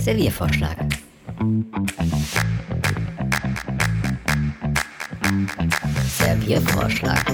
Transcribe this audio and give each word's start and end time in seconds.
Serviervorschlag. 0.00 0.76
Serviervorschlag. 6.18 7.24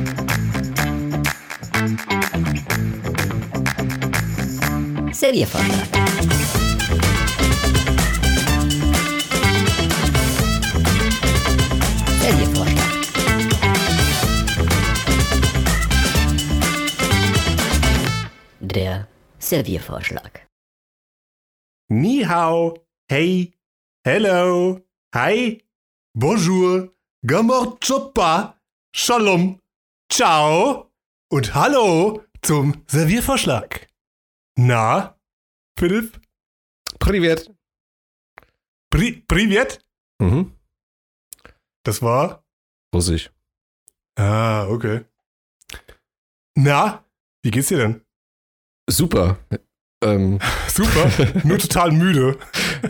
Serviervorschlag. 5.12 5.86
Serviervorschlag. 12.20 12.90
Der 18.60 19.06
Serviervorschlag. 19.38 20.45
Ni 21.88 22.24
hao, 22.24 22.74
hey, 23.08 23.52
hello, 24.04 24.80
hi, 25.14 25.62
bonjour, 26.14 26.92
gamor 27.24 27.78
chopa, 27.80 28.60
shalom, 28.92 29.60
ciao 30.10 30.90
und 31.30 31.54
hallo 31.54 32.24
zum 32.42 32.82
Serviervorschlag. 32.88 33.86
Na, 34.58 35.16
Philipp? 35.78 36.20
Privet. 36.98 37.50
Pri 38.90 39.22
Privet? 39.28 39.78
Mhm. 40.20 40.56
Das 41.84 42.02
war? 42.02 42.44
Russisch. 42.94 43.30
Ah, 44.18 44.66
okay. 44.68 45.04
Na, 46.56 47.04
wie 47.44 47.50
geht's 47.50 47.68
dir 47.68 47.78
denn? 47.78 48.00
Super. 48.90 49.38
Ähm, 50.04 50.38
Super, 50.68 51.10
nur 51.44 51.58
total 51.58 51.90
müde. 51.92 52.38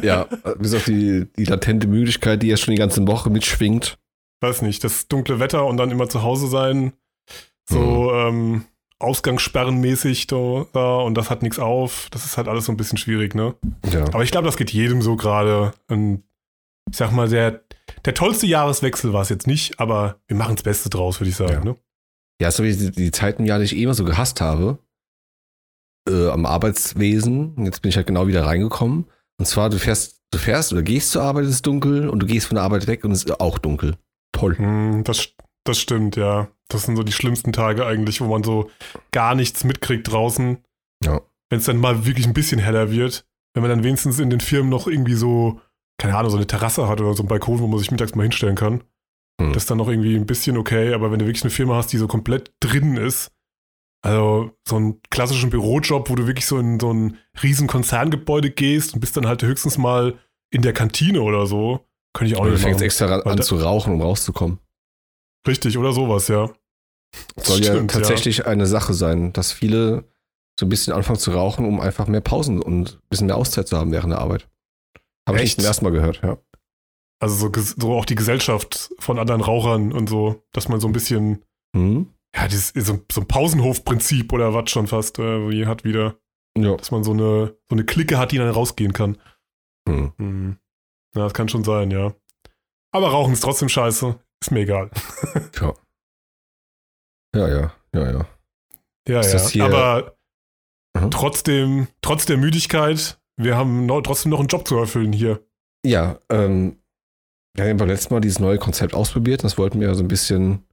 ja, 0.02 0.24
bis 0.58 0.74
auf 0.74 0.84
die, 0.84 1.26
die 1.36 1.44
latente 1.44 1.86
Müdigkeit, 1.86 2.42
die 2.42 2.48
ja 2.48 2.56
schon 2.56 2.72
die 2.72 2.78
ganze 2.78 3.06
Woche 3.06 3.30
mitschwingt. 3.30 3.98
Weiß 4.42 4.62
nicht, 4.62 4.82
das 4.84 5.08
dunkle 5.08 5.38
Wetter 5.40 5.64
und 5.66 5.76
dann 5.76 5.90
immer 5.90 6.08
zu 6.08 6.22
Hause 6.22 6.48
sein, 6.48 6.92
so 7.68 8.12
ähm, 8.12 8.64
Ausgangssperrenmäßig 8.98 10.26
da, 10.26 10.66
da 10.72 10.96
und 10.98 11.14
das 11.16 11.30
hat 11.30 11.42
nichts 11.42 11.58
auf. 11.58 12.08
Das 12.10 12.24
ist 12.24 12.36
halt 12.36 12.48
alles 12.48 12.66
so 12.66 12.72
ein 12.72 12.76
bisschen 12.76 12.98
schwierig, 12.98 13.34
ne? 13.34 13.54
Ja. 13.90 14.04
Aber 14.04 14.22
ich 14.22 14.30
glaube, 14.30 14.46
das 14.46 14.56
geht 14.56 14.70
jedem 14.72 15.02
so 15.02 15.16
gerade. 15.16 15.72
Und 15.88 16.22
Ich 16.90 16.96
sag 16.96 17.12
mal, 17.12 17.28
der, 17.28 17.62
der 18.04 18.14
tollste 18.14 18.46
Jahreswechsel 18.46 19.12
war 19.12 19.22
es 19.22 19.28
jetzt 19.28 19.46
nicht, 19.46 19.80
aber 19.80 20.16
wir 20.28 20.36
machen 20.36 20.54
das 20.56 20.62
Beste 20.62 20.88
draus, 20.90 21.20
würde 21.20 21.30
ich 21.30 21.36
sagen, 21.36 21.52
Ja. 21.52 21.64
ne? 21.64 21.76
Ja, 22.40 22.50
so 22.50 22.62
wie 22.64 22.76
die, 22.76 22.90
die 22.90 23.10
Zeiten 23.10 23.46
ja, 23.46 23.58
die 23.58 23.64
ich 23.64 23.74
eh 23.76 23.82
immer 23.82 23.94
so 23.94 24.04
gehasst 24.04 24.40
habe, 24.42 24.78
äh, 26.08 26.28
am 26.28 26.46
Arbeitswesen. 26.46 27.64
Jetzt 27.64 27.82
bin 27.82 27.90
ich 27.90 27.96
halt 27.96 28.06
genau 28.06 28.26
wieder 28.26 28.44
reingekommen. 28.44 29.06
Und 29.38 29.46
zwar, 29.46 29.70
du 29.70 29.78
fährst, 29.78 30.22
du 30.30 30.38
fährst 30.38 30.72
oder 30.72 30.82
gehst 30.82 31.10
zur 31.10 31.22
Arbeit, 31.22 31.44
es 31.44 31.50
ist 31.50 31.66
dunkel 31.66 32.08
und 32.08 32.20
du 32.20 32.26
gehst 32.26 32.46
von 32.46 32.56
der 32.56 32.64
Arbeit 32.64 32.86
weg 32.86 33.04
und 33.04 33.12
es 33.12 33.24
ist 33.24 33.40
auch 33.40 33.58
dunkel. 33.58 33.96
Toll. 34.32 34.56
Hm, 34.56 35.04
das, 35.04 35.28
das 35.64 35.78
stimmt, 35.78 36.16
ja. 36.16 36.48
Das 36.68 36.84
sind 36.84 36.96
so 36.96 37.02
die 37.02 37.12
schlimmsten 37.12 37.52
Tage 37.52 37.86
eigentlich, 37.86 38.20
wo 38.20 38.26
man 38.26 38.42
so 38.42 38.70
gar 39.12 39.34
nichts 39.34 39.64
mitkriegt 39.64 40.10
draußen. 40.10 40.58
Ja. 41.04 41.20
Wenn 41.48 41.60
es 41.60 41.66
dann 41.66 41.76
mal 41.76 42.06
wirklich 42.06 42.26
ein 42.26 42.34
bisschen 42.34 42.58
heller 42.58 42.90
wird. 42.90 43.24
Wenn 43.54 43.62
man 43.62 43.70
dann 43.70 43.84
wenigstens 43.84 44.18
in 44.18 44.30
den 44.30 44.40
Firmen 44.40 44.68
noch 44.68 44.86
irgendwie 44.86 45.14
so, 45.14 45.60
keine 45.98 46.16
Ahnung, 46.16 46.30
so 46.30 46.36
eine 46.36 46.46
Terrasse 46.46 46.88
hat 46.88 47.00
oder 47.00 47.14
so 47.14 47.22
einen 47.22 47.28
Balkon, 47.28 47.60
wo 47.60 47.66
man 47.66 47.78
sich 47.78 47.90
mittags 47.90 48.14
mal 48.14 48.24
hinstellen 48.24 48.56
kann. 48.56 48.82
Hm. 49.40 49.52
Das 49.52 49.64
ist 49.64 49.70
dann 49.70 49.78
noch 49.78 49.88
irgendwie 49.88 50.16
ein 50.16 50.26
bisschen 50.26 50.56
okay, 50.56 50.92
aber 50.92 51.10
wenn 51.10 51.18
du 51.18 51.26
wirklich 51.26 51.44
eine 51.44 51.50
Firma 51.50 51.76
hast, 51.76 51.92
die 51.92 51.98
so 51.98 52.08
komplett 52.08 52.52
drin 52.60 52.96
ist, 52.96 53.30
also 54.06 54.50
so 54.66 54.76
einen 54.76 55.00
klassischen 55.10 55.50
Bürojob, 55.50 56.08
wo 56.10 56.14
du 56.14 56.26
wirklich 56.26 56.46
so 56.46 56.58
in 56.58 56.78
so 56.80 56.92
ein 56.92 57.18
riesen 57.42 57.66
Konzerngebäude 57.66 58.50
gehst 58.50 58.94
und 58.94 59.00
bist 59.00 59.16
dann 59.16 59.26
halt 59.26 59.42
höchstens 59.42 59.78
mal 59.78 60.18
in 60.50 60.62
der 60.62 60.72
Kantine 60.72 61.22
oder 61.22 61.46
so, 61.46 61.84
könnte 62.12 62.32
ich 62.32 62.36
auch 62.36 62.42
Oder 62.42 62.50
du 62.50 62.54
nicht 62.56 62.62
fängst 62.62 62.78
machen. 62.80 62.84
extra 62.84 63.18
an, 63.20 63.42
zu 63.42 63.56
rauchen, 63.56 63.92
um 63.92 64.00
rauszukommen. 64.00 64.58
Richtig, 65.46 65.76
oder 65.78 65.92
sowas, 65.92 66.28
ja. 66.28 66.50
Soll 67.36 67.60
ja 67.62 67.72
Stimmt, 67.74 67.90
tatsächlich 67.92 68.46
eine 68.46 68.66
Sache 68.66 68.94
sein, 68.94 69.32
dass 69.32 69.52
viele 69.52 70.04
so 70.58 70.66
ein 70.66 70.68
bisschen 70.68 70.92
anfangen 70.92 71.18
zu 71.18 71.32
rauchen, 71.32 71.66
um 71.66 71.80
einfach 71.80 72.06
mehr 72.06 72.20
Pausen 72.20 72.60
und 72.62 72.94
ein 72.96 73.08
bisschen 73.10 73.26
mehr 73.26 73.36
Auszeit 73.36 73.68
zu 73.68 73.76
haben 73.76 73.92
während 73.92 74.12
der 74.12 74.20
Arbeit. 74.20 74.48
Habe 75.28 75.40
ich 75.42 75.54
zum 75.56 75.64
ersten 75.64 75.84
Mal 75.84 75.90
gehört, 75.90 76.20
ja. 76.22 76.38
Also 77.20 77.34
so, 77.34 77.52
so 77.78 77.94
auch 77.94 78.04
die 78.04 78.14
Gesellschaft 78.14 78.90
von 78.98 79.18
anderen 79.18 79.40
Rauchern 79.40 79.92
und 79.92 80.08
so, 80.08 80.42
dass 80.52 80.68
man 80.68 80.80
so 80.80 80.86
ein 80.86 80.92
bisschen, 80.92 81.44
Mhm. 81.74 82.08
Ja, 82.36 82.46
dieses, 82.48 82.68
so, 82.86 83.00
so 83.10 83.20
ein 83.22 83.28
Pausenhof-Prinzip 83.28 84.32
oder 84.32 84.52
was 84.54 84.70
schon 84.70 84.86
fast 84.86 85.18
äh, 85.18 85.48
wie 85.50 85.66
hat 85.66 85.84
wieder, 85.84 86.18
Ja. 86.56 86.76
dass 86.76 86.90
man 86.90 87.02
so 87.02 87.12
eine, 87.12 87.56
so 87.68 87.74
eine 87.76 87.84
Clique 87.84 88.18
hat, 88.18 88.32
die 88.32 88.38
dann 88.38 88.50
rausgehen 88.50 88.92
kann. 88.92 89.18
Mhm. 89.88 90.12
Hm. 90.18 90.56
Ja, 91.16 91.22
das 91.24 91.34
kann 91.34 91.48
schon 91.48 91.64
sein, 91.64 91.90
ja. 91.90 92.14
Aber 92.92 93.08
Rauchen 93.08 93.32
ist 93.32 93.40
trotzdem 93.42 93.68
scheiße. 93.68 94.18
Ist 94.42 94.50
mir 94.50 94.60
egal. 94.60 94.90
Ja. 95.60 95.74
Ja, 97.34 97.48
ja, 97.48 97.72
ja, 97.94 98.10
ja. 98.12 98.26
Ja, 99.08 99.20
Ist 99.20 99.54
ja. 99.54 99.66
Aber 99.66 100.16
Mhm. 100.96 101.10
trotzdem, 101.10 101.88
trotz 102.00 102.24
der 102.24 102.38
Müdigkeit, 102.38 103.20
wir 103.36 103.54
haben 103.56 103.84
noch, 103.84 104.00
trotzdem 104.00 104.30
noch 104.30 104.38
einen 104.38 104.48
Job 104.48 104.66
zu 104.66 104.76
erfüllen 104.78 105.12
hier. 105.12 105.44
Ja, 105.84 106.18
ähm, 106.30 106.82
wir 107.54 107.66
haben 107.68 107.76
beim 107.76 107.88
letzten 107.88 108.14
Mal 108.14 108.20
dieses 108.20 108.38
neue 108.40 108.58
Konzept 108.58 108.94
ausprobiert. 108.94 109.44
Das 109.44 109.58
wollten 109.58 109.78
wir 109.80 109.94
so 109.94 110.02
ein 110.02 110.08
bisschen 110.08 110.66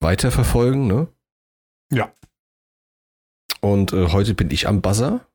weiterverfolgen, 0.00 0.86
ne? 0.86 1.08
Ja. 1.92 2.12
Und 3.60 3.92
äh, 3.92 4.08
heute 4.08 4.34
bin 4.34 4.50
ich 4.50 4.66
am 4.68 4.80
Buzzer. 4.80 5.26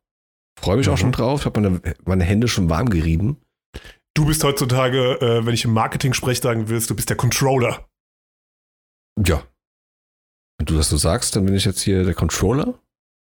Freue 0.60 0.78
mich 0.78 0.88
auch 0.90 0.94
Mhm. 0.94 0.98
schon 0.98 1.12
drauf. 1.12 1.42
Ich 1.42 1.46
habe 1.46 1.60
meine, 1.62 1.82
meine 2.06 2.24
Hände 2.24 2.48
schon 2.48 2.70
warm 2.70 2.90
gerieben. 2.90 3.38
Du 4.16 4.26
bist 4.26 4.44
heutzutage, 4.44 5.20
äh, 5.22 5.46
wenn 5.46 5.54
ich 5.54 5.66
im 5.66 5.74
Marketing 5.74 6.14
sprech 6.14 6.40
sagen 6.40 6.70
willst, 6.70 6.90
du 6.90 6.96
bist 6.96 7.10
der 7.10 7.18
Controller. 7.18 7.88
Ja. 9.26 9.44
Wenn 10.58 10.66
du 10.68 10.76
das 10.78 10.90
so 10.90 10.98
sagst, 10.98 11.36
dann 11.36 11.46
bin 11.46 11.54
ich 11.56 11.66
jetzt 11.66 11.82
hier 11.82 12.04
der 12.06 12.14
Controller. 12.14 12.80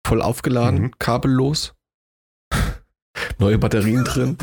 Voll 0.06 0.20
aufgeladen, 0.22 0.80
Mhm. 0.82 0.98
kabellos. 0.98 1.74
Neue 3.38 3.58
Batterien 3.58 4.04
drin. 4.04 4.36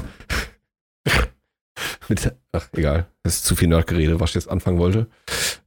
Mit, 2.09 2.35
ach, 2.51 2.67
egal. 2.73 3.07
Das 3.23 3.35
ist 3.35 3.45
zu 3.45 3.55
viel 3.55 3.67
Nerdgerede, 3.69 4.19
was 4.19 4.31
ich 4.31 4.35
jetzt 4.35 4.49
anfangen 4.49 4.79
wollte. 4.79 5.07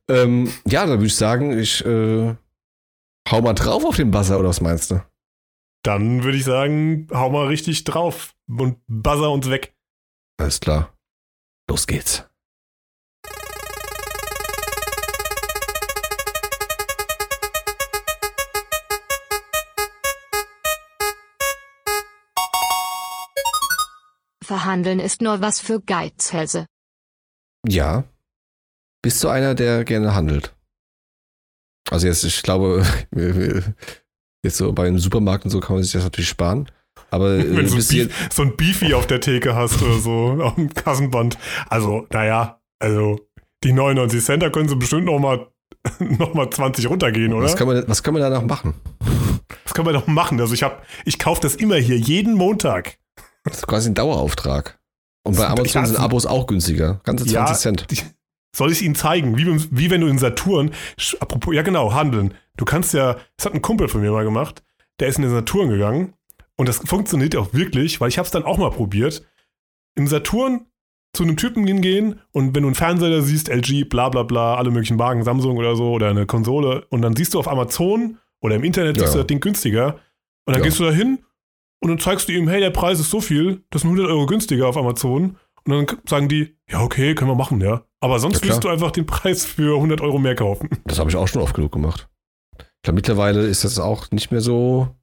Ähm, 0.08 0.52
ja, 0.66 0.82
dann 0.82 0.98
würde 0.98 1.06
ich 1.06 1.16
sagen, 1.16 1.58
ich 1.58 1.84
äh, 1.84 2.34
hau 3.28 3.42
mal 3.42 3.54
drauf 3.54 3.84
auf 3.84 3.96
den 3.96 4.10
Buzzer, 4.10 4.38
oder 4.38 4.48
was 4.48 4.60
meinst 4.60 4.90
du? 4.90 5.02
Dann 5.82 6.22
würde 6.22 6.38
ich 6.38 6.44
sagen, 6.44 7.08
hau 7.12 7.30
mal 7.30 7.46
richtig 7.46 7.84
drauf 7.84 8.34
und 8.48 8.78
buzzer 8.86 9.30
uns 9.30 9.50
weg. 9.50 9.74
Alles 10.38 10.60
klar. 10.60 10.92
Los 11.68 11.86
geht's. 11.86 12.24
Verhandeln 24.44 25.00
ist 25.00 25.22
nur 25.22 25.40
was 25.40 25.60
für 25.60 25.80
Geizhälse. 25.80 26.66
Ja. 27.66 28.04
Bist 29.06 29.22
du 29.22 29.28
einer, 29.28 29.54
der 29.54 29.84
gerne 29.84 30.16
handelt? 30.16 30.52
Also 31.92 32.08
jetzt, 32.08 32.24
ich 32.24 32.42
glaube, 32.42 32.84
jetzt 34.42 34.56
so 34.56 34.72
bei 34.72 34.88
einem 34.88 34.98
Supermarkt 34.98 35.44
und 35.44 35.52
so 35.52 35.60
kann 35.60 35.76
man 35.76 35.84
sich 35.84 35.92
das 35.92 36.02
natürlich 36.02 36.28
sparen. 36.28 36.68
Aber 37.12 37.30
äh, 37.38 37.56
Wenn 37.56 37.68
du 37.68 37.68
so 37.68 37.76
ein, 37.76 37.82
du 37.82 38.08
Beef, 38.08 38.28
so 38.32 38.42
ein 38.42 38.56
Beefy 38.56 38.94
auf 38.94 39.06
der 39.06 39.20
Theke 39.20 39.54
hast 39.54 39.80
oder 39.80 39.98
so, 40.00 40.38
auf 40.42 40.56
dem 40.56 40.74
Kassenband. 40.74 41.38
Also, 41.68 42.08
naja, 42.10 42.60
also 42.80 43.20
die 43.62 43.72
99 43.72 44.24
Cent, 44.24 44.42
da 44.42 44.50
können 44.50 44.68
sie 44.68 44.74
bestimmt 44.74 45.04
noch 45.04 45.20
mal, 45.20 45.46
noch 46.00 46.34
mal 46.34 46.50
20 46.50 46.90
runtergehen, 46.90 47.32
oder? 47.32 47.44
was, 47.44 47.54
kann 47.54 47.68
man, 47.68 47.84
was 47.86 48.02
kann 48.02 48.12
man 48.12 48.24
danach 48.24 48.42
machen? 48.42 48.74
Das 49.62 49.72
können 49.72 49.86
wir 49.86 49.92
doch 49.92 50.08
machen. 50.08 50.40
Also 50.40 50.52
ich 50.52 50.64
habe, 50.64 50.82
ich 51.04 51.20
kaufe 51.20 51.40
das 51.42 51.54
immer 51.54 51.76
hier, 51.76 51.96
jeden 51.96 52.34
Montag. 52.34 52.98
Das 53.44 53.58
ist 53.58 53.68
quasi 53.68 53.88
ein 53.88 53.94
Dauerauftrag. 53.94 54.80
Und 55.22 55.36
bei 55.36 55.46
Amazon 55.46 55.86
sind 55.86 55.96
Abos 55.96 56.26
auch 56.26 56.48
günstiger. 56.48 57.00
Ganze 57.04 57.24
20 57.24 57.32
Ja, 57.32 57.54
Cent. 57.54 57.86
Soll 58.56 58.72
ich 58.72 58.80
Ihnen 58.82 58.94
zeigen, 58.94 59.36
wie, 59.36 59.44
wie 59.70 59.90
wenn 59.90 60.00
du 60.00 60.06
in 60.06 60.18
Saturn, 60.18 60.70
apropos, 61.20 61.54
ja 61.54 61.60
genau, 61.62 61.92
handeln. 61.92 62.32
Du 62.56 62.64
kannst 62.64 62.94
ja, 62.94 63.16
das 63.36 63.44
hat 63.46 63.52
ein 63.54 63.60
Kumpel 63.60 63.86
von 63.88 64.00
mir 64.00 64.10
mal 64.12 64.24
gemacht, 64.24 64.62
der 64.98 65.08
ist 65.08 65.16
in 65.16 65.22
den 65.22 65.30
Saturn 65.30 65.68
gegangen 65.68 66.14
und 66.56 66.66
das 66.68 66.78
funktioniert 66.78 67.36
auch 67.36 67.52
wirklich, 67.52 68.00
weil 68.00 68.08
ich 68.08 68.16
habe 68.16 68.24
es 68.24 68.32
dann 68.32 68.44
auch 68.44 68.56
mal 68.56 68.70
probiert. 68.70 69.22
Im 69.94 70.06
Saturn 70.06 70.66
zu 71.12 71.22
einem 71.22 71.36
Typen 71.36 71.66
hingehen 71.66 72.20
und 72.32 72.54
wenn 72.54 72.62
du 72.62 72.68
einen 72.68 72.74
Fernseher 72.74 73.10
da 73.10 73.20
siehst, 73.20 73.48
LG, 73.50 73.84
bla 73.90 74.08
bla 74.08 74.22
bla, 74.22 74.54
alle 74.56 74.70
möglichen 74.70 74.96
Marken, 74.96 75.22
Samsung 75.22 75.56
oder 75.58 75.76
so 75.76 75.90
oder 75.92 76.08
eine 76.08 76.24
Konsole 76.26 76.86
und 76.88 77.02
dann 77.02 77.14
siehst 77.14 77.34
du 77.34 77.38
auf 77.38 77.48
Amazon 77.48 78.16
oder 78.40 78.54
im 78.54 78.64
Internet 78.64 78.96
siehst 78.96 79.08
Ja. 79.08 79.12
du 79.12 79.18
das 79.18 79.26
Ding 79.26 79.40
günstiger 79.40 79.94
und 80.46 80.52
dann 80.54 80.58
Ja. 80.60 80.64
gehst 80.64 80.78
du 80.80 80.84
da 80.84 80.90
hin 80.92 81.18
und 81.80 81.90
dann 81.90 81.98
zeigst 81.98 82.28
du 82.28 82.32
ihm, 82.32 82.48
hey, 82.48 82.60
der 82.60 82.70
Preis 82.70 83.00
ist 83.00 83.10
so 83.10 83.20
viel, 83.20 83.62
das 83.70 83.80
ist 83.82 83.84
nur 83.84 83.92
100 83.96 84.10
Euro 84.10 84.24
günstiger 84.26 84.66
auf 84.66 84.76
Amazon 84.78 85.36
und 85.66 85.90
dann 85.90 85.98
sagen 86.08 86.28
die, 86.28 86.56
ja 86.70 86.80
okay, 86.80 87.14
können 87.14 87.30
wir 87.30 87.34
machen, 87.34 87.60
ja. 87.60 87.84
Aber 88.00 88.18
sonst 88.18 88.42
Ja, 88.44 88.50
wirst 88.50 88.64
du 88.64 88.68
einfach 88.68 88.90
den 88.90 89.06
Preis 89.06 89.44
für 89.44 89.74
100 89.76 90.00
Euro 90.00 90.18
mehr 90.18 90.34
kaufen. 90.34 90.68
Das 90.84 90.98
habe 90.98 91.10
ich 91.10 91.16
auch 91.16 91.28
schon 91.28 91.42
oft 91.42 91.54
genug 91.54 91.72
gemacht. 91.72 92.08
Ich 92.58 92.82
glaube, 92.82 92.96
mittlerweile 92.96 93.46
ist 93.46 93.64
das 93.64 93.78
auch 93.78 94.10
nicht 94.10 94.30
mehr 94.30 94.40
so. 94.40 94.94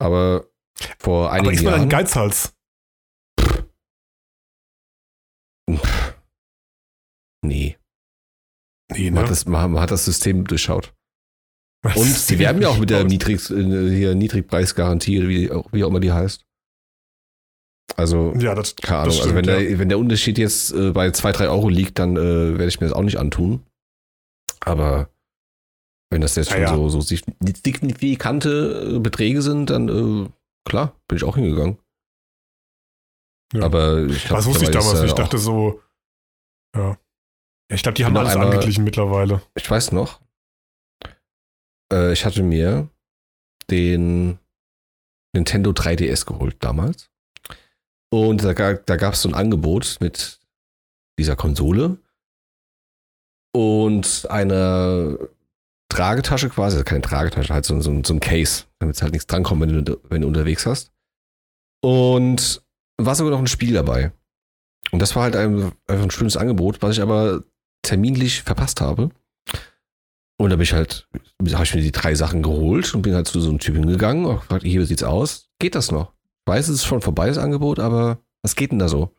Aber 0.00 0.46
vor 0.98 1.26
Aber 1.26 1.32
einigen 1.32 1.54
ist 1.54 1.62
man 1.64 1.74
ein 1.74 1.78
Jahren. 1.80 1.88
Geizhals? 1.90 2.56
Pff. 5.70 6.14
Nee, 7.42 7.76
Nee, 8.92 9.10
man, 9.10 9.14
ne? 9.14 9.20
hat 9.22 9.30
das, 9.30 9.46
man, 9.46 9.72
man 9.72 9.82
hat 9.82 9.90
das 9.90 10.04
System 10.04 10.44
durchschaut. 10.44 10.94
Und 11.94 12.04
sie 12.04 12.38
werben 12.38 12.60
ja 12.60 12.68
auch 12.68 12.78
mit 12.78 12.90
der 12.90 13.04
Niedrig, 13.08 13.48
äh, 13.50 13.54
hier 13.96 14.14
Niedrigpreisgarantie, 14.14 15.28
wie, 15.28 15.50
wie 15.72 15.84
auch 15.84 15.88
immer 15.88 16.00
die 16.00 16.12
heißt. 16.12 16.44
Also, 17.96 18.32
Ja, 18.38 18.54
das, 18.54 18.76
keine 18.76 18.98
Ahnung. 19.00 19.08
das 19.10 19.16
also, 19.18 19.28
stimmt, 19.30 19.36
wenn, 19.36 19.44
der, 19.54 19.70
ja. 19.70 19.78
wenn 19.78 19.88
der 19.88 19.98
Unterschied 19.98 20.38
jetzt 20.38 20.72
äh, 20.72 20.90
bei 20.92 21.10
2, 21.10 21.32
3 21.32 21.48
Euro 21.48 21.68
liegt, 21.68 21.98
dann 21.98 22.16
äh, 22.16 22.20
werde 22.58 22.68
ich 22.68 22.80
mir 22.80 22.86
das 22.88 22.96
auch 22.96 23.02
nicht 23.02 23.18
antun. 23.18 23.64
Aber 24.60 25.10
wenn 26.10 26.20
das 26.20 26.34
jetzt 26.36 26.50
Ah, 26.50 26.54
schon 26.54 26.62
ja. 26.62 26.74
so, 26.74 26.88
so 26.88 27.00
signifikante 27.00 28.94
äh, 28.96 28.98
Beträge 28.98 29.42
sind, 29.42 29.70
dann 29.70 29.88
äh, 29.88 30.28
klar, 30.68 30.94
bin 31.08 31.16
ich 31.16 31.24
auch 31.24 31.36
hingegangen. 31.36 31.78
Ja. 33.52 33.64
Aber 33.64 34.04
ich 34.06 34.24
glaub, 34.26 34.38
Das 34.38 34.46
wusste 34.46 34.64
ich 34.64 34.70
damals 34.70 34.98
ist. 35.00 35.04
Ich 35.06 35.12
dachte 35.12 35.38
so, 35.38 35.82
ja. 36.76 36.90
Ja, 37.70 37.74
ich 37.76 37.82
glaube, 37.82 37.94
die 37.96 38.04
haben 38.04 38.16
alles 38.16 38.32
einmal- 38.32 38.48
angeglichen 38.50 38.84
mittlerweile. 38.84 39.42
ich 39.54 39.68
weiß 39.70 39.92
noch, 39.92 40.20
äh, 41.92 42.12
ich 42.12 42.24
hatte 42.24 42.42
mir 42.42 42.88
den 43.70 44.38
Nintendo 45.34 45.70
3DS 45.70 46.26
geholt 46.26 46.56
damals. 46.60 47.09
Und 48.12 48.42
da, 48.42 48.52
da 48.52 48.96
gab 48.96 49.14
es 49.14 49.22
so 49.22 49.28
ein 49.28 49.34
Angebot 49.34 49.98
mit 50.00 50.40
dieser 51.18 51.36
Konsole 51.36 51.98
und 53.54 54.26
einer 54.28 55.18
Tragetasche 55.88 56.48
quasi, 56.48 56.76
also 56.76 56.84
keine 56.84 57.02
Tragetasche, 57.02 57.52
halt 57.52 57.64
so, 57.64 57.80
so, 57.80 58.02
so 58.04 58.14
ein 58.14 58.20
Case, 58.20 58.64
damit 58.78 58.96
es 58.96 59.02
halt 59.02 59.12
nichts 59.12 59.26
drankommt, 59.26 59.60
wenn 59.62 59.84
du, 59.84 60.00
wenn 60.08 60.22
du 60.22 60.28
unterwegs 60.28 60.66
hast. 60.66 60.92
Und 61.82 62.62
war 62.96 63.14
sogar 63.14 63.32
noch 63.32 63.38
ein 63.38 63.46
Spiel 63.46 63.74
dabei. 63.74 64.12
Und 64.92 65.00
das 65.00 65.14
war 65.14 65.24
halt 65.24 65.36
ein, 65.36 65.72
einfach 65.86 66.04
ein 66.04 66.10
schönes 66.10 66.36
Angebot, 66.36 66.82
was 66.82 66.96
ich 66.96 67.02
aber 67.02 67.44
terminlich 67.82 68.42
verpasst 68.42 68.80
habe. 68.80 69.10
Und 70.38 70.50
da 70.50 70.56
bin 70.56 70.62
ich 70.62 70.72
halt, 70.72 71.06
habe 71.38 71.64
ich 71.64 71.74
mir 71.74 71.82
die 71.82 71.92
drei 71.92 72.14
Sachen 72.14 72.42
geholt 72.42 72.94
und 72.94 73.02
bin 73.02 73.14
halt 73.14 73.26
zu 73.26 73.40
so 73.40 73.50
einem 73.50 73.58
Typen 73.58 73.86
gegangen 73.86 74.24
und 74.24 74.36
gefragt, 74.40 74.62
hier, 74.62 74.80
wie 74.80 74.86
sieht's 74.86 75.02
aus? 75.02 75.50
Geht 75.58 75.74
das 75.74 75.90
noch? 75.90 76.12
Weiß, 76.50 76.68
es 76.68 76.76
ist 76.76 76.84
schon 76.84 77.00
vorbei, 77.00 77.28
das 77.28 77.38
Angebot, 77.38 77.78
aber 77.78 78.18
was 78.42 78.56
geht 78.56 78.72
denn 78.72 78.80
da 78.80 78.88
so? 78.88 79.14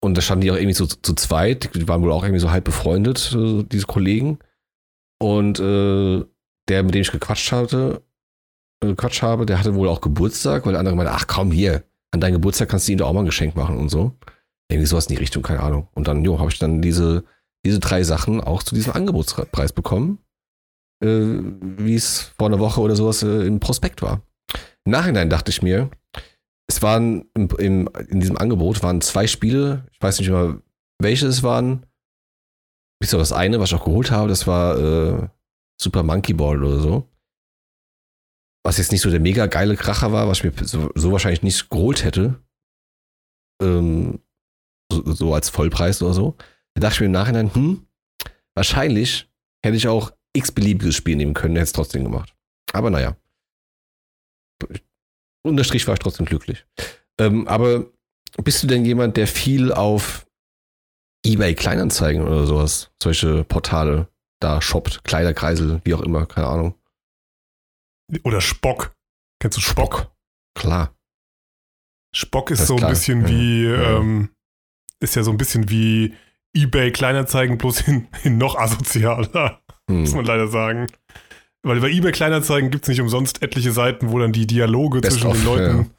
Und 0.00 0.16
da 0.16 0.22
standen 0.22 0.42
die 0.42 0.52
auch 0.52 0.56
irgendwie 0.56 0.74
so 0.74 0.86
zu, 0.86 1.02
zu 1.02 1.14
zweit, 1.14 1.74
die 1.74 1.88
waren 1.88 2.02
wohl 2.02 2.12
auch 2.12 2.22
irgendwie 2.22 2.40
so 2.40 2.52
halb 2.52 2.64
befreundet, 2.64 3.32
diese 3.34 3.86
Kollegen. 3.86 4.38
Und 5.20 5.58
äh, 5.58 6.24
der, 6.68 6.82
mit 6.84 6.94
dem 6.94 7.02
ich 7.02 7.10
gequatscht 7.10 7.50
hatte, 7.50 8.02
äh, 8.82 8.94
Quatsch 8.94 9.22
habe, 9.22 9.44
der 9.44 9.58
hatte 9.58 9.74
wohl 9.74 9.88
auch 9.88 10.00
Geburtstag, 10.00 10.64
weil 10.64 10.72
der 10.72 10.80
andere 10.80 10.94
meinte, 10.96 11.12
ach 11.12 11.26
komm 11.26 11.50
hier, 11.50 11.84
an 12.12 12.20
deinem 12.20 12.34
Geburtstag 12.34 12.68
kannst 12.68 12.86
du 12.86 12.92
ihm 12.92 12.98
doch 12.98 13.08
auch 13.08 13.12
mal 13.12 13.20
ein 13.20 13.26
Geschenk 13.26 13.56
machen 13.56 13.76
und 13.76 13.88
so. 13.88 14.12
Irgendwie 14.70 14.86
sowas 14.86 15.06
in 15.06 15.16
die 15.16 15.20
Richtung, 15.20 15.42
keine 15.42 15.60
Ahnung. 15.60 15.88
Und 15.94 16.08
dann, 16.08 16.24
jo, 16.24 16.38
habe 16.38 16.50
ich 16.50 16.58
dann 16.58 16.82
diese, 16.82 17.24
diese 17.64 17.80
drei 17.80 18.04
Sachen 18.04 18.40
auch 18.40 18.62
zu 18.62 18.74
diesem 18.74 18.92
Angebotspreis 18.92 19.72
bekommen, 19.72 20.18
äh, 21.02 21.08
wie 21.08 21.94
es 21.94 22.32
vor 22.38 22.48
einer 22.48 22.58
Woche 22.58 22.80
oder 22.80 22.96
sowas 22.96 23.22
äh, 23.22 23.46
im 23.46 23.60
Prospekt 23.60 24.02
war. 24.02 24.22
Im 24.84 24.92
Nachhinein 24.92 25.30
dachte 25.30 25.50
ich 25.50 25.62
mir, 25.62 25.90
es 26.68 26.82
waren 26.82 27.28
im, 27.34 27.48
im, 27.58 27.88
in 28.08 28.20
diesem 28.20 28.38
Angebot 28.38 28.82
waren 28.82 29.00
zwei 29.00 29.26
Spiele, 29.26 29.86
ich 29.92 30.00
weiß 30.00 30.18
nicht 30.18 30.30
mehr, 30.30 30.60
welche 31.00 31.26
es 31.26 31.42
waren. 31.42 31.86
Bis 33.00 33.14
auf 33.14 33.20
das 33.20 33.32
eine, 33.32 33.58
was 33.60 33.70
ich 33.70 33.74
auch 33.74 33.84
geholt 33.84 34.10
habe, 34.10 34.28
das 34.28 34.46
war 34.46 34.78
äh, 34.78 35.28
Super 35.80 36.02
Monkey 36.02 36.32
Ball 36.32 36.62
oder 36.62 36.80
so. 36.80 37.08
Was 38.64 38.78
jetzt 38.78 38.92
nicht 38.92 39.00
so 39.00 39.10
der 39.10 39.20
mega 39.20 39.46
geile 39.46 39.76
Kracher 39.76 40.12
war, 40.12 40.28
was 40.28 40.38
ich 40.38 40.44
mir 40.44 40.64
so, 40.64 40.90
so 40.94 41.10
wahrscheinlich 41.10 41.42
nicht 41.42 41.68
geholt 41.68 42.04
hätte. 42.04 42.40
Ähm, 43.60 44.20
so, 44.92 45.12
so 45.12 45.34
als 45.34 45.50
Vollpreis 45.50 46.00
oder 46.00 46.14
so. 46.14 46.36
Da 46.74 46.82
dachte 46.82 46.94
ich 46.94 47.00
mir 47.00 47.06
im 47.06 47.12
Nachhinein, 47.12 47.52
hm, 47.52 47.86
wahrscheinlich 48.54 49.28
hätte 49.64 49.76
ich 49.76 49.88
auch 49.88 50.12
x-beliebiges 50.32 50.94
Spiel 50.94 51.16
nehmen 51.16 51.34
können, 51.34 51.56
hätte 51.56 51.64
es 51.64 51.72
trotzdem 51.72 52.04
gemacht. 52.04 52.34
Aber 52.72 52.90
naja. 52.90 53.16
Unterstrich 55.44 55.86
war 55.86 55.94
ich 55.94 56.00
trotzdem 56.00 56.26
glücklich. 56.26 56.64
Ähm, 57.18 57.46
aber 57.48 57.86
bist 58.42 58.62
du 58.62 58.66
denn 58.66 58.84
jemand, 58.84 59.16
der 59.16 59.26
viel 59.26 59.72
auf 59.72 60.26
eBay 61.26 61.54
Kleinanzeigen 61.54 62.22
oder 62.26 62.46
sowas, 62.46 62.90
solche 63.02 63.44
Portale 63.44 64.08
da 64.40 64.60
shoppt, 64.60 65.04
Kleiderkreisel, 65.04 65.80
wie 65.84 65.94
auch 65.94 66.00
immer, 66.00 66.26
keine 66.26 66.48
Ahnung. 66.48 66.74
Oder 68.24 68.40
Spock. 68.40 68.94
Kennst 69.40 69.56
du 69.56 69.60
Spock? 69.62 70.12
Klar. 70.54 70.94
Spock 72.14 72.50
ist 72.50 72.60
ist 72.60 72.66
so 72.66 72.74
ein 72.74 72.78
klar. 72.78 72.90
bisschen 72.90 73.22
Ja. 73.22 73.28
wie, 73.28 73.64
Ja. 73.64 73.98
ähm, 73.98 74.30
ist 75.00 75.16
ja 75.16 75.22
so 75.22 75.30
ein 75.30 75.36
bisschen 75.38 75.68
wie 75.70 76.14
eBay 76.54 76.92
Kleinanzeigen, 76.92 77.56
bloß 77.58 77.82
in, 77.88 78.08
in 78.24 78.36
noch 78.38 78.56
asozialer, 78.56 79.62
muss 79.88 80.10
Hm. 80.10 80.16
man 80.16 80.24
leider 80.26 80.48
sagen. 80.48 80.86
Weil 81.64 81.80
bei 81.80 81.90
eBay 81.90 82.10
Kleinanzeigen 82.10 82.70
gibt 82.70 82.84
es 82.84 82.88
nicht 82.88 83.00
umsonst 83.00 83.40
etliche 83.42 83.70
Seiten, 83.70 84.10
wo 84.10 84.18
dann 84.18 84.32
die 84.32 84.46
Dialoge 84.48 85.00
Best 85.00 85.14
zwischen 85.20 85.28
of, 85.28 85.36
den 85.36 85.44
Leuten 85.44 85.90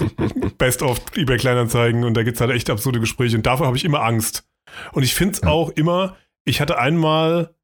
ja. 0.00 0.48
Best 0.58 0.82
of 0.82 1.00
eBay 1.14 1.36
Kleinanzeigen 1.36 2.04
und 2.04 2.14
da 2.14 2.22
gibt 2.22 2.36
es 2.36 2.40
halt 2.40 2.50
echt 2.52 2.70
absurde 2.70 3.00
Gespräche 3.00 3.36
und 3.36 3.44
davor 3.46 3.66
habe 3.66 3.76
ich 3.76 3.84
immer 3.84 4.02
Angst. 4.02 4.44
Und 4.92 5.02
ich 5.02 5.14
finde 5.14 5.34
es 5.34 5.40
Ja. 5.42 5.48
auch 5.48 5.70
immer, 5.70 6.16
ich 6.44 6.60
hatte 6.60 6.78
einmal 6.78 7.54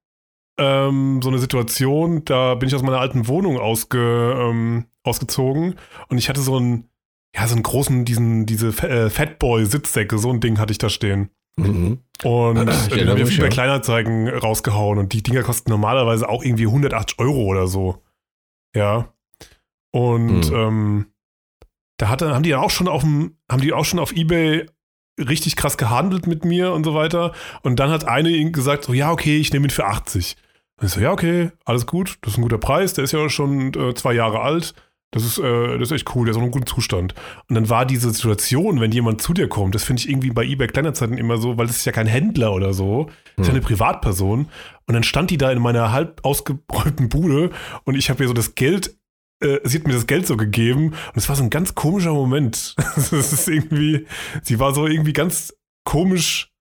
ähm, 0.58 1.20
so 1.22 1.28
eine 1.30 1.38
Situation, 1.38 2.24
da 2.24 2.54
bin 2.54 2.68
ich 2.68 2.74
aus 2.74 2.82
meiner 2.82 3.00
alten 3.00 3.26
Wohnung 3.28 3.58
ausge, 3.58 4.34
ähm, 4.38 4.86
ausgezogen 5.02 5.76
und 6.08 6.18
ich 6.18 6.28
hatte 6.28 6.40
so 6.40 6.56
einen, 6.56 6.88
ja, 7.34 7.46
so 7.46 7.54
einen 7.54 7.62
großen, 7.62 8.04
diesen, 8.04 8.44
diese 8.46 8.68
äh, 8.68 9.08
Fatboy-Sitzsäcke, 9.10 10.18
so 10.18 10.30
ein 10.30 10.40
Ding 10.40 10.58
hatte 10.58 10.72
ich 10.72 10.78
da 10.78 10.88
stehen. 10.88 11.30
Mhm. 11.56 11.98
Und 12.22 12.56
Ich 12.56 12.88
den 12.88 12.92
erinnere 12.92 13.10
habe 13.10 13.18
ich 13.18 13.24
auf 13.24 13.28
mich, 13.28 13.38
eBay 13.38 13.48
ja. 13.48 13.52
Kleinanzeigen 13.52 14.28
rausgehauen 14.28 14.98
und 14.98 15.12
die 15.12 15.22
Dinger 15.22 15.42
kosten 15.42 15.70
normalerweise 15.70 16.28
auch 16.28 16.42
irgendwie 16.42 16.66
180 16.66 17.18
Euro 17.18 17.44
oder 17.44 17.66
so. 17.66 18.02
Ja. 18.74 19.12
Und 19.90 20.46
Hm. 20.46 20.54
ähm, 20.54 21.06
da 21.98 22.08
hatte, 22.08 22.34
haben 22.34 22.42
die 22.42 22.50
dann 22.50 22.60
auch 22.60 22.70
schon 22.70 22.88
auf 22.88 23.02
dem, 23.02 23.38
haben 23.50 23.62
die 23.62 23.72
auch 23.72 23.84
schon 23.84 23.98
auf 23.98 24.12
Ebay 24.12 24.66
richtig 25.18 25.56
krass 25.56 25.78
gehandelt 25.78 26.26
mit 26.26 26.44
mir 26.44 26.72
und 26.72 26.84
so 26.84 26.94
weiter. 26.94 27.32
Und 27.62 27.76
dann 27.80 27.90
hat 27.90 28.06
eine 28.06 28.28
ihnen 28.30 28.52
gesagt, 28.52 28.84
so, 28.84 28.92
ja, 28.92 29.10
okay, 29.10 29.38
ich 29.38 29.52
nehme 29.52 29.66
ihn 29.66 29.70
für 29.70 29.86
80. 29.86 30.36
Und 30.78 30.86
ich 30.86 30.92
so, 30.92 31.00
ja, 31.00 31.12
okay, 31.12 31.52
alles 31.64 31.86
gut, 31.86 32.18
das 32.20 32.34
ist 32.34 32.38
ein 32.38 32.42
guter 32.42 32.58
Preis, 32.58 32.92
der 32.92 33.04
ist 33.04 33.12
ja 33.12 33.28
schon 33.30 33.72
äh, 33.74 33.94
zwei 33.94 34.12
Jahre 34.12 34.40
alt. 34.40 34.74
Das 35.12 35.24
ist, 35.24 35.38
äh, 35.38 35.78
das 35.78 35.90
ist 35.90 35.92
echt 35.92 36.14
cool, 36.14 36.26
der 36.26 36.32
ist 36.32 36.36
auch 36.36 36.40
in 36.40 36.44
einem 36.46 36.52
guten 36.52 36.66
Zustand. 36.66 37.14
Und 37.48 37.54
dann 37.54 37.68
war 37.70 37.86
diese 37.86 38.10
Situation, 38.10 38.80
wenn 38.80 38.92
jemand 38.92 39.22
zu 39.22 39.32
dir 39.32 39.48
kommt, 39.48 39.74
das 39.74 39.84
finde 39.84 40.00
ich 40.00 40.08
irgendwie 40.08 40.30
bei 40.30 40.44
eBay 40.44 40.66
Kleinanzeigen 40.66 41.16
immer 41.16 41.38
so, 41.38 41.56
weil 41.56 41.66
das 41.66 41.76
ist 41.76 41.84
ja 41.84 41.92
kein 41.92 42.06
Händler 42.06 42.52
oder 42.52 42.74
so, 42.74 43.06
das 43.06 43.14
ist 43.14 43.36
ja 43.38 43.44
Hm. 43.46 43.50
eine 43.56 43.60
Privatperson. 43.60 44.48
Und 44.86 44.94
dann 44.94 45.04
stand 45.04 45.30
die 45.30 45.38
da 45.38 45.50
in 45.52 45.60
meiner 45.62 45.92
halb 45.92 46.24
ausgebräumten 46.24 47.08
Bude 47.08 47.50
und 47.84 47.94
ich 47.96 48.10
habe 48.10 48.22
ihr 48.24 48.28
so 48.28 48.34
das 48.34 48.56
Geld, 48.56 48.96
äh, 49.42 49.58
sie 49.64 49.78
hat 49.78 49.86
mir 49.86 49.94
das 49.94 50.06
Geld 50.06 50.26
so 50.26 50.36
gegeben 50.36 50.88
und 50.88 51.16
es 51.16 51.28
war 51.28 51.36
so 51.36 51.44
ein 51.44 51.50
ganz 51.50 51.74
komischer 51.74 52.12
Moment. 52.12 52.74
das 52.96 53.12
ist 53.12 53.48
irgendwie, 53.48 54.06
sie 54.42 54.58
war 54.58 54.74
so 54.74 54.86
irgendwie 54.86 55.12
ganz 55.12 55.54
komisch, 55.84 56.52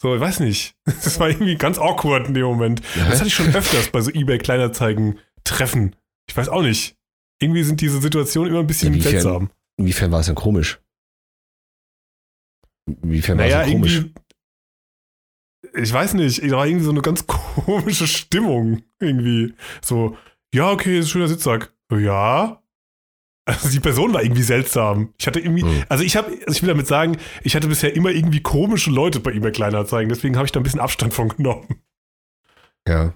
so, 0.00 0.14
ich 0.14 0.20
weiß 0.20 0.40
nicht. 0.40 0.76
Das 0.84 1.18
war 1.18 1.28
irgendwie 1.30 1.56
ganz 1.56 1.78
awkward 1.78 2.28
in 2.28 2.34
dem 2.34 2.44
Moment. 2.44 2.80
Ja. 2.96 3.06
Das 3.08 3.18
hatte 3.18 3.28
ich 3.28 3.34
schon 3.34 3.52
öfters 3.54 3.88
bei 3.88 4.00
so 4.02 4.10
eBay 4.12 4.38
Kleinanzeigen 4.38 5.18
Treffen. 5.42 5.96
Ich 6.28 6.36
weiß 6.36 6.48
auch 6.50 6.62
nicht. 6.62 6.94
Irgendwie 7.40 7.62
sind 7.64 7.80
diese 7.80 8.00
Situationen 8.00 8.50
immer 8.50 8.60
ein 8.60 8.66
bisschen 8.66 8.88
Inwiefern? 8.88 9.12
seltsam. 9.12 9.50
Inwiefern 9.76 10.10
war 10.10 10.20
es 10.20 10.26
denn 10.26 10.34
komisch? 10.34 10.80
Inwiefern 13.02 13.38
war 13.38 13.44
Naja, 13.44 13.60
es 13.62 13.66
denn 13.66 13.74
komisch? 13.74 14.04
Ich 15.74 15.92
weiß 15.92 16.14
nicht, 16.14 16.42
da 16.42 16.56
war 16.56 16.66
irgendwie 16.66 16.84
so 16.84 16.90
eine 16.90 17.02
ganz 17.02 17.26
komische 17.26 18.06
Stimmung. 18.06 18.82
Irgendwie. 19.00 19.54
So, 19.82 20.16
ja, 20.54 20.70
okay, 20.70 20.98
ist 20.98 21.06
ein 21.06 21.08
schöner 21.10 21.28
Sitzsack. 21.28 21.72
So, 21.90 21.98
ja. 21.98 22.62
Also 23.44 23.70
die 23.70 23.80
Person 23.80 24.12
war 24.12 24.22
irgendwie 24.22 24.42
seltsam. 24.42 25.14
Ich 25.18 25.26
hatte 25.26 25.40
irgendwie, 25.40 25.62
Hm. 25.62 25.84
also 25.88 26.04
ich 26.04 26.16
habe, 26.16 26.28
also 26.30 26.50
ich 26.52 26.60
will 26.62 26.68
damit 26.68 26.86
sagen, 26.86 27.16
ich 27.42 27.56
hatte 27.56 27.66
bisher 27.68 27.94
immer 27.96 28.10
irgendwie 28.10 28.42
komische 28.42 28.90
Leute 28.90 29.20
bei 29.20 29.32
eBay 29.32 29.52
Kleinanzeigen, 29.52 30.10
deswegen 30.10 30.36
habe 30.36 30.44
ich 30.44 30.52
da 30.52 30.60
ein 30.60 30.64
bisschen 30.64 30.80
Abstand 30.80 31.14
von 31.14 31.28
genommen. 31.30 31.82
Ja. 32.86 33.14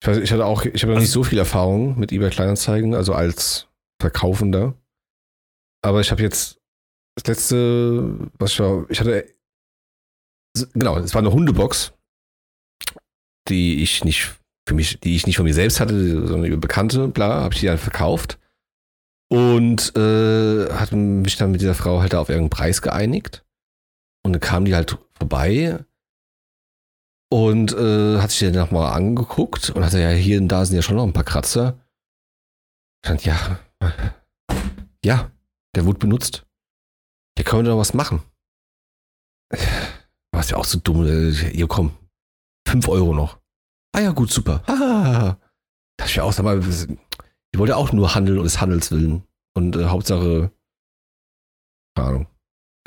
Ich, 0.00 0.06
weiß, 0.08 0.18
ich 0.18 0.30
hatte 0.32 0.46
auch, 0.46 0.64
ich 0.64 0.82
habe 0.82 0.92
noch 0.92 1.00
nicht 1.00 1.08
Also- 1.08 1.20
so 1.20 1.24
viel 1.24 1.38
Erfahrung 1.38 1.98
mit 1.98 2.12
eBay 2.12 2.30
Kleinanzeigen, 2.30 2.94
also 2.94 3.14
als 3.14 3.66
Verkaufender. 4.00 4.74
Aber 5.82 6.00
ich 6.00 6.10
habe 6.10 6.22
jetzt 6.22 6.60
das 7.16 7.26
letzte, 7.26 8.30
was 8.38 8.52
ich 8.52 8.60
war, 8.60 8.86
ich 8.90 9.00
hatte, 9.00 9.26
genau, 10.74 10.98
es 10.98 11.14
war 11.14 11.20
eine 11.22 11.32
Hundebox, 11.32 11.92
die 13.48 13.82
ich 13.82 14.04
nicht 14.04 14.36
für 14.68 14.74
mich, 14.74 15.00
die 15.00 15.16
ich 15.16 15.26
nicht 15.26 15.36
von 15.36 15.46
mir 15.46 15.54
selbst 15.54 15.80
hatte, 15.80 16.26
sondern 16.26 16.44
über 16.44 16.58
Bekannte, 16.58 17.08
bla, 17.08 17.42
habe 17.42 17.54
ich 17.54 17.60
die 17.60 17.66
dann 17.66 17.78
verkauft 17.78 18.38
und 19.30 19.96
äh, 19.96 20.68
hatte 20.72 20.94
mich 20.96 21.36
dann 21.36 21.50
mit 21.52 21.60
dieser 21.60 21.74
Frau 21.74 22.00
halt 22.00 22.14
auf 22.14 22.28
irgendeinen 22.28 22.50
Preis 22.50 22.82
geeinigt. 22.82 23.44
Und 24.24 24.32
dann 24.34 24.40
kam 24.40 24.64
die 24.64 24.74
halt 24.74 24.98
vorbei 25.14 25.84
und 27.30 27.72
äh, 27.72 28.18
hat 28.20 28.30
sich 28.30 28.40
den 28.40 28.54
nochmal 28.54 28.92
angeguckt 28.94 29.70
und 29.70 29.84
hatte 29.84 30.00
ja 30.00 30.10
hier 30.10 30.40
und 30.40 30.48
da 30.48 30.64
sind 30.64 30.76
ja 30.76 30.82
schon 30.82 30.96
noch 30.96 31.04
ein 31.04 31.12
paar 31.12 31.24
Kratzer. 31.24 31.78
Dachte, 33.02 33.28
ja, 33.28 33.58
ja, 35.04 35.30
der 35.74 35.84
wurde 35.84 35.98
benutzt. 35.98 36.46
Der 37.36 37.44
können 37.44 37.64
wir 37.64 37.70
doch 37.72 37.78
was 37.78 37.94
machen. 37.94 38.22
warst 40.32 40.50
ja 40.50 40.56
auch 40.56 40.64
so 40.64 40.78
dumm. 40.78 41.06
äh, 41.06 41.32
Hier 41.32 41.68
komm, 41.68 41.96
5 42.66 42.88
Euro 42.88 43.14
noch. 43.14 43.38
Ah 43.94 44.00
ja, 44.00 44.10
gut, 44.12 44.30
super. 44.30 44.62
Hahaha. 44.66 45.38
Das 45.98 46.10
ist 46.10 46.16
ja 46.16 46.24
auch, 46.24 46.32
sag 46.32 46.44
mal, 46.44 46.60
ich 46.60 47.58
wollte 47.58 47.76
auch 47.76 47.92
nur 47.92 48.14
handeln 48.14 48.38
und 48.38 48.44
des 48.44 48.60
Handels 48.60 48.90
willen. 48.90 49.24
Und 49.54 49.76
äh, 49.76 49.86
Hauptsache, 49.86 50.52
keine 51.96 52.08
Ahnung, 52.08 52.26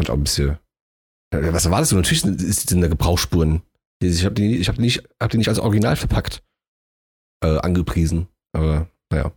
ich 0.02 0.10
auch 0.10 0.14
ein 0.16 0.24
bisschen. 0.24 0.58
Ja, 1.34 1.54
was 1.54 1.70
war 1.70 1.80
das? 1.80 1.90
so? 1.90 1.96
Natürlich 1.96 2.22
sind, 2.22 2.40
sind 2.40 2.82
da 2.82 2.88
Gebrauchsspuren. 2.88 3.62
Ich 4.02 4.26
habe 4.26 4.36
die, 4.36 4.64
hab 4.64 4.76
die, 4.76 4.82
nicht, 4.82 5.08
hab 5.20 5.30
die 5.30 5.38
nicht 5.38 5.50
als 5.50 5.60
Original 5.60 5.96
verpackt 5.96 6.44
äh, 7.44 7.60
angepriesen. 7.60 8.28
Aber 8.54 8.90
naja. 9.12 9.32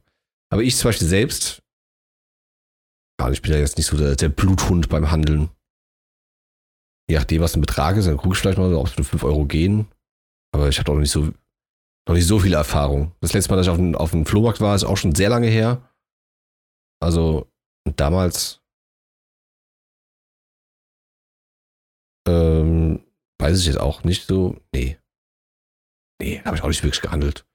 Aber 0.50 0.62
ich 0.62 0.76
zum 0.76 0.88
Beispiel 0.88 1.08
selbst, 1.08 1.62
ja, 3.20 3.30
ich 3.30 3.42
bin 3.42 3.52
ja 3.52 3.58
jetzt 3.58 3.76
nicht 3.76 3.86
so 3.86 3.96
der, 3.96 4.16
der 4.16 4.28
Bluthund 4.28 4.88
beim 4.88 5.10
Handeln. 5.10 5.50
Je 7.10 7.16
nachdem, 7.16 7.42
was 7.42 7.54
ein 7.54 7.60
Betrag 7.60 7.96
ist, 7.96 8.06
dann 8.06 8.16
gucke 8.16 8.34
ich 8.34 8.40
vielleicht 8.40 8.58
mal, 8.58 8.72
ob 8.74 8.86
es 8.86 8.96
nur 8.96 9.04
5 9.04 9.24
Euro 9.24 9.44
gehen. 9.44 9.86
Aber 10.54 10.68
ich 10.68 10.78
habe 10.78 10.90
auch 10.90 10.94
noch 10.94 11.00
nicht 11.00 11.10
so, 11.10 11.32
noch 12.08 12.14
nicht 12.14 12.26
so 12.26 12.38
viele 12.38 12.56
Erfahrung. 12.56 13.12
Das 13.20 13.32
letzte 13.34 13.50
Mal, 13.50 13.56
dass 13.56 13.66
ich 13.66 13.70
auf 13.70 13.76
dem, 13.76 13.94
auf 13.94 14.10
Flohmarkt 14.28 14.60
war, 14.60 14.74
ist 14.74 14.84
auch 14.84 14.96
schon 14.96 15.14
sehr 15.14 15.28
lange 15.28 15.48
her. 15.48 15.86
Also 17.02 17.52
damals 17.96 18.62
ähm, 22.26 23.04
weiß 23.40 23.58
ich 23.60 23.66
jetzt 23.66 23.78
auch 23.78 24.04
nicht 24.04 24.26
so. 24.26 24.60
Nee. 24.74 24.98
Nee, 26.20 26.40
habe 26.44 26.56
ich 26.56 26.62
auch 26.62 26.68
nicht 26.68 26.82
wirklich 26.82 27.02
gehandelt. 27.02 27.46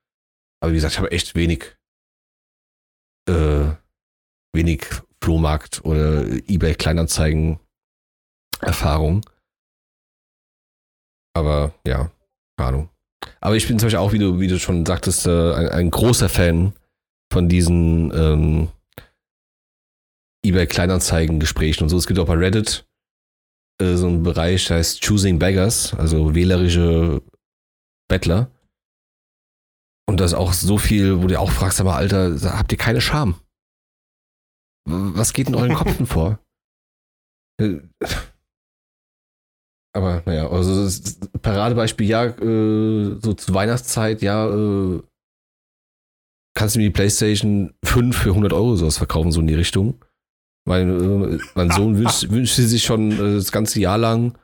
Aber 0.62 0.72
wie 0.72 0.76
gesagt, 0.76 0.94
ich 0.94 1.00
habe 1.00 1.12
echt 1.12 1.36
wenig 1.36 1.78
äh, 3.30 3.72
wenig 4.54 4.86
Flohmarkt 5.24 5.84
oder 5.86 6.26
eBay 6.48 6.76
Kleinanzeigen 6.76 7.60
Erfahrung. 8.62 9.26
Aber 11.36 11.74
ja, 11.86 12.12
keine 12.58 12.70
Ahnung. 12.70 12.90
Aber 13.42 13.56
ich 13.56 13.68
bin 13.68 13.80
zum 13.80 13.88
Beispiel 13.88 14.00
auch, 14.00 14.12
wie 14.12 14.20
du, 14.20 14.40
wie 14.40 14.48
du 14.48 14.60
schon 14.60 14.86
sagtest, 14.86 15.28
äh, 15.28 15.54
ein, 15.54 15.70
ein 15.70 15.92
großer 15.92 16.30
Fan 16.30 16.74
von 17.32 17.48
diesen 17.48 18.12
ähm, 18.14 18.70
eBay 20.46 20.68
Kleinanzeigen 20.68 21.40
Gesprächen 21.40 21.84
und 21.84 21.90
so. 21.90 21.98
Es 21.98 22.08
gibt 22.08 22.20
auch 22.20 22.28
bei 22.28 22.36
Reddit 22.36 22.86
äh, 23.82 23.96
so 23.96 24.08
einen 24.08 24.24
Bereich, 24.24 24.70
heißt 24.70 25.06
Choosing 25.06 25.40
Beggars, 25.40 25.94
also 25.94 26.36
wählerische 26.36 27.22
Bettler. 28.10 28.52
Und 30.08 30.20
da 30.20 30.26
ist 30.26 30.34
auch 30.34 30.54
so 30.54 30.78
viel, 30.78 31.22
wo 31.22 31.28
du 31.28 31.40
auch 31.40 31.52
fragst, 31.52 31.84
mal, 31.84 31.96
Alter, 31.96 32.36
habt 32.58 32.72
ihr 32.72 32.78
keine 32.78 33.02
Scham? 33.02 33.36
Was 34.88 35.34
geht 35.34 35.48
in 35.48 35.56
euren 35.56 35.76
Köpfen 35.76 36.08
vor? 36.08 36.40
Äh, 37.62 37.82
Aber 39.96 40.22
naja, 40.26 40.50
also 40.50 40.84
das 40.84 41.20
Paradebeispiel, 41.42 42.08
ja, 42.08 42.26
äh, 42.26 43.20
so 43.22 43.34
zu 43.34 43.54
Weihnachtszeit, 43.54 44.22
ja, 44.22 44.48
äh, 44.48 45.02
kannst 46.56 46.76
du 46.76 46.80
mir 46.80 46.86
die 46.86 46.94
Playstation 46.94 47.74
5 47.84 48.16
für 48.16 48.30
100 48.30 48.54
Euro 48.54 48.76
sowas 48.76 48.98
verkaufen, 48.98 49.32
so 49.32 49.42
in 49.42 49.48
die 49.48 49.56
Richtung. 49.56 50.04
Mein, 50.70 51.34
äh, 51.34 51.40
mein 51.56 51.72
Sohn 51.72 51.98
wünscht, 51.98 52.26
wünscht 52.30 52.56
sie 52.56 52.68
sich 52.68 52.84
schon 52.84 53.12
äh, 53.12 53.34
das 53.34 53.52
ganze 53.52 53.80
Jahr 53.80 53.98
lang 53.98 54.38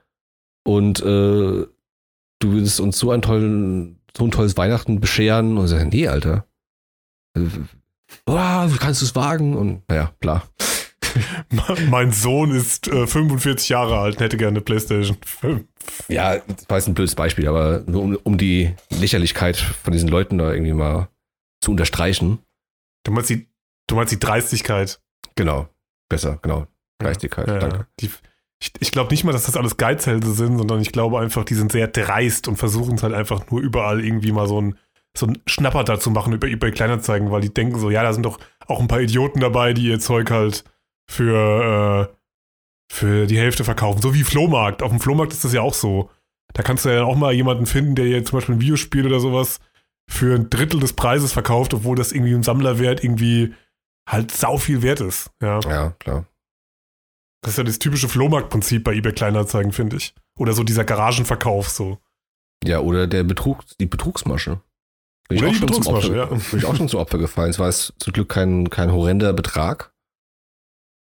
und 0.68 1.00
äh, 1.00 1.04
du 1.04 1.68
würdest 2.42 2.80
uns 2.80 2.98
so 2.98 3.12
ein, 3.12 3.22
tollen, 3.22 4.00
so 4.18 4.26
ein 4.26 4.32
tolles 4.32 4.58
Weihnachten 4.58 5.00
bescheren 5.00 5.56
und 5.56 5.66
ich 5.66 5.70
sage, 5.70 5.86
nee, 5.86 6.08
Alter. 6.08 6.48
Äh, 7.38 7.42
Boah, 8.26 8.68
kannst 8.80 9.02
du 9.02 9.06
es 9.06 9.16
wagen? 9.16 9.56
Und 9.56 9.88
naja, 9.88 10.14
klar. 10.20 10.50
mein 11.90 12.12
Sohn 12.12 12.50
ist 12.50 12.88
äh, 12.88 13.06
45 13.06 13.70
Jahre 13.70 14.00
alt 14.00 14.16
und 14.16 14.22
hätte 14.22 14.38
gerne 14.38 14.58
eine 14.58 14.62
Playstation 14.62 15.18
5. 15.24 15.64
Ja, 16.08 16.38
das 16.40 16.68
war 16.68 16.78
jetzt 16.78 16.88
ein 16.88 16.96
blödes 16.96 17.14
Beispiel, 17.14 17.48
aber 17.48 17.84
nur 17.86 18.02
um, 18.02 18.16
um 18.24 18.38
die 18.40 18.74
Lächerlichkeit 18.90 19.58
von 19.58 19.94
diesen 19.94 20.10
Leuten 20.10 20.40
da 20.40 20.52
irgendwie 20.52 20.74
mal 20.74 21.08
zu 21.62 21.70
unterstreichen. 21.70 22.40
Du 23.04 23.12
meinst 23.12 23.30
die, 23.30 23.48
du 23.86 23.96
meinst 23.96 24.12
die 24.12 24.20
Dreistigkeit. 24.20 25.00
Genau. 25.36 25.70
Besser, 26.10 26.40
genau. 26.42 26.68
Geistigkeit, 27.00 27.48
Ja, 27.48 27.60
danke. 27.60 27.88
Die, 28.00 28.10
ich 28.62 28.72
ich 28.80 28.92
glaube 28.92 29.12
nicht 29.12 29.24
mal, 29.24 29.32
dass 29.32 29.46
das 29.46 29.58
alles 29.58 29.78
Geizhälse 29.78 30.32
sind, 30.34 30.58
sondern 30.58 30.82
ich 30.82 30.92
glaube 30.92 31.20
einfach, 31.20 31.44
die 31.44 31.56
sind 31.56 31.72
sehr 31.72 31.88
dreist 31.88 32.48
und 32.48 32.58
versuchen 32.58 32.96
es 32.96 33.04
halt 33.04 33.14
einfach 33.14 33.50
nur 33.52 33.62
überall 33.62 34.04
irgendwie 34.04 34.32
mal 34.32 34.48
so 34.48 34.62
ein, 34.62 34.78
so 35.18 35.28
ein 35.28 35.42
Schnapper 35.46 35.84
dazu 35.84 36.12
machen 36.12 36.34
über 36.34 36.48
eBay 36.48 36.72
Kleinanzeigen, 36.72 37.32
weil 37.32 37.42
die 37.42 37.54
denken 37.54 37.80
so, 37.80 37.90
ja, 37.90 38.04
da 38.04 38.14
sind 38.14 38.26
doch 38.26 38.40
auch 38.68 38.80
ein 38.80 38.88
paar 38.88 39.02
Idioten 39.02 39.40
dabei, 39.40 39.74
die 39.74 39.88
ihr 39.88 40.00
Zeug 40.00 40.32
halt 40.32 40.64
für, 41.10 42.10
äh, 42.10 42.16
für 42.92 43.28
die 43.28 43.38
Hälfte 43.38 43.64
verkaufen. 43.64 44.02
So 44.02 44.14
wie 44.14 44.24
Flohmarkt. 44.24 44.82
Auf 44.82 44.92
dem 44.92 45.00
Flohmarkt 45.00 45.34
ist 45.34 45.44
das 45.44 45.54
ja 45.54 45.62
auch 45.62 45.74
so. 45.74 46.10
Da 46.54 46.64
kannst 46.64 46.86
du 46.86 46.90
ja 46.90 47.04
auch 47.04 47.16
mal 47.16 47.34
jemanden 47.34 47.66
finden, 47.66 47.96
der 47.96 48.08
jetzt 48.08 48.30
zum 48.30 48.38
Beispiel 48.38 48.56
ein 48.56 48.62
Videospiel 48.62 49.06
oder 49.06 49.20
sowas 49.20 49.60
für 50.08 50.36
ein 50.36 50.50
Drittel 50.50 50.80
des 50.80 50.94
Preises 50.94 51.34
verkauft, 51.34 51.74
obwohl 51.74 51.96
das 51.96 52.12
irgendwie 52.12 52.34
im 52.34 52.44
Sammlerwert 52.44 53.04
irgendwie 53.04 53.54
halt 54.08 54.32
sau 54.32 54.58
viel 54.58 54.82
wert 54.82 55.02
ist. 55.02 55.32
Ja. 55.42 55.60
Ja, 55.62 55.92
klar. 56.00 56.26
Das 57.42 57.54
ist 57.54 57.58
ja 57.58 57.64
das 57.64 57.80
typische 57.80 58.10
Flohmarktprinzip 58.10 58.84
bei 58.84 58.94
eBay 58.96 59.14
Kleinanzeigen, 59.14 59.72
finde 59.72 59.98
ich. 59.98 60.16
Oder 60.38 60.54
so 60.54 60.64
dieser 60.64 60.84
Garagenverkauf 60.84 61.70
so. 61.70 62.00
Ja, 62.64 62.80
oder 62.80 63.06
der 63.08 63.24
Betrug, 63.24 63.64
die 63.80 63.86
Betrugsmasche. 63.86 64.62
Bin 65.28 65.38
ich 65.38 65.42
Oder 65.42 65.50
auch 65.50 65.54
die 65.54 65.60
schon 65.60 65.68
Betrugsmasche, 65.68 66.22
Opfer, 66.24 66.36
ja. 66.36 66.50
Bin 66.50 66.60
ich 66.60 66.66
auch 66.66 66.76
schon 66.76 66.90
zum 66.90 67.00
Opfer 67.00 67.18
gefallen. 67.18 67.50
Es 67.52 67.60
war 67.60 67.68
jetzt 67.68 67.94
zum 68.00 68.14
Glück 68.14 68.30
kein, 68.30 68.70
kein 68.70 68.92
horrender 68.92 69.34
Betrag. 69.34 69.94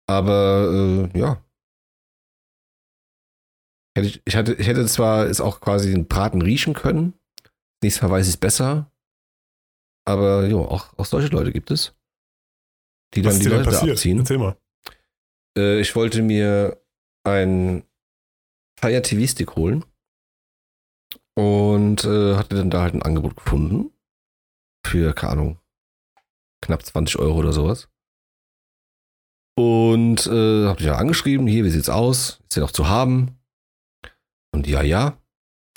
Aber 0.08 1.10
äh, 1.13 1.20
ja. 1.20 1.43
Hätte 3.96 4.08
ich, 4.08 4.22
ich, 4.25 4.36
hatte, 4.36 4.53
ich 4.53 4.67
hätte 4.67 4.86
zwar 4.88 5.25
es 5.25 5.41
auch 5.41 5.60
quasi 5.60 5.91
den 5.91 6.08
Braten 6.08 6.41
riechen 6.41 6.74
können. 6.74 7.13
Nächstes 7.84 8.01
Mal 8.01 8.12
weiß 8.12 8.27
ich 8.27 8.34
es 8.34 8.39
besser. 8.39 8.91
Aber 10.05 10.48
jo, 10.48 10.65
auch, 10.65 10.98
auch 10.98 11.05
solche 11.05 11.27
Leute 11.29 11.51
gibt 11.51 11.72
es. 11.72 11.93
Die 13.13 13.25
Was 13.25 13.36
dann 13.36 13.44
die 13.44 13.50
Leute 13.50 13.63
passiert? 13.65 13.91
abziehen. 13.91 14.20
Erzähl 14.20 14.38
mal. 14.38 14.58
Äh, 15.58 15.82
ich 15.82 15.96
wollte 15.96 16.22
mir 16.22 16.82
ein 17.24 17.84
Fire 18.80 19.01
TV 19.01 19.27
Stick 19.32 19.56
holen 19.56 19.86
und 21.36 22.03
äh, 22.03 22.36
hatte 22.36 22.56
dann 22.56 22.70
da 22.70 22.82
halt 22.82 22.94
ein 22.94 23.03
Angebot 23.03 23.36
gefunden 23.36 23.91
für, 24.86 25.13
keine 25.13 25.34
Ahnung, 25.34 25.60
knapp 26.62 26.86
20 26.86 27.20
Euro 27.20 27.39
oder 27.39 27.53
sowas. 27.53 27.89
Und 29.58 30.25
äh, 30.27 30.65
hab 30.68 30.77
dich 30.77 30.88
ja 30.88 30.96
angeschrieben, 30.96 31.46
hier, 31.48 31.63
wie 31.63 31.70
sieht's 31.70 31.89
aus? 31.89 32.39
Ist 32.50 32.56
der 32.56 32.63
noch 32.63 32.72
zu 32.72 32.88
haben? 32.88 33.38
Und 34.53 34.68
ja, 34.68 34.82
ja. 34.82 35.18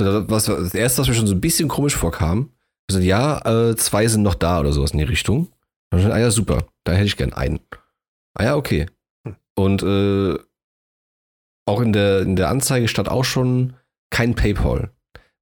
Was, 0.01 0.47
das 0.47 0.75
erste, 0.75 1.03
was 1.03 1.09
mir 1.09 1.15
schon 1.15 1.27
so 1.27 1.35
ein 1.35 1.41
bisschen 1.41 1.69
komisch 1.69 1.95
vorkam, 1.95 2.51
gesagt, 2.89 3.05
ja, 3.05 3.39
äh, 3.71 3.77
zwei 3.77 4.09
sind 4.09 4.23
noch 4.23 4.35
da 4.35 4.61
oder 4.61 4.73
sowas 4.73 4.93
in 4.93 4.99
die 4.99 5.05
Richtung. 5.05 5.53
Und 5.95 6.03
dann, 6.03 6.13
ah 6.13 6.19
ja, 6.19 6.31
super, 6.31 6.67
da 6.83 6.93
hätte 6.93 7.07
ich 7.07 7.17
gern 7.17 7.33
einen. 7.33 7.61
Ah 8.35 8.45
ja, 8.45 8.57
okay. 8.57 8.87
Und 9.55 9.83
äh, 9.83 10.37
auch 11.67 11.81
in 11.81 11.93
der, 11.93 12.23
in 12.23 12.35
der 12.35 12.49
Anzeige 12.49 12.89
stand 12.89 13.09
auch 13.09 13.25
schon 13.25 13.75
kein 14.11 14.35
PayPal. 14.35 14.91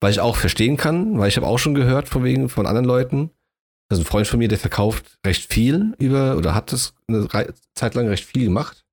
Weil 0.01 0.11
ich 0.11 0.21
auch 0.21 0.37
verstehen 0.37 0.77
kann, 0.77 1.19
weil 1.19 1.29
ich 1.29 1.37
habe 1.37 1.47
auch 1.47 1.59
schon 1.59 1.75
gehört 1.75 2.09
von 2.09 2.23
wegen 2.23 2.49
von 2.51 2.67
anderen 2.67 2.85
Leuten. 2.85 3.31
Also 3.89 4.03
ein 4.03 4.07
Freund 4.07 4.27
von 4.27 4.39
mir, 4.39 4.49
der 4.49 4.59
verkauft 4.59 5.19
recht 5.25 5.51
viel 5.51 5.95
über, 5.99 6.37
oder 6.37 6.55
hat 6.55 6.73
das 6.73 6.95
eine 7.09 7.29
Zeit 7.75 7.95
lang 7.95 8.09
recht 8.09 8.25
viel 8.25 8.45
gemacht, 8.45 8.85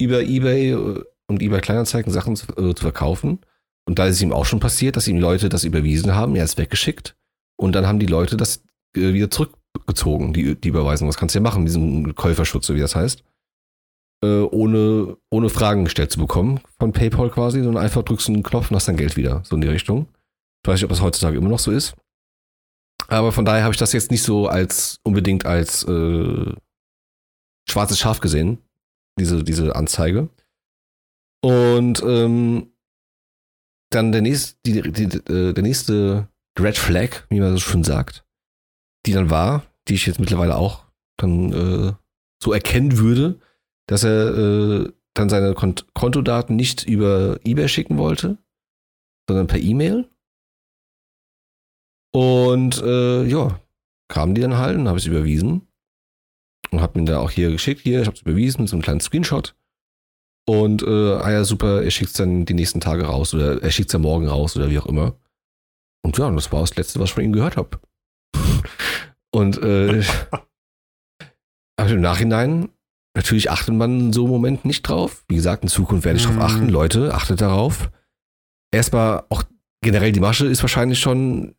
über 0.00 0.22
Ebay 0.22 0.70
äh, 0.70 1.04
und 1.26 1.42
eBay 1.42 1.60
Kleinanzeigen 1.60 2.12
Sachen 2.12 2.36
zu, 2.36 2.46
äh, 2.56 2.74
zu 2.74 2.82
verkaufen. 2.82 3.40
Und 3.86 3.98
da 3.98 4.06
ist 4.06 4.16
es 4.16 4.22
ihm 4.22 4.32
auch 4.32 4.46
schon 4.46 4.60
passiert, 4.60 4.96
dass 4.96 5.08
ihm 5.08 5.18
Leute 5.18 5.50
das 5.50 5.64
überwiesen 5.64 6.14
haben, 6.14 6.34
er 6.34 6.44
ist 6.44 6.56
weggeschickt. 6.56 7.14
Und 7.56 7.74
dann 7.74 7.86
haben 7.86 7.98
die 7.98 8.06
Leute 8.06 8.38
das 8.38 8.62
äh, 8.96 9.12
wieder 9.12 9.30
zurückgezogen, 9.84 10.32
die, 10.32 10.54
die 10.54 10.68
Überweisung. 10.68 11.08
Was 11.08 11.16
kannst 11.16 11.34
du 11.34 11.38
ja 11.38 11.42
machen, 11.42 11.62
mit 11.62 11.68
diesem 11.68 12.14
Käuferschutz, 12.14 12.66
so 12.66 12.74
wie 12.74 12.80
das 12.80 12.96
heißt 12.96 13.22
äh, 14.24 14.42
ohne, 14.50 15.16
ohne 15.30 15.48
Fragen 15.50 15.84
gestellt 15.84 16.10
zu 16.10 16.18
bekommen 16.18 16.60
von 16.78 16.92
PayPal 16.92 17.30
quasi, 17.30 17.62
sondern 17.62 17.82
einfach 17.82 18.02
drückst 18.02 18.28
du 18.28 18.32
einen 18.32 18.42
Knopf 18.42 18.70
und 18.70 18.76
hast 18.76 18.88
dein 18.88 18.96
Geld 18.96 19.16
wieder, 19.16 19.42
so 19.44 19.56
in 19.56 19.60
die 19.60 19.68
Richtung. 19.68 20.08
Ich 20.62 20.68
weiß 20.68 20.76
nicht, 20.76 20.84
ob 20.84 20.90
das 20.90 21.02
heutzutage 21.02 21.36
immer 21.36 21.50
noch 21.50 21.58
so 21.58 21.70
ist. 21.70 21.94
Aber 23.08 23.32
von 23.32 23.44
daher 23.44 23.64
habe 23.64 23.74
ich 23.74 23.78
das 23.78 23.92
jetzt 23.92 24.10
nicht 24.10 24.22
so 24.22 24.48
als 24.48 24.98
unbedingt 25.02 25.44
als 25.44 25.84
äh, 25.84 26.52
schwarzes 27.68 27.98
Schaf 27.98 28.20
gesehen, 28.20 28.58
diese, 29.18 29.44
diese 29.44 29.76
Anzeige. 29.76 30.30
Und 31.42 32.02
ähm, 32.02 32.72
dann 33.90 34.12
der 34.12 34.22
nächste, 34.22 34.56
die, 34.64 34.80
die, 34.90 35.04
äh, 35.30 35.52
der 35.52 35.62
nächste 35.62 36.28
Red 36.58 36.78
Flag, 36.78 37.26
wie 37.28 37.40
man 37.40 37.52
so 37.52 37.58
schön 37.58 37.84
sagt, 37.84 38.24
die 39.04 39.12
dann 39.12 39.28
war, 39.28 39.66
die 39.88 39.94
ich 39.94 40.06
jetzt 40.06 40.20
mittlerweile 40.20 40.56
auch 40.56 40.84
dann 41.16 41.52
äh, 41.52 41.92
so 42.42 42.52
erkennen 42.52 42.98
würde, 42.98 43.40
dass 43.86 44.04
er 44.04 44.36
äh, 44.36 44.92
dann 45.14 45.28
seine 45.28 45.54
Kont 45.54 45.86
Kontodaten 45.94 46.56
nicht 46.56 46.84
über 46.84 47.38
eBay 47.44 47.68
schicken 47.68 47.98
wollte, 47.98 48.38
sondern 49.28 49.46
per 49.46 49.60
E-Mail. 49.60 50.08
Und 52.12 52.80
äh, 52.82 53.24
ja, 53.24 53.60
kamen 54.08 54.34
die 54.34 54.40
dann 54.40 54.56
halt 54.56 54.76
und 54.76 54.88
habe 54.88 54.98
ich 54.98 55.04
es 55.04 55.10
überwiesen. 55.10 55.66
Und 56.70 56.80
habe 56.80 56.98
mir 56.98 57.04
da 57.06 57.20
auch 57.20 57.30
hier 57.30 57.50
geschickt, 57.50 57.82
hier, 57.82 58.00
ich 58.00 58.06
habe 58.06 58.16
es 58.16 58.22
überwiesen 58.22 58.62
mit 58.62 58.70
so 58.70 58.76
einem 58.76 58.82
kleinen 58.82 59.00
Screenshot. 59.00 59.54
Und 60.46 60.82
äh, 60.82 61.14
ah 61.14 61.30
ja, 61.30 61.44
super, 61.44 61.82
er 61.82 61.90
schickt 61.90 62.10
es 62.10 62.16
dann 62.16 62.44
die 62.44 62.54
nächsten 62.54 62.80
Tage 62.80 63.04
raus 63.04 63.32
oder 63.32 63.62
er 63.62 63.70
schickt 63.70 63.88
es 63.88 63.92
ja 63.92 63.98
morgen 63.98 64.28
raus 64.28 64.56
oder 64.56 64.70
wie 64.70 64.78
auch 64.78 64.86
immer. 64.86 65.16
Und 66.04 66.18
ja, 66.18 66.30
das 66.30 66.52
war 66.52 66.60
das 66.60 66.76
Letzte, 66.76 67.00
was 67.00 67.10
ich 67.10 67.14
von 67.14 67.24
ihm 67.24 67.32
gehört 67.32 67.56
habe. 67.56 67.80
Und 69.34 69.60
äh, 69.62 70.00
im 71.80 72.00
Nachhinein, 72.00 72.68
natürlich 73.16 73.50
achtet 73.50 73.74
man 73.74 73.98
in 74.00 74.12
so 74.12 74.22
einem 74.22 74.32
Moment 74.32 74.64
nicht 74.64 74.82
drauf. 74.82 75.24
Wie 75.28 75.34
gesagt, 75.34 75.64
in 75.64 75.68
Zukunft 75.68 76.04
werde 76.04 76.18
ich 76.18 76.28
Mhm. 76.28 76.36
darauf 76.36 76.52
achten. 76.52 76.68
Leute, 76.68 77.12
achtet 77.14 77.40
darauf. 77.40 77.90
Erstmal 78.72 79.24
auch 79.28 79.42
generell 79.82 80.12
die 80.12 80.20
Masche 80.20 80.46
ist 80.46 80.62
wahrscheinlich 80.62 81.00
schon, 81.00 81.54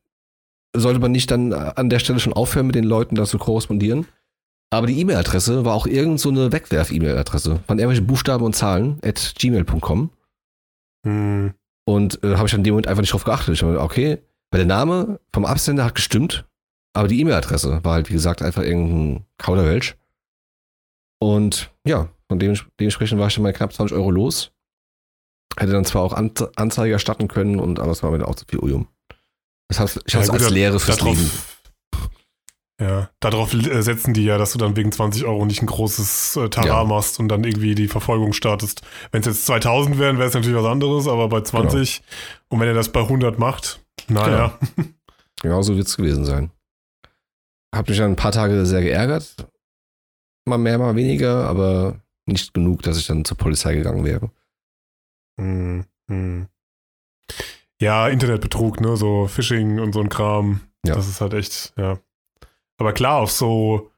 sollte 0.75 0.99
man 0.99 1.11
nicht 1.11 1.29
dann 1.31 1.53
an 1.53 1.89
der 1.89 1.99
Stelle 1.99 2.19
schon 2.19 2.33
aufhören, 2.33 2.67
mit 2.67 2.75
den 2.75 2.85
Leuten 2.85 3.15
da 3.15 3.25
zu 3.25 3.37
korrespondieren. 3.37 4.07
Aber 4.73 4.87
die 4.87 4.99
E-Mail-Adresse 4.99 5.63
war 5.63 5.73
auch 5.75 5.85
irgend 5.85 6.19
so 6.19 6.29
eine 6.29 6.51
Wegwerf-E-Mail-Adresse. 6.51 7.59
Von 7.67 7.77
irgendwelchen 7.77 8.07
Buchstaben 8.07 8.43
und 8.43 8.55
Zahlen 8.55 8.99
at 9.03 9.33
gmail.com. 9.37 10.09
Hm. 11.05 11.53
Und 11.87 12.23
äh, 12.23 12.35
habe 12.35 12.47
ich 12.47 12.55
an 12.55 12.63
dem 12.63 12.73
Moment 12.73 12.87
einfach 12.87 13.01
nicht 13.01 13.13
drauf 13.13 13.25
geachtet. 13.25 13.53
Ich 13.53 13.63
habe 13.63 13.79
okay, 13.79 14.17
weil 14.51 14.59
der 14.59 14.65
Name 14.65 15.19
vom 15.33 15.45
Absender 15.45 15.85
hat 15.85 15.95
gestimmt, 15.95 16.45
aber 16.95 17.07
die 17.07 17.19
E-Mail-Adresse 17.19 17.83
war 17.83 17.93
halt, 17.93 18.09
wie 18.09 18.13
gesagt, 18.13 18.41
einfach 18.41 18.63
irgendein 18.63 19.25
Kauderwelsch. 19.37 19.95
Und 21.19 21.71
ja, 21.85 22.09
von 22.27 22.39
dem, 22.39 22.57
dementsprechend 22.79 23.19
war 23.19 23.27
ich 23.27 23.35
dann 23.35 23.43
mal 23.43 23.53
knapp 23.53 23.73
20 23.73 23.95
Euro 23.95 24.11
los. 24.11 24.51
Hätte 25.57 25.71
dann 25.71 25.85
zwar 25.85 26.01
auch 26.03 26.13
An 26.13 26.31
Anzeige 26.55 26.93
erstatten 26.93 27.27
können 27.27 27.59
und 27.59 27.79
aber 27.79 27.91
es 27.91 28.03
war 28.03 28.11
mir 28.11 28.17
dann 28.19 28.27
auch 28.27 28.35
zu 28.35 28.45
viel 28.49 28.59
heißt, 29.79 30.01
ich 30.05 30.13
Ja, 30.13 30.19
habe 30.19 30.25
es 30.25 30.31
gut, 30.31 30.41
als 30.41 30.49
Lehre 30.53 30.79
fürs 30.79 30.97
darauf- 30.97 31.15
Leben. 31.17 31.31
Ja, 32.81 33.09
darauf 33.21 33.53
äh, 33.53 33.81
setzen 33.81 34.13
die 34.13 34.25
ja, 34.25 34.37
dass 34.37 34.51
du 34.51 34.57
dann 34.57 34.75
wegen 34.75 34.91
20 34.91 35.23
Euro 35.23 35.45
nicht 35.45 35.61
ein 35.61 35.65
großes 35.67 36.35
äh, 36.35 36.49
Tara 36.49 36.67
Ja. 36.67 36.83
machst 36.83 37.21
und 37.21 37.29
dann 37.29 37.45
irgendwie 37.45 37.73
die 37.73 37.87
Verfolgung 37.87 38.33
startest. 38.33 38.81
Wenn 39.13 39.21
es 39.21 39.27
jetzt 39.27 39.45
2000 39.45 39.97
wären, 39.97 40.17
wäre 40.17 40.27
es 40.27 40.33
natürlich 40.33 40.57
was 40.57 40.65
anderes, 40.65 41.07
aber 41.07 41.29
bei 41.29 41.39
20 41.39 42.01
und 42.49 42.59
wenn 42.59 42.67
er 42.67 42.73
das 42.73 42.89
bei 42.91 42.99
100 42.99 43.39
macht, 43.39 43.79
naja. 44.09 44.59
Genau 45.41 45.61
so 45.63 45.77
wird 45.77 45.87
es 45.87 45.95
gewesen 45.95 46.25
sein. 46.25 46.51
Hab 47.75 47.89
mich 47.89 47.97
dann 47.97 48.11
ein 48.11 48.15
paar 48.15 48.31
Tage 48.31 48.65
sehr 48.65 48.81
geärgert. 48.81 49.35
Mal 50.47 50.57
mehr, 50.57 50.77
mal 50.77 50.95
weniger, 50.95 51.45
aber 51.47 51.99
nicht 52.25 52.53
genug, 52.53 52.81
dass 52.83 52.97
ich 52.97 53.07
dann 53.07 53.25
zur 53.25 53.37
Polizei 53.37 53.75
gegangen 53.75 54.05
wäre. 54.05 54.31
Hm, 55.39 55.85
hm. 56.09 56.47
Ja, 57.81 58.07
Internetbetrug, 58.07 58.79
ne, 58.79 58.95
so 58.95 59.27
Phishing 59.27 59.79
und 59.79 59.93
so 59.93 59.99
ein 60.01 60.09
Kram. 60.09 60.61
Ja. 60.85 60.95
Das 60.95 61.07
ist 61.07 61.19
halt 61.19 61.33
echt, 61.33 61.73
ja. 61.77 61.99
Aber 62.77 62.93
klar, 62.93 63.17
auf 63.19 63.31
so, 63.31 63.91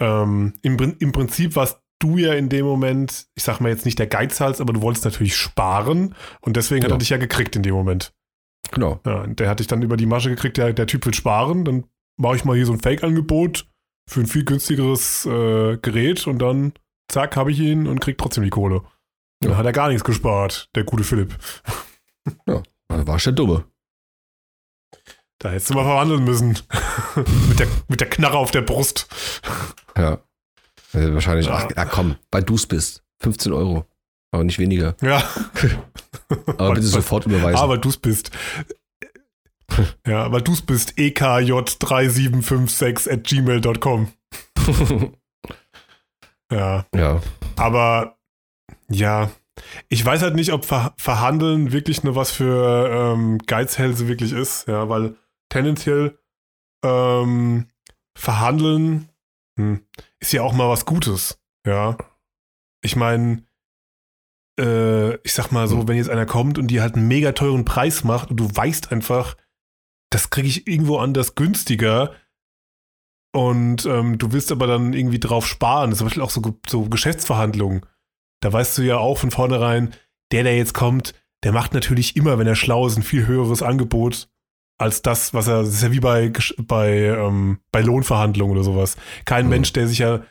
ähm, 0.00 0.54
im, 0.62 0.78
im 0.98 1.12
Prinzip 1.12 1.56
warst 1.56 1.80
du 1.98 2.16
ja 2.16 2.32
in 2.34 2.48
dem 2.48 2.64
Moment, 2.64 3.26
ich 3.34 3.42
sag 3.42 3.60
mal 3.60 3.70
jetzt 3.70 3.84
nicht 3.84 3.98
der 3.98 4.06
Geizhals, 4.06 4.60
aber 4.60 4.72
du 4.72 4.80
wolltest 4.82 5.04
natürlich 5.04 5.36
sparen 5.36 6.14
und 6.40 6.56
deswegen 6.56 6.82
hat 6.82 6.88
Genau. 6.88 6.96
er 6.96 7.00
dich 7.00 7.10
ja 7.10 7.16
gekriegt 7.16 7.56
in 7.56 7.62
dem 7.62 7.74
Moment. 7.74 8.14
Genau. 8.70 9.00
Ja, 9.04 9.26
der 9.26 9.48
hat 9.48 9.58
dich 9.60 9.66
dann 9.66 9.82
über 9.82 9.96
die 9.96 10.06
Masche 10.06 10.30
gekriegt, 10.30 10.56
der, 10.56 10.72
der 10.72 10.86
Typ 10.86 11.04
will 11.04 11.14
sparen, 11.14 11.64
dann 11.64 11.84
mache 12.18 12.36
ich 12.36 12.44
mal 12.44 12.54
hier 12.56 12.66
so 12.66 12.72
ein 12.72 12.80
Fake-Angebot 12.80 13.66
für 14.08 14.20
ein 14.20 14.26
viel 14.26 14.44
günstigeres 14.44 15.24
äh, 15.26 15.76
Gerät 15.78 16.26
und 16.26 16.38
dann, 16.38 16.72
zack, 17.10 17.36
habe 17.36 17.50
ich 17.52 17.58
ihn 17.60 17.86
und 17.86 18.00
krieg 18.00 18.18
trotzdem 18.18 18.44
die 18.44 18.50
Kohle. 18.50 18.82
Dann 19.40 19.52
Ja. 19.52 19.56
hat 19.58 19.66
er 19.66 19.72
gar 19.72 19.88
nichts 19.88 20.04
gespart, 20.04 20.68
der 20.74 20.84
gute 20.84 21.04
Philipp. 21.04 21.36
Da 22.46 22.62
war 22.88 23.16
ich 23.16 23.24
der 23.24 23.32
Dumme. 23.32 23.64
Da 25.38 25.50
hättest 25.50 25.70
du 25.70 25.74
mal 25.74 25.84
verwandeln 25.84 26.24
müssen. 26.24 26.58
mit, 27.48 27.60
der, 27.60 27.68
mit 27.86 28.00
der 28.00 28.10
Knarre 28.10 28.38
auf 28.38 28.50
der 28.50 28.62
Brust. 28.62 29.06
Ja. 29.96 30.14
Äh, 30.94 31.12
wahrscheinlich, 31.14 31.46
Ja. 31.46 31.54
ach, 31.54 31.68
ach 31.76 31.88
komm, 31.90 32.16
weil 32.32 32.42
du 32.42 32.54
es 32.56 32.66
bist. 32.66 33.04
15 33.20 33.52
Euro. 33.52 33.84
Aber 34.30 34.44
nicht 34.44 34.58
weniger. 34.58 34.94
Ja. 35.00 35.22
Aber 36.58 36.74
bitte 36.74 36.86
sofort 36.86 37.24
überweisen. 37.26 37.56
Aber 37.58 37.78
du 37.78 37.88
es 37.88 37.96
bist. 37.96 38.30
Ja, 40.06 40.30
weil 40.32 40.42
du 40.42 40.52
es 40.52 40.62
bist. 40.62 40.98
E 40.98 41.10
ekj3756 41.10 43.12
at 43.12 43.24
gmail.com. 43.24 44.12
Ja. 46.50 46.86
ja. 46.94 47.20
Aber 47.56 48.18
ja, 48.88 49.30
ich 49.88 50.04
weiß 50.04 50.22
halt 50.22 50.34
nicht, 50.34 50.52
ob 50.52 50.64
Ver 50.64 50.94
Verhandeln 50.96 51.72
wirklich 51.72 52.04
nur 52.04 52.16
was 52.16 52.30
für 52.30 52.88
ähm, 52.90 53.38
Geizhälse 53.46 54.08
wirklich 54.08 54.32
ist, 54.32 54.66
ja, 54.66 54.88
weil 54.88 55.16
tendenziell 55.50 56.18
ähm, 56.84 57.66
Verhandeln 58.16 59.08
hm, 59.58 59.80
ist 60.20 60.32
ja 60.32 60.42
auch 60.42 60.52
mal 60.52 60.68
was 60.68 60.86
Gutes, 60.86 61.40
ja. 61.66 61.96
Ich 62.82 62.96
meine, 62.96 63.44
äh, 64.58 65.16
ich 65.22 65.34
sag 65.34 65.50
mal 65.50 65.68
so, 65.68 65.88
wenn 65.88 65.96
jetzt 65.96 66.10
einer 66.10 66.26
kommt 66.26 66.58
und 66.58 66.68
dir 66.68 66.82
halt 66.82 66.94
einen 66.94 67.08
mega 67.08 67.32
teuren 67.32 67.64
Preis 67.64 68.04
macht 68.04 68.30
und 68.30 68.38
du 68.38 68.48
weißt 68.54 68.92
einfach, 68.92 69.36
das 70.10 70.30
kriege 70.30 70.48
ich 70.48 70.66
irgendwo 70.66 70.98
anders 70.98 71.34
günstiger, 71.34 72.14
und 73.34 73.84
ähm, 73.86 74.18
du 74.18 74.32
willst 74.32 74.50
aber 74.50 74.66
dann 74.66 74.92
irgendwie 74.92 75.20
drauf 75.20 75.46
sparen. 75.46 75.90
Das 75.90 75.96
ist 75.96 75.98
zum 75.98 76.06
Beispiel 76.06 76.22
auch 76.22 76.30
so, 76.30 76.58
so 76.66 76.88
Geschäftsverhandlungen. 76.88 77.84
Da 78.40 78.52
weißt 78.52 78.78
du 78.78 78.82
ja 78.82 78.96
auch 78.98 79.18
von 79.18 79.30
vornherein, 79.30 79.94
der, 80.32 80.44
der 80.44 80.56
jetzt 80.56 80.74
kommt, 80.74 81.14
der 81.44 81.52
macht 81.52 81.74
natürlich 81.74 82.16
immer, 82.16 82.38
wenn 82.38 82.46
er 82.46 82.54
schlau 82.54 82.86
ist, 82.86 82.96
ein 82.96 83.02
viel 83.02 83.26
höheres 83.26 83.62
Angebot 83.62 84.28
als 84.78 85.02
das, 85.02 85.34
was 85.34 85.46
er. 85.46 85.60
Das 85.62 85.74
ist 85.74 85.82
ja 85.82 85.92
wie 85.92 86.00
bei, 86.00 86.32
bei, 86.58 86.90
ähm, 86.90 87.60
bei 87.70 87.80
Lohnverhandlungen 87.80 88.56
oder 88.56 88.64
sowas. 88.64 88.96
Kein 89.24 89.44
Mhm. 89.44 89.50
Mensch, 89.50 89.72
der 89.72 89.86
sich 89.88 89.98
ja, 89.98 90.22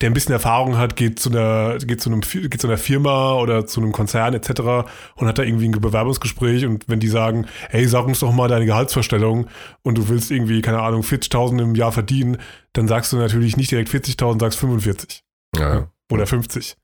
der 0.00 0.10
ein 0.10 0.14
bisschen 0.14 0.32
Erfahrung 0.32 0.76
hat, 0.76 0.94
geht 0.94 1.18
zu 1.18 1.30
einer, 1.30 1.78
geht 1.78 2.02
zu 2.02 2.10
einem, 2.10 2.20
geht 2.20 2.60
zu 2.60 2.66
einer 2.66 2.76
Firma 2.76 3.34
oder 3.34 3.66
zu 3.66 3.80
einem 3.80 3.92
Konzern 3.92 4.34
etc. 4.34 4.88
und 5.14 5.26
hat 5.26 5.38
da 5.38 5.42
irgendwie 5.42 5.68
ein 5.68 5.80
Bewerbungsgespräch 5.80 6.66
und 6.66 6.86
wenn 6.88 7.00
die 7.00 7.08
sagen, 7.08 7.46
hey, 7.70 7.86
sag 7.88 8.06
uns 8.06 8.20
doch 8.20 8.32
mal 8.32 8.48
deine 8.48 8.66
Gehaltsvorstellung 8.66 9.46
und 9.82 9.96
du 9.96 10.08
willst 10.08 10.30
irgendwie, 10.30 10.60
keine 10.60 10.82
Ahnung, 10.82 11.00
40.000 11.00 11.62
im 11.62 11.74
Jahr 11.74 11.92
verdienen, 11.92 12.36
dann 12.74 12.88
sagst 12.88 13.12
du 13.12 13.16
natürlich 13.16 13.56
nicht 13.56 13.70
direkt 13.70 13.88
40.000, 13.88 14.40
sagst 14.40 14.58
45 14.58 15.24
ja. 15.56 15.90
oder 16.10 16.26
50. 16.26 16.76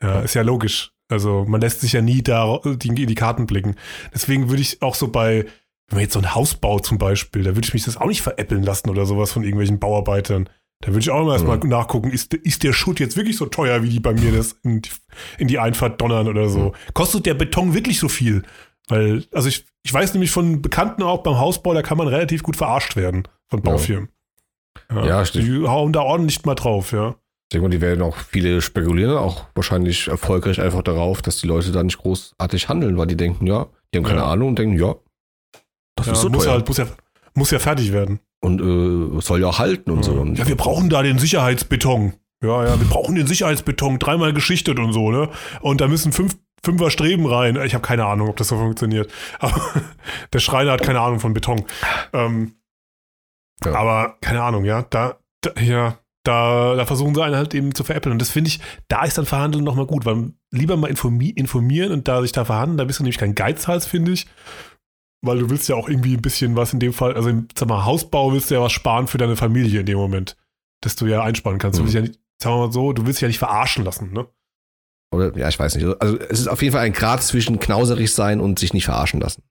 Ja, 0.00 0.20
ist 0.20 0.34
ja 0.34 0.42
logisch. 0.42 0.92
Also 1.08 1.44
man 1.48 1.60
lässt 1.60 1.80
sich 1.80 1.92
ja 1.92 2.02
nie 2.02 2.22
da 2.22 2.60
die, 2.64 2.88
in 2.88 2.94
die 2.94 3.14
Karten 3.16 3.46
blicken. 3.46 3.74
Deswegen 4.14 4.48
würde 4.48 4.62
ich 4.62 4.80
auch 4.80 4.94
so 4.94 5.08
bei, 5.08 5.44
wenn 5.88 5.96
man 5.96 6.02
jetzt 6.02 6.12
so 6.12 6.20
ein 6.20 6.34
Haus 6.36 6.54
baut 6.54 6.86
zum 6.86 6.98
Beispiel, 6.98 7.42
da 7.42 7.56
würde 7.56 7.66
ich 7.66 7.74
mich 7.74 7.84
das 7.84 7.96
auch 7.96 8.06
nicht 8.06 8.22
veräppeln 8.22 8.62
lassen 8.62 8.90
oder 8.90 9.06
sowas 9.06 9.32
von 9.32 9.42
irgendwelchen 9.42 9.80
Bauarbeitern. 9.80 10.48
Da 10.82 10.88
würde 10.88 11.00
ich 11.00 11.10
auch 11.10 11.20
immer 11.22 11.34
erstmal 11.34 11.58
Mhm. 11.58 11.68
nachgucken, 11.68 12.10
ist, 12.10 12.32
ist 12.32 12.62
der 12.62 12.72
Schutt 12.72 13.00
jetzt 13.00 13.16
wirklich 13.16 13.36
so 13.36 13.46
teuer, 13.46 13.82
wie 13.82 13.90
die 13.90 14.00
bei 14.00 14.14
mir 14.14 14.32
das 14.32 14.52
in 14.62 14.80
die, 14.80 14.90
in 15.38 15.46
die 15.48 15.58
Einfahrt 15.58 16.00
donnern 16.00 16.26
oder 16.26 16.48
so? 16.48 16.72
Kostet 16.94 17.26
der 17.26 17.34
Beton 17.34 17.74
wirklich 17.74 17.98
so 17.98 18.08
viel? 18.08 18.42
Weil, 18.88 19.24
also 19.32 19.48
ich, 19.48 19.66
ich 19.82 19.92
weiß 19.92 20.14
nämlich 20.14 20.30
von 20.30 20.62
Bekannten 20.62 21.02
auch 21.02 21.22
beim 21.22 21.38
Hausbau, 21.38 21.74
da 21.74 21.82
kann 21.82 21.98
man 21.98 22.08
relativ 22.08 22.42
gut 22.42 22.56
verarscht 22.56 22.96
werden 22.96 23.28
von 23.48 23.60
Baufirmen. 23.62 24.08
Ja, 24.90 25.24
stimmt. 25.24 25.46
Die 25.46 25.66
hauen 25.68 25.92
da 25.92 26.00
ordentlich 26.00 26.44
mal 26.44 26.54
drauf, 26.54 26.92
ja. 26.92 27.10
Ich 27.10 27.52
denke 27.54 27.64
mal, 27.64 27.70
die 27.70 27.80
werden 27.80 28.00
auch 28.02 28.16
viele 28.16 28.62
spekulieren, 28.62 29.16
auch 29.16 29.44
wahrscheinlich 29.54 30.08
erfolgreich 30.08 30.60
einfach 30.60 30.82
darauf, 30.82 31.20
dass 31.20 31.36
die 31.38 31.46
Leute 31.46 31.72
da 31.72 31.82
nicht 31.82 31.98
großartig 31.98 32.68
handeln, 32.68 32.96
weil 32.96 33.06
die 33.06 33.16
denken, 33.16 33.46
ja, 33.46 33.66
die 33.92 33.98
haben 33.98 34.04
keine 34.04 34.20
Ja. 34.20 34.26
Ahnung 34.30 34.50
und 34.50 34.58
denken, 34.58 34.78
ja, 34.78 34.94
das 35.96 36.06
ja 36.06 36.12
ist 36.14 36.20
so 36.22 36.28
muss, 36.30 36.44
teuer. 36.44 36.52
halt, 36.54 36.66
muss, 36.68 36.76
ja, 36.78 36.86
muss 37.34 37.50
ja 37.50 37.58
fertig 37.58 37.92
werden. 37.92 38.20
Und 38.40 38.60
äh, 38.60 39.20
soll 39.20 39.40
ja 39.40 39.48
auch 39.48 39.58
halten 39.58 39.90
und 39.90 40.04
so. 40.04 40.12
Und 40.12 40.38
Ja, 40.38 40.48
wir 40.48 40.56
brauchen 40.56 40.90
da 40.90 41.02
den 41.02 41.18
Sicherheitsbeton. 41.18 42.14
Ja, 42.42 42.64
ja, 42.64 42.80
wir 42.80 42.88
brauchen 42.88 43.14
den 43.14 43.26
Sicherheitsbeton, 43.26 43.98
dreimal 43.98 44.32
geschichtet 44.32 44.78
und 44.78 44.92
so, 44.92 45.10
ne? 45.10 45.28
Und 45.60 45.82
da 45.82 45.88
müssen 45.88 46.12
fünf, 46.12 46.38
fünfer 46.64 46.90
Streben 46.90 47.26
rein. 47.26 47.56
Ich 47.66 47.74
habe 47.74 47.86
keine 47.86 48.06
Ahnung, 48.06 48.28
ob 48.30 48.36
das 48.36 48.48
so 48.48 48.56
funktioniert. 48.56 49.10
Aber 49.40 49.60
der 50.32 50.38
Schreiner 50.38 50.72
hat 50.72 50.82
keine 50.82 51.00
Ahnung 51.00 51.20
von 51.20 51.34
Beton. 51.34 51.64
Ähm, 52.14 52.54
Ja. 53.64 53.74
Aber 53.74 54.16
keine 54.22 54.42
Ahnung, 54.42 54.64
ja, 54.64 54.82
da, 54.88 55.18
da 55.42 55.60
ja, 55.60 55.98
da, 56.24 56.74
da 56.76 56.86
versuchen 56.86 57.14
sie 57.14 57.22
einen 57.22 57.36
halt 57.36 57.54
eben 57.54 57.74
zu 57.74 57.84
veräppeln. 57.84 58.12
Und 58.12 58.22
das 58.22 58.30
finde 58.30 58.48
ich, 58.48 58.60
da 58.88 59.04
ist 59.04 59.18
dann 59.18 59.26
Verhandeln 59.26 59.64
nochmal 59.64 59.86
gut, 59.86 60.06
weil 60.06 60.32
lieber 60.50 60.76
mal 60.78 60.88
informi 60.88 61.28
informieren 61.28 61.92
und 61.92 62.08
da 62.08 62.22
sich 62.22 62.32
da 62.32 62.46
verhandeln, 62.46 62.78
da 62.78 62.84
bist 62.84 62.98
du 62.98 63.02
nämlich 63.02 63.18
kein 63.18 63.34
Geizhals, 63.34 63.86
finde 63.86 64.12
ich. 64.12 64.26
Weil 65.22 65.38
du 65.38 65.50
willst 65.50 65.68
ja 65.68 65.76
auch 65.76 65.88
irgendwie 65.88 66.14
ein 66.14 66.22
bisschen 66.22 66.56
was 66.56 66.72
in 66.72 66.80
dem 66.80 66.92
Fall, 66.92 67.14
also 67.14 67.28
im 67.28 67.48
sag 67.56 67.68
mal, 67.68 67.84
Hausbau 67.84 68.32
willst 68.32 68.50
du 68.50 68.54
ja 68.54 68.62
was 68.62 68.72
sparen 68.72 69.06
für 69.06 69.18
deine 69.18 69.36
Familie 69.36 69.80
in 69.80 69.86
dem 69.86 69.98
Moment, 69.98 70.36
dass 70.80 70.96
du 70.96 71.06
ja 71.06 71.22
einsparen 71.22 71.58
kannst. 71.58 71.78
Du 71.78 71.82
Mhm. 71.82 71.86
willst 71.86 71.94
ja 71.94 72.00
nicht, 72.02 72.18
sagen 72.42 72.56
wir 72.56 72.66
mal 72.66 72.72
so, 72.72 72.92
du 72.94 73.04
willst 73.06 73.18
dich 73.18 73.22
ja 73.22 73.28
nicht 73.28 73.38
verarschen 73.38 73.84
lassen, 73.84 74.12
ne? 74.12 74.26
Oder, 75.12 75.36
ja, 75.36 75.48
ich 75.48 75.58
weiß 75.58 75.74
nicht. 75.74 75.86
Also 76.00 76.18
es 76.20 76.40
ist 76.40 76.46
auf 76.48 76.62
jeden 76.62 76.72
Fall 76.72 76.82
ein 76.86 76.92
Grad 76.92 77.22
zwischen 77.22 77.58
knauserig 77.60 78.12
sein 78.14 78.40
und 78.40 78.58
sich 78.58 78.72
nicht 78.72 78.84
verarschen 78.84 79.20
lassen. 79.20 79.42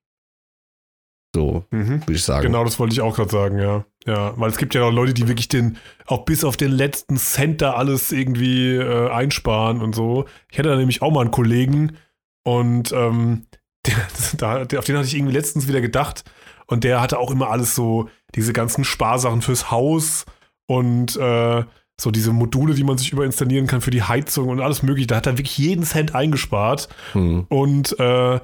So, 1.35 1.65
würde 1.69 2.01
ich 2.13 2.23
sagen. 2.23 2.41
Genau, 2.47 2.63
das 2.63 2.79
wollte 2.79 2.93
ich 2.93 3.01
auch 3.01 3.15
gerade 3.15 3.29
sagen, 3.29 3.59
ja. 3.59 3.85
Ja, 4.07 4.33
weil 4.39 4.49
es 4.49 4.57
gibt 4.57 4.73
ja 4.73 4.81
auch 4.83 4.91
Leute, 4.91 5.13
die 5.13 5.27
wirklich 5.27 5.47
den, 5.49 5.77
auch 6.07 6.25
bis 6.25 6.43
auf 6.43 6.57
den 6.57 6.71
letzten 6.71 7.17
Cent 7.17 7.61
da 7.61 7.73
alles 7.73 8.11
irgendwie 8.11 8.75
äh, 8.77 9.09
einsparen 9.11 9.81
und 9.81 9.93
so. 9.93 10.25
Ich 10.49 10.57
hatte 10.57 10.69
da 10.69 10.75
nämlich 10.75 11.03
auch 11.03 11.11
mal 11.11 11.21
einen 11.21 11.31
Kollegen 11.31 11.97
und 12.43 12.91
ähm, 12.93 13.45
der, 14.33 14.79
auf 14.79 14.85
den 14.85 14.97
hatte 14.97 15.07
ich 15.07 15.15
irgendwie 15.15 15.33
letztens 15.33 15.67
wieder 15.67 15.81
gedacht 15.81 16.23
und 16.67 16.83
der 16.83 17.01
hatte 17.01 17.19
auch 17.19 17.31
immer 17.31 17.49
alles 17.49 17.75
so, 17.75 18.09
diese 18.35 18.53
ganzen 18.53 18.83
Sparsachen 18.83 19.41
fürs 19.41 19.71
Haus 19.71 20.25
und 20.67 21.17
äh, 21.17 21.63
so 21.99 22.11
diese 22.11 22.31
Module, 22.31 22.73
die 22.75 22.83
man 22.83 22.97
sich 22.97 23.11
überinstallieren 23.11 23.67
kann 23.67 23.81
für 23.81 23.91
die 23.91 24.03
Heizung 24.03 24.49
und 24.49 24.61
alles 24.61 24.83
mögliche. 24.83 25.07
Da 25.07 25.17
hat 25.17 25.27
er 25.27 25.37
wirklich 25.37 25.57
jeden 25.57 25.83
Cent 25.83 26.15
eingespart 26.15 26.87
Hm. 27.13 27.45
und 27.49 27.99
äh, 27.99 28.39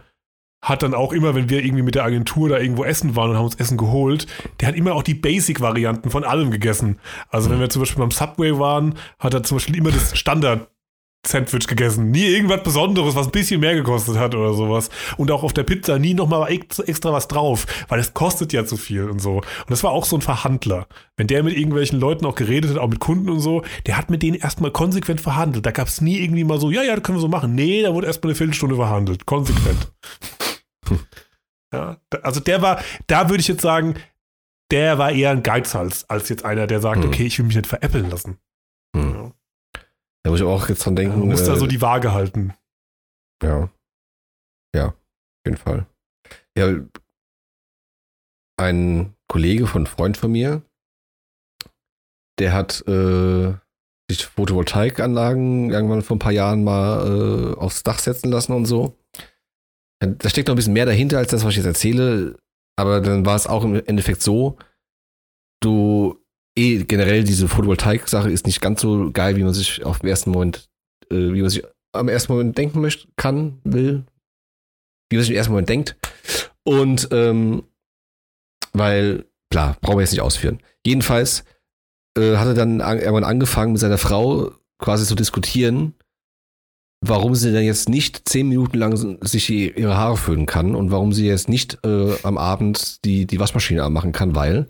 hat 0.61 0.81
dann 0.81 0.95
auch 0.95 1.13
immer, 1.13 1.35
wenn 1.35 1.49
wir 1.49 1.63
irgendwie 1.63 1.83
mit 1.83 1.93
der 1.93 2.03
Agentur 2.03 2.49
da 2.49 2.57
irgendwo 2.57 2.83
essen 2.83 3.15
waren 3.15 3.29
und 3.29 3.37
haben 3.37 3.45
uns 3.45 3.55
Essen 3.55 3.77
geholt, 3.77 4.25
der 4.59 4.69
hat 4.69 4.75
immer 4.75 4.95
auch 4.95 5.03
die 5.03 5.13
Basic-Varianten 5.13 6.09
von 6.09 6.23
allem 6.23 6.49
gegessen. 6.49 6.97
Also 7.29 7.51
wenn 7.51 7.59
wir 7.59 7.69
zum 7.69 7.83
Beispiel 7.83 8.01
beim 8.01 8.09
Subway 8.09 8.57
waren, 8.57 8.95
hat 9.19 9.35
er 9.35 9.43
zum 9.43 9.57
Beispiel 9.57 9.77
immer 9.77 9.91
das 9.91 10.17
Standard 10.17 10.67
Sandwich 11.27 11.67
gegessen. 11.67 12.11
Nie 12.11 12.25
irgendwas 12.25 12.63
Besonderes, 12.63 13.15
was 13.15 13.27
ein 13.27 13.31
bisschen 13.31 13.59
mehr 13.59 13.75
gekostet 13.75 14.17
hat 14.17 14.35
oder 14.35 14.53
sowas. 14.53 14.89
Und 15.17 15.31
auch 15.31 15.43
auf 15.43 15.53
der 15.53 15.63
Pizza 15.63 15.99
nie 15.99 16.13
nochmal 16.13 16.51
extra 16.51 17.11
was 17.11 17.27
drauf, 17.27 17.65
weil 17.87 17.99
es 17.99 18.13
kostet 18.13 18.53
ja 18.53 18.65
zu 18.65 18.77
viel 18.77 19.09
und 19.09 19.19
so. 19.19 19.37
Und 19.37 19.69
das 19.69 19.83
war 19.83 19.91
auch 19.91 20.05
so 20.05 20.15
ein 20.17 20.21
Verhandler. 20.21 20.87
Wenn 21.17 21.27
der 21.27 21.43
mit 21.43 21.55
irgendwelchen 21.57 21.99
Leuten 21.99 22.25
auch 22.25 22.35
geredet 22.35 22.71
hat, 22.71 22.77
auch 22.77 22.89
mit 22.89 22.99
Kunden 22.99 23.29
und 23.29 23.39
so, 23.39 23.63
der 23.85 23.97
hat 23.97 24.09
mit 24.09 24.23
denen 24.23 24.35
erstmal 24.37 24.71
konsequent 24.71 25.21
verhandelt. 25.21 25.65
Da 25.65 25.71
gab 25.71 25.87
es 25.87 26.01
nie 26.01 26.19
irgendwie 26.19 26.43
mal 26.43 26.59
so, 26.59 26.69
ja, 26.71 26.83
ja, 26.83 26.95
das 26.95 27.03
können 27.03 27.17
wir 27.17 27.21
so 27.21 27.27
machen. 27.27 27.55
Nee, 27.55 27.81
da 27.81 27.93
wurde 27.93 28.07
erstmal 28.07 28.31
eine 28.31 28.35
Viertelstunde 28.37 28.75
verhandelt. 28.75 29.25
Konsequent. 29.25 29.91
ja, 31.73 31.97
also 32.21 32.39
der 32.39 32.61
war, 32.61 32.79
da 33.07 33.29
würde 33.29 33.41
ich 33.41 33.47
jetzt 33.47 33.61
sagen, 33.61 33.95
der 34.71 34.97
war 34.97 35.11
eher 35.11 35.31
ein 35.31 35.43
Geizhals, 35.43 36.09
als 36.09 36.29
jetzt 36.29 36.43
einer, 36.45 36.67
der 36.67 36.79
sagt, 36.81 37.03
Hm. 37.03 37.09
okay, 37.09 37.25
ich 37.25 37.37
will 37.37 37.45
mich 37.45 37.55
nicht 37.55 37.67
veräppeln 37.67 38.09
lassen. 38.09 38.37
Hm. 38.95 39.13
Ja. 39.13 39.24
Da 40.25 40.31
muss 40.31 40.39
ich 40.39 40.45
auch 40.45 40.67
jetzt 40.69 40.83
dran 40.83 40.95
denken. 40.95 41.19
Man 41.19 41.29
muss 41.29 41.45
da 41.45 41.53
äh, 41.53 41.59
so 41.59 41.67
die 41.67 41.81
Waage 41.81 42.11
halten. 42.11 42.55
Ja. 43.43 43.69
Ja, 44.75 44.87
auf 44.87 45.45
jeden 45.45 45.57
Fall. 45.57 45.85
Ja, 46.57 46.73
ein 48.59 49.13
Kollege 49.27 49.67
von 49.67 49.85
Freund 49.85 50.17
von 50.17 50.31
mir, 50.31 50.63
der 52.39 52.53
hat 52.53 52.87
äh, 52.87 53.53
sich 54.09 54.25
Photovoltaikanlagen 54.25 55.69
irgendwann 55.69 56.01
vor 56.01 56.15
ein 56.15 56.19
paar 56.19 56.31
Jahren 56.31 56.63
mal 56.63 57.05
äh, 57.05 57.59
aufs 57.59 57.83
Dach 57.83 57.99
setzen 57.99 58.31
lassen 58.31 58.53
und 58.53 58.65
so. 58.65 58.97
Da 59.99 60.27
steckt 60.27 60.47
noch 60.47 60.55
ein 60.55 60.57
bisschen 60.57 60.73
mehr 60.73 60.87
dahinter 60.87 61.19
als 61.19 61.29
das, 61.29 61.43
was 61.43 61.51
ich 61.51 61.57
jetzt 61.57 61.67
erzähle. 61.67 62.39
Aber 62.79 62.99
dann 62.99 63.27
war 63.27 63.35
es 63.35 63.45
auch 63.45 63.63
im 63.63 63.75
Endeffekt 63.75 64.23
so, 64.23 64.57
du 65.61 66.19
eh 66.57 66.83
generell 66.83 67.23
diese 67.23 67.47
Photovoltaik-Sache 67.47 68.31
ist 68.31 68.45
nicht 68.45 68.61
ganz 68.61 68.81
so 68.81 69.11
geil, 69.11 69.35
wie 69.35 69.43
man 69.43 69.53
sich 69.53 69.85
auf 69.85 69.99
den 69.99 70.09
ersten 70.09 70.31
Moment, 70.31 70.69
äh, 71.11 71.33
wie 71.33 71.41
man 71.41 71.49
sich 71.49 71.63
am 71.93 72.07
ersten 72.07 72.33
Moment 72.33 72.57
denken 72.57 72.81
möchte, 72.81 73.07
kann, 73.15 73.59
will, 73.63 74.05
wie 75.09 75.17
man 75.17 75.23
sich 75.23 75.31
im 75.31 75.37
ersten 75.37 75.51
Moment 75.51 75.69
denkt. 75.69 75.97
Und 76.63 77.09
ähm, 77.11 77.63
weil, 78.73 79.25
klar, 79.49 79.77
brauchen 79.81 79.97
wir 79.97 80.01
jetzt 80.01 80.11
nicht 80.11 80.21
ausführen. 80.21 80.61
Jedenfalls 80.85 81.45
äh, 82.17 82.37
hat 82.37 82.47
er 82.47 82.53
dann 82.53 82.81
an, 82.81 82.99
irgendwann 82.99 83.23
angefangen, 83.23 83.73
mit 83.73 83.81
seiner 83.81 83.97
Frau 83.97 84.51
quasi 84.79 85.05
zu 85.05 85.15
diskutieren, 85.15 85.93
warum 87.01 87.35
sie 87.35 87.51
denn 87.51 87.63
jetzt 87.63 87.87
nicht 87.87 88.27
zehn 88.27 88.49
Minuten 88.49 88.77
lang 88.77 89.17
sich 89.21 89.49
ihre 89.49 89.95
Haare 89.95 90.17
föhnen 90.17 90.45
kann 90.45 90.75
und 90.75 90.91
warum 90.91 91.13
sie 91.13 91.27
jetzt 91.27 91.49
nicht 91.49 91.77
äh, 91.85 92.15
am 92.23 92.37
Abend 92.37 93.03
die, 93.05 93.25
die 93.25 93.39
Waschmaschine 93.39 93.83
anmachen 93.83 94.11
kann, 94.11 94.35
weil 94.35 94.67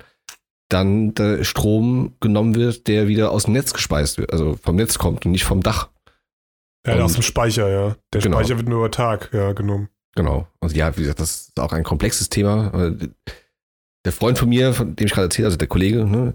dann 0.69 1.13
der 1.13 1.43
Strom 1.43 2.15
genommen 2.19 2.55
wird, 2.55 2.87
der 2.87 3.07
wieder 3.07 3.31
aus 3.31 3.43
dem 3.45 3.53
Netz 3.53 3.73
gespeist 3.73 4.17
wird, 4.17 4.31
also 4.33 4.55
vom 4.61 4.75
Netz 4.75 4.97
kommt 4.97 5.25
und 5.25 5.31
nicht 5.31 5.43
vom 5.45 5.61
Dach. 5.61 5.89
Ja, 6.87 6.95
Und- 6.95 7.01
aus 7.01 7.13
dem 7.13 7.21
Speicher, 7.23 7.69
ja. 7.69 7.95
Der 8.13 8.21
Genau. 8.21 8.37
Speicher 8.39 8.57
wird 8.57 8.67
nur 8.69 8.79
über 8.79 8.91
Tag, 8.91 9.29
ja, 9.33 9.53
genommen. 9.53 9.89
Genau. 10.15 10.47
Und 10.59 10.75
ja, 10.75 10.95
wie 10.97 11.01
gesagt, 11.01 11.19
das 11.19 11.47
ist 11.49 11.59
auch 11.59 11.71
ein 11.73 11.83
komplexes 11.83 12.29
Thema. 12.29 12.91
Der 14.05 14.11
Freund 14.11 14.37
von 14.37 14.49
mir, 14.49 14.73
von 14.73 14.95
dem 14.95 15.07
ich 15.07 15.13
gerade 15.13 15.25
erzählt, 15.25 15.45
also 15.45 15.57
der 15.57 15.67
Kollege, 15.67 16.05
ne, 16.05 16.33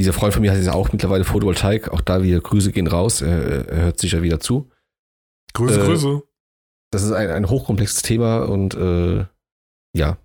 dieser 0.00 0.12
Freund 0.12 0.32
von 0.32 0.42
mir 0.42 0.50
hat 0.50 0.58
jetzt 0.58 0.68
auch 0.70 0.90
mittlerweile 0.92 1.24
Photovoltaik. 1.24 1.88
Auch 1.88 2.00
da 2.00 2.22
wieder 2.22 2.40
Grüße 2.40 2.72
gehen 2.72 2.86
raus. 2.86 3.20
Er, 3.20 3.68
er 3.68 3.82
hört 3.84 3.98
sicher 4.00 4.22
wieder 4.22 4.40
zu. 4.40 4.70
Grüße, 5.54 5.80
Äh, 5.80 5.84
Grüße. 5.86 6.22
Das 6.90 7.02
ist 7.02 7.12
ein, 7.12 7.28
ein 7.30 7.50
hochkomplexes 7.50 8.02
Thema 8.02 8.48
und 8.48 8.74
äh, 8.74 9.26
ja, 9.94 10.16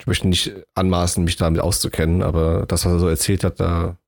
ich 0.00 0.06
möchte 0.06 0.26
nicht 0.28 0.52
anmaßen, 0.74 1.22
mich 1.24 1.36
damit 1.36 1.60
auszukennen, 1.60 2.22
aber 2.22 2.66
das, 2.66 2.84
was 2.84 2.92
er 2.92 2.98
so 2.98 3.08
erzählt 3.08 3.44
hat, 3.44 3.60
da 3.60 3.98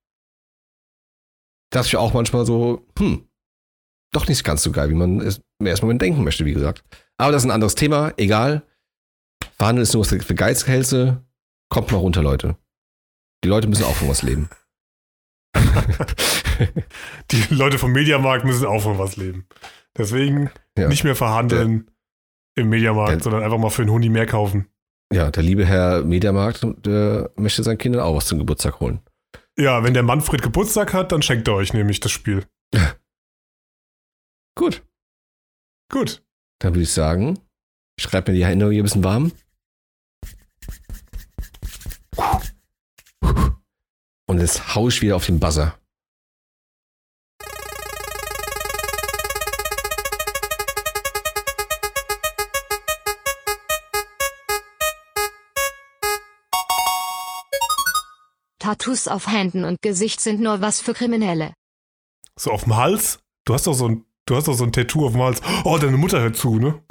dachte 1.70 1.88
ich 1.88 1.96
auch 1.96 2.12
manchmal 2.14 2.44
so, 2.46 2.86
hm, 2.98 3.28
doch 4.12 4.26
nicht 4.28 4.44
ganz 4.44 4.62
so 4.62 4.70
geil, 4.72 4.90
wie 4.90 4.94
man 4.94 5.20
es 5.20 5.40
im 5.60 5.66
ersten 5.66 5.86
Moment 5.86 6.02
denken 6.02 6.24
möchte, 6.24 6.44
wie 6.44 6.52
gesagt. 6.54 6.84
Aber 7.16 7.32
das 7.32 7.42
ist 7.42 7.46
ein 7.46 7.52
anderes 7.54 7.74
Thema, 7.74 8.12
egal. 8.16 8.62
Verhandeln 9.56 9.82
ist 9.82 9.92
nur 9.92 10.00
was 10.02 10.08
für 10.10 10.34
Geizhälse. 10.34 11.24
Kommt 11.70 11.90
mal 11.92 11.98
runter, 11.98 12.22
Leute. 12.22 12.56
Die 13.44 13.48
Leute 13.48 13.68
müssen 13.68 13.84
auch 13.84 13.94
von 13.94 14.08
was 14.08 14.22
leben. 14.22 14.48
Die 17.30 17.54
Leute 17.54 17.78
vom 17.78 17.92
Mediamarkt 17.92 18.44
müssen 18.44 18.66
auch 18.66 18.82
von 18.82 18.98
was 18.98 19.16
leben. 19.16 19.46
Deswegen 19.96 20.50
Ja. 20.76 20.88
nicht 20.88 21.04
mehr 21.04 21.14
verhandeln 21.16 21.90
im 22.56 22.68
Mediamarkt, 22.68 23.12
Der- 23.16 23.20
sondern 23.22 23.42
einfach 23.42 23.58
mal 23.58 23.70
für 23.70 23.82
einen 23.82 23.90
Huni 23.90 24.08
mehr 24.08 24.26
kaufen. 24.26 24.68
Ja, 25.14 25.30
der 25.30 25.42
liebe 25.42 25.64
Herr 25.64 26.02
Mediamarkt, 26.02 26.66
der 26.84 27.30
möchte 27.36 27.62
seinen 27.62 27.78
Kindern 27.78 28.02
auch 28.02 28.16
was 28.16 28.26
zum 28.26 28.38
Geburtstag 28.38 28.80
holen. 28.80 29.00
Ja, 29.56 29.84
wenn 29.84 29.94
der 29.94 30.02
Manfred 30.02 30.42
Geburtstag 30.42 30.92
hat, 30.92 31.12
dann 31.12 31.22
schenkt 31.22 31.46
er 31.46 31.54
euch 31.54 31.72
nämlich 31.72 32.00
das 32.00 32.10
Spiel. 32.10 32.44
Gut. 34.56 34.82
Gut. 35.90 36.24
Dann 36.60 36.74
würde 36.74 36.82
ich 36.82 36.92
sagen, 36.92 37.38
ich 37.96 38.04
schreibe 38.04 38.32
mir 38.32 38.38
die 38.38 38.44
Hände 38.44 38.68
hier 38.70 38.82
ein 38.82 38.84
bisschen 38.84 39.04
warm. 39.04 39.30
Und 44.26 44.40
jetzt 44.40 44.74
hau 44.74 44.88
ich 44.88 45.00
wieder 45.00 45.16
auf 45.16 45.26
den 45.26 45.38
Buzzer. 45.38 45.78
Tattoos 58.64 59.08
auf 59.08 59.26
Händen 59.30 59.64
und 59.66 59.82
Gesicht 59.82 60.22
sind 60.22 60.40
nur 60.40 60.62
was 60.62 60.80
für 60.80 60.94
Kriminelle. 60.94 61.52
So 62.38 62.50
auf 62.50 62.64
dem 62.64 62.76
Hals. 62.76 63.18
Du 63.44 63.52
hast 63.52 63.66
doch 63.66 63.74
so 63.74 63.88
ein, 63.88 64.06
du 64.24 64.36
hast 64.36 64.48
doch 64.48 64.54
so 64.54 64.64
ein 64.64 64.72
Tattoo 64.72 65.04
auf 65.04 65.12
dem 65.12 65.20
Hals. 65.22 65.42
Oh, 65.64 65.76
deine 65.76 65.98
Mutter 65.98 66.20
hört 66.20 66.36
zu, 66.36 66.58
ne? 66.58 66.80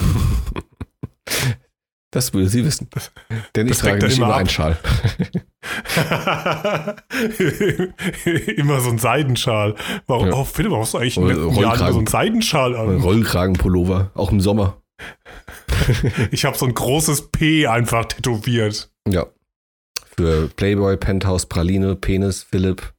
Das 2.12 2.32
würde 2.32 2.48
sie 2.48 2.64
wissen. 2.64 2.88
Denn 3.56 3.66
ich 3.66 3.72
Das 3.72 3.80
deckt 3.82 3.98
trage 4.02 4.06
nicht 4.06 4.18
immer 4.18 4.26
immer 4.26 4.36
einen 4.36 4.48
Schal. 4.48 4.78
immer 8.56 8.80
so 8.80 8.90
ein 8.90 8.98
Seidenschal. 8.98 9.74
Warum, 10.06 10.28
Ja. 10.28 10.34
oh, 10.34 10.44
Philipp, 10.44 10.70
warum 10.70 10.84
hast 10.84 10.94
du 10.94 10.98
eigentlich 10.98 11.16
Jahren 11.16 11.28
immer 11.30 11.40
so 11.40 11.48
einen 11.48 11.56
Rollkragen. 11.64 12.06
Seidenschal 12.06 12.76
Ein 12.76 12.88
an? 12.88 13.00
Rollkragenpullover, 13.00 14.12
auch 14.14 14.30
im 14.30 14.40
Sommer. 14.40 14.80
Ich 16.30 16.44
habe 16.44 16.56
so 16.56 16.66
ein 16.66 16.74
großes 16.74 17.32
P 17.32 17.66
einfach 17.66 18.04
tätowiert. 18.04 18.92
Ja. 19.08 19.26
Für 20.16 20.48
Playboy, 20.48 20.96
Penthouse, 20.96 21.46
Praline, 21.46 21.96
Penis, 21.96 22.42
Philipp, 22.44 22.92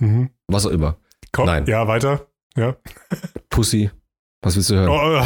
Mhm. 0.00 0.30
was 0.48 0.66
auch 0.66 0.70
immer. 0.70 0.96
Komm, 1.32 1.46
Nein. 1.46 1.66
ja, 1.66 1.86
weiter. 1.86 2.26
Ja. 2.56 2.76
Pussy. 3.50 3.90
Was 4.42 4.56
willst 4.56 4.70
du 4.70 4.74
hören? 4.74 4.88
Oh, 4.88 5.22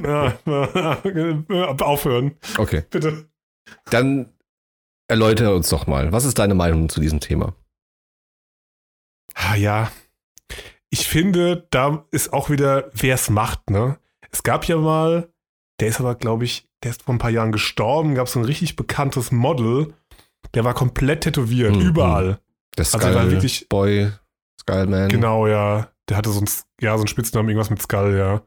äh, 0.00 1.48
ja, 1.50 1.68
aufhören, 1.84 2.36
Okay. 2.58 2.84
bitte. 2.90 3.28
Dann 3.90 4.32
erläutere 5.08 5.54
uns 5.54 5.68
doch 5.68 5.86
mal. 5.86 6.10
Was 6.12 6.24
ist 6.24 6.38
deine 6.38 6.54
Meinung 6.54 6.88
zu 6.88 7.00
diesem 7.00 7.20
Thema? 7.20 7.54
Ah, 9.34 9.54
ja. 9.56 9.90
Ich 10.90 11.06
finde, 11.08 11.66
da 11.70 12.06
ist 12.10 12.32
auch 12.32 12.50
wieder, 12.50 12.90
wer 12.94 13.14
es 13.16 13.28
macht, 13.30 13.68
ne? 13.70 13.98
Es 14.30 14.42
gab 14.42 14.66
ja 14.66 14.76
mal, 14.76 15.28
der 15.80 15.88
ist 15.88 16.00
aber, 16.00 16.14
glaube 16.14 16.44
ich, 16.44 16.68
der 16.82 16.90
ist 16.92 17.02
vor 17.02 17.14
ein 17.14 17.18
paar 17.18 17.30
Jahren 17.30 17.52
gestorben, 17.52 18.14
gab 18.14 18.26
es 18.26 18.32
so 18.32 18.40
ein 18.40 18.44
richtig 18.44 18.76
bekanntes 18.76 19.30
Model, 19.32 19.92
der 20.54 20.64
war 20.64 20.74
komplett 20.74 21.22
tätowiert, 21.22 21.74
Mhm. 21.76 21.80
überall. 21.82 22.38
Der 22.76 22.84
Also 22.84 22.98
er 22.98 23.14
war 23.14 23.30
wirklich- 23.30 23.68
Boy, 23.68 24.10
Skullman. 24.60 25.08
Genau, 25.08 25.46
ja. 25.46 25.88
Der 26.08 26.16
hatte 26.16 26.30
so 26.30 26.40
ein, 26.40 26.48
ja, 26.80 26.92
so 26.96 27.02
einen 27.02 27.08
Spitznamen, 27.08 27.48
irgendwas 27.48 27.70
mit 27.70 27.80
Skull, 27.82 28.16
ja. 28.18 28.42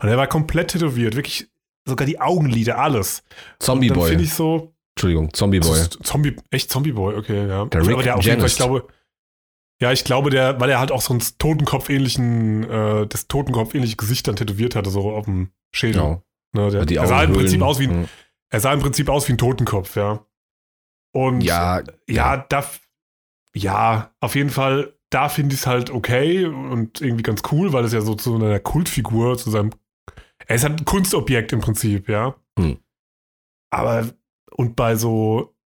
Und 0.00 0.08
er 0.08 0.16
war 0.16 0.26
komplett 0.26 0.68
tätowiert, 0.72 1.14
wirklich 1.16 1.48
sogar 1.86 2.06
die 2.06 2.20
Augenlider, 2.20 2.78
alles. 2.78 3.22
Zombie 3.58 3.88
Boy. 3.88 4.08
finde 4.10 4.24
ich 4.24 4.34
so, 4.34 4.74
Entschuldigung, 4.96 5.32
Zombie 5.34 5.60
Boy. 5.60 5.78
Zombie, 6.02 6.36
echt 6.50 6.70
Zombie 6.70 6.92
Boy, 6.92 7.14
okay, 7.16 7.46
ja. 7.48 7.64
Der 7.66 7.80
Rick 7.86 7.92
Aber 7.94 8.02
der 8.02 8.16
auf 8.16 8.24
jeden 8.24 8.38
Fall, 8.40 8.48
ich 8.48 8.56
glaube, 8.56 8.86
ja, 9.80 9.92
ich 9.92 10.04
glaube, 10.04 10.30
der, 10.30 10.58
weil 10.58 10.70
er 10.70 10.78
halt 10.80 10.90
auch 10.90 11.02
so 11.02 11.12
ein 11.14 11.22
Totenkopf-ähnlichen, 11.38 12.64
äh, 12.68 13.06
das 13.06 13.28
Totenkopf-ähnliche 13.28 13.96
Gesicht 13.96 14.26
dann 14.26 14.36
tätowiert 14.36 14.74
hatte, 14.74 14.90
so 14.90 15.10
auf 15.12 15.26
dem 15.26 15.50
Schädel. 15.74 16.00
Genau. 16.00 16.22
Ne, 16.54 16.70
der, 16.86 16.96
er 17.02 17.06
sah 17.06 17.22
im. 17.22 17.34
Prinzip 17.34 17.60
aus 17.62 17.78
wie 17.78 17.88
ein, 17.88 18.00
Mhm. 18.00 18.08
er 18.50 18.60
sah 18.60 18.72
im 18.72 18.80
Prinzip 18.80 19.08
aus 19.10 19.28
wie 19.28 19.32
ein 19.34 19.38
Totenkopf, 19.38 19.96
ja. 19.96 20.24
Und 21.16 21.40
Ja, 21.40 21.82
ja, 22.06 22.36
da, 22.36 22.62
ja, 23.54 24.14
auf 24.20 24.34
jeden 24.34 24.50
Fall, 24.50 24.92
da 25.08 25.30
finde 25.30 25.54
ich 25.54 25.60
es 25.62 25.66
halt 25.66 25.88
okay 25.88 26.44
und 26.44 27.00
irgendwie 27.00 27.22
ganz 27.22 27.40
cool, 27.50 27.72
weil 27.72 27.84
es 27.84 27.94
ja 27.94 28.02
so 28.02 28.14
zu 28.14 28.34
einer 28.34 28.60
Kultfigur, 28.60 29.38
zu 29.38 29.50
seinem, 29.50 29.70
er 30.46 30.56
ist 30.56 30.64
halt 30.64 30.80
ein 30.80 30.84
Kunstobjekt 30.84 31.52
im 31.54 31.60
Prinzip, 31.60 32.08
ja. 32.10 32.36
Hm. 32.58 32.78
Aber, 33.70 34.10
und 34.50 34.76
bei 34.76 34.96
so, 34.96 35.56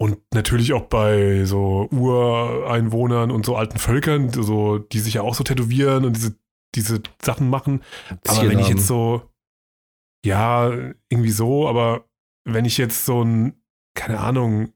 Und 0.00 0.18
natürlich 0.34 0.72
auch 0.72 0.86
bei 0.86 1.44
so 1.44 1.88
Ureinwohnern 1.90 3.30
und 3.30 3.46
so 3.46 3.56
alten 3.56 3.78
Völkern, 3.78 4.30
so, 4.30 4.78
die 4.78 4.98
sich 4.98 5.14
ja 5.14 5.22
auch 5.22 5.34
so 5.34 5.44
tätowieren 5.44 6.04
und 6.04 6.16
diese, 6.16 6.36
diese 6.74 7.00
Sachen 7.22 7.48
machen. 7.48 7.82
Aber 8.26 8.48
wenn 8.48 8.58
ich 8.58 8.68
jetzt 8.68 8.86
so, 8.86 9.30
ja, 10.26 10.70
irgendwie 11.08 11.30
so, 11.30 11.68
aber 11.68 12.08
wenn 12.44 12.64
ich 12.64 12.76
jetzt 12.76 13.06
so 13.06 13.22
ein, 13.24 13.63
keine 13.94 14.20
Ahnung, 14.20 14.72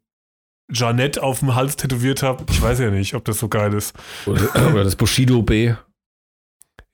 Jeanette 0.72 1.22
auf 1.22 1.38
dem 1.40 1.54
Hals 1.54 1.76
tätowiert 1.76 2.22
habe, 2.22 2.44
ich 2.50 2.60
weiß 2.60 2.78
ja 2.80 2.90
nicht, 2.90 3.14
ob 3.14 3.24
das 3.24 3.38
so 3.38 3.48
geil 3.48 3.72
ist. 3.74 3.94
Oder, 4.26 4.42
oder 4.70 4.84
das 4.84 4.96
Bushido 4.96 5.42
B. 5.42 5.74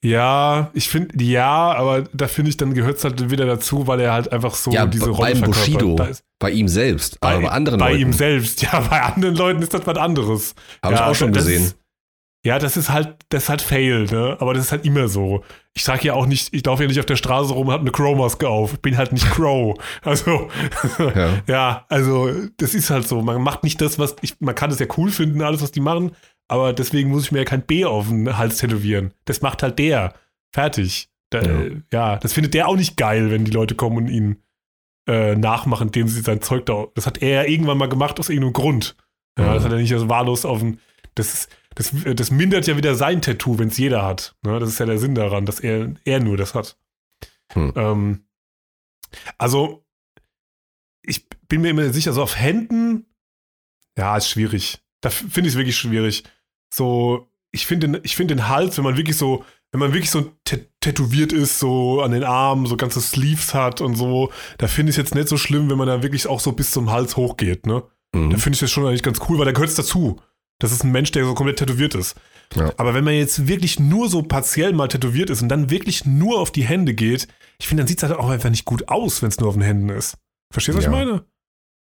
Ja, 0.02 0.70
ich 0.74 0.88
finde, 0.90 1.24
ja, 1.24 1.72
aber 1.72 2.02
da 2.12 2.28
finde 2.28 2.50
ich, 2.50 2.58
dann 2.58 2.74
gehört 2.74 2.98
es 2.98 3.04
halt 3.04 3.30
wieder 3.30 3.46
dazu, 3.46 3.86
weil 3.86 4.00
er 4.00 4.12
halt 4.12 4.30
einfach 4.32 4.54
so 4.54 4.70
Ja, 4.70 4.84
diese 4.86 5.06
bei- 5.06 5.10
Rolle 5.12 5.32
beim 5.40 5.52
verkörpert. 5.54 5.96
Bushido. 5.96 6.16
Bei 6.38 6.50
ihm 6.50 6.68
selbst. 6.68 7.16
aber 7.22 7.40
bei 7.40 7.48
anderen 7.48 7.78
bei 7.80 7.92
Leuten. 7.92 8.02
ihm 8.02 8.12
selbst. 8.12 8.60
Ja, 8.72 8.80
bei 8.80 9.00
anderen 9.02 9.34
Leuten 9.34 9.62
ist 9.62 9.72
das 9.72 9.86
was 9.86 9.96
anderes. 9.96 10.54
Habe 10.82 10.94
ich 10.94 11.00
ja, 11.00 11.06
auch 11.08 11.14
schon 11.14 11.32
gesehen. 11.32 11.64
Ist, 11.64 11.78
ja, 12.44 12.58
das 12.58 12.76
ist 12.76 12.90
halt, 12.90 13.16
das 13.30 13.44
ist 13.44 13.48
halt 13.48 13.62
Fail, 13.62 14.04
ne? 14.04 14.36
Aber 14.40 14.52
das 14.54 14.64
ist 14.66 14.72
halt 14.72 14.84
immer 14.84 15.08
so. 15.08 15.42
Ich 15.72 15.82
sage 15.84 16.06
ja 16.08 16.12
auch 16.14 16.26
nicht, 16.26 16.52
ich 16.54 16.64
laufe 16.64 16.82
ja 16.82 16.88
nicht 16.88 17.00
auf 17.00 17.06
der 17.06 17.16
Straße 17.16 17.52
rum 17.52 17.66
und 17.68 17.72
habe 17.72 17.80
eine 17.82 17.90
Crow-Maske 17.92 18.48
auf. 18.48 18.74
Ich 18.74 18.80
bin 18.80 18.96
halt 18.96 19.12
nicht 19.12 19.28
Crow. 19.30 19.74
Also, 20.02 20.50
Ja. 21.14 21.42
ja, 21.46 21.86
also, 21.88 22.30
das 22.58 22.74
ist 22.74 22.90
halt 22.90 23.08
so. 23.08 23.22
Man 23.22 23.42
macht 23.42 23.64
nicht 23.64 23.80
das, 23.80 23.98
was 23.98 24.14
ich, 24.20 24.40
man 24.40 24.54
kann 24.54 24.70
es 24.70 24.78
ja 24.78 24.86
cool 24.96 25.10
finden, 25.10 25.40
alles, 25.42 25.62
was 25.62 25.72
die 25.72 25.80
machen, 25.80 26.12
aber 26.48 26.72
deswegen 26.74 27.10
muss 27.10 27.24
ich 27.24 27.32
mir 27.32 27.38
ja 27.38 27.44
kein 27.44 27.62
B 27.62 27.84
auf 27.86 28.08
den 28.08 28.36
Hals 28.36 28.58
tätowieren. 28.58 29.12
Das 29.24 29.40
macht 29.40 29.62
halt 29.62 29.78
der. 29.78 30.14
Fertig. 30.52 31.08
Da, 31.30 31.40
Ja. 31.42 31.52
ja. 31.62 31.70
ja, 31.92 32.16
das 32.18 32.32
findet 32.34 32.54
der 32.54 32.68
auch 32.68 32.76
nicht 32.76 32.96
geil, 32.96 33.30
wenn 33.30 33.44
die 33.44 33.50
Leute 33.50 33.74
kommen 33.74 33.96
und 33.96 34.08
ihn 34.08 34.42
äh, 35.08 35.34
nachmachen, 35.34 35.88
indem 35.88 36.06
sie 36.08 36.20
sein 36.20 36.40
Zeug 36.42 36.66
da. 36.66 36.86
Das 36.94 37.06
hat 37.06 37.18
er 37.22 37.42
ja 37.44 37.50
irgendwann 37.50 37.78
mal 37.78 37.88
gemacht 37.88 38.20
aus 38.20 38.28
irgendeinem 38.28 38.52
Grund. 38.52 38.96
Ja, 39.38 39.48
Mhm. 39.50 39.54
das 39.54 39.64
hat 39.64 39.72
er 39.72 39.78
nicht 39.78 39.90
so 39.90 40.08
wahllos 40.08 40.44
auf 40.44 40.60
dem. 40.60 40.78
Das, 41.16 41.32
ist, 41.32 41.48
das, 41.74 41.92
das 42.14 42.30
mindert 42.30 42.66
ja 42.66 42.76
wieder 42.76 42.94
sein 42.94 43.20
Tattoo, 43.22 43.58
wenn 43.58 43.68
es 43.68 43.78
jeder 43.78 44.02
hat. 44.04 44.36
Ne? 44.42 44.58
Das 44.58 44.68
ist 44.68 44.78
ja 44.78 44.86
der 44.86 44.98
Sinn 44.98 45.14
daran, 45.14 45.46
dass 45.46 45.60
er, 45.60 45.94
er 46.04 46.20
nur 46.20 46.36
das 46.36 46.54
hat. 46.54 46.76
Hm. 47.52 47.72
Ähm, 47.76 48.24
also, 49.38 49.84
ich 51.02 51.28
bin 51.48 51.60
mir 51.62 51.70
immer 51.70 51.92
sicher, 51.92 52.12
so 52.12 52.22
auf 52.22 52.38
Händen, 52.38 53.06
ja, 53.98 54.16
ist 54.16 54.28
schwierig. 54.28 54.78
Da 55.00 55.10
finde 55.10 55.42
ich 55.42 55.54
es 55.54 55.56
wirklich 55.58 55.76
schwierig. 55.76 56.24
So, 56.72 57.30
ich 57.52 57.66
finde 57.66 57.88
den, 57.88 58.00
ich 58.04 58.16
find 58.16 58.30
den 58.30 58.48
Hals, 58.48 58.76
wenn 58.76 58.84
man 58.84 58.96
wirklich 58.96 59.16
so, 59.16 59.44
wenn 59.70 59.80
man 59.80 59.92
wirklich 59.92 60.10
so 60.10 60.32
tä- 60.46 60.66
tätowiert 60.80 61.32
ist, 61.32 61.58
so 61.58 62.00
an 62.02 62.12
den 62.12 62.24
Armen, 62.24 62.66
so 62.66 62.76
ganze 62.76 63.00
Sleeves 63.00 63.54
hat 63.54 63.80
und 63.80 63.96
so, 63.96 64.32
da 64.58 64.66
finde 64.66 64.90
ich 64.90 64.94
es 64.94 65.02
jetzt 65.04 65.14
nicht 65.14 65.28
so 65.28 65.36
schlimm, 65.36 65.68
wenn 65.70 65.78
man 65.78 65.86
da 65.88 66.02
wirklich 66.02 66.26
auch 66.26 66.40
so 66.40 66.52
bis 66.52 66.70
zum 66.70 66.90
Hals 66.90 67.16
hochgeht, 67.16 67.66
ne? 67.66 67.82
Da 68.12 68.18
Mhm. 68.20 68.38
finde 68.38 68.54
ich 68.54 68.60
das 68.60 68.70
schon 68.70 68.86
eigentlich 68.86 69.02
ganz 69.02 69.18
cool, 69.28 69.38
weil 69.38 69.44
da 69.44 69.50
gehört 69.52 69.70
es 69.70 69.74
dazu. 69.76 70.20
Das 70.58 70.72
ist 70.72 70.84
ein 70.84 70.92
Mensch, 70.92 71.10
der 71.12 71.24
so 71.24 71.34
komplett 71.34 71.58
tätowiert 71.58 71.94
ist. 71.94 72.16
Ja. 72.54 72.72
Aber 72.76 72.94
wenn 72.94 73.04
man 73.04 73.14
jetzt 73.14 73.48
wirklich 73.48 73.80
nur 73.80 74.08
so 74.08 74.22
partiell 74.22 74.72
mal 74.72 74.88
tätowiert 74.88 75.30
ist 75.30 75.42
und 75.42 75.48
dann 75.48 75.70
wirklich 75.70 76.04
nur 76.04 76.38
auf 76.40 76.50
die 76.52 76.64
Hände 76.64 76.94
geht, 76.94 77.26
ich 77.58 77.66
finde, 77.66 77.82
dann 77.82 77.88
sieht 77.88 78.02
es 78.02 78.08
halt 78.08 78.18
auch 78.18 78.28
einfach 78.28 78.50
nicht 78.50 78.64
gut 78.64 78.88
aus, 78.88 79.22
wenn 79.22 79.28
es 79.30 79.38
nur 79.40 79.48
auf 79.48 79.54
den 79.54 79.62
Händen 79.62 79.88
ist. 79.88 80.16
Verstehst 80.52 80.74
du, 80.76 80.78
was 80.78 80.84
Ja. 80.84 80.90
ich 80.90 80.96
meine? 80.96 81.24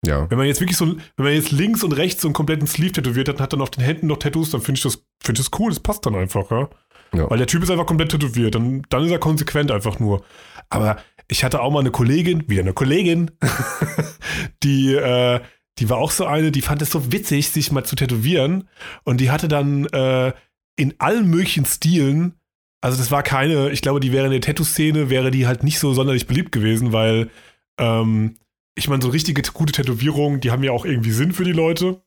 Ja. 0.05 0.29
Wenn 0.31 0.39
man 0.39 0.47
jetzt 0.47 0.61
wirklich 0.61 0.77
so, 0.79 0.87
wenn 1.17 1.25
man 1.25 1.35
jetzt 1.35 1.53
links 1.53 1.85
und 1.85 1.93
rechts 1.93 2.23
so 2.23 2.29
einen 2.29 2.33
kompletten 2.35 2.67
Sleeve 2.67 2.93
tätowiert 2.93 3.29
hat 3.29 3.37
und 3.37 3.43
hat 3.43 3.53
dann 3.53 3.61
auf 3.61 3.71
den 3.71 3.85
Händen 3.85 4.07
noch 4.09 4.17
Tattoos, 4.19 4.51
dann 4.51 4.61
finde 4.61 4.79
ich 4.79 4.83
das, 4.83 4.95
finde 5.23 5.41
ich 5.41 5.47
das 5.49 5.61
cool, 5.61 5.71
das 5.71 5.81
passt 5.81 6.07
dann 6.07 6.15
einfach, 6.15 6.51
ja. 6.51 6.69
Ja. 7.15 7.31
Weil 7.31 7.39
der 7.39 7.47
Typ 7.47 7.63
ist 7.63 7.71
einfach 7.71 7.87
komplett 7.87 8.11
tätowiert, 8.11 8.55
dann, 8.55 8.83
dann 8.89 9.05
ist 9.05 9.11
er 9.11 9.19
konsequent 9.19 9.71
einfach 9.71 9.99
nur. 10.01 10.25
Aber 10.71 10.97
ich 11.29 11.45
hatte 11.45 11.61
auch 11.61 11.71
mal 11.71 11.81
eine 11.81 11.91
Kollegin, 11.91 12.49
wieder 12.49 12.63
eine 12.63 12.73
Kollegin, 12.73 13.31
die, 14.63 14.95
äh, 14.95 15.41
die 15.79 15.89
war 15.89 15.99
auch 15.99 16.11
so 16.11 16.27
eine, 16.27 16.53
die 16.53 16.63
fand 16.63 16.83
es 16.83 16.91
so 16.91 17.13
witzig, 17.13 17.49
sich 17.49 17.73
mal 17.73 17.85
zu 17.85 17.97
tätowieren. 17.97 18.69
Und 19.05 19.21
die 19.21 19.31
hatte 19.31 19.49
dann 19.49 19.87
äh, 19.87 20.33
in 20.77 20.95
allen 20.99 21.29
möglichen 21.29 21.65
Stilen, 21.65 22.35
also 22.81 22.99
das 22.99 23.11
war 23.11 23.23
keine, 23.23 23.71
ich 23.71 23.81
glaube, 23.81 24.01
die 24.01 24.13
wäre 24.13 24.27
in 24.27 24.33
der 24.33 24.41
Tattoo-Szene, 24.41 25.09
wäre 25.09 25.31
die 25.31 25.47
halt 25.47 25.63
nicht 25.63 25.79
so 25.79 25.95
sonderlich 25.95 26.27
beliebt 26.27 26.53
gewesen, 26.53 26.93
weil 26.93 27.31
ähm, 27.79 28.37
ich 28.75 28.89
meine, 28.89 29.03
so 29.03 29.09
richtige 29.09 29.43
gute 29.53 29.73
Tätowierungen, 29.73 30.41
die 30.41 30.51
haben 30.51 30.65
ja 30.65 30.73
auch 30.73 30.85
irgendwie 30.85 31.13
Sinn 31.13 31.33
für 31.33 31.45
die 31.45 31.53
Leute. 31.53 32.03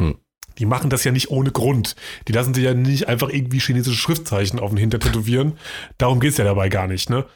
Hm. 0.00 0.16
Die 0.58 0.66
machen 0.66 0.88
das 0.88 1.04
ja 1.04 1.12
nicht 1.12 1.30
ohne 1.30 1.52
Grund. 1.52 1.96
Die 2.28 2.32
lassen 2.32 2.54
sich 2.54 2.64
ja 2.64 2.72
nicht 2.72 3.08
einfach 3.08 3.28
irgendwie 3.28 3.60
chinesische 3.60 3.98
Schriftzeichen 3.98 4.58
auf 4.58 4.70
den 4.70 4.78
Hinter 4.78 4.98
tätowieren. 4.98 5.58
Darum 5.98 6.18
geht 6.18 6.32
es 6.32 6.38
ja 6.38 6.44
dabei 6.44 6.70
gar 6.70 6.86
nicht, 6.86 7.10
ne? 7.10 7.26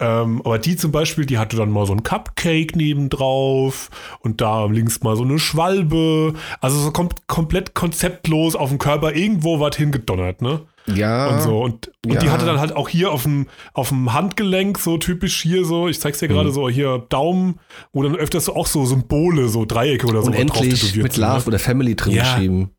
Ähm, 0.00 0.40
aber 0.44 0.58
die 0.58 0.76
zum 0.76 0.92
Beispiel, 0.92 1.26
die 1.26 1.36
hatte 1.38 1.56
dann 1.56 1.70
mal 1.70 1.84
so 1.86 1.92
ein 1.92 2.02
Cupcake 2.02 2.74
nebendrauf 2.74 3.90
und 4.20 4.40
da 4.40 4.64
links 4.64 5.02
mal 5.02 5.14
so 5.14 5.24
eine 5.24 5.38
Schwalbe. 5.38 6.32
Also 6.60 6.78
so 6.80 6.90
kom 6.90 7.10
komplett 7.26 7.74
konzeptlos 7.74 8.56
auf 8.56 8.70
dem 8.70 8.78
Körper 8.78 9.14
irgendwo 9.14 9.60
was 9.60 9.76
hingedonnert, 9.76 10.40
ne? 10.42 10.62
Ja. 10.86 11.28
und 11.28 11.42
so. 11.42 11.60
Und, 11.60 11.88
und 12.06 12.20
die 12.22 12.26
ja. 12.26 12.32
hatte 12.32 12.46
dann 12.46 12.58
halt 12.58 12.74
auch 12.74 12.88
hier 12.88 13.12
auf 13.12 13.24
dem, 13.24 13.46
auf 13.74 13.90
dem 13.90 14.12
Handgelenk, 14.12 14.78
so 14.78 14.96
typisch 14.96 15.42
hier 15.42 15.64
so, 15.64 15.86
ich 15.86 16.00
zeig's 16.00 16.18
dir 16.18 16.28
gerade 16.28 16.48
Mhm. 16.48 16.54
so, 16.54 16.68
hier 16.70 17.04
Daumen, 17.10 17.60
wo 17.92 18.02
dann 18.02 18.16
öfters 18.16 18.46
so 18.46 18.56
auch 18.56 18.66
so 18.66 18.86
Symbole, 18.86 19.48
so 19.48 19.66
Dreiecke 19.66 20.06
oder 20.06 20.22
so 20.22 20.30
drauf 20.30 20.40
Unendlich 20.40 20.80
tätowiert 20.80 21.02
mit 21.04 21.12
sind, 21.12 21.22
Love 21.22 21.40
ne? 21.40 21.46
oder 21.46 21.58
Family 21.58 21.94
drin 21.94 22.14
Ja. 22.14 22.22
geschrieben. 22.22 22.70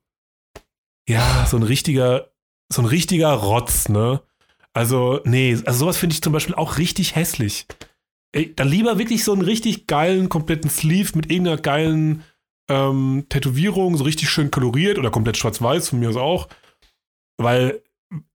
Ja, 1.07 1.45
so 1.47 1.57
ein 1.57 1.63
richtiger, 1.63 2.31
so 2.71 2.81
ein 2.81 2.85
richtiger 2.85 3.31
Rotz, 3.33 3.89
ne? 3.89 4.21
Also, 4.73 5.19
nee, 5.25 5.57
also 5.65 5.79
sowas 5.79 5.97
finde 5.97 6.13
ich 6.13 6.21
zum 6.21 6.33
Beispiel 6.33 6.55
auch 6.55 6.77
richtig 6.77 7.15
hässlich. 7.15 7.65
Ey, 8.33 8.55
dann 8.55 8.69
lieber 8.69 8.97
wirklich 8.97 9.23
so 9.23 9.33
einen 9.33 9.41
richtig 9.41 9.87
geilen, 9.87 10.29
kompletten 10.29 10.69
Sleeve 10.69 11.11
mit 11.15 11.29
irgendeiner 11.29 11.57
geilen 11.57 12.23
ähm, 12.69 13.25
Tätowierung, 13.27 13.97
so 13.97 14.05
richtig 14.05 14.29
schön 14.29 14.51
koloriert 14.51 14.97
oder 14.97 15.11
komplett 15.11 15.37
schwarz-weiß, 15.37 15.89
von 15.89 15.99
mir 15.99 16.09
aus 16.09 16.15
auch. 16.15 16.47
Weil 17.37 17.83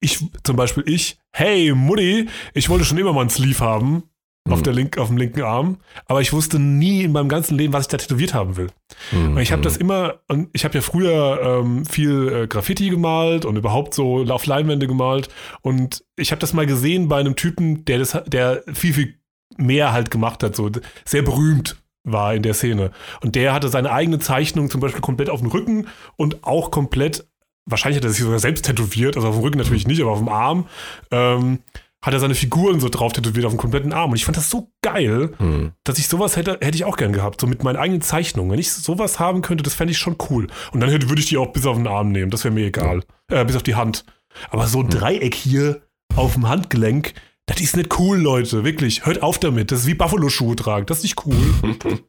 ich, 0.01 0.18
zum 0.42 0.57
Beispiel 0.57 0.85
ich, 0.87 1.18
hey 1.33 1.72
Mutti, 1.75 2.29
ich 2.53 2.68
wollte 2.68 2.85
schon 2.85 2.99
immer 2.99 3.12
mal 3.12 3.22
einen 3.22 3.31
Sleeve 3.31 3.61
haben 3.61 4.11
auf, 4.49 4.59
Mhm. 4.61 4.65
der 4.65 4.73
link, 4.73 4.99
auf 4.99 5.09
dem 5.09 5.17
linken 5.17 5.43
Arm, 5.43 5.79
aber 6.07 6.21
ich 6.21 6.33
wusste 6.33 6.59
nie 6.59 7.03
in 7.03 7.13
meinem 7.13 7.29
ganzen 7.29 7.57
Leben, 7.57 7.73
was 7.73 7.83
ich 7.87 7.89
da 7.89 7.97
tätowiert 7.97 8.35
haben 8.35 8.57
will. 8.57 8.69
Und 9.13 9.39
ich 9.39 9.53
habe 9.53 9.63
das 9.63 9.77
immer, 9.77 10.21
und 10.29 10.49
ich 10.53 10.65
habe 10.65 10.75
ja 10.75 10.81
früher 10.81 11.41
ähm, 11.43 11.85
viel 11.85 12.29
äh, 12.29 12.47
Graffiti 12.47 12.89
gemalt 12.91 13.45
und 13.45 13.57
überhaupt 13.57 13.95
so 13.95 14.25
auf 14.29 14.47
Leinwände 14.47 14.87
gemalt. 14.87 15.29
Und 15.63 16.05
ich 16.17 16.31
habe 16.31 16.41
das 16.41 16.53
mal 16.53 16.67
gesehen 16.67 17.09
bei 17.09 17.19
einem 17.19 17.37
Typen, 17.37 17.85
der 17.85 17.99
das, 17.99 18.19
der 18.27 18.63
viel, 18.73 18.93
viel 18.95 19.15
mehr 19.57 19.93
halt 19.93 20.11
gemacht 20.11 20.43
hat, 20.43 20.57
so 20.57 20.71
sehr 21.05 21.23
berühmt 21.23 21.77
war 22.05 22.35
in 22.35 22.43
der 22.43 22.55
Szene. 22.55 22.93
Und 23.23 23.35
der 23.35 23.53
hatte 23.53 23.69
seine 23.69 23.91
eigene 23.91 24.19
Zeichnung 24.19 24.71
zum 24.71 24.81
Beispiel 24.81 25.01
komplett 25.01 25.29
auf 25.31 25.41
dem 25.41 25.51
Rücken 25.51 25.89
und 26.17 26.45
auch 26.45 26.71
komplett, 26.71 27.27
wahrscheinlich 27.65 27.97
hat 27.97 28.05
er 28.05 28.11
sich 28.11 28.23
sogar 28.23 28.39
selbst 28.39 28.65
tätowiert, 28.65 29.17
also 29.17 29.29
auf 29.29 29.35
dem 29.35 29.43
Rücken 29.43 29.59
natürlich 29.59 29.89
nicht, 29.89 30.01
aber 30.03 30.13
auf 30.13 30.19
dem 30.19 30.29
Arm, 30.29 30.67
ähm, 31.11 31.59
hat 32.07 32.14
er 32.14 32.21
seine 32.21 32.35
Figuren 32.37 32.79
so 32.81 32.88
drauf 32.88 33.12
tätowiert 33.12 33.45
auf 33.45 33.53
dem 33.53 33.59
kompletten 33.59 33.92
Arm. 33.92 34.11
Und 34.11 34.16
ich 34.16 34.25
fand 34.25 34.37
das 34.37 34.49
so 34.49 34.71
geil, 34.81 35.35
Hm. 35.38 35.73
dass 35.85 35.99
ich 35.99 36.07
sowas 36.09 36.37
hätte, 36.37 36.53
hätte 36.62 36.77
ich 36.77 36.85
auch 36.85 36.97
gern 36.97 37.12
gehabt, 37.12 37.40
so 37.40 37.47
mit 37.47 37.64
meinen 37.64 37.77
eigenen 37.77 38.01
Zeichnungen. 38.01 38.51
Wenn 38.53 38.59
ich 38.61 38.71
sowas 38.73 39.19
haben 39.19 39.42
könnte, 39.42 39.64
das 39.64 39.75
fände 39.75 39.90
ich 39.90 39.99
schon 39.99 40.16
cool. 40.31 40.47
Und 40.73 40.81
dann 40.81 40.90
würde 40.90 41.21
ich 41.21 41.27
die 41.27 41.37
auch 41.37 41.53
bis 41.53 41.66
auf 41.66 41.77
den 41.77 41.87
Arm 41.88 42.12
nehmen, 42.12 42.31
das 42.31 42.45
wäre 42.45 42.55
mir 42.55 42.66
egal. 42.66 43.03
Äh, 43.29 43.45
bis 43.45 43.57
auf 43.57 43.62
die 43.64 43.75
Hand. 43.75 44.05
Aber 44.51 44.66
so 44.69 44.81
ein 44.81 44.88
Dreieck 44.88 45.35
hier 45.35 45.83
auf 46.14 46.35
dem 46.35 46.49
Handgelenk, 46.49 47.12
das 47.47 47.61
ist 47.61 47.77
nicht 47.77 47.99
cool, 47.99 48.19
Leute. 48.19 48.64
Wirklich. 48.64 49.05
Hört 49.07 49.23
auf 49.23 49.38
damit. 49.38 49.71
Das 49.73 49.81
ist 49.81 49.87
wie 49.87 49.95
Buffalo-Schuhe 49.95 50.57
tragen. 50.57 50.87
Das 50.87 50.99
ist 50.99 51.03
nicht 51.05 51.27
cool. 51.27 51.37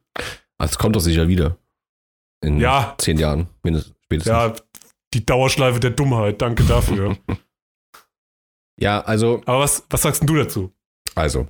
Das 0.59 0.79
kommt 0.79 0.95
doch 0.95 1.01
sicher 1.01 1.27
wieder. 1.27 1.57
In 2.41 2.59
Ja. 2.59 2.95
zehn 2.97 3.19
Jahren, 3.19 3.47
mindestens. 3.63 3.93
Spätestens. 4.05 4.31
ja, 4.31 4.53
die 5.13 5.23
Dauerschleife 5.25 5.79
der 5.79 5.91
Dummheit. 5.91 6.41
Danke 6.41 6.63
dafür. 6.63 7.15
ja, 8.79 9.01
also 9.01 9.41
Aber 9.45 9.59
was, 9.59 9.83
was 9.89 10.01
sagst 10.01 10.21
denn 10.21 10.27
du 10.27 10.35
dazu? 10.35 10.73
Also, 11.15 11.47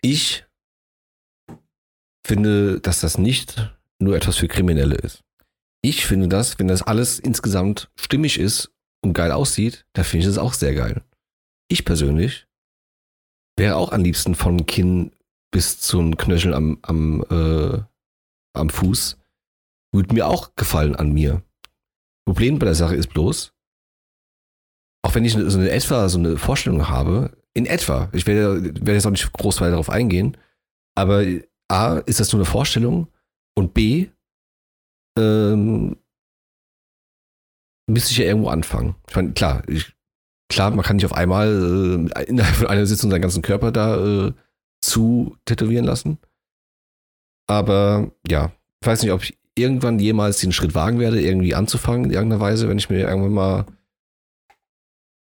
ich 0.00 0.44
finde, 2.26 2.80
dass 2.80 3.00
das 3.00 3.18
nicht 3.18 3.74
nur 3.98 4.16
etwas 4.16 4.36
für 4.36 4.48
Kriminelle 4.48 4.96
ist. 4.96 5.22
Ich 5.82 6.06
finde 6.06 6.28
das, 6.28 6.58
wenn 6.58 6.68
das 6.68 6.82
alles 6.82 7.18
insgesamt 7.18 7.90
stimmig 7.96 8.38
ist 8.38 8.72
und 9.02 9.12
geil 9.12 9.32
aussieht, 9.32 9.86
da 9.92 10.02
finde 10.02 10.20
ich 10.20 10.26
das 10.26 10.38
auch 10.38 10.54
sehr 10.54 10.74
geil. 10.74 11.02
Ich 11.68 11.84
persönlich 11.84 12.46
wäre 13.56 13.76
auch 13.76 13.92
am 13.92 14.02
liebsten 14.02 14.34
von 14.34 14.66
Kinn 14.66 15.12
bis 15.50 15.80
zum 15.80 16.16
Knöchel 16.16 16.54
am, 16.54 16.78
am, 16.82 17.22
äh, 17.30 17.82
am 18.54 18.70
Fuß. 18.70 19.18
Würde 19.92 20.14
mir 20.14 20.26
auch 20.26 20.56
gefallen 20.56 20.96
an 20.96 21.12
mir. 21.12 21.42
Problem 22.26 22.58
bei 22.58 22.66
der 22.66 22.74
Sache 22.74 22.96
ist 22.96 23.08
bloß, 23.08 23.53
auch 25.04 25.14
wenn 25.14 25.24
ich 25.24 25.34
so 25.34 25.58
eine 25.58 25.70
etwa 25.70 26.08
so 26.08 26.18
eine 26.18 26.38
Vorstellung 26.38 26.88
habe, 26.88 27.36
in 27.52 27.66
etwa, 27.66 28.08
ich 28.12 28.26
werde, 28.26 28.64
werde 28.64 28.94
jetzt 28.94 29.06
auch 29.06 29.10
nicht 29.10 29.30
groß 29.32 29.60
weiter 29.60 29.72
darauf 29.72 29.90
eingehen, 29.90 30.36
aber 30.96 31.24
A, 31.68 31.98
ist 31.98 32.20
das 32.20 32.32
nur 32.32 32.40
eine 32.40 32.50
Vorstellung 32.50 33.08
und 33.54 33.74
B, 33.74 34.08
ähm, 35.18 35.96
müsste 37.86 38.12
ich 38.12 38.18
ja 38.18 38.24
irgendwo 38.24 38.48
anfangen. 38.48 38.94
Ich 39.08 39.14
meine, 39.14 39.32
klar, 39.32 39.62
ich, 39.68 39.94
klar, 40.48 40.70
man 40.70 40.84
kann 40.84 40.96
nicht 40.96 41.04
auf 41.04 41.14
einmal 41.14 42.08
äh, 42.16 42.22
innerhalb 42.24 42.56
von 42.56 42.66
einer 42.66 42.86
Sitzung 42.86 43.10
seinen 43.10 43.22
ganzen 43.22 43.42
Körper 43.42 43.72
da 43.72 44.28
äh, 44.28 44.32
zu 44.80 45.36
tätowieren 45.44 45.84
lassen. 45.84 46.18
Aber 47.46 48.10
ja, 48.26 48.52
ich 48.80 48.86
weiß 48.86 49.02
nicht, 49.02 49.12
ob 49.12 49.22
ich 49.22 49.38
irgendwann 49.54 49.98
jemals 49.98 50.38
den 50.40 50.52
Schritt 50.52 50.74
wagen 50.74 50.98
werde, 50.98 51.20
irgendwie 51.20 51.54
anzufangen 51.54 52.06
in 52.06 52.10
irgendeiner 52.10 52.40
Weise, 52.40 52.70
wenn 52.70 52.78
ich 52.78 52.88
mir 52.88 53.00
irgendwann 53.00 53.32
mal 53.32 53.66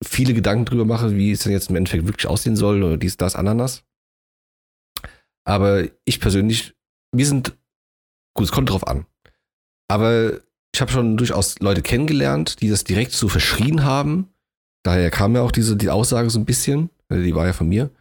viele 0.03 0.33
Gedanken 0.33 0.65
drüber 0.65 0.85
mache, 0.85 1.15
wie 1.15 1.31
es 1.31 1.43
denn 1.43 1.51
jetzt 1.51 1.69
im 1.69 1.75
Endeffekt 1.75 2.05
wirklich 2.05 2.27
aussehen 2.27 2.55
soll 2.55 2.83
oder 2.83 2.97
dies, 2.97 3.17
das, 3.17 3.35
Ananas. 3.35 3.83
Aber 5.45 5.83
ich 6.05 6.19
persönlich, 6.19 6.73
wir 7.13 7.25
sind, 7.25 7.57
gut, 8.35 8.45
es 8.45 8.51
kommt 8.51 8.69
drauf 8.69 8.87
an. 8.87 9.05
Aber 9.89 10.39
ich 10.73 10.81
habe 10.81 10.91
schon 10.91 11.17
durchaus 11.17 11.59
Leute 11.59 11.81
kennengelernt, 11.81 12.61
die 12.61 12.69
das 12.69 12.83
direkt 12.83 13.11
so 13.11 13.27
verschrien 13.27 13.83
haben. 13.83 14.29
Daher 14.85 15.11
kam 15.11 15.35
ja 15.35 15.41
auch 15.41 15.51
diese 15.51 15.75
die 15.77 15.89
Aussage 15.89 16.29
so 16.29 16.39
ein 16.39 16.45
bisschen, 16.45 16.89
äh, 17.09 17.21
die 17.21 17.35
war 17.35 17.45
ja 17.45 17.53
von 17.53 17.67
mir, 17.69 17.91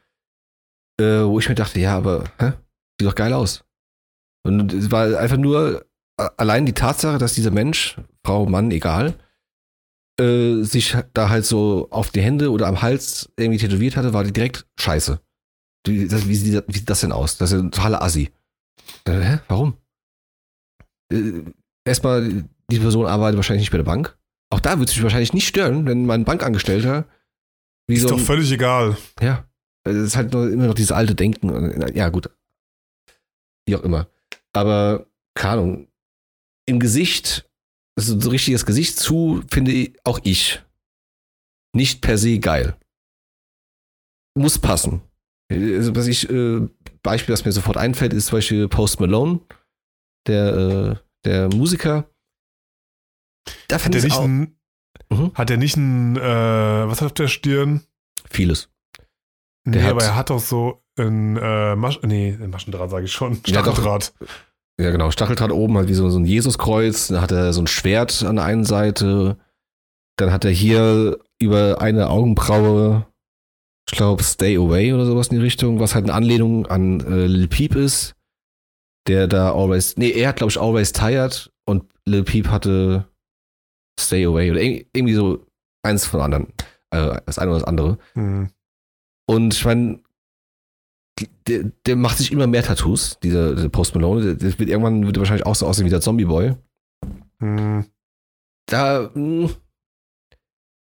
äh, 1.00 1.24
wo 1.24 1.38
ich 1.38 1.48
mir 1.48 1.54
dachte, 1.54 1.80
ja, 1.80 1.96
aber 1.96 2.24
hä? 2.38 2.52
sieht 2.98 3.08
doch 3.08 3.14
geil 3.14 3.32
aus. 3.32 3.64
Und 4.44 4.72
es 4.72 4.90
war 4.90 5.18
einfach 5.18 5.36
nur 5.36 5.84
a- 6.18 6.30
allein 6.36 6.66
die 6.66 6.72
Tatsache, 6.72 7.18
dass 7.18 7.34
dieser 7.34 7.50
Mensch, 7.50 7.96
Frau, 8.24 8.46
Mann, 8.46 8.70
egal, 8.70 9.14
äh, 10.20 10.62
sich 10.62 10.96
da 11.14 11.28
halt 11.28 11.44
so 11.46 11.88
auf 11.90 12.10
die 12.10 12.22
Hände 12.22 12.50
oder 12.50 12.66
am 12.66 12.82
Hals 12.82 13.30
irgendwie 13.36 13.58
tätowiert 13.58 13.96
hatte, 13.96 14.12
war 14.12 14.24
die 14.24 14.32
direkt 14.32 14.66
scheiße. 14.78 15.20
Wie, 15.86 16.06
das, 16.06 16.28
wie, 16.28 16.34
sieht, 16.34 16.64
wie 16.68 16.78
sieht 16.78 16.90
das 16.90 17.00
denn 17.00 17.12
aus? 17.12 17.38
Das 17.38 17.52
ist 17.52 17.60
ein 17.60 17.70
totaler 17.72 18.02
Assi. 18.02 18.30
Äh, 19.04 19.20
hä? 19.20 19.38
Warum? 19.48 19.76
Äh, 21.12 21.42
erstmal, 21.84 22.44
die 22.70 22.78
Person 22.78 23.06
arbeitet 23.06 23.36
wahrscheinlich 23.36 23.62
nicht 23.62 23.72
bei 23.72 23.78
der 23.78 23.84
Bank. 23.84 24.16
Auch 24.50 24.60
da 24.60 24.78
würde 24.78 24.90
es 24.90 24.94
mich 24.94 25.02
wahrscheinlich 25.02 25.32
nicht 25.32 25.48
stören, 25.48 25.86
wenn 25.86 26.06
mein 26.06 26.24
Bankangestellter 26.24 27.06
Ist 27.88 28.02
so 28.02 28.08
doch 28.10 28.18
ein, 28.18 28.24
völlig 28.24 28.52
egal. 28.52 28.96
ja, 29.20 29.46
es 29.84 29.96
ist 29.96 30.16
halt 30.16 30.32
nur, 30.32 30.50
immer 30.50 30.66
noch 30.66 30.74
dieses 30.74 30.92
alte 30.92 31.14
Denken. 31.14 31.94
Ja, 31.96 32.10
gut. 32.10 32.30
Wie 33.66 33.74
auch 33.76 33.82
immer. 33.82 34.08
Aber, 34.52 35.06
keine 35.34 35.54
Ahnung, 35.54 35.88
im 36.66 36.78
Gesicht, 36.80 37.50
so 37.96 38.30
richtiges 38.30 38.64
Gesicht 38.66 38.98
zu, 38.98 39.42
finde 39.50 39.72
ich, 39.72 39.96
auch 40.04 40.20
ich 40.24 40.62
nicht 41.74 42.00
per 42.00 42.18
se 42.18 42.38
geil. 42.38 42.76
Muss 44.36 44.58
passen. 44.58 45.02
Also, 45.50 45.94
was 45.94 46.06
ich, 46.06 46.28
äh, 46.30 46.66
Beispiel, 47.02 47.32
das 47.32 47.44
mir 47.44 47.52
sofort 47.52 47.76
einfällt, 47.76 48.12
ist 48.14 48.26
zum 48.26 48.38
Beispiel 48.38 48.68
Post 48.68 49.00
Malone, 49.00 49.40
der, 50.26 50.54
äh, 50.56 50.96
der 51.26 51.48
Musiker. 51.54 52.08
Da 53.68 53.76
Hat 53.76 53.82
finde 53.82 53.98
er 53.98 54.04
ich 54.04 54.04
nicht 54.04 54.16
auch 54.16 54.24
ein, 54.24 54.56
Mhm. 55.10 55.34
hat 55.34 55.50
er 55.50 55.56
nicht 55.58 55.76
ein, 55.76 56.16
äh, 56.16 56.20
was 56.20 57.00
hat 57.00 57.02
er 57.02 57.06
auf 57.06 57.12
der 57.14 57.28
Stirn? 57.28 57.86
vieles. 58.30 58.70
Nee, 59.64 59.72
Der 59.74 59.82
hat- 59.84 59.90
aber 59.90 60.04
er 60.04 60.16
hat 60.16 60.30
doch 60.30 60.40
so 60.40 60.82
ein, 60.98 61.36
äh, 61.36 61.76
Masch 61.76 62.00
nee, 62.02 62.32
ein 62.32 62.48
Maschendraht 62.50 62.90
sage 62.90 63.04
ich 63.04 63.12
schon. 63.12 63.36
Stacheldraht. 63.44 64.14
Ja, 64.20 64.26
genau. 64.78 65.10
Stacheldraht 65.10 65.52
oben 65.52 65.76
halt 65.76 65.88
wie 65.88 65.94
so, 65.94 66.08
so 66.10 66.18
ein 66.18 66.24
Jesuskreuz. 66.24 67.08
Dann 67.08 67.20
hat 67.20 67.32
er 67.32 67.52
so 67.52 67.60
ein 67.60 67.66
Schwert 67.66 68.22
an 68.24 68.36
der 68.36 68.44
einen 68.44 68.64
Seite. 68.64 69.36
Dann 70.16 70.32
hat 70.32 70.44
er 70.44 70.50
hier 70.50 71.18
über 71.40 71.80
eine 71.80 72.10
Augenbraue, 72.10 73.06
ich 73.90 73.96
glaube, 73.96 74.22
Stay 74.22 74.56
Away 74.56 74.92
oder 74.92 75.06
sowas 75.06 75.28
in 75.28 75.36
die 75.38 75.42
Richtung, 75.42 75.80
was 75.80 75.94
halt 75.94 76.04
eine 76.04 76.14
Anlehnung 76.14 76.66
an 76.66 77.00
äh, 77.00 77.26
Lil 77.26 77.48
Peep 77.48 77.74
ist. 77.74 78.14
Der 79.08 79.26
da 79.26 79.52
always, 79.52 79.96
nee, 79.96 80.10
er 80.10 80.28
hat, 80.28 80.36
glaube 80.36 80.50
ich, 80.50 80.60
always 80.60 80.92
tired 80.92 81.50
und 81.64 81.84
Lil 82.04 82.22
Peep 82.22 82.48
hatte 82.48 83.08
Stay 83.98 84.24
Away 84.24 84.50
oder 84.52 84.60
irg- 84.60 84.86
irgendwie 84.92 85.14
so 85.14 85.44
eins 85.82 86.06
von 86.06 86.20
anderen. 86.20 86.52
Äh, 86.90 87.20
das 87.26 87.38
eine 87.38 87.50
oder 87.50 87.60
das 87.60 87.68
andere. 87.68 87.98
Hm. 88.14 88.48
Und 89.26 89.54
ich 89.54 89.64
meine, 89.64 90.00
der, 91.46 91.70
der 91.86 91.96
macht 91.96 92.18
sich 92.18 92.32
immer 92.32 92.46
mehr 92.46 92.62
Tattoos, 92.62 93.18
dieser, 93.22 93.54
dieser 93.54 93.68
Post 93.68 93.94
Malone. 93.94 94.36
Der, 94.36 94.58
wird 94.58 94.68
irgendwann 94.68 95.06
wird 95.06 95.16
er 95.16 95.20
wahrscheinlich 95.20 95.46
auch 95.46 95.54
so 95.54 95.66
aussehen 95.66 95.86
wie 95.86 95.90
der 95.90 96.00
Zombie 96.00 96.24
Boy. 96.24 96.54
Hm. 97.40 97.84
Da, 98.66 99.10
mh, 99.14 99.50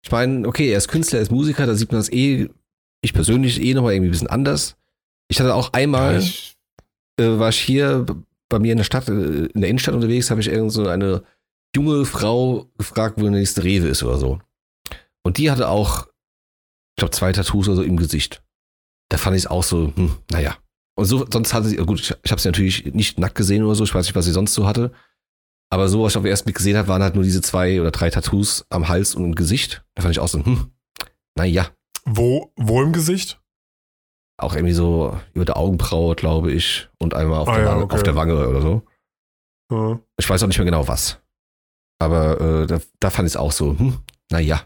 ich 0.04 0.12
meine, 0.12 0.48
okay, 0.48 0.72
er 0.72 0.78
ist 0.78 0.88
Künstler, 0.88 1.20
er 1.20 1.24
ist 1.24 1.32
Musiker, 1.32 1.66
da 1.66 1.76
sieht 1.76 1.92
man 1.92 2.00
das 2.00 2.12
eh, 2.12 2.50
ich 3.02 3.14
persönlich 3.14 3.62
eh 3.62 3.74
nochmal 3.74 3.94
irgendwie 3.94 4.10
ein 4.10 4.12
bisschen 4.12 4.28
anders. 4.28 4.76
Ich 5.30 5.40
hatte 5.40 5.54
auch 5.54 5.74
einmal, 5.74 6.24
äh, 7.20 7.40
war 7.40 7.50
ich 7.50 7.60
hier 7.60 8.06
bei 8.50 8.60
mir 8.60 8.72
in 8.72 8.78
der 8.78 8.86
Stadt, 8.86 9.08
äh, 9.08 9.46
in 9.46 9.62
der 9.62 9.70
Innenstadt 9.70 9.96
unterwegs, 9.96 10.32
habe 10.32 10.42
ich 10.42 10.48
irgend 10.48 10.72
so 10.72 10.88
eine 10.88 11.24
junge 11.76 12.06
Frau 12.06 12.66
gefragt, 12.78 13.18
wo 13.18 13.22
der 13.22 13.32
nächste 13.32 13.64
Rewe 13.64 13.88
ist 13.88 14.04
oder 14.04 14.18
so. 14.18 14.40
Und 15.24 15.38
die 15.38 15.52
hatte 15.52 15.70
auch, 15.70 16.08
ich 16.08 17.02
glaube, 17.02 17.12
zwei 17.12 17.32
Tattoos 17.32 17.68
oder 17.68 17.78
so 17.78 17.84
im 17.84 17.98
Gesicht. 17.98 18.42
Da 19.10 19.18
fand 19.18 19.36
ich 19.36 19.44
es 19.44 19.48
auch 19.48 19.64
so, 19.64 19.92
hm, 19.96 20.18
naja. 20.32 20.58
Und 20.96 21.06
so, 21.06 21.26
sonst 21.32 21.54
hatte 21.54 21.68
sie, 21.70 21.78
gut, 21.78 22.00
ich, 22.00 22.14
ich 22.24 22.32
habe 22.32 22.42
sie 22.42 22.48
natürlich 22.50 22.94
nicht 22.94 23.20
nackt 23.20 23.36
gesehen 23.36 23.64
oder 23.64 23.76
so, 23.76 23.84
ich 23.84 23.94
weiß 23.94 24.06
nicht, 24.06 24.16
was 24.16 24.26
sie 24.26 24.32
sonst 24.32 24.54
so 24.54 24.68
hatte. 24.68 24.92
Aber 25.72 25.88
so, 25.88 26.04
was 26.04 26.14
ich 26.14 26.18
auf 26.18 26.24
den 26.24 26.32
ersten 26.32 26.46
Blick 26.46 26.58
gesehen 26.58 26.78
habe, 26.78 26.88
waren 26.88 27.04
halt 27.04 27.16
nur 27.16 27.24
diese 27.24 27.42
zwei 27.42 27.80
oder 27.80 27.92
drei 27.92 28.10
Tattoos 28.10 28.66
am 28.70 28.90
Hals 28.90 29.16
und 29.16 29.24
im 29.24 29.36
Gesicht. 29.36 29.84
Da 29.96 30.02
fand 30.02 30.14
ich 30.14 30.20
auch 30.20 30.28
so, 30.28 30.44
hm, 30.44 30.72
naja. 31.36 31.68
wo, 32.06 32.52
wo 32.56 32.82
im 32.82 32.92
Gesicht? 32.92 33.40
Auch 34.38 34.56
irgendwie 34.56 34.74
so 34.74 35.20
über 35.34 35.46
der 35.46 35.58
Augenbraue, 35.58 36.16
glaube 36.16 36.52
ich, 36.52 36.90
und 36.98 37.14
einmal 37.14 37.40
auf, 37.40 37.50
Ah 37.50 37.56
der, 37.56 37.64
ja, 37.64 37.72
Wange, 37.72 37.84
okay. 37.84 37.96
auf 37.96 38.04
der 38.04 38.16
Wange 38.16 38.48
oder 38.48 38.62
so. 38.62 38.82
Ja. 39.72 40.00
Ich 40.18 40.30
weiß 40.30 40.42
auch 40.44 40.48
nicht 40.48 40.58
mehr 40.58 40.66
genau 40.66 40.88
was. 40.88 41.22
Aber 42.00 42.40
äh, 42.42 42.66
da, 42.68 42.80
da 43.00 43.10
fand 43.10 43.28
ich 43.28 43.34
es 43.34 43.38
auch 43.38 43.52
so, 43.52 43.78
hm, 43.78 44.00
naja. 44.32 44.66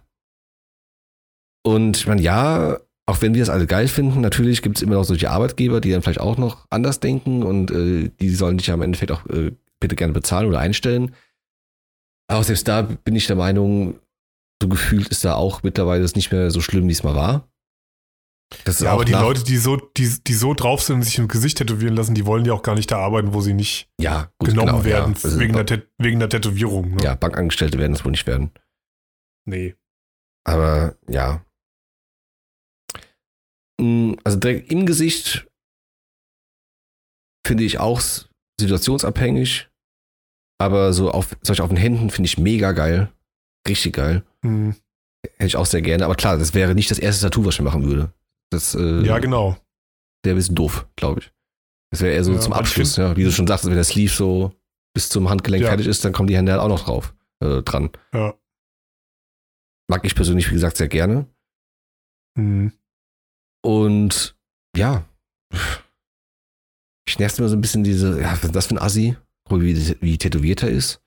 Und 1.66 1.98
ich 1.98 2.08
meine, 2.08 2.22
ja, 2.22 2.80
auch 3.06 3.22
wenn 3.22 3.34
wir 3.34 3.42
das 3.42 3.50
alle 3.50 3.68
geil 3.68 3.88
finden, 3.88 4.22
natürlich 4.22 4.62
gibt 4.62 4.78
es 4.78 4.82
immer 4.82 4.96
noch 4.96 5.04
solche 5.04 5.30
Arbeitgeber, 5.30 5.82
die 5.82 5.92
dann 5.92 6.02
vielleicht 6.02 6.22
auch 6.22 6.38
noch 6.38 6.66
anders 6.70 7.00
denken 7.00 7.44
und 7.44 7.72
äh, 7.72 8.10
die 8.20 8.30
sollen 8.30 8.58
dich 8.58 8.68
ja 8.68 8.74
im 8.76 8.82
Endeffekt 8.82 9.12
auch 9.12 9.26
äh, 9.28 9.52
bitte 9.80 9.96
gerne 9.96 10.14
bezahlen 10.14 10.48
oder 10.48 10.60
einstellen. 10.60 11.14
Aber 12.28 12.44
selbst 12.44 12.68
da 12.68 12.82
bin 12.84 13.16
ich 13.16 13.28
der 13.28 13.36
Meinung, 13.36 14.00
so 14.62 14.70
gefühlt 14.70 15.10
ist 15.10 15.26
da 15.26 15.36
auch 15.36 15.64
mittlerweile 15.64 16.02
das 16.02 16.16
nicht 16.16 16.32
mehr 16.32 16.50
so 16.52 16.62
schlimm, 16.62 16.88
wie 16.88 16.94
es 16.94 17.04
mal 17.04 17.16
war. 17.16 17.50
Ja, 18.80 18.92
aber 18.92 19.04
die 19.04 19.14
Leute, 19.14 19.44
die 19.44 19.58
so, 19.58 19.78
die, 19.78 20.10
die 20.26 20.34
so 20.34 20.54
drauf 20.54 20.84
sind 20.84 20.98
und 20.98 21.02
sich 21.02 21.18
im 21.18 21.28
Gesicht 21.28 21.58
tätowieren 21.58 21.96
lassen, 21.96 22.14
die 22.14 22.26
wollen 22.26 22.46
ja 22.46 22.54
auch 22.54 22.62
gar 22.62 22.76
nicht 22.76 22.92
da 22.92 23.00
arbeiten, 23.00 23.34
wo 23.34 23.42
sie 23.42 23.54
nicht 23.54 23.90
ja, 24.00 24.32
gut, 24.38 24.50
genommen 24.50 24.72
genau, 24.74 24.86
werden 24.86 25.14
ja. 25.14 25.24
Also, 25.24 25.40
wegen, 25.40 25.54
der, 25.54 25.66
Tät- 25.66 25.88
wegen 25.98 26.20
der 26.20 26.30
Tätowierung. 26.30 26.96
Ne? 26.96 27.04
ja, 27.04 27.16
Bankangestellte 27.16 27.80
werden 27.80 27.94
es 27.94 28.06
wohl 28.06 28.12
nicht 28.12 28.28
werden. 28.28 28.52
Nee. 29.46 29.76
Aber 30.46 30.96
ja. 31.10 31.44
Mm, 33.80 34.14
Also 34.24 34.38
direkt 34.40 34.72
im 34.72 34.86
Gesicht 34.86 35.48
finde 37.46 37.64
ich 37.64 37.80
auch 37.80 38.02
situationsabhängig. 38.60 39.70
Aber 40.62 40.94
so 40.94 41.12
auf, 41.12 41.36
solch 41.42 41.62
auf 41.62 41.68
den 41.70 41.78
Händen 41.78 42.10
finde 42.10 42.28
ich 42.28 42.38
mega 42.38 42.72
geil. 42.72 43.12
Richtig 43.68 43.94
geil. 43.94 44.24
Hm. 44.44 44.76
Hätte 45.26 45.46
ich 45.48 45.56
auch 45.56 45.66
sehr 45.66 45.82
gerne. 45.82 46.06
Aber 46.06 46.16
klar, 46.16 46.38
das 46.38 46.54
wäre 46.54 46.76
nicht 46.76 46.92
das 46.92 47.00
erste 47.00 47.24
Tattoo, 47.26 47.44
was 47.46 47.56
ich 47.56 47.62
machen 47.62 47.84
würde. 47.86 48.14
Das 48.52 48.76
äh, 48.76 49.02
Ja, 49.06 49.20
genau. 49.20 49.58
wäre 50.24 50.36
ein 50.36 50.38
bisschen 50.38 50.56
doof, 50.56 50.88
glaube 50.96 51.22
ich. 51.22 51.32
Das 51.92 52.02
wäre 52.02 52.14
eher 52.14 52.24
so 52.24 52.34
Ja, 52.34 52.40
zum 52.40 52.54
Abschluss, 52.54 52.96
ja. 52.96 53.16
Wie 53.18 53.24
du 53.24 53.32
schon 53.32 53.48
sagst, 53.48 53.66
wenn 53.66 53.74
der 53.74 53.84
Sleeve 53.84 54.14
so 54.14 54.54
bis 54.96 55.10
zum 55.10 55.30
Handgelenk 55.30 55.64
Ja. 55.64 55.70
fertig 55.70 55.88
ist, 55.88 56.06
dann 56.06 56.14
kommen 56.14 56.28
die 56.28 56.38
Hände 56.38 56.52
halt 56.52 56.62
auch 56.62 56.68
noch 56.70 56.84
drauf, 56.86 57.14
äh, 57.42 57.62
dran. 57.64 57.90
Ja. 58.14 58.34
Mag 59.90 60.06
ich 60.06 60.16
persönlich, 60.16 60.50
wie 60.50 60.54
gesagt, 60.54 60.78
sehr 60.78 60.88
gerne. 60.88 61.28
Hm. 62.38 62.72
Und 63.64 64.36
ja, 64.76 65.04
ich 67.08 67.20
nervt 67.20 67.38
immer 67.40 67.50
so 67.50 67.56
ein 67.56 67.62
bisschen 67.62 67.84
diese, 67.84 68.20
ja, 68.22 68.32
was 68.34 68.44
ist 68.44 68.56
das 68.56 68.66
für 68.68 68.76
ein 68.76 68.80
Assi, 68.82 69.16
wie, 69.50 69.96
wie 70.02 70.18
tätowiert 70.18 70.64
er 70.64 70.70
ist. 70.70 71.00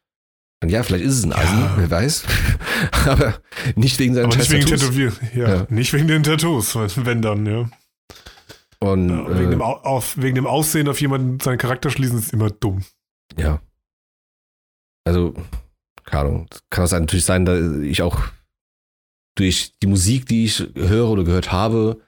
Und 0.62 0.70
ja, 0.70 0.82
vielleicht 0.82 1.04
ist 1.04 1.18
es 1.18 1.24
ein 1.24 1.32
Assi, 1.32 1.54
Ja. 1.54 1.74
wer 1.76 1.90
weiß. 1.90 2.24
Aber 3.06 3.40
nicht 3.74 3.98
wegen 3.98 4.14
seinen 4.14 4.26
Aber 4.26 4.36
nicht 4.36 4.50
wegen 4.50 4.66
Tattoos. 4.66 5.20
Ja, 5.34 5.48
Ja. 5.56 5.66
nicht 5.68 5.92
wegen 5.92 6.08
den 6.08 6.22
Tattoos, 6.22 6.74
wenn 6.76 7.20
dann, 7.22 7.44
ja. 7.46 7.68
Und 8.78 9.08
ja 9.08 9.38
wegen, 9.38 9.50
dem 9.50 9.60
äh, 9.60 9.64
Au 9.64 9.72
auf, 9.82 10.16
wegen 10.18 10.34
dem 10.36 10.46
Aussehen 10.46 10.88
auf 10.88 11.00
jemanden 11.00 11.40
seinen 11.40 11.58
Charakter 11.58 11.90
schließen 11.90 12.18
ist 12.18 12.32
immer 12.32 12.50
dumm. 12.50 12.84
ja. 13.36 13.60
Also, 15.06 15.34
keine 16.04 16.22
Ahnung, 16.22 16.48
kann 16.68 16.82
das 16.82 16.90
natürlich 16.90 17.24
sein, 17.24 17.44
dass 17.46 17.60
ich 17.78 18.02
auch 18.02 18.20
durch 19.36 19.72
die 19.80 19.86
Musik, 19.86 20.26
die 20.26 20.44
ich 20.46 20.58
höre 20.74 21.08
oder 21.08 21.22
gehört 21.22 21.52
habe, 21.52 22.00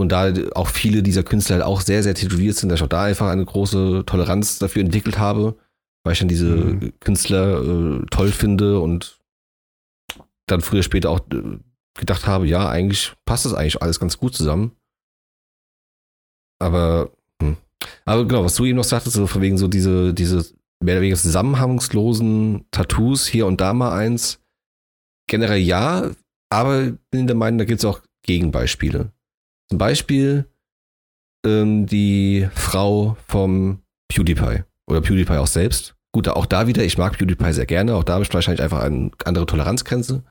und 0.00 0.10
da 0.10 0.32
auch 0.54 0.68
viele 0.68 1.02
dieser 1.02 1.22
Künstler 1.22 1.56
halt 1.56 1.64
auch 1.64 1.80
sehr, 1.80 2.02
sehr 2.02 2.14
tätowiert 2.14 2.56
sind, 2.56 2.68
dass 2.68 2.80
ich 2.80 2.84
auch 2.84 2.88
da 2.88 3.04
einfach 3.04 3.28
eine 3.28 3.44
große 3.44 4.04
Toleranz 4.06 4.58
dafür 4.58 4.82
entwickelt 4.82 5.18
habe, 5.18 5.56
weil 6.04 6.14
ich 6.14 6.18
dann 6.18 6.28
diese 6.28 6.46
Mhm. 6.46 6.92
Künstler 7.00 7.62
äh, 7.62 8.06
toll 8.10 8.32
finde 8.32 8.80
und 8.80 9.20
dann 10.46 10.60
früher 10.60 10.82
später 10.82 11.10
auch 11.10 11.20
äh, 11.32 11.58
gedacht 11.98 12.26
habe, 12.26 12.46
ja, 12.46 12.68
eigentlich 12.68 13.14
passt 13.24 13.44
das 13.44 13.54
eigentlich 13.54 13.82
alles 13.82 14.00
ganz 14.00 14.18
gut 14.18 14.34
zusammen. 14.34 14.72
Aber, 16.58 17.10
hm. 17.42 17.56
aber 18.04 18.26
genau, 18.26 18.44
was 18.44 18.54
du 18.54 18.64
eben 18.64 18.76
noch 18.76 18.84
sagtest, 18.84 19.16
so 19.16 19.26
von 19.26 19.42
wegen 19.42 19.56
so 19.56 19.66
diese, 19.66 20.12
diese 20.12 20.44
mehr 20.82 20.94
oder 20.94 21.02
weniger 21.02 21.16
zusammenhangslosen 21.16 22.66
Tattoos, 22.70 23.26
hier 23.26 23.46
und 23.46 23.60
da 23.60 23.72
mal 23.72 23.92
eins, 23.96 24.40
generell 25.28 25.58
ja, 25.58 26.10
aber 26.50 26.92
bin 27.10 27.26
der 27.26 27.36
Meinung, 27.36 27.58
da 27.58 27.64
gibt 27.64 27.78
es 27.80 27.84
auch 27.84 28.00
Gegenbeispiele. 28.22 29.12
Zum 29.70 29.78
Beispiel 29.78 30.50
ähm, 31.46 31.86
die 31.86 32.48
Frau 32.54 33.16
vom 33.26 33.82
PewDiePie 34.08 34.64
oder 34.88 35.00
PewDiePie 35.00 35.38
auch 35.38 35.46
selbst. 35.46 35.94
gut, 36.12 36.28
auch 36.28 36.46
da 36.46 36.66
wieder, 36.66 36.82
ich 36.84 36.98
mag 36.98 37.16
PewDiePie 37.16 37.52
sehr 37.52 37.66
gerne, 37.66 37.94
auch 37.94 38.04
da 38.04 38.14
habe 38.14 38.24
ich 38.24 38.34
wahrscheinlich 38.34 38.62
einfach 38.62 38.80
eine 38.80 39.12
andere 39.24 39.46
Toleranzgrenze. 39.46 40.24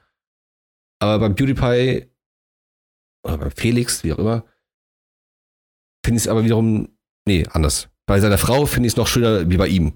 Aber 1.02 1.20
beim 1.20 1.36
PewDiePie 1.36 2.08
oder 3.26 3.38
beim 3.38 3.52
Felix, 3.52 4.04
wie 4.04 4.14
auch 4.14 4.20
immer, 4.20 4.44
finde 6.06 6.18
ich 6.18 6.24
es 6.24 6.28
aber 6.28 6.44
wiederum, 6.44 6.90
nee, 7.26 7.46
anders. 7.52 7.90
Bei 8.06 8.20
seiner 8.20 8.38
Frau 8.38 8.66
finde 8.66 8.88
ich 8.88 8.94
es 8.94 8.98
noch 8.98 9.08
schöner 9.08 9.50
wie 9.50 9.58
bei 9.58 9.68
ihm. 9.68 9.94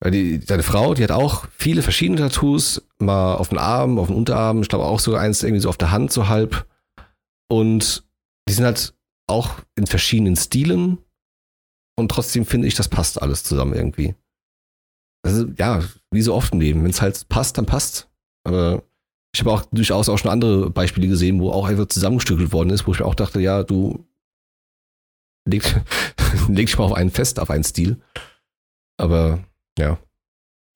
Weil 0.00 0.12
die, 0.12 0.38
seine 0.38 0.62
Frau, 0.62 0.94
die 0.94 1.02
hat 1.02 1.12
auch 1.12 1.46
viele 1.50 1.82
verschiedene 1.82 2.18
Tattoos, 2.20 2.86
mal 2.98 3.34
auf 3.34 3.48
den 3.48 3.58
Arm, 3.58 3.98
auf 3.98 4.08
den 4.08 4.16
Unterarm, 4.16 4.62
ich 4.62 4.68
glaube 4.68 4.84
auch 4.84 5.00
sogar 5.00 5.20
eins 5.20 5.42
irgendwie 5.42 5.60
so 5.60 5.68
auf 5.68 5.78
der 5.78 5.90
Hand 5.90 6.12
so 6.12 6.28
halb. 6.28 6.66
Und 7.48 8.04
die 8.52 8.56
sind 8.56 8.66
halt 8.66 8.94
auch 9.30 9.60
in 9.76 9.86
verschiedenen 9.86 10.36
Stilen. 10.36 10.98
Und 11.98 12.10
trotzdem 12.10 12.44
finde 12.44 12.68
ich, 12.68 12.74
das 12.74 12.90
passt 12.90 13.22
alles 13.22 13.44
zusammen 13.44 13.72
irgendwie. 13.72 14.14
Also, 15.24 15.46
ja, 15.56 15.82
wie 16.10 16.20
so 16.20 16.34
oft 16.34 16.52
im 16.52 16.60
Leben. 16.60 16.82
Wenn 16.82 16.90
es 16.90 17.00
halt 17.00 17.30
passt, 17.30 17.56
dann 17.56 17.64
passt. 17.64 18.10
Aber 18.46 18.82
ich 19.34 19.40
habe 19.40 19.52
auch 19.52 19.64
durchaus 19.72 20.10
auch 20.10 20.18
schon 20.18 20.30
andere 20.30 20.68
Beispiele 20.68 21.08
gesehen, 21.08 21.40
wo 21.40 21.50
auch 21.50 21.64
einfach 21.64 21.86
zusammengestückelt 21.86 22.52
worden 22.52 22.68
ist, 22.68 22.86
wo 22.86 22.92
ich 22.92 23.00
auch 23.00 23.14
dachte, 23.14 23.40
ja, 23.40 23.62
du 23.62 24.06
leg, 25.48 25.62
leg 26.48 26.66
dich 26.66 26.76
mal 26.76 26.84
auf 26.84 26.92
einen 26.92 27.10
fest, 27.10 27.40
auf 27.40 27.48
einen 27.48 27.64
Stil. 27.64 28.02
Aber 28.98 29.42
ja, 29.78 29.98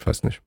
ich 0.00 0.06
weiß 0.06 0.22
nicht. 0.22 0.40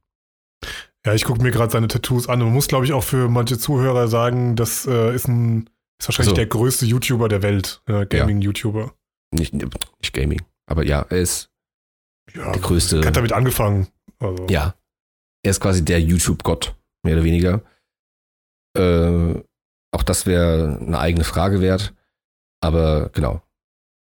Ja, 1.06 1.14
ich 1.14 1.26
gucke 1.26 1.44
mir 1.44 1.52
gerade 1.52 1.72
seine 1.72 1.90
Tattoos 1.90 2.28
an. 2.28 2.40
Man 2.40 2.54
muss, 2.54 2.68
glaube 2.68 2.86
ich, 2.86 2.94
auch 2.94 3.04
für 3.04 3.30
manche 3.30 3.60
Zuhörer 3.60 4.08
sagen, 4.08 4.56
das 4.56 4.88
äh, 4.88 5.14
ist 5.14 5.28
ein 5.28 5.70
ist 6.00 6.08
wahrscheinlich 6.08 6.30
So. 6.30 6.36
der 6.36 6.46
größte 6.48 6.86
YouTuber 6.86 7.28
der 7.30 7.42
Welt, 7.42 7.82
äh, 7.88 8.06
Gaming-YouTuber. 8.06 8.94
Nicht, 9.32 9.54
nicht 9.54 10.14
Gaming. 10.14 10.42
Aber 10.66 10.84
ja, 10.86 11.02
er 11.10 11.18
ist, 11.20 11.50
Ja, 12.34 12.52
Der 12.52 12.62
größte- 12.62 13.04
Hat 13.06 13.16
damit 13.18 13.34
angefangen. 13.34 13.88
Also, 14.20 14.46
ja, 14.50 14.76
er 15.44 15.52
ist 15.52 15.60
quasi 15.60 15.84
der 15.84 16.00
YouTube-Gott, 16.02 16.76
mehr 17.04 17.16
oder 17.16 17.24
weniger. 17.24 17.62
Äh, 18.78 19.42
auch 19.92 20.04
das 20.04 20.26
wäre 20.28 20.78
eine 20.80 21.00
eigene 21.00 21.24
Frage 21.24 21.60
wert. 21.62 21.94
Aber 22.62 23.10
genau. 23.10 23.42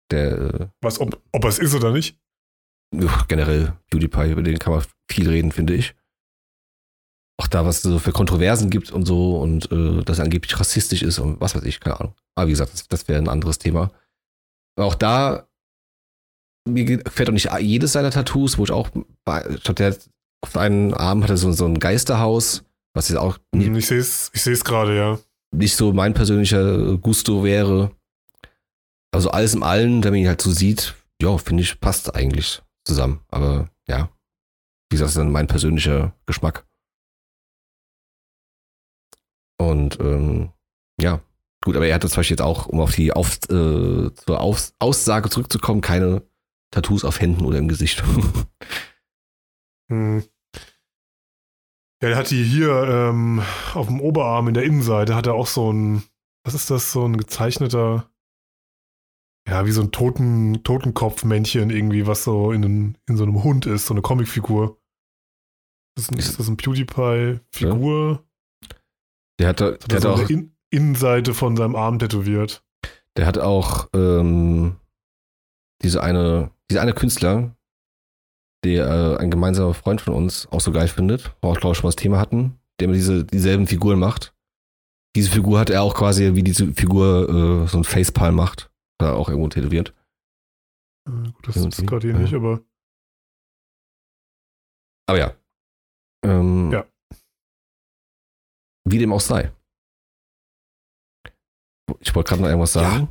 Der, 0.09 0.31
äh, 0.31 0.67
Was, 0.81 0.99
ob, 0.99 1.21
ob 1.31 1.43
er 1.43 1.49
es 1.49 1.59
ist 1.59 1.75
oder 1.75 1.91
nicht? 1.91 2.17
Ja, 2.95 3.25
generell 3.27 3.73
PewDiePie, 3.91 4.31
über 4.31 4.41
den 4.41 4.57
kann 4.57 4.73
man 4.73 4.83
viel 5.11 5.29
reden, 5.29 5.51
finde 5.51 5.75
ich. 5.75 5.93
Auch 7.47 7.49
da, 7.49 7.65
was 7.65 7.77
es 7.77 7.83
so 7.83 7.97
für 7.99 8.11
Kontroversen 8.11 8.69
gibt 8.69 8.91
und 8.91 9.05
so 9.05 9.37
und 9.39 9.71
äh, 9.71 10.03
dass 10.03 10.19
er 10.19 10.25
angeblich 10.25 10.59
rassistisch 10.59 11.01
ist 11.01 11.17
und 11.19 11.39
was 11.39 11.55
weiß 11.55 11.63
ich, 11.63 11.79
keine 11.79 11.97
Ahnung. 11.97 12.13
Aber 12.35 12.47
wie 12.47 12.51
gesagt, 12.51 12.73
das, 12.73 12.87
das 12.89 13.07
wäre 13.07 13.19
ein 13.19 13.29
anderes 13.29 13.57
Thema. 13.57 13.89
Auch 14.75 14.95
da, 14.95 15.47
mir 16.67 16.83
gefällt 16.83 17.29
auch 17.29 17.33
nicht 17.33 17.49
jedes 17.61 17.93
seiner 17.93 18.11
Tattoos, 18.11 18.57
wo 18.57 18.65
ich 18.65 18.71
auch, 18.71 18.89
ich 18.89 19.63
glaube, 19.63 19.75
der 19.75 19.91
hat 19.91 20.09
auf 20.41 20.57
einen 20.57 20.93
Arm 20.93 21.23
hat 21.23 21.29
er 21.29 21.37
so, 21.37 21.49
so 21.53 21.65
ein 21.65 21.79
Geisterhaus, 21.79 22.65
was 22.93 23.07
jetzt 23.07 23.17
auch 23.17 23.37
Hm, 23.55 23.61
nicht, 23.61 23.77
Ich 23.77 23.87
sehe 23.87 23.99
es 23.99 24.29
ich 24.33 24.41
seh's 24.43 24.63
gerade, 24.65 24.97
ja. 24.97 25.17
nicht 25.55 25.77
so 25.77 25.93
mein 25.93 26.13
persönlicher 26.13 26.97
Gusto 26.97 27.45
wäre. 27.45 27.91
Also 29.13 29.31
alles 29.31 29.53
im 29.55 29.63
Allen, 29.63 30.03
wenn 30.03 30.11
man 30.11 30.19
ihn 30.21 30.27
halt 30.27 30.41
so 30.41 30.51
sieht, 30.51 30.95
ja, 31.21 31.37
finde 31.37 31.63
ich, 31.63 31.79
passt 31.79 32.13
eigentlich 32.13 32.61
zusammen. 32.85 33.21
Aber 33.29 33.69
ja, 33.87 34.09
wie 34.89 34.95
gesagt, 34.95 35.05
das 35.07 35.11
ist 35.11 35.17
dann 35.17 35.31
mein 35.31 35.47
persönlicher 35.47 36.13
Geschmack. 36.25 36.66
Und 39.57 39.99
ähm, 39.99 40.51
ja, 40.99 41.21
gut, 41.63 41.75
aber 41.75 41.87
er 41.87 41.95
hatte 41.95 42.07
zum 42.07 42.17
Beispiel 42.17 42.35
jetzt 42.35 42.45
auch, 42.45 42.67
um 42.67 42.79
auf 42.79 42.93
die 42.93 43.11
auf, 43.11 43.37
äh, 43.49 44.13
zur 44.13 44.39
Aus 44.39 44.73
Aussage 44.79 45.29
zurückzukommen, 45.29 45.81
keine 45.81 46.23
Tattoos 46.71 47.03
auf 47.03 47.19
Händen 47.19 47.45
oder 47.45 47.57
im 47.57 47.67
Gesicht. 47.67 48.03
Hm. 49.89 50.21
Ja, 52.01 52.09
der 52.09 52.17
hat 52.17 52.29
die 52.29 52.43
hier 52.43 52.69
ähm, 52.69 53.41
auf 53.73 53.87
dem 53.87 54.01
Oberarm 54.01 54.49
in 54.49 54.53
der 54.53 54.63
Innenseite, 54.63 55.15
hat 55.15 55.27
er 55.27 55.33
auch 55.33 55.47
so 55.47 55.71
ein, 55.71 56.03
was 56.43 56.53
ist 56.53 56.69
das, 56.69 56.91
so 56.91 57.05
ein 57.05 57.15
gezeichneter, 57.15 58.11
ja, 59.47 59.65
wie 59.65 59.71
so 59.71 59.81
ein 59.81 59.91
Toten, 59.91 60.61
Totenkopfmännchen 60.63 61.69
irgendwie, 61.69 62.05
was 62.05 62.25
so 62.25 62.51
in, 62.51 62.65
einen, 62.65 62.97
in 63.07 63.15
so 63.15 63.23
einem 63.23 63.43
Hund 63.43 63.65
ist, 63.65 63.85
so 63.85 63.93
eine 63.93 64.01
Comicfigur. 64.01 64.77
Ist, 65.97 66.11
ist 66.11 66.37
das 66.37 66.49
ein 66.49 66.57
PewDiePie-Figur? 66.57 68.26
Der 69.39 69.47
hatte, 69.49 69.73
Hat 69.73 69.91
der 69.91 69.97
er 69.97 70.01
so 70.01 70.09
auch, 70.09 70.29
in 70.29 70.55
Innenseite 70.69 71.33
von 71.33 71.55
seinem 71.55 71.75
Arm 71.75 71.99
tätowiert. 71.99 72.63
der 73.15 73.25
hat 73.25 73.37
auch 73.37 73.87
ähm, 73.93 74.75
diese 75.81 76.01
eine, 76.03 76.51
dieser 76.69 76.81
eine 76.81 76.93
Künstler, 76.93 77.55
der 78.63 78.87
äh, 78.87 79.17
ein 79.17 79.31
gemeinsamer 79.31 79.73
Freund 79.73 80.01
von 80.01 80.13
uns 80.13 80.47
auch 80.51 80.59
so 80.61 80.71
geil 80.71 80.87
findet, 80.87 81.31
wo 81.41 81.49
auch 81.49 81.59
glaube 81.59 81.73
ich 81.73 81.77
schon 81.77 81.85
mal 81.87 81.89
das 81.91 81.95
Thema 81.95 82.19
hatten, 82.19 82.59
der 82.79 82.85
immer 82.85 82.95
diese 82.95 83.23
dieselben 83.23 83.67
Figuren 83.67 83.99
macht. 83.99 84.33
Diese 85.15 85.31
Figur 85.31 85.59
hat 85.59 85.69
er 85.69 85.83
auch 85.83 85.95
quasi, 85.95 86.35
wie 86.35 86.43
diese 86.43 86.73
Figur 86.73 87.63
äh, 87.63 87.67
so 87.67 87.77
ein 87.77 87.83
Facepalm 87.83 88.35
macht, 88.35 88.69
da 88.99 89.13
auch 89.13 89.29
irgendwo 89.29 89.47
tätowiert. 89.49 89.93
Äh, 91.07 91.11
gut, 91.11 91.47
das 91.47 91.55
Irgendwie, 91.55 91.81
ist 91.81 91.87
gerade 91.87 92.07
hier 92.07 92.15
ja. 92.15 92.21
nicht, 92.21 92.33
aber 92.33 92.61
Aber 95.07 95.17
ja. 95.19 95.33
Ähm, 96.23 96.71
Ja. 96.71 96.85
Wie 98.91 98.99
dem 98.99 99.13
auch 99.13 99.21
sei. 99.21 99.51
Ich 101.99 102.13
wollte 102.15 102.29
gerade 102.29 102.41
noch 102.41 102.49
irgendwas 102.49 102.73
sagen. 102.73 103.09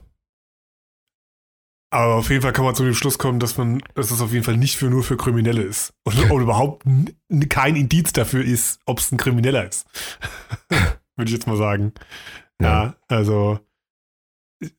Aber 1.91 2.17
auf 2.17 2.31
jeden 2.31 2.43
Fall 2.43 2.53
kann 2.53 2.65
man 2.65 2.75
zu 2.75 2.85
dem 2.85 2.95
Schluss 2.95 3.19
kommen, 3.19 3.39
dass 3.41 3.57
man, 3.57 3.81
dass 3.95 4.11
es 4.11 4.21
auf 4.21 4.33
jeden 4.33 4.45
Fall 4.45 4.57
nicht 4.57 4.77
für 4.77 4.91
nur 4.91 5.03
für 5.03 5.17
Kriminelle 5.17 5.63
ist. 5.63 5.95
Und, 6.05 6.31
und 6.31 6.43
überhaupt 6.43 6.85
kein 7.49 7.77
Indiz 7.77 8.13
dafür 8.13 8.45
ist, 8.45 8.81
ob 8.87 8.99
es 8.99 9.13
ein 9.13 9.19
Krimineller 9.19 9.67
ist. 9.67 9.87
Würde 11.17 11.29
ich 11.29 11.33
jetzt 11.33 11.47
mal 11.47 11.57
sagen. 11.57 11.93
Ja, 12.61 12.97
also 13.09 13.61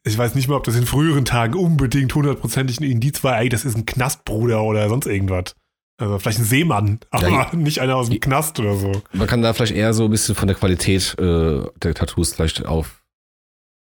ich 0.04 0.18
weiß 0.18 0.36
nicht 0.36 0.48
mal, 0.48 0.56
ob 0.56 0.64
das 0.64 0.76
in 0.76 0.86
früheren 0.86 1.26
Tagen 1.26 1.54
unbedingt 1.54 2.14
hundertprozentig 2.14 2.80
ein 2.80 2.84
Indiz 2.84 3.24
war, 3.24 3.40
ey, 3.40 3.50
das 3.50 3.66
ist 3.66 3.78
ein 3.78 3.86
Knastbruder 3.86 4.64
oder 4.64 4.90
sonst 4.90 5.06
irgendwas. 5.06 5.56
Also 6.00 6.20
vielleicht 6.20 6.40
ein 6.40 6.46
Seemann, 6.46 7.00
aber 7.10 7.28
Ja, 7.28 7.50
nicht 7.56 7.80
einer 7.80 7.96
aus 7.96 8.10
dem 8.10 8.20
Knast 8.20 8.60
oder 8.60 8.76
so. 8.76 9.02
Man 9.14 9.28
kann 9.28 9.42
da 9.42 9.54
vielleicht 9.54 9.74
eher 9.76 9.94
so 9.94 10.06
ein 10.06 10.12
bisschen 10.12 10.36
von 10.36 10.48
der 10.48 10.56
Qualität 10.56 11.16
äh, 11.20 11.62
der 11.82 11.94
Tattoos 11.96 12.34
vielleicht 12.34 12.66
auf 12.66 13.04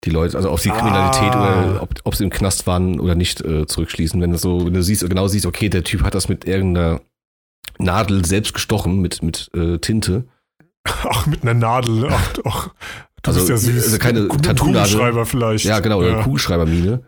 die 0.04 0.10
Leute, 0.10 0.36
also 0.36 0.50
auf 0.50 0.60
die 0.60 0.70
Ah. 0.70 0.74
Kriminalität 0.78 1.30
oder 1.34 1.78
ob, 1.82 1.94
ob 2.04 2.14
sie 2.14 2.24
im 2.24 2.30
Knast 2.30 2.66
waren 2.66 3.00
oder 3.00 3.14
nicht 3.14 3.40
äh, 3.40 3.66
zurückschließen. 3.66 4.20
Wenn 4.20 4.32
du 4.32 4.38
so, 4.38 4.66
wenn 4.66 4.74
du 4.74 4.82
siehst, 4.82 5.08
genau 5.08 5.28
siehst, 5.28 5.46
okay, 5.46 5.70
der 5.70 5.82
Typ 5.82 6.02
hat 6.02 6.14
das 6.14 6.28
mit 6.28 6.44
irgendeiner 6.44 7.00
Nadel 7.78 8.24
selbst 8.26 8.52
gestochen 8.52 9.00
mit, 9.00 9.22
mit 9.22 9.50
äh, 9.54 9.78
Tinte. 9.78 10.24
Ach, 10.84 11.26
mit 11.26 11.42
einer 11.42 11.54
Nadel. 11.54 12.08
Ach, 12.10 12.34
ach 12.44 12.68
du 13.22 13.30
Also, 13.30 13.40
bist 13.40 13.48
ja 13.48 13.56
süß. 13.56 13.84
also 13.84 13.98
keine 13.98 14.28
Tattoo-Nadel. 14.28 14.56
Kugelschreiber 14.84 15.24
vielleicht. 15.24 15.64
Ja, 15.64 15.80
genau, 15.80 16.00
oder 16.00 16.18
ja. 16.18 16.22
Kugelschreibermine. 16.22 17.02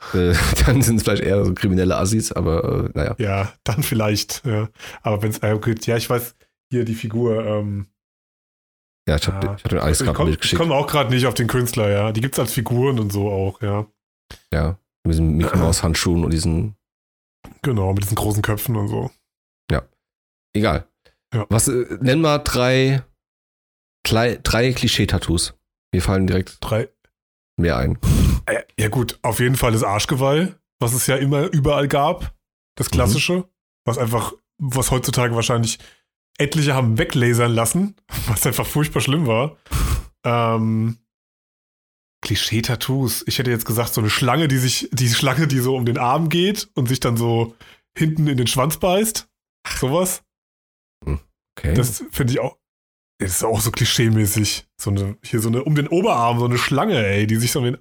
Äh, 0.14 0.34
dann 0.66 0.82
sind 0.82 0.96
es 0.96 1.02
vielleicht 1.02 1.22
eher 1.22 1.44
so 1.44 1.52
kriminelle 1.54 1.96
Assis, 1.96 2.32
aber 2.32 2.86
äh, 2.86 2.90
naja. 2.94 3.14
Ja, 3.18 3.52
dann 3.64 3.82
vielleicht. 3.82 4.44
Ja. 4.46 4.68
Aber 5.02 5.22
wenn 5.22 5.30
es, 5.30 5.38
äh, 5.38 5.52
okay, 5.52 5.74
ja, 5.82 5.96
ich 5.96 6.08
weiß, 6.08 6.34
hier 6.70 6.84
die 6.84 6.94
Figur. 6.94 7.44
Ähm, 7.44 7.86
Ja, 9.08 9.16
ich 9.16 9.26
habe 9.28 9.46
Ja. 9.46 9.54
ich 9.56 9.64
hab 9.64 9.70
den 9.70 9.78
Eis 9.80 10.00
ich 10.00 10.06
gerade 10.06 10.16
komme 10.16 10.36
geschickt. 10.36 10.60
komm 10.60 10.72
auch 10.72 10.86
gerade 10.86 11.10
nicht 11.10 11.26
auf 11.26 11.34
den 11.34 11.48
Künstler, 11.48 11.90
ja. 11.90 12.12
Die 12.12 12.20
gibt 12.20 12.34
es 12.34 12.38
als 12.38 12.52
Figuren 12.52 12.98
und 12.98 13.12
so 13.12 13.30
auch, 13.30 13.60
ja. 13.62 13.86
Ja, 14.52 14.78
mit 15.04 15.12
diesen 15.14 15.36
Mickey 15.36 15.56
Mouse 15.58 15.82
Handschuhen 15.82 16.24
und 16.24 16.32
diesen 16.32 16.76
Genau, 17.62 17.92
mit 17.92 18.02
diesen 18.04 18.14
großen 18.16 18.42
Köpfen 18.42 18.76
und 18.76 18.88
so. 18.88 19.10
Egal. 20.52 20.88
Ja. 21.32 21.46
Was, 21.48 21.68
äh, 21.68 21.86
nenn 22.00 22.20
mal 22.20 22.38
drei, 22.38 23.04
drei, 24.04 24.36
drei 24.42 24.72
Klischee-Tattoos. 24.72 25.54
Mir 25.94 26.02
fallen 26.02 26.26
direkt 26.26 26.56
Drei. 26.60 26.88
Mehr 27.60 27.76
ein. 27.76 27.98
Äh, 28.46 28.62
ja, 28.78 28.88
gut, 28.88 29.18
auf 29.22 29.40
jeden 29.40 29.56
Fall 29.56 29.72
das 29.72 29.82
Arschgeweih, 29.82 30.54
was 30.78 30.92
es 30.92 31.06
ja 31.06 31.16
immer 31.16 31.46
überall 31.52 31.88
gab. 31.88 32.34
Das 32.76 32.90
Klassische. 32.90 33.44
Was 33.84 33.98
einfach, 33.98 34.32
was 34.58 34.90
heutzutage 34.90 35.34
wahrscheinlich 35.34 35.78
etliche 36.38 36.74
haben 36.74 36.98
weglasern 36.98 37.52
lassen, 37.52 37.96
was 38.28 38.46
einfach 38.46 38.66
furchtbar 38.66 39.00
schlimm 39.00 39.26
war. 39.26 39.56
Ähm, 40.24 40.98
Klischee-Tattoos. 42.22 43.24
Ich 43.26 43.38
hätte 43.38 43.50
jetzt 43.50 43.64
gesagt, 43.64 43.94
so 43.94 44.00
eine 44.00 44.10
Schlange, 44.10 44.48
die 44.48 44.58
sich, 44.58 44.88
die 44.92 45.08
Schlange, 45.08 45.46
die 45.46 45.58
so 45.58 45.74
um 45.76 45.86
den 45.86 45.98
Arm 45.98 46.28
geht 46.28 46.68
und 46.74 46.88
sich 46.88 47.00
dann 47.00 47.16
so 47.16 47.54
hinten 47.96 48.26
in 48.26 48.36
den 48.36 48.46
Schwanz 48.46 48.76
beißt. 48.76 49.28
Sowas. 49.78 50.22
Okay. 51.58 51.74
Das 51.74 52.04
finde 52.10 52.32
ich 52.32 52.40
auch. 52.40 52.59
Das 53.20 53.32
ist 53.32 53.44
auch 53.44 53.60
so 53.60 53.70
klischeemäßig. 53.70 54.66
So 54.80 54.90
eine, 54.90 55.16
hier 55.22 55.40
so 55.40 55.48
eine, 55.48 55.62
um 55.62 55.74
den 55.74 55.88
Oberarm, 55.88 56.38
so 56.38 56.46
eine 56.46 56.56
Schlange, 56.56 57.04
ey, 57.06 57.26
die 57.26 57.36
sich 57.36 57.52
so 57.52 57.58
um 57.58 57.66
den 57.66 57.78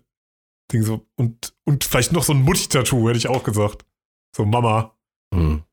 Ding 0.71 0.83
so. 0.83 1.07
Und, 1.15 1.53
und 1.65 1.85
vielleicht 1.85 2.11
noch 2.11 2.23
so 2.23 2.33
ein 2.33 2.41
Mutti-Tattoo, 2.41 3.07
hätte 3.07 3.17
ich 3.17 3.27
auch 3.29 3.43
gesagt. 3.43 3.85
So 4.35 4.45
Mama. 4.45 4.95
Hm. 5.33 5.63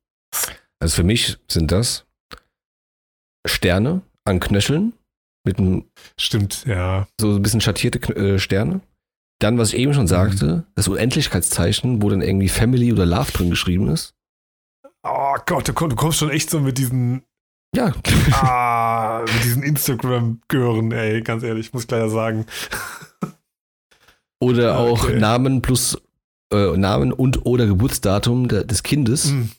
Also 0.81 0.97
für 0.97 1.03
mich 1.03 1.37
sind 1.49 1.73
das 1.73 2.07
Sterne 3.47 4.03
an 4.25 4.39
Knöcheln 4.39 4.93
mit 5.45 5.59
einem, 5.59 5.91
Stimmt, 6.19 6.65
ja. 6.67 7.09
so 7.21 7.35
ein 7.35 7.43
bisschen 7.43 7.61
schattierte 7.61 7.99
äh, 8.15 8.39
Sterne. 8.39 8.81
Dann, 9.41 9.59
was 9.59 9.73
ich 9.73 9.81
eben 9.81 9.95
schon 9.95 10.07
sagte, 10.07 10.65
das 10.77 10.89
Unendlichkeitszeichen, 10.89 12.03
wo 12.03 12.09
dann 12.09 12.23
irgendwie 12.23 12.49
Family 12.49 12.93
oder 12.93 13.05
Love 13.05 13.33
drin 13.33 13.51
geschrieben 13.51 13.89
ist. 13.89 14.15
Oh 15.03 15.35
Gott, 15.45 15.69
du 15.69 15.73
kommst 15.73 16.19
schon 16.19 16.31
echt 16.31 16.51
so 16.51 16.61
mit 16.61 16.79
diesen, 16.79 17.25
Ja, 17.75 17.93
ah, 18.33 18.76
mit 19.21 19.45
diesen 19.45 19.63
Instagram-Gören, 19.63 20.93
ey, 20.93 21.23
ganz 21.23 21.43
ehrlich, 21.43 21.73
muss 21.73 21.85
ich 21.85 21.91
leider 21.91 22.09
sagen. 22.11 22.47
oder 24.41 24.79
auch 24.79 25.05
Okay. 25.05 25.19
Namen 25.19 25.63
plus 25.63 25.99
äh, 26.53 26.77
Namen 26.77 27.13
und 27.13 27.45
oder 27.47 27.67
Geburtsdatum 27.67 28.49
der, 28.49 28.65
des 28.65 28.83
Kindes. 28.83 29.31
Hm. 29.31 29.51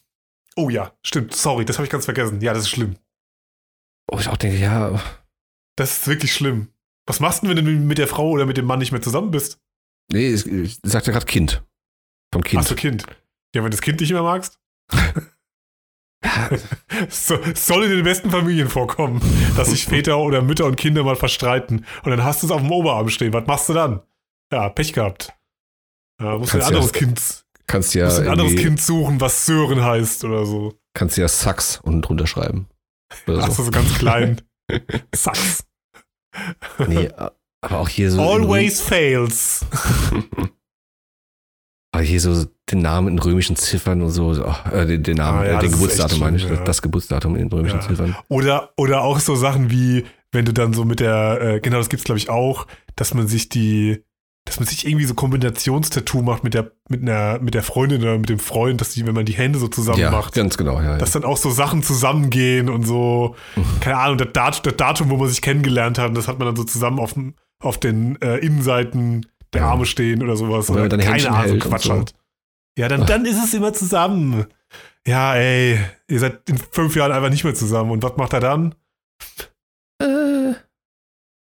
Oh 0.56 0.70
ja, 0.70 0.92
stimmt, 1.04 1.36
sorry, 1.36 1.66
das 1.66 1.78
habe 1.78 1.86
ich 1.86 1.92
ganz 1.92 2.06
vergessen. 2.06 2.42
Ja, 2.42 2.54
das 2.54 2.64
ist 2.64 2.70
schlimm. 2.70 2.96
Wo 4.10 4.20
ich 4.20 4.28
auch 4.30 4.38
denke, 4.38 4.58
ja, 4.58 5.00
Das 5.76 6.00
ist 6.00 6.08
wirklich 6.08 6.34
schlimm. 6.34 6.70
Was 7.06 7.20
machst 7.20 7.44
du 7.44 7.48
denn, 7.48 7.58
wenn 7.58 7.66
du 7.66 7.72
mit 7.72 7.98
der 7.98 8.08
Frau 8.08 8.30
oder 8.30 8.46
mit 8.46 8.58
dem 8.58 8.66
Mann 8.66 8.80
nicht 8.80 8.92
mehr 8.92 9.02
zusammen 9.02 9.32
bist? 9.32 9.60
nee, 10.12 10.30
ich, 10.34 10.46
ich 10.48 10.80
sagt 10.84 11.06
ja 11.08 11.14
gerade 11.14 11.26
Kind. 11.26 11.62
Vom 12.34 12.44
Kind. 12.44 12.62
Ach 12.64 12.68
so, 12.68 12.76
Kind. 12.76 13.04
Ja, 13.54 13.62
wenn 13.64 13.72
du 13.72 13.78
das 13.78 13.82
Kind 13.82 14.00
nicht 14.00 14.12
mehr 14.12 14.24
magst? 14.24 14.60
so, 17.10 17.38
soll 17.54 17.84
in 17.86 17.92
den 17.92 18.04
besten 18.04 18.32
Familien 18.32 18.70
vorkommen, 18.70 19.22
dass 19.56 19.70
sich 19.70 19.86
Väter 19.86 20.18
oder 20.18 20.42
Mütter 20.42 20.66
und 20.66 20.76
Kinder 20.76 21.04
mal 21.04 21.16
verstreiten. 21.16 21.86
Und 22.04 22.12
dann 22.12 22.24
hast 22.24 22.42
du 22.42 22.48
es 22.48 22.52
auf 22.52 22.62
dem 22.62 22.72
Oberarm 22.72 23.10
stehen. 23.10 23.34
Was 23.34 23.46
machst 23.48 23.70
du 23.70 23.74
dann? 23.74 24.02
Ja, 24.52 24.70
Pech 24.70 24.94
gehabt. 24.94 25.34
Ja, 26.22 26.38
musst 26.38 26.54
du 26.54 26.58
ein 26.58 26.62
Kannst 26.62 26.62
ja- 26.62 26.68
anderes 26.68 26.94
Kind, 26.94 27.44
kannst 27.68 27.96
ja 27.96 28.06
musst 28.06 28.20
ein 28.20 28.28
anderes 28.30 28.56
Kind 28.56 28.82
suchen, 28.82 29.22
was 29.22 29.46
Sören 29.46 29.84
heißt 29.84 30.24
oder 30.26 30.46
so. 30.46 30.74
kannst 30.96 31.18
ja 31.18 31.28
Sax 31.28 31.80
unten 31.84 32.02
drunter 32.02 32.28
schreiben. 32.28 32.68
Oder 33.28 33.40
Ach 33.44 33.48
so. 33.48 33.54
so, 33.54 33.64
so 33.66 33.72
ganz 33.72 33.94
klein. 33.98 34.42
Sucks. 35.16 35.64
Nee, 36.88 37.10
aber 37.62 37.80
auch 37.80 37.90
hier 37.90 38.12
so. 38.12 38.22
Always 38.22 38.82
fails. 38.82 39.66
Aber 41.94 42.04
hier 42.04 42.20
so 42.20 42.46
den 42.72 42.80
Namen 42.80 43.08
in 43.10 43.20
römischen 43.20 43.56
Ziffern 43.56 44.02
und 44.02 44.10
so. 44.12 44.34
so, 44.34 44.44
äh, 44.74 44.86
den, 44.86 45.04
den 45.04 45.18
Namen, 45.18 45.40
Ah, 45.40 45.46
ja, 45.46 45.58
äh, 45.58 45.62
den 45.62 45.72
Geburtsdatum 45.72 46.20
meine 46.20 46.38
ich. 46.38 46.44
ja. 46.44 46.56
Das 46.64 46.82
Geburtsdatum 46.82 47.36
in 47.36 47.48
römischen 47.48 47.80
Ja. 47.80 47.88
Ziffern. 47.88 48.16
Oder, 48.28 48.72
oder 48.78 49.02
auch 49.04 49.20
so 49.20 49.36
Sachen 49.36 49.70
wie, 49.72 50.06
wenn 50.32 50.46
du 50.46 50.54
dann 50.54 50.74
so 50.74 50.84
mit 50.84 51.00
der, 51.00 51.40
äh, 51.42 51.60
genau, 51.62 51.78
das 51.78 51.90
gibt's 51.90 52.04
glaube 52.04 52.18
ich 52.20 52.30
auch, 52.30 52.68
dass 52.96 53.14
man 53.14 53.28
sich 53.28 53.48
die, 53.50 54.04
dass 54.46 54.60
man 54.60 54.68
sich 54.68 54.86
irgendwie 54.88 55.06
so 55.06 55.14
Kombinationstattoo 55.14 56.22
macht 56.22 56.44
mit 56.44 56.54
der, 56.54 56.72
mit 56.90 57.02
einer, 57.02 57.40
mit 57.40 57.54
der 57.54 57.64
Freundin 57.64 58.02
oder 58.02 58.18
mit 58.18 58.30
dem 58.30 58.40
Freund, 58.40 58.80
dass 58.82 58.92
die, 58.92 59.06
wenn 59.06 59.14
man 59.14 59.26
die 59.26 59.34
Hände 59.34 59.60
so 59.60 59.68
zusammen 59.68 60.00
ja, 60.00 60.12
macht, 60.12 60.34
ganz 60.36 60.58
genau. 60.58 60.78
Ja, 60.82 60.92
ja. 60.92 60.98
dass 60.98 61.12
dann 61.12 61.24
auch 61.26 61.38
so 61.38 61.50
Sachen 61.50 61.84
zusammengehen 61.84 62.70
und 62.70 62.86
so, 62.86 63.36
keine 63.82 63.98
Ahnung, 63.98 64.18
das, 64.18 64.30
Dat 64.34 64.66
das 64.66 64.76
Datum, 64.78 65.10
wo 65.10 65.18
man 65.18 65.28
sich 65.30 65.42
kennengelernt 65.42 66.00
hat, 66.00 66.16
das 66.16 66.28
hat 66.28 66.40
man 66.40 66.48
dann 66.48 66.56
so 66.56 66.64
zusammen 66.64 67.00
auf, 67.00 67.14
auf 67.62 67.78
den 67.80 68.22
äh, 68.22 68.38
Innenseiten 68.38 69.26
der 69.54 69.62
Ja. 69.62 69.70
Arme 69.72 69.86
stehen 69.86 70.22
oder 70.24 70.36
sowas. 70.38 70.70
Oder 70.70 70.88
dann 70.90 71.00
keine 71.00 71.14
Händchen 71.14 71.34
Ahnung, 71.34 71.60
Quatsch 71.60 71.86
so. 71.88 71.94
halt. 71.94 72.14
Ja, 72.78 72.88
dann, 72.88 73.06
dann 73.06 73.26
ist 73.26 73.44
es 73.44 73.54
immer 73.54 73.74
zusammen. 73.74 74.46
Ja, 75.08 75.36
ey, 75.36 75.80
ihr 76.10 76.20
seid 76.20 76.48
in 76.50 76.58
fünf 76.58 76.96
Jahren 76.96 77.12
einfach 77.12 77.30
nicht 77.30 77.44
mehr 77.44 77.56
zusammen. 77.56 77.92
Und 77.92 78.04
was 78.04 78.18
macht 78.18 78.34
er 78.34 78.40
dann? 78.42 78.76
äh, 80.02 80.54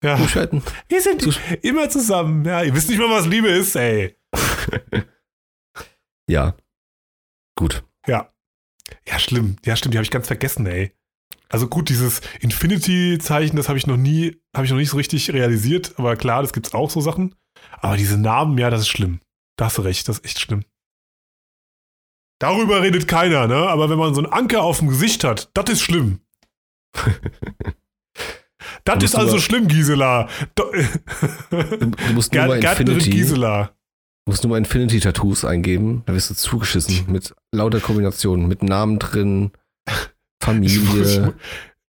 Ja, 0.03 0.15
umschalten. 0.15 0.63
wir 0.87 1.01
sind 1.01 1.21
Zus- 1.21 1.39
immer 1.61 1.89
zusammen. 1.89 2.45
Ja, 2.45 2.63
ihr 2.63 2.73
wisst 2.73 2.89
nicht 2.89 2.99
mal, 2.99 3.09
was 3.09 3.25
Liebe 3.27 3.49
ist, 3.49 3.75
ey. 3.75 4.17
Ja. 6.29 6.55
Gut. 7.57 7.83
Ja, 9.07 9.19
schlimm. 9.19 9.57
Ja, 9.65 9.75
stimmt, 9.75 9.93
die 9.93 9.97
habe 9.97 10.03
ich 10.05 10.11
ganz 10.11 10.27
vergessen, 10.27 10.65
ey. 10.65 10.91
Also 11.49 11.67
gut, 11.67 11.89
dieses 11.89 12.21
Infinity-Zeichen, 12.41 13.55
das 13.57 13.67
habe 13.67 13.77
ich 13.77 13.85
noch 13.87 13.97
nie, 13.97 14.39
habe 14.55 14.65
ich 14.65 14.71
noch 14.71 14.77
nicht 14.77 14.89
so 14.91 14.97
richtig 14.97 15.31
realisiert. 15.33 15.93
Aber 15.97 16.15
klar, 16.15 16.41
das 16.41 16.53
gibt's 16.53 16.73
auch 16.73 16.89
so 16.89 17.01
Sachen. 17.01 17.35
Aber 17.73 17.97
diese 17.97 18.17
Namen, 18.17 18.57
ja, 18.57 18.69
das 18.69 18.81
ist 18.81 18.87
schlimm. 18.89 19.19
Da 19.57 19.65
hast 19.65 19.77
du 19.77 19.81
recht, 19.81 20.07
das 20.07 20.19
ist 20.19 20.25
echt 20.25 20.39
schlimm. 20.39 20.63
Darüber 22.39 22.81
redet 22.81 23.07
keiner, 23.07 23.47
ne? 23.47 23.55
Aber 23.55 23.89
wenn 23.89 23.99
man 23.99 24.13
so 24.15 24.21
einen 24.23 24.31
Anker 24.31 24.63
auf 24.63 24.79
dem 24.79 24.87
Gesicht 24.87 25.23
hat, 25.23 25.49
das 25.53 25.69
ist 25.69 25.81
schlimm. 25.81 26.19
Das 28.83 29.03
ist 29.03 29.15
also 29.15 29.39
schlimm, 29.39 29.67
Gisela. 29.67 30.27
Du, 30.55 30.63
du 31.51 32.13
musst 32.13 32.33
nur 32.33 32.45
mal 32.47 32.59
Gärtnerin 32.59 32.95
Infinity, 32.95 33.09
Gisela. 33.11 33.65
du 34.25 34.31
musst 34.31 34.43
nur 34.43 34.51
mal 34.51 34.57
Infinity-Tattoos 34.57 35.45
eingeben. 35.45 36.03
Da 36.05 36.13
wirst 36.13 36.29
du 36.29 36.35
zugeschissen 36.35 37.05
mit 37.11 37.33
lauter 37.51 37.79
Kombinationen, 37.79 38.47
mit 38.47 38.63
Namen 38.63 38.99
drin, 38.99 39.51
Familie. 40.43 41.01
ich, 41.01 41.19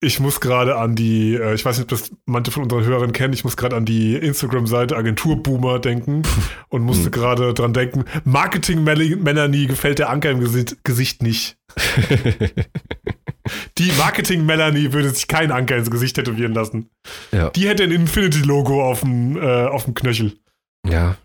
ich 0.00 0.20
muss 0.20 0.40
gerade 0.40 0.76
an 0.76 0.94
die, 0.94 1.34
äh, 1.34 1.54
ich 1.54 1.64
weiß 1.64 1.76
nicht, 1.78 1.84
ob 1.92 1.98
das 1.98 2.12
manche 2.24 2.50
von 2.52 2.62
unseren 2.64 2.84
Hörern 2.84 3.12
kennen, 3.12 3.34
ich 3.34 3.42
muss 3.44 3.56
gerade 3.56 3.74
an 3.76 3.84
die 3.84 4.14
Instagram-Seite 4.14 4.96
Agenturboomer 4.96 5.78
denken 5.80 6.22
und 6.68 6.82
musste 6.82 7.06
Hm. 7.06 7.10
gerade 7.12 7.54
dran 7.54 7.72
denken, 7.72 8.04
Marketing-Melanie 8.24 9.66
gefällt 9.66 9.98
der 9.98 10.10
Anker 10.10 10.30
im 10.30 10.40
Gesicht, 10.84 11.22
nicht. 11.22 11.58
Die 13.78 13.90
Marketing-Melanie 13.92 14.92
würde 14.92 15.08
sich 15.10 15.26
keinen 15.26 15.52
Anker 15.52 15.76
ins 15.76 15.90
Gesicht 15.90 16.16
tätowieren 16.16 16.52
lassen. 16.52 16.90
ja. 17.32 17.48
Die 17.50 17.66
hätte 17.68 17.84
ein 17.84 17.92
Infinity-Logo 17.92 18.84
auf 18.84 19.00
dem, 19.00 19.36
äh, 19.36 19.64
auf 19.66 19.84
dem 19.84 19.94
Knöchel. 19.94 20.38
ja. 20.86 21.16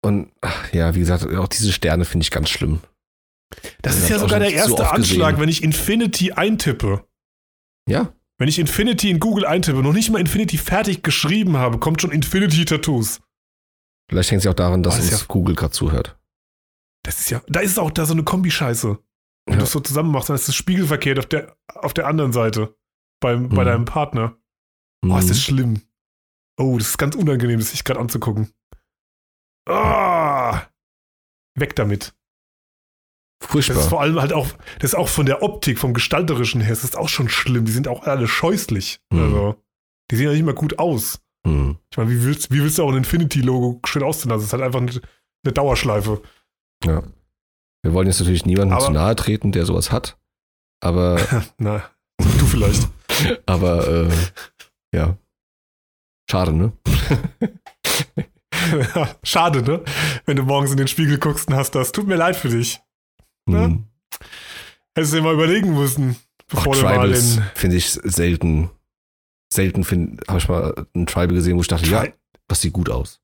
Und 0.00 0.30
ach, 0.40 0.72
ja, 0.72 0.94
wie 0.94 1.00
gesagt, 1.00 1.26
auch 1.34 1.48
diese 1.48 1.72
Sterne 1.72 2.04
finde 2.04 2.22
ich 2.22 2.30
ganz 2.30 2.48
schlimm. 2.50 2.78
Das 3.82 3.96
Ja, 3.98 4.02
ist 4.04 4.10
ja 4.10 4.18
sogar 4.20 4.38
der 4.38 4.52
erste 4.52 4.88
Anschlag, 4.90 5.30
gesehen. 5.32 5.40
wenn 5.42 5.48
ich 5.48 5.64
Infinity 5.64 6.30
eintippe. 6.32 7.02
Ja. 7.88 8.12
Wenn 8.38 8.48
ich 8.48 8.58
Infinity 8.58 9.10
in 9.10 9.18
Google 9.18 9.44
eintippe, 9.46 9.82
noch 9.82 9.92
nicht 9.92 10.10
mal 10.10 10.20
Infinity 10.20 10.58
fertig 10.58 11.02
geschrieben 11.02 11.56
habe, 11.56 11.78
kommt 11.78 12.00
schon 12.00 12.12
Infinity 12.12 12.64
Tattoos. 12.64 13.20
Vielleicht 14.08 14.30
hängt 14.30 14.38
es 14.38 14.44
ja 14.44 14.52
auch 14.52 14.56
daran, 14.56 14.82
dass 14.82 14.94
Oh, 14.94 14.98
das 14.98 15.10
uns 15.10 15.20
ja- 15.22 15.26
Google 15.26 15.54
gerade 15.56 15.72
zuhört. 15.72 16.18
Das 17.04 17.18
ist 17.20 17.30
ja, 17.30 17.42
da 17.48 17.60
ist 17.60 17.78
auch 17.78 17.90
da 17.90 18.06
so 18.06 18.12
eine 18.12 18.22
Kombischeiße. 18.24 18.98
Wenn 19.46 19.54
Ja. 19.54 19.58
du 19.58 19.64
es 19.64 19.72
so 19.72 19.80
zusammen 19.80 20.12
machst, 20.12 20.28
dann 20.28 20.36
ist 20.36 20.48
es 20.48 20.54
spiegelverkehrt 20.54 21.18
auf 21.18 21.26
der, 21.26 21.56
auf 21.74 21.94
der 21.94 22.06
anderen 22.06 22.32
Seite. 22.32 22.76
Beim, 23.20 23.48
Bei 23.48 23.62
Mhm. 23.62 23.66
deinem 23.66 23.84
Partner. 23.86 24.36
Oh, 25.04 25.16
ist 25.18 25.30
das 25.30 25.38
Mhm. 25.38 25.42
schlimm. 25.42 25.82
Oh, 26.58 26.76
das 26.78 26.88
ist 26.90 26.98
ganz 26.98 27.16
unangenehm, 27.16 27.58
das 27.58 27.70
sich 27.70 27.82
gerade 27.84 28.00
anzugucken. 28.00 28.52
Ah! 29.66 30.66
Weg 31.56 31.74
damit. 31.76 32.14
Das 33.40 33.50
Furchtbar. 33.50 33.76
ist 33.78 33.86
vor 33.88 34.00
allem 34.00 34.20
halt 34.20 34.32
auch, 34.32 34.48
das 34.80 34.90
ist 34.92 34.94
auch 34.96 35.08
von 35.08 35.26
der 35.26 35.42
Optik, 35.42 35.78
vom 35.78 35.94
Gestalterischen 35.94 36.60
her, 36.60 36.70
das 36.70 36.84
ist 36.84 36.96
auch 36.96 37.08
schon 37.08 37.28
schlimm. 37.28 37.64
Die 37.64 37.72
sind 37.72 37.86
auch 37.88 38.02
alle 38.04 38.26
scheußlich. 38.26 39.00
Mhm. 39.12 39.20
Also, 39.22 39.62
die 40.10 40.16
sehen 40.16 40.26
ja 40.26 40.32
nicht 40.32 40.44
mal 40.44 40.54
gut 40.54 40.78
aus. 40.78 41.20
Hm. 41.46 41.76
Ich 41.90 41.96
meine, 41.96 42.10
wie 42.10 42.24
willst, 42.24 42.50
wie 42.50 42.60
willst 42.62 42.78
du 42.78 42.82
auch 42.84 42.90
ein 42.90 42.96
Infinity-Logo 42.98 43.80
schön 43.86 44.02
aussehen 44.02 44.30
lassen? 44.30 44.40
Das 44.40 44.44
ist 44.48 44.52
halt 44.52 44.62
einfach 44.64 44.80
eine, 44.80 44.90
eine 45.44 45.52
Dauerschleife. 45.52 46.20
Ja. 46.84 47.02
Wir 47.82 47.92
wollen 47.92 48.08
jetzt 48.08 48.18
natürlich 48.18 48.44
niemandem 48.44 48.76
Aber- 48.76 48.86
zu 48.86 48.90
nahe 48.92 49.14
treten, 49.14 49.52
der 49.52 49.64
sowas 49.66 49.92
hat. 49.92 50.18
Aber, 50.82 51.20
Na, 51.58 51.88
du 52.18 52.46
vielleicht. 52.46 52.88
aber, 53.46 53.86
äh, 53.86 54.08
ja. 54.94 55.16
Schade, 56.30 56.52
ne? 56.52 56.72
Schade, 59.22 59.62
ne? 59.62 59.82
Wenn 60.26 60.36
du 60.36 60.42
morgens 60.42 60.70
in 60.72 60.76
den 60.76 60.88
Spiegel 60.88 61.18
guckst 61.18 61.48
und 61.48 61.54
hast 61.54 61.74
das. 61.74 61.92
Tut 61.92 62.06
mir 62.06 62.16
leid 62.16 62.36
für 62.36 62.48
dich. 62.48 62.80
Ja. 63.52 63.64
Hm. 63.66 63.84
Hättest 64.94 65.12
du 65.12 65.16
dir 65.18 65.22
mal 65.22 65.34
überlegen 65.34 65.74
müssen, 65.74 66.16
bevor 66.48 66.74
du 66.74 66.82
mal 66.82 66.94
Tribals 66.98 67.38
finde 67.54 67.76
ich 67.76 67.90
selten. 67.90 68.70
Selten 69.52 69.84
habe 70.28 70.38
ich 70.38 70.48
mal 70.48 70.86
ein 70.94 71.06
Tribal 71.06 71.28
gesehen, 71.28 71.56
wo 71.56 71.62
ich 71.62 71.68
dachte, 71.68 71.86
ja, 71.88 72.02
Tri- 72.02 72.12
das 72.48 72.60
sieht 72.60 72.72
gut 72.74 72.90
aus. 72.90 73.20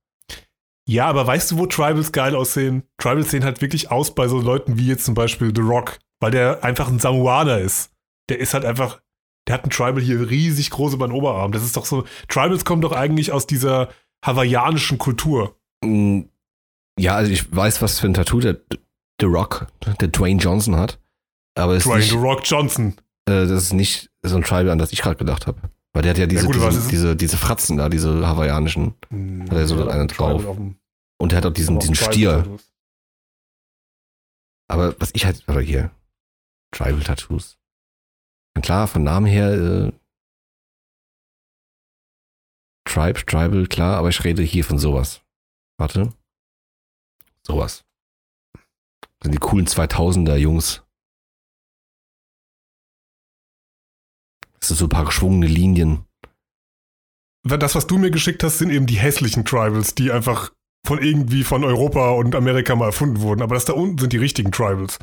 Ja, 0.89 1.07
aber 1.07 1.27
weißt 1.27 1.51
du, 1.51 1.59
wo 1.59 1.66
Tribals 1.66 2.12
geil 2.12 2.35
aussehen? 2.35 2.83
Tribals 2.99 3.31
sehen 3.31 3.45
halt 3.45 3.61
wirklich 3.61 3.91
aus 3.91 4.14
bei 4.14 4.29
so 4.29 4.41
Leuten 4.41 4.79
wie 4.79 4.87
jetzt 4.87 5.05
zum 5.05 5.14
Beispiel 5.14 5.53
The 5.55 5.62
Rock, 5.62 5.99
weil 6.20 6.31
der 6.31 6.62
einfach 6.64 6.89
ein 6.89 6.99
Samoaner 6.99 7.59
ist. 7.59 7.91
Der 8.31 8.39
ist 8.39 8.55
halt 8.55 8.64
einfach, 8.64 9.01
der 9.49 9.55
hat 9.55 9.64
ein 9.64 9.70
Tribal 9.70 10.01
hier 10.01 10.29
riesig 10.31 10.70
groß 10.70 10.95
über 10.95 11.07
den 11.09 11.12
Oberarm. 11.14 11.53
Das 11.53 11.62
ist 11.64 11.77
doch 11.77 11.85
so, 11.87 12.05
Tribals 12.29 12.64
kommen 12.64 12.83
doch 12.83 12.93
eigentlich 12.93 13.33
aus 13.33 13.47
dieser 13.47 13.89
hawaiianischen 14.25 14.97
Kultur. 14.99 15.59
Mm, 15.85 16.22
Ja, 16.99 17.16
also 17.16 17.31
ich 17.33 17.55
weiß, 17.55 17.83
was 17.83 17.99
für 18.01 18.07
ein 18.07 18.14
Tattoo 18.14 18.41
der 18.41 18.57
The 19.25 19.31
Rock, 19.31 19.66
der 20.01 20.09
Dwayne 20.09 20.39
Johnson 20.41 20.77
hat. 20.77 20.99
Aber 21.57 21.79
Dwayne 21.79 22.01
nicht, 22.01 22.11
The 22.11 22.16
Rock 22.16 22.41
Johnson. 22.45 22.95
äh, 23.29 23.47
das 23.47 23.51
ist 23.51 23.72
nicht 23.72 24.11
so 24.22 24.37
ein 24.37 24.43
Tribal, 24.43 24.70
an 24.70 24.79
das 24.79 24.93
ich 24.93 25.01
gerade 25.01 25.16
gedacht 25.16 25.47
habe. 25.47 25.61
Weil 25.95 26.03
der 26.03 26.11
hat 26.11 26.18
ja 26.18 26.27
diese, 26.27 26.47
gut, 26.47 26.61
was 26.61 26.89
diese, 26.89 27.14
diese, 27.16 27.37
Fratzen 27.37 27.77
da, 27.77 27.89
diese 27.89 28.27
hawaiianischen. 28.27 28.95
Hat 29.49 29.53
er 29.53 29.66
so 29.66 29.89
einen 29.89 30.09
drauf. 30.09 30.41
Tribal 30.43 30.57
dem- 30.57 30.77
Und 31.18 31.33
der 31.33 31.39
hat 31.39 31.47
auch 31.47 31.53
diesen, 31.53 31.79
diesen 31.79 31.95
Tribal 31.95 32.12
Stier. 32.12 32.31
Tattoos. 32.39 32.72
Aber 34.68 35.01
was 35.01 35.11
ich 35.14 35.25
halt, 35.25 35.43
oder 35.49 35.61
hier, 35.61 35.91
Tribal-Tattoos. 36.72 37.57
Na 38.57 38.61
Klar, 38.62 38.89
von 38.89 39.05
Namen 39.05 39.27
her, 39.27 39.53
äh, 39.53 39.93
Tribe, 42.87 43.25
Tribal, 43.27 43.66
klar, 43.66 43.97
aber 43.97 44.09
ich 44.09 44.22
rede 44.25 44.43
hier 44.43 44.64
von 44.64 44.79
sowas. 44.79 45.22
Warte. 45.79 46.12
Sowas. 47.47 47.85
Sind 49.25 49.33
die 49.33 49.39
coolen 49.39 49.66
2000er 49.66 50.37
Jungs. 50.37 50.85
Das 54.61 54.68
sind 54.68 54.77
so 54.77 54.85
ein 54.85 54.91
paar 54.91 55.07
geschwungene 55.07 55.47
Linien. 55.47 56.05
Das, 57.43 57.75
was 57.75 57.87
du 57.87 57.97
mir 57.99 58.11
geschickt 58.11 58.43
hast, 58.43 58.59
sind 58.59 58.68
eben 58.70 58.85
die 58.87 58.99
hässlichen 58.99 59.47
Tribals, 59.47 59.95
die 59.95 60.12
einfach 60.12 60.53
von 60.87 61.03
irgendwie 61.03 61.43
von 61.43 61.64
Europa 61.64 62.11
und 62.11 62.35
Amerika 62.35 62.77
mal 62.77 62.85
erfunden 62.87 63.22
wurden. 63.22 63.41
Aber 63.41 63.55
das 63.55 63.64
da 63.64 63.72
unten 63.72 63.97
sind 63.99 64.12
die 64.12 64.18
richtigen 64.18 64.53
Tribals. 64.53 64.99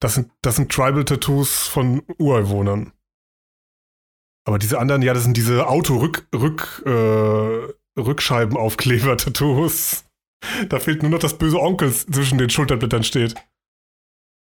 Das 0.00 0.14
sind, 0.14 0.32
das 0.40 0.56
sind 0.56 0.72
Tribal-Tattoos 0.72 1.68
von 1.68 2.02
Ureinwohnern. 2.18 2.94
Aber 4.46 4.58
diese 4.58 4.78
anderen, 4.78 5.02
ja, 5.02 5.12
das 5.12 5.24
sind 5.24 5.36
diese 5.36 5.68
Auto-Rück, 5.68 6.26
Rück, 6.34 6.82
äh, 6.86 7.74
Rückscheibenaufkleber-Tattoos. 8.00 10.06
Da 10.68 10.80
fehlt 10.80 11.02
nur 11.02 11.10
noch 11.10 11.18
das 11.18 11.36
böse 11.38 11.60
Onkel 11.60 11.92
zwischen 11.92 12.38
den 12.38 12.50
Schulterblättern 12.50 13.04
steht. 13.04 13.34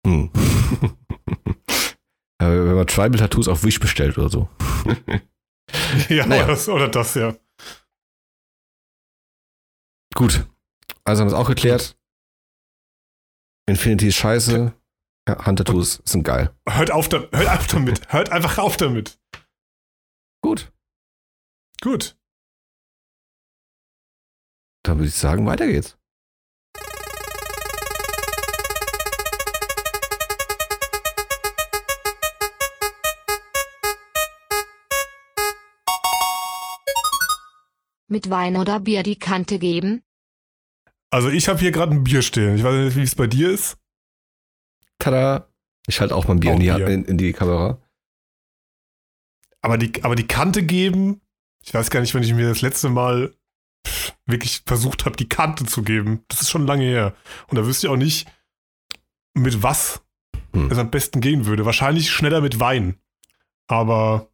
Hm. 0.07 0.31
Wenn 2.39 2.75
man 2.75 2.87
Tribal-Tattoos 2.87 3.47
auf 3.47 3.63
Wish 3.63 3.79
bestellt 3.79 4.17
oder 4.17 4.29
so. 4.29 4.49
Ja, 6.09 6.25
Naja. 6.25 6.45
oder, 6.45 6.51
das, 6.53 6.67
oder 6.67 6.87
das, 6.87 7.13
ja. 7.13 7.35
Gut. 10.15 10.47
Also 11.03 11.21
haben 11.21 11.29
wir 11.29 11.33
es 11.35 11.39
auch 11.39 11.47
geklärt. 11.47 11.95
Infinity 13.67 14.07
ist 14.07 14.15
scheiße. 14.15 14.73
Ja, 15.27 15.45
Hand-Tattoos 15.45 16.01
sind 16.05 16.23
geil. 16.23 16.55
Hört 16.67 16.89
auf, 16.89 17.07
da, 17.07 17.19
hört 17.31 17.49
auf 17.49 17.67
damit. 17.67 18.11
Hört 18.11 18.31
einfach 18.31 18.57
auf 18.57 18.77
damit. 18.77 19.19
Gut. 20.41 20.73
Gut. 21.81 22.18
Dann 24.89 24.97
würde 24.97 25.09
ich 25.09 25.13
sagen, 25.15 25.45
weiter 25.45 25.67
geht's. 25.67 25.95
Mit 38.07 38.31
Wein 38.31 38.57
oder 38.57 38.79
Bier 38.79 39.03
die 39.03 39.19
Kante 39.19 39.59
geben? 39.59 40.01
Also 41.11 41.29
ich 41.29 41.47
habe 41.47 41.59
hier 41.59 41.71
gerade 41.71 41.91
ein 41.91 42.03
Bier 42.03 42.23
stehen. 42.23 42.55
Ich 42.55 42.63
weiß 42.63 42.73
nicht, 42.73 42.95
wie 42.95 43.03
es 43.03 43.13
bei 43.13 43.27
dir 43.27 43.51
ist. 43.51 43.77
Tada. 44.97 45.53
Ich 45.87 46.01
halte 46.01 46.15
auch 46.15 46.27
mal 46.27 46.33
ein 46.33 46.39
Bier, 46.39 46.53
Auch 46.53 46.55
in, 46.55 46.61
die, 46.61 46.71
Bier. 46.71 46.87
in, 46.87 47.05
in 47.05 47.17
die 47.19 47.33
Kamera. 47.33 47.79
Aber 49.61 49.77
die, 49.77 50.03
aber 50.03 50.15
die 50.15 50.25
Kante 50.25 50.63
geben, 50.63 51.21
ich 51.63 51.71
weiß 51.71 51.91
gar 51.91 51.99
nicht, 51.99 52.15
wenn 52.15 52.23
ich 52.23 52.33
mir 52.33 52.49
das 52.49 52.61
letzte 52.61 52.89
Mal 52.89 53.35
wirklich 54.25 54.61
versucht 54.65 55.05
habe, 55.05 55.15
die 55.15 55.29
Kante 55.29 55.65
zu 55.65 55.81
geben. 55.83 56.23
Das 56.27 56.41
ist 56.41 56.49
schon 56.49 56.67
lange 56.67 56.83
her. 56.85 57.15
Und 57.47 57.57
da 57.57 57.65
wüsste 57.65 57.87
ich 57.87 57.91
auch 57.91 57.97
nicht, 57.97 58.27
mit 59.33 59.63
was 59.63 60.01
Hm. 60.53 60.71
es 60.71 60.77
am 60.77 60.89
besten 60.89 61.21
gehen 61.21 61.45
würde. 61.45 61.65
Wahrscheinlich 61.65 62.09
schneller 62.11 62.41
mit 62.41 62.59
Wein. 62.59 62.95
Aber 63.67 64.29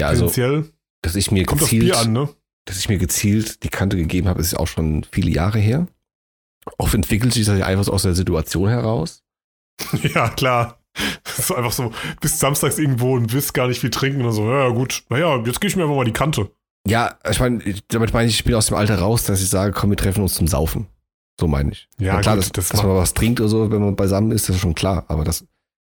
Ja, 0.00 0.08
also, 0.08 0.22
tendenziell 0.22 0.72
dass 1.02 1.14
ich 1.14 1.30
mir 1.30 1.46
kommt 1.46 1.60
gezielt, 1.62 1.84
Bier 1.84 1.98
an, 1.98 2.12
ne? 2.12 2.28
dass 2.66 2.78
ich 2.78 2.88
mir 2.88 2.98
gezielt 2.98 3.62
die 3.62 3.68
Kante 3.68 3.96
gegeben 3.96 4.28
habe, 4.28 4.40
ist 4.40 4.54
auch 4.54 4.66
schon 4.66 5.06
viele 5.10 5.30
Jahre 5.30 5.58
her. 5.58 5.86
Oft 6.76 6.94
entwickelt 6.94 7.32
sich 7.32 7.46
das 7.46 7.58
ja 7.58 7.66
einfach 7.66 7.84
so 7.84 7.92
aus 7.92 8.02
der 8.02 8.14
Situation 8.14 8.68
heraus. 8.68 9.22
Ja, 10.02 10.28
klar. 10.28 10.82
So 11.24 11.54
einfach 11.54 11.72
so, 11.72 11.92
bis 12.20 12.38
samstags 12.38 12.78
irgendwo 12.78 13.14
und 13.14 13.32
willst 13.32 13.54
gar 13.54 13.68
nicht 13.68 13.80
viel 13.80 13.90
trinken 13.90 14.24
und 14.24 14.32
so, 14.32 14.50
ja 14.50 14.68
gut, 14.68 15.04
naja, 15.08 15.36
jetzt 15.38 15.60
gebe 15.60 15.68
ich 15.68 15.76
mir 15.76 15.84
einfach 15.84 15.96
mal 15.96 16.04
die 16.04 16.12
Kante. 16.12 16.50
Ja, 16.86 17.18
ich 17.28 17.40
meine, 17.40 17.62
damit 17.88 18.12
meine 18.12 18.28
ich, 18.28 18.36
ich 18.36 18.44
bin 18.44 18.54
aus 18.54 18.66
dem 18.66 18.76
Alter 18.76 18.98
raus, 18.98 19.24
dass 19.24 19.42
ich 19.42 19.48
sage, 19.48 19.72
komm, 19.72 19.90
wir 19.90 19.96
treffen 19.96 20.22
uns 20.22 20.34
zum 20.34 20.48
Saufen. 20.48 20.86
So 21.38 21.46
meine 21.46 21.72
ich. 21.72 21.88
Ja, 21.98 22.14
Na 22.14 22.20
klar, 22.20 22.36
gut, 22.36 22.44
dass, 22.44 22.52
das 22.52 22.68
dass 22.68 22.82
man 22.82 22.96
was 22.96 23.14
trinkt 23.14 23.40
oder 23.40 23.48
so, 23.48 23.70
wenn 23.70 23.80
man 23.80 23.96
beisammen 23.96 24.30
ist, 24.32 24.48
das 24.48 24.56
ist 24.56 24.62
schon 24.62 24.74
klar. 24.74 25.04
Aber 25.08 25.24
das, 25.24 25.46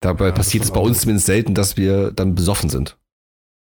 dabei 0.01 0.26
Ja, 0.26 0.32
passiert 0.32 0.64
es 0.64 0.70
bei 0.70 0.80
uns 0.80 1.01
zumindest 1.01 1.26
selten, 1.26 1.55
dass 1.55 1.76
wir 1.76 2.12
dann 2.12 2.35
besoffen 2.35 2.70
sind. 2.70 2.99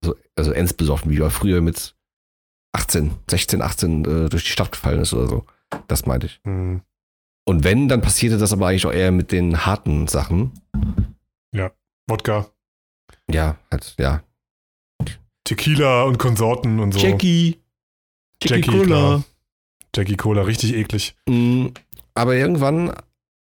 Also, 0.04 0.16
also 0.36 0.52
ends 0.52 0.74
besoffen, 0.74 1.12
wie 1.12 1.18
wir 1.18 1.30
früher 1.30 1.62
mit 1.62 1.96
18, 2.74 3.12
16, 3.30 3.62
18 3.62 4.06
äh, 4.06 4.30
durch 4.30 4.44
die 4.44 4.52
Stadt 4.52 4.72
gefallen 4.72 5.02
ist 5.02 5.14
oder 5.14 5.28
so. 5.28 5.46
Das 5.88 6.06
meinte 6.06 6.28
ich. 6.28 6.40
Hm. 6.46 6.82
Und 7.48 7.64
wenn, 7.64 7.88
dann 7.88 8.02
passierte 8.02 8.38
das 8.38 8.54
aber 8.54 8.68
eigentlich 8.68 8.86
auch 8.86 8.94
eher 8.94 9.12
mit 9.12 9.32
den 9.32 9.66
harten 9.66 10.08
Sachen. 10.08 10.52
Wodka, 12.08 12.48
Ja, 13.30 13.58
halt, 13.72 13.96
ja. 13.98 14.22
Tequila 15.46 16.04
und 16.04 16.18
Konsorten 16.18 16.80
und 16.80 16.94
so. 16.94 17.00
Jackie. 17.00 17.60
Jackie 18.44 18.70
Cola. 18.70 19.24
Jackie 19.96 20.18
Cola, 20.18 20.42
richtig 20.42 20.74
eklig. 20.74 21.16
Mm, 21.28 21.68
Aber 22.14 22.36
irgendwann 22.36 22.90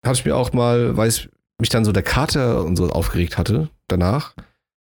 hatte 0.06 0.20
ich 0.20 0.26
mir 0.26 0.36
auch 0.36 0.52
mal, 0.52 0.98
weil 0.98 1.08
es 1.08 1.30
mich 1.60 1.70
dann 1.70 1.86
so 1.86 1.94
der 1.94 2.04
Kater 2.04 2.66
und 2.66 2.76
so 2.76 2.90
aufgeregt 2.90 3.38
hatte, 3.38 3.70
danach, 3.88 4.36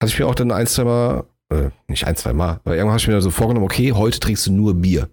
hatte 0.03 0.13
ich 0.13 0.19
mir 0.19 0.27
auch 0.27 0.35
dann 0.35 0.51
ein, 0.51 0.67
zwei 0.67 0.85
Mal, 0.85 1.25
äh, 1.51 1.71
nicht 1.87 2.07
ein, 2.07 2.17
zwei 2.17 2.33
Mal, 2.33 2.61
aber 2.65 2.75
irgendwann 2.75 2.95
habe 2.95 3.01
ich 3.01 3.09
mir 3.09 3.21
so 3.21 3.31
vorgenommen, 3.31 3.67
okay, 3.67 3.93
heute 3.93 4.19
trinkst 4.19 4.47
du 4.47 4.53
nur 4.53 4.75
Bier. 4.75 5.09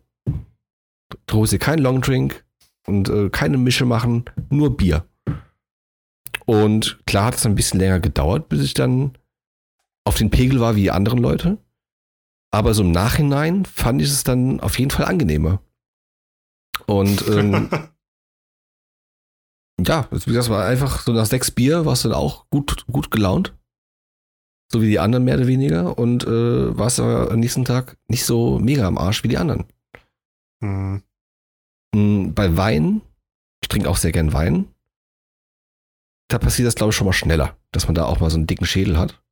Du 1.28 1.38
holst 1.38 1.54
dir 1.54 1.60
keinen 1.60 1.84
Longdrink 1.84 2.44
und 2.88 3.10
äh, 3.10 3.30
keine 3.30 3.58
Mische 3.58 3.86
machen, 3.86 4.26
nur 4.50 4.76
Bier. 4.76 5.06
Und 6.46 7.00
klar 7.06 7.26
hat 7.26 7.36
es 7.36 7.46
ein 7.46 7.56
bisschen 7.56 7.80
länger 7.80 8.00
gedauert, 8.00 8.50
bis 8.50 8.62
ich 8.62 8.74
dann 8.74 9.12
auf 10.06 10.16
den 10.16 10.32
Pegel 10.32 10.60
war 10.60 10.76
wie 10.76 10.82
die 10.82 10.92
anderen 10.92 11.20
Leute. 11.20 11.58
Aber 12.54 12.76
so 12.76 12.84
im 12.84 12.92
Nachhinein 12.92 13.66
fand 13.66 14.00
ich 14.00 14.10
es 14.10 14.24
dann 14.24 14.60
auf 14.60 14.78
jeden 14.78 14.92
Fall 14.92 15.06
angenehmer. 15.06 15.60
Und 16.86 17.28
ähm, 17.28 17.68
ja, 19.84 20.04
gesagt, 20.04 20.28
es 20.28 20.50
war 20.50 20.64
einfach 20.66 21.02
so 21.02 21.14
nach 21.14 21.26
sechs 21.26 21.50
Bier 21.50 21.86
warst 21.88 22.06
du 22.06 22.10
dann 22.10 22.18
auch 22.18 22.48
gut, 22.52 22.86
gut 22.86 23.10
gelaunt. 23.10 23.58
So 24.72 24.84
wie 24.84 24.88
die 24.88 25.00
anderen 25.00 25.26
mehr 25.26 25.38
oder 25.38 25.48
weniger. 25.48 25.98
Und 25.98 26.26
äh, 26.26 26.78
warst 26.78 27.00
aber 27.00 27.32
am 27.32 27.40
nächsten 27.40 27.66
Tag 27.66 27.98
nicht 28.08 28.24
so 28.24 28.60
mega 28.60 28.86
am 28.86 29.00
Arsch 29.00 29.24
wie 29.24 29.30
die 29.30 29.38
anderen. 29.40 29.66
Hm. 30.64 31.02
Mm, 31.96 32.34
Bei 32.36 32.56
Wein, 32.56 33.02
ich 33.64 33.70
trinke 33.70 33.90
auch 33.90 33.98
sehr 33.98 34.12
gern 34.12 34.32
Wein, 34.32 34.68
da 36.30 36.38
passiert 36.38 36.68
das, 36.68 36.76
glaube 36.76 36.92
ich, 36.92 36.96
schon 36.96 37.08
mal 37.08 37.14
schneller, 37.14 37.58
dass 37.72 37.88
man 37.88 37.96
da 37.96 38.06
auch 38.06 38.20
mal 38.20 38.30
so 38.30 38.38
einen 38.38 38.48
dicken 38.48 38.66
Schädel 38.66 39.00
hat. 39.00 39.24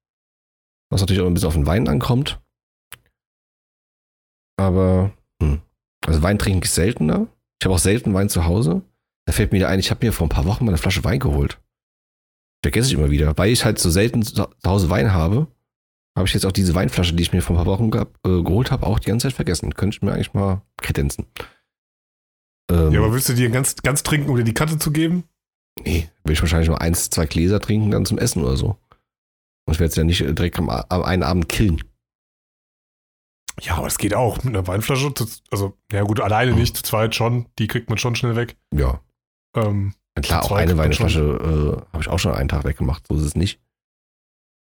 Was 0.89 1.01
natürlich 1.01 1.21
auch 1.21 1.27
ein 1.27 1.35
bisschen 1.35 1.47
auf 1.47 1.53
den 1.53 1.67
Wein 1.67 1.87
ankommt. 1.87 2.41
Aber, 4.61 5.11
hm. 5.41 5.59
also 6.05 6.21
Wein 6.21 6.37
trinke 6.37 6.65
ich 6.65 6.71
seltener. 6.71 7.27
Ich 7.59 7.65
habe 7.65 7.75
auch 7.75 7.79
selten 7.79 8.13
Wein 8.13 8.29
zu 8.29 8.45
Hause. 8.45 8.81
Da 9.25 9.33
fällt 9.33 9.51
mir 9.51 9.57
wieder 9.57 9.69
ein, 9.69 9.79
ich 9.79 9.91
habe 9.91 10.05
mir 10.05 10.13
vor 10.13 10.27
ein 10.27 10.31
paar 10.31 10.45
Wochen 10.45 10.65
mal 10.65 10.71
eine 10.71 10.77
Flasche 10.77 11.03
Wein 11.03 11.19
geholt. 11.19 11.59
Vergesse 12.63 12.89
ich 12.89 12.93
immer 12.93 13.09
wieder. 13.09 13.37
Weil 13.37 13.51
ich 13.51 13.65
halt 13.65 13.79
so 13.79 13.89
selten 13.89 14.21
zu 14.23 14.47
Hause 14.65 14.89
Wein 14.89 15.13
habe, 15.13 15.47
habe 16.15 16.27
ich 16.27 16.33
jetzt 16.33 16.45
auch 16.45 16.51
diese 16.51 16.75
Weinflasche, 16.75 17.13
die 17.13 17.23
ich 17.23 17.33
mir 17.33 17.41
vor 17.41 17.55
ein 17.55 17.63
paar 17.63 17.73
Wochen 17.73 17.89
gab, 17.89 18.09
äh, 18.25 18.43
geholt 18.43 18.71
habe, 18.71 18.85
auch 18.85 18.99
die 18.99 19.07
ganze 19.07 19.27
Zeit 19.27 19.35
vergessen. 19.35 19.73
Könnte 19.73 19.97
ich 19.97 20.01
mir 20.01 20.13
eigentlich 20.13 20.33
mal 20.33 20.61
kredenzen. 20.77 21.25
Ähm, 22.69 22.91
Ja, 22.91 22.99
aber 22.99 23.13
willst 23.13 23.29
du 23.29 23.33
dir 23.33 23.49
ganz, 23.49 23.75
ganz 23.77 24.03
trinken, 24.03 24.29
um 24.29 24.37
dir 24.37 24.43
die 24.43 24.53
Kante 24.53 24.77
zu 24.77 24.91
geben? 24.91 25.23
Nee, 25.83 26.09
will 26.23 26.33
ich 26.33 26.41
wahrscheinlich 26.41 26.67
nur 26.67 26.81
eins, 26.81 27.09
zwei 27.09 27.25
Gläser 27.25 27.59
trinken, 27.59 27.91
dann 27.91 28.05
zum 28.05 28.17
Essen 28.17 28.43
oder 28.43 28.57
so. 28.57 28.77
Und 29.65 29.73
ich 29.73 29.79
werde 29.79 29.89
es 29.89 29.95
ja 29.95 30.03
nicht 30.03 30.21
äh, 30.21 30.33
direkt 30.33 30.59
am, 30.59 30.69
am 30.69 31.03
einen 31.03 31.23
Abend 31.23 31.49
killen. 31.49 31.81
Ja, 33.59 33.75
aber 33.75 33.85
das 33.85 33.97
geht 33.97 34.13
auch. 34.13 34.37
Mit 34.43 34.55
einer 34.55 34.65
Weinflasche, 34.67 35.13
zu, 35.13 35.27
also, 35.51 35.77
ja 35.91 36.03
gut, 36.03 36.19
alleine 36.19 36.53
nicht, 36.53 36.77
zu 36.77 36.83
zweit 36.83 37.15
schon. 37.15 37.47
Die 37.59 37.67
kriegt 37.67 37.89
man 37.89 37.97
schon 37.97 38.15
schnell 38.15 38.35
weg. 38.35 38.57
Ja. 38.73 39.01
Ähm, 39.55 39.93
ja 40.15 40.21
klar, 40.21 40.43
auch 40.43 40.51
eine. 40.51 40.77
Weinflasche 40.77 41.19
äh, 41.19 41.93
habe 41.93 42.01
ich 42.01 42.07
auch 42.07 42.19
schon 42.19 42.33
einen 42.33 42.49
Tag 42.49 42.63
weggemacht, 42.63 43.05
so 43.07 43.15
ist 43.15 43.23
es 43.23 43.35
nicht. 43.35 43.59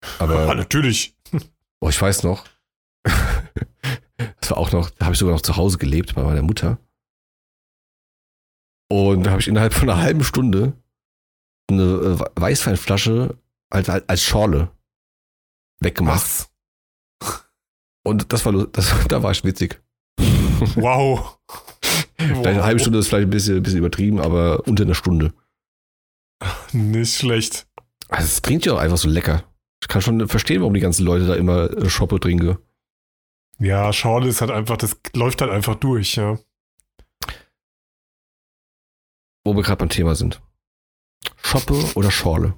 ja, 0.20 0.26
Aber, 0.26 0.54
natürlich. 0.56 1.16
oh, 1.82 1.90
ich 1.90 2.02
weiß 2.02 2.24
noch, 2.24 2.46
das 3.04 4.52
war 4.52 4.58
auch 4.58 4.72
noch, 4.72 4.90
da 4.90 5.06
habe 5.06 5.14
ich 5.14 5.20
sogar 5.20 5.36
noch 5.36 5.42
zu 5.42 5.56
Hause 5.56 5.78
gelebt 5.78 6.16
bei 6.16 6.24
meiner 6.24 6.42
Mutter. 6.42 6.78
Und 8.92 9.24
da 9.24 9.32
habe 9.32 9.42
ich 9.42 9.48
innerhalb 9.48 9.74
von 9.74 9.90
einer 9.90 10.02
halben 10.02 10.24
Stunde 10.24 10.74
eine 11.70 11.84
äh, 11.84 12.20
Weißweinflasche 12.36 13.38
als, 13.70 13.90
als, 13.90 14.08
als 14.08 14.24
Schorle 14.24 14.70
weggemacht. 15.80 16.16
Was? 16.16 16.53
Und 18.04 18.32
das 18.34 18.46
war, 18.46 18.68
das, 18.68 18.94
da 19.08 19.24
war 19.24 19.32
ich 19.32 19.44
witzig. 19.44 19.82
Wow. 20.76 21.38
Vielleicht 22.18 22.48
eine 22.48 22.64
halbe 22.64 22.80
Stunde 22.80 23.00
ist 23.00 23.10
vielleicht 23.10 23.28
ein 23.28 23.32
bisschen, 23.32 23.62
bisschen 23.62 23.80
übertrieben, 23.80 24.22
aber 24.22 24.66
unter 24.66 24.84
einer 24.84 24.96
Stunde. 24.96 25.34
Nicht 26.72 27.16
schlecht. 27.16 27.68
Also 28.08 28.26
es 28.26 28.42
trinkt 28.42 28.66
ja 28.66 28.74
auch 28.74 28.80
einfach 28.80 28.98
so 28.98 29.10
lecker. 29.10 29.44
Ich 29.82 29.90
kann 29.90 30.02
schon 30.02 30.26
verstehen, 30.30 30.62
warum 30.62 30.74
die 30.74 30.80
ganzen 30.80 31.04
Leute 31.04 31.28
da 31.28 31.36
immer 31.36 31.70
äh, 31.72 31.90
Schoppe 31.90 32.20
trinken. 32.20 32.58
Ja, 33.60 33.92
Schorle 33.92 34.30
ist 34.30 34.40
halt 34.40 34.52
einfach, 34.52 34.78
das 34.78 34.98
läuft 35.14 35.42
halt 35.42 35.52
einfach 35.52 35.76
durch, 35.76 36.16
ja. 36.16 36.40
Wo 39.44 39.54
wir 39.56 39.64
gerade 39.64 39.78
beim 39.78 39.90
Thema 39.90 40.16
sind. 40.16 40.42
Schoppe 41.42 41.84
oder 41.96 42.12
Schorle? 42.12 42.54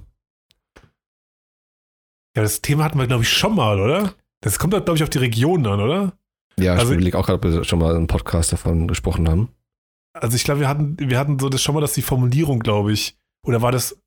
Ja, 2.36 2.42
das 2.42 2.62
Thema 2.62 2.84
hatten 2.84 2.98
wir, 2.98 3.06
glaube 3.06 3.24
ich, 3.24 3.30
schon 3.30 3.54
mal, 3.54 3.80
oder? 3.80 4.14
Das 4.46 4.60
kommt 4.60 4.72
halt, 4.74 4.84
glaube 4.84 4.96
ich, 4.96 5.02
auf 5.02 5.10
die 5.10 5.18
Region 5.18 5.66
an, 5.66 5.80
oder? 5.80 6.12
Ja, 6.56 6.74
ich 6.74 6.80
Also- 6.80 6.92
überlege 6.94 7.18
auch 7.18 7.26
gerade, 7.26 7.36
ob 7.38 7.44
wir 7.44 7.64
schon 7.64 7.80
mal 7.80 7.96
einen 7.96 8.06
Podcast 8.06 8.52
davon 8.52 8.86
gesprochen 8.86 9.28
haben. 9.28 9.48
Also 10.14 10.36
ich 10.36 10.44
glaube, 10.44 10.60
wir 10.60 10.68
hatten, 10.68 10.96
wir 10.98 11.18
hatten 11.18 11.38
so 11.40 11.48
das 11.48 11.60
schon 11.62 11.74
mal, 11.74 11.80
dass 11.80 11.94
die 11.94 12.02
Formulierung, 12.02 12.60
glaube 12.60 12.92
ich. 12.92 13.18
Oder 13.44 13.60
war 13.60 13.72
das. 13.72 14.00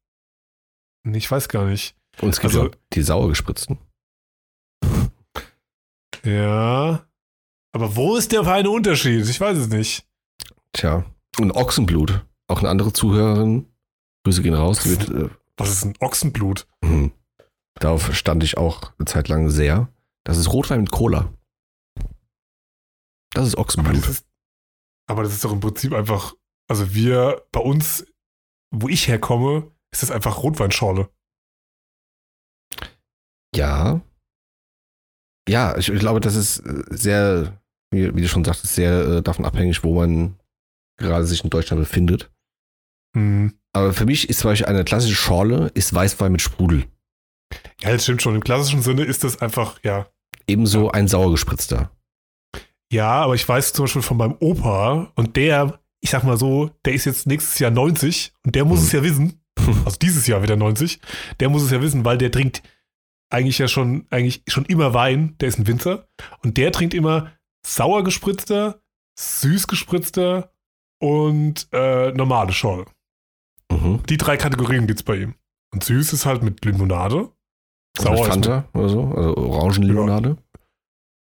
Nee, 1.04 1.18
ich 1.18 1.30
weiß 1.30 1.50
gar 1.50 1.66
nicht. 1.66 1.94
Und 2.22 2.30
es 2.30 2.40
gibt 2.40 2.56
Also- 2.56 2.72
die 2.94 3.02
sauer 3.02 3.28
gespritzten. 3.28 3.78
Ja. 6.24 7.06
Aber 7.72 7.96
wo 7.96 8.16
ist 8.16 8.32
der 8.32 8.44
feine 8.44 8.70
Unterschied? 8.70 9.28
Ich 9.28 9.40
weiß 9.40 9.58
es 9.58 9.68
nicht. 9.70 10.06
Tja. 10.74 11.06
Und 11.38 11.52
Ochsenblut. 11.52 12.26
Auch 12.48 12.60
eine 12.60 12.70
andere 12.70 12.94
Zuhörerin. 12.94 13.68
Grüße 14.24 14.42
gehen 14.42 14.54
raus. 14.56 14.82
Die 14.84 14.90
wird 14.92 15.10
äh, 15.10 15.30
Was 15.58 15.70
ist 15.70 15.86
ein 15.86 15.94
Ochsenblut? 16.00 16.66
Hm. 16.84 17.12
Darauf 17.76 18.16
stand 18.16 18.44
ich 18.44 18.58
auch 18.58 18.92
eine 18.98 19.06
Zeit 19.06 19.28
lang 19.28 19.50
sehr. 19.50 19.90
Das 20.26 20.38
ist 20.38 20.51
Rotwein 20.51 20.82
mit 20.82 20.91
Cola. 20.91 21.34
Das 23.34 23.47
ist 23.47 23.55
Aber 23.55 23.61
Ochsenblut. 23.61 23.97
das 23.97 24.09
ist, 24.09 24.26
aber 25.07 25.24
das 25.24 25.34
ist 25.34 25.43
doch 25.43 25.51
im 25.51 25.59
Prinzip 25.59 25.93
einfach, 25.93 26.34
also 26.70 26.93
wir, 26.93 27.45
bei 27.51 27.59
uns, 27.59 28.05
wo 28.72 28.89
ich 28.89 29.07
herkomme, 29.07 29.72
ist 29.91 30.03
das 30.03 30.11
einfach 30.11 30.43
Rotweinschorle. 30.43 31.09
Ja. 33.55 34.01
Ja, 35.47 35.78
ich, 35.78 35.89
ich 35.89 35.99
glaube, 35.99 36.20
das 36.20 36.36
ist 36.36 36.59
äh, 36.59 36.84
sehr, 36.89 37.59
wie, 37.91 38.15
wie 38.15 38.22
du 38.22 38.28
schon 38.28 38.45
sagtest, 38.45 38.76
sehr 38.76 39.05
äh, 39.05 39.22
davon 39.24 39.45
abhängig, 39.45 39.84
wo 39.84 39.93
man 39.95 40.39
gerade 40.99 41.26
sich 41.26 41.43
in 41.43 41.49
Deutschland 41.49 41.82
befindet. 41.82 42.32
Hm. 43.15 43.57
Aber 43.74 43.93
für 43.93 44.05
mich 44.05 44.30
ist 44.30 44.39
zum 44.39 44.51
Beispiel 44.51 44.67
eine 44.67 44.84
klassische 44.84 45.15
Schorle 45.15 45.72
ist 45.74 45.93
Weißwein 45.93 46.32
mit 46.32 46.41
Sprudel. 46.41 46.86
Ja, 47.82 47.91
das 47.91 48.04
stimmt 48.04 48.22
schon. 48.22 48.36
Im 48.36 48.43
klassischen 48.43 48.82
Sinne 48.82 49.04
ist 49.04 49.24
das 49.24 49.41
einfach, 49.41 49.80
ja. 49.84 50.08
Ebenso 50.47 50.91
ein 50.91 51.08
sauergespritzter. 51.08 51.91
Ja, 52.91 53.12
aber 53.24 53.36
ich 53.36 53.47
weiß 53.47 53.74
zum 53.74 53.86
Beispiel 53.86 54.02
von 54.02 54.18
meinem 54.18 54.36
Opa 54.39 55.12
und 55.16 55.36
der, 55.36 55.80
ich 56.02 56.10
sag 56.10 56.24
mal 56.24 56.38
so, 56.38 56.72
der 56.86 56.93
ist 56.93 57.06
jetzt 57.06 57.28
nächstes 57.28 57.60
Jahr 57.60 57.72
90 57.72 58.34
und 58.45 58.56
der 58.56 58.66
muss 58.66 58.80
Hm. 58.80 58.86
es 58.86 58.91
ja 58.93 59.04
wissen. 59.04 59.41
Also 59.86 59.97
dieses 60.02 60.26
Jahr 60.26 60.41
wieder 60.41 60.56
90. 60.56 61.00
Der 61.39 61.50
muss 61.50 61.62
es 61.64 61.70
ja 61.72 61.82
wissen, 61.82 62.04
weil 62.06 62.18
der 62.18 62.32
trinkt 62.32 62.64
eigentlich 63.30 63.60
ja 63.60 63.68
schon, 63.68 64.08
eigentlich 64.10 64.41
schon 64.47 64.66
immer 64.66 64.93
Wein. 64.95 65.36
Der 65.39 65.50
ist 65.50 65.60
ein 65.60 65.68
Winzer. 65.68 66.08
Und 66.41 66.58
der 66.58 66.72
trinkt 66.72 66.93
immer 66.95 67.32
sauer 67.66 68.04
gespritzter, 68.04 68.82
süß 69.20 69.68
gespritzter 69.68 70.52
und 71.00 71.68
äh, 71.72 72.12
normale 72.14 72.54
Schorle. 72.54 72.86
Mhm. 73.72 74.02
Die 74.10 74.18
drei 74.18 74.38
Kategorien 74.38 74.88
gibt's 74.88 75.04
bei 75.04 75.18
ihm. 75.18 75.36
Und 75.72 75.84
süß 75.84 76.14
ist 76.14 76.26
halt 76.26 76.41
mit 76.41 76.66
Limonade. 76.66 77.30
Sauer 77.98 78.16
mit, 78.24 78.28
Fanta 78.28 78.68
oder 78.74 78.90
so, 78.90 79.04
also 79.16 79.38
Orangenlimonade. 79.38 80.38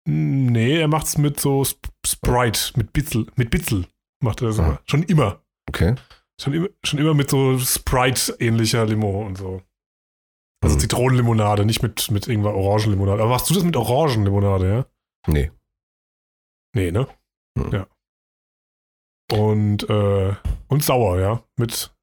Nee, 0.06 0.78
er 0.80 0.88
macht's 0.88 1.16
mit 1.18 1.40
so 1.40 1.62
Sp 1.64 1.80
Sprite, 2.06 2.72
mit 2.76 2.92
Bitzel, 2.92 3.26
mit 3.36 3.50
Bitzel 3.50 3.86
macht 4.22 4.42
er 4.42 4.48
das 4.48 4.58
Ah. 4.58 4.66
immer. 4.66 4.80
Schon 4.86 5.02
immer. 5.04 5.40
Okay. 5.68 5.94
Schon 6.40 6.52
immer, 6.52 6.68
schon 6.84 6.98
immer 6.98 7.14
mit 7.14 7.30
so 7.30 7.58
Sprite-ähnlicher 7.58 8.84
Limo 8.86 9.24
und 9.26 9.38
so. 9.38 9.62
Also 10.62 10.76
Mhm. 10.76 10.80
Zitronenlimonade, 10.80 11.64
nicht 11.64 11.82
mit, 11.82 12.10
mit 12.10 12.26
irgendwas 12.28 12.54
Orangenlimonade. 12.54 13.22
Aber 13.22 13.30
machst 13.30 13.48
du 13.50 13.54
das 13.54 13.64
mit 13.64 13.76
Orangenlimonade, 13.76 14.68
ja? 14.68 14.86
Nee. 15.26 15.50
Nee, 16.74 16.90
ne? 16.90 17.06
Mhm. 17.56 17.70
Ja. 17.72 17.86
Und, 19.32 19.88
äh, 19.88 20.34
und 20.68 20.82
sauer, 20.84 21.18
ja? 21.20 21.42
Mit, 21.58 21.94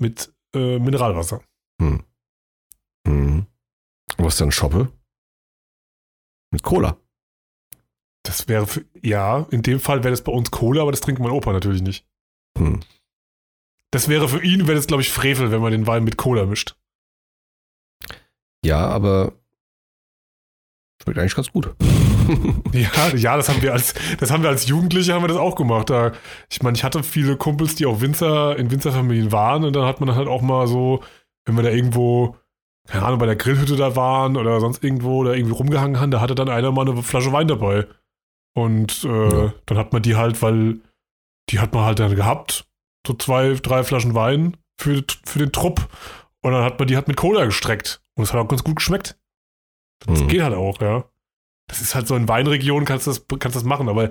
mit 0.00 0.32
äh, 0.56 0.78
Mineralwasser. 0.78 1.40
Hm. 1.80 1.90
Mhm. 1.90 2.04
Was 4.18 4.34
ist 4.34 4.40
dann 4.40 4.52
Schoppe? 4.52 4.92
Mit 6.50 6.62
Cola. 6.62 6.96
Das 8.22 8.48
wäre 8.48 8.66
für, 8.66 8.84
ja, 9.02 9.46
in 9.50 9.62
dem 9.62 9.80
Fall 9.80 10.02
wäre 10.02 10.12
das 10.12 10.22
bei 10.22 10.32
uns 10.32 10.50
Cola, 10.50 10.82
aber 10.82 10.92
das 10.92 11.00
trinkt 11.00 11.20
mein 11.20 11.30
Opa 11.30 11.52
natürlich 11.52 11.82
nicht. 11.82 12.06
Hm. 12.56 12.80
Das 13.90 14.08
wäre 14.08 14.28
für 14.28 14.42
ihn, 14.42 14.66
wäre 14.66 14.76
das, 14.76 14.86
glaube 14.86 15.02
ich, 15.02 15.10
Frevel, 15.10 15.50
wenn 15.50 15.60
man 15.60 15.72
den 15.72 15.86
Wein 15.86 16.04
mit 16.04 16.16
Cola 16.16 16.46
mischt. 16.46 16.76
Ja, 18.64 18.86
aber 18.88 19.32
schmeckt 21.02 21.18
eigentlich 21.18 21.34
ganz 21.34 21.52
gut. 21.52 21.74
Ja, 22.72 23.08
ja, 23.14 23.36
das 23.36 23.48
haben 23.48 23.62
wir 23.62 23.72
als, 23.72 23.94
das 24.18 24.30
haben 24.30 24.42
wir 24.42 24.50
als 24.50 24.66
Jugendliche 24.66 25.14
haben 25.14 25.22
wir 25.22 25.28
das 25.28 25.36
auch 25.36 25.56
gemacht. 25.56 25.90
Da, 25.90 26.12
ich 26.50 26.62
meine, 26.62 26.76
ich 26.76 26.84
hatte 26.84 27.02
viele 27.02 27.36
Kumpels, 27.36 27.74
die 27.74 27.86
auch 27.86 28.00
Winzer 28.00 28.56
in 28.56 28.70
Winzerfamilien 28.70 29.32
waren 29.32 29.64
und 29.64 29.74
dann 29.74 29.84
hat 29.84 30.00
man 30.00 30.14
halt 30.14 30.28
auch 30.28 30.42
mal 30.42 30.66
so, 30.66 31.02
wenn 31.44 31.56
wir 31.56 31.62
da 31.62 31.70
irgendwo, 31.70 32.36
keine 32.86 33.04
Ahnung, 33.04 33.18
bei 33.18 33.26
der 33.26 33.36
Grillhütte 33.36 33.76
da 33.76 33.96
waren 33.96 34.36
oder 34.36 34.60
sonst 34.60 34.84
irgendwo 34.84 35.18
oder 35.18 35.34
irgendwie 35.36 35.54
rumgehangen 35.54 36.00
haben, 36.00 36.10
da 36.10 36.20
hatte 36.20 36.34
dann 36.34 36.48
einer 36.48 36.70
mal 36.72 36.88
eine 36.88 37.02
Flasche 37.02 37.32
Wein 37.32 37.48
dabei. 37.48 37.86
Und 38.56 39.04
äh, 39.04 39.28
Ja. 39.46 39.54
dann 39.66 39.78
hat 39.78 39.92
man 39.92 40.02
die 40.02 40.16
halt, 40.16 40.40
weil 40.42 40.80
die 41.50 41.60
hat 41.60 41.72
man 41.74 41.84
halt 41.84 41.98
dann 41.98 42.14
gehabt, 42.14 42.66
so 43.06 43.14
zwei, 43.14 43.54
drei 43.54 43.84
Flaschen 43.84 44.14
Wein 44.14 44.56
für, 44.80 45.04
für 45.24 45.38
den 45.38 45.52
Trupp. 45.52 45.88
Und 46.42 46.52
dann 46.52 46.62
hat 46.64 46.78
man 46.78 46.86
die 46.88 46.96
halt 46.96 47.08
mit 47.08 47.16
Cola 47.16 47.44
gestreckt. 47.46 48.02
Und 48.16 48.24
es 48.24 48.32
hat 48.32 48.40
auch 48.40 48.48
ganz 48.48 48.62
gut 48.64 48.76
geschmeckt. 48.76 49.18
Das 50.06 50.20
Mhm. 50.20 50.28
geht 50.28 50.42
halt 50.42 50.54
auch, 50.54 50.80
ja. 50.80 51.04
Das 51.68 51.80
ist 51.80 51.94
halt 51.94 52.06
so 52.06 52.14
in 52.16 52.28
Weinregionen 52.28 52.84
kannst 52.84 53.06
du 53.06 53.10
das, 53.10 53.24
kannst 53.40 53.56
das 53.56 53.64
machen, 53.64 53.88
aber 53.88 54.10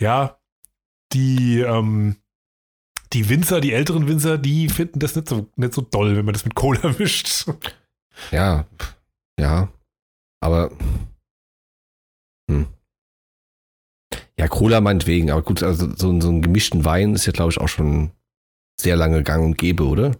ja, 0.00 0.38
die, 1.12 1.60
ähm, 1.60 2.16
die 3.12 3.28
Winzer, 3.28 3.60
die 3.60 3.72
älteren 3.72 4.06
Winzer, 4.08 4.38
die 4.38 4.68
finden 4.68 5.00
das 5.00 5.16
nicht 5.16 5.28
so, 5.28 5.48
nicht 5.56 5.74
so 5.74 5.82
doll, 5.82 6.16
wenn 6.16 6.24
man 6.24 6.34
das 6.34 6.44
mit 6.44 6.54
Cola 6.54 6.94
mischt. 6.98 7.46
Ja, 8.30 8.66
ja, 9.38 9.68
aber 10.40 10.70
hm. 12.50 12.66
ja, 14.38 14.48
Cola 14.48 14.80
meinetwegen, 14.80 15.30
aber 15.30 15.42
gut, 15.42 15.62
also 15.62 15.90
so, 15.94 16.20
so 16.20 16.28
einen 16.28 16.42
gemischten 16.42 16.84
Wein 16.84 17.14
ist 17.14 17.26
ja, 17.26 17.32
glaube 17.32 17.52
ich, 17.52 17.58
auch 17.58 17.68
schon 17.68 18.10
sehr 18.80 18.96
lange 18.96 19.22
gang 19.22 19.44
und 19.44 19.58
gäbe, 19.58 19.86
oder? 19.86 20.12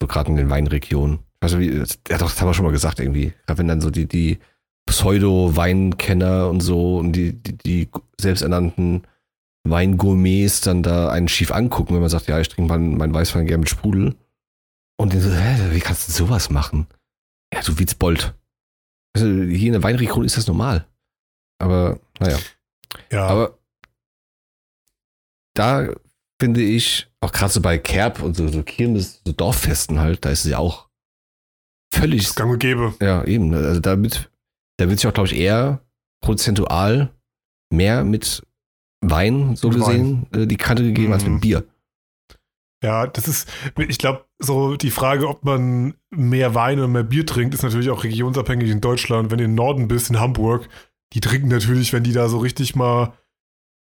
So 0.00 0.06
gerade 0.06 0.30
in 0.30 0.36
den 0.36 0.50
Weinregionen. 0.50 1.20
Also 1.40 1.58
wie, 1.58 1.78
ja 2.08 2.18
doch, 2.18 2.30
das 2.30 2.40
haben 2.40 2.48
wir 2.48 2.54
schon 2.54 2.64
mal 2.64 2.72
gesagt 2.72 3.00
irgendwie. 3.00 3.32
Gerade 3.46 3.58
wenn 3.58 3.68
dann 3.68 3.80
so 3.80 3.90
die, 3.90 4.06
die 4.06 4.38
Pseudo-Weinkenner 4.86 6.48
und 6.48 6.60
so 6.60 6.98
und 6.98 7.12
die, 7.12 7.32
die, 7.32 7.56
die 7.56 7.88
selbsternannten 8.18 9.06
Weingourmets 9.66 10.60
dann 10.60 10.82
da 10.82 11.08
einen 11.08 11.28
schief 11.28 11.52
angucken, 11.52 11.94
wenn 11.94 12.00
man 12.00 12.10
sagt, 12.10 12.28
ja, 12.28 12.38
ich 12.38 12.48
trinke 12.48 12.70
meinen 12.70 12.96
mein 12.96 13.14
Weißwein 13.14 13.46
gerne 13.46 13.60
mit 13.60 13.68
Sprudel. 13.68 14.14
Und 14.96 15.12
die 15.12 15.18
so, 15.20 15.30
hä, 15.30 15.70
wie 15.74 15.80
kannst 15.80 16.08
du 16.08 16.12
sowas 16.12 16.50
machen? 16.50 16.86
Ja, 17.52 17.62
du 17.62 17.78
Witzbold. 17.78 18.34
Also 19.16 19.26
hier 19.26 19.66
in 19.68 19.72
der 19.72 19.82
Weinregion 19.82 20.24
ist 20.24 20.36
das 20.36 20.46
normal. 20.46 20.86
Aber, 21.60 21.98
naja. 22.20 22.38
Ja, 23.10 23.26
Aber 23.26 23.58
da 25.54 25.88
finde 26.40 26.62
ich, 26.62 27.08
auch 27.20 27.32
gerade 27.32 27.52
so 27.52 27.60
bei 27.60 27.78
Kerb 27.78 28.22
und 28.22 28.36
so, 28.36 28.48
so 28.48 28.62
Kirmes, 28.62 29.20
so 29.24 29.32
Dorffesten 29.32 30.00
halt, 30.00 30.24
da 30.24 30.30
ist 30.30 30.44
es 30.44 30.50
ja 30.50 30.58
auch 30.58 30.88
völlig, 31.92 32.24
das 32.24 32.34
gang 32.34 32.52
und 32.52 32.58
gäbe. 32.58 32.94
ja, 33.00 33.24
eben. 33.24 33.54
Also 33.54 33.80
damit, 33.80 34.30
da 34.78 34.88
wird 34.88 34.98
sich 34.98 35.08
auch, 35.08 35.14
glaube 35.14 35.28
ich, 35.28 35.36
eher 35.36 35.80
prozentual 36.22 37.10
mehr 37.72 38.04
mit 38.04 38.42
Wein, 39.00 39.54
so 39.54 39.68
Mit 39.68 39.78
gesehen, 39.78 40.26
äh, 40.32 40.46
die 40.46 40.56
Kante 40.56 40.82
gegeben 40.82 41.12
als 41.12 41.24
Mhm. 41.24 41.32
mit 41.34 41.40
Bier. 41.42 41.64
Ja, 42.84 43.06
das 43.06 43.28
ist, 43.28 43.48
ich 43.78 43.96
glaube, 43.98 44.26
so 44.38 44.76
die 44.76 44.90
Frage, 44.90 45.26
ob 45.28 45.44
man 45.44 45.94
mehr 46.10 46.54
Wein 46.54 46.78
oder 46.78 46.88
mehr 46.88 47.02
Bier 47.02 47.24
trinkt, 47.24 47.54
ist 47.54 47.62
natürlich 47.62 47.88
auch 47.88 48.04
regionsabhängig 48.04 48.68
in 48.70 48.80
Deutschland. 48.82 49.30
Wenn 49.30 49.38
du 49.38 49.44
im 49.44 49.54
Norden 49.54 49.88
bist, 49.88 50.10
in 50.10 50.20
Hamburg, 50.20 50.68
die 51.14 51.20
trinken 51.20 51.48
natürlich, 51.48 51.92
wenn 51.94 52.02
die 52.04 52.12
da 52.12 52.28
so 52.28 52.38
richtig 52.38 52.76
mal, 52.76 53.14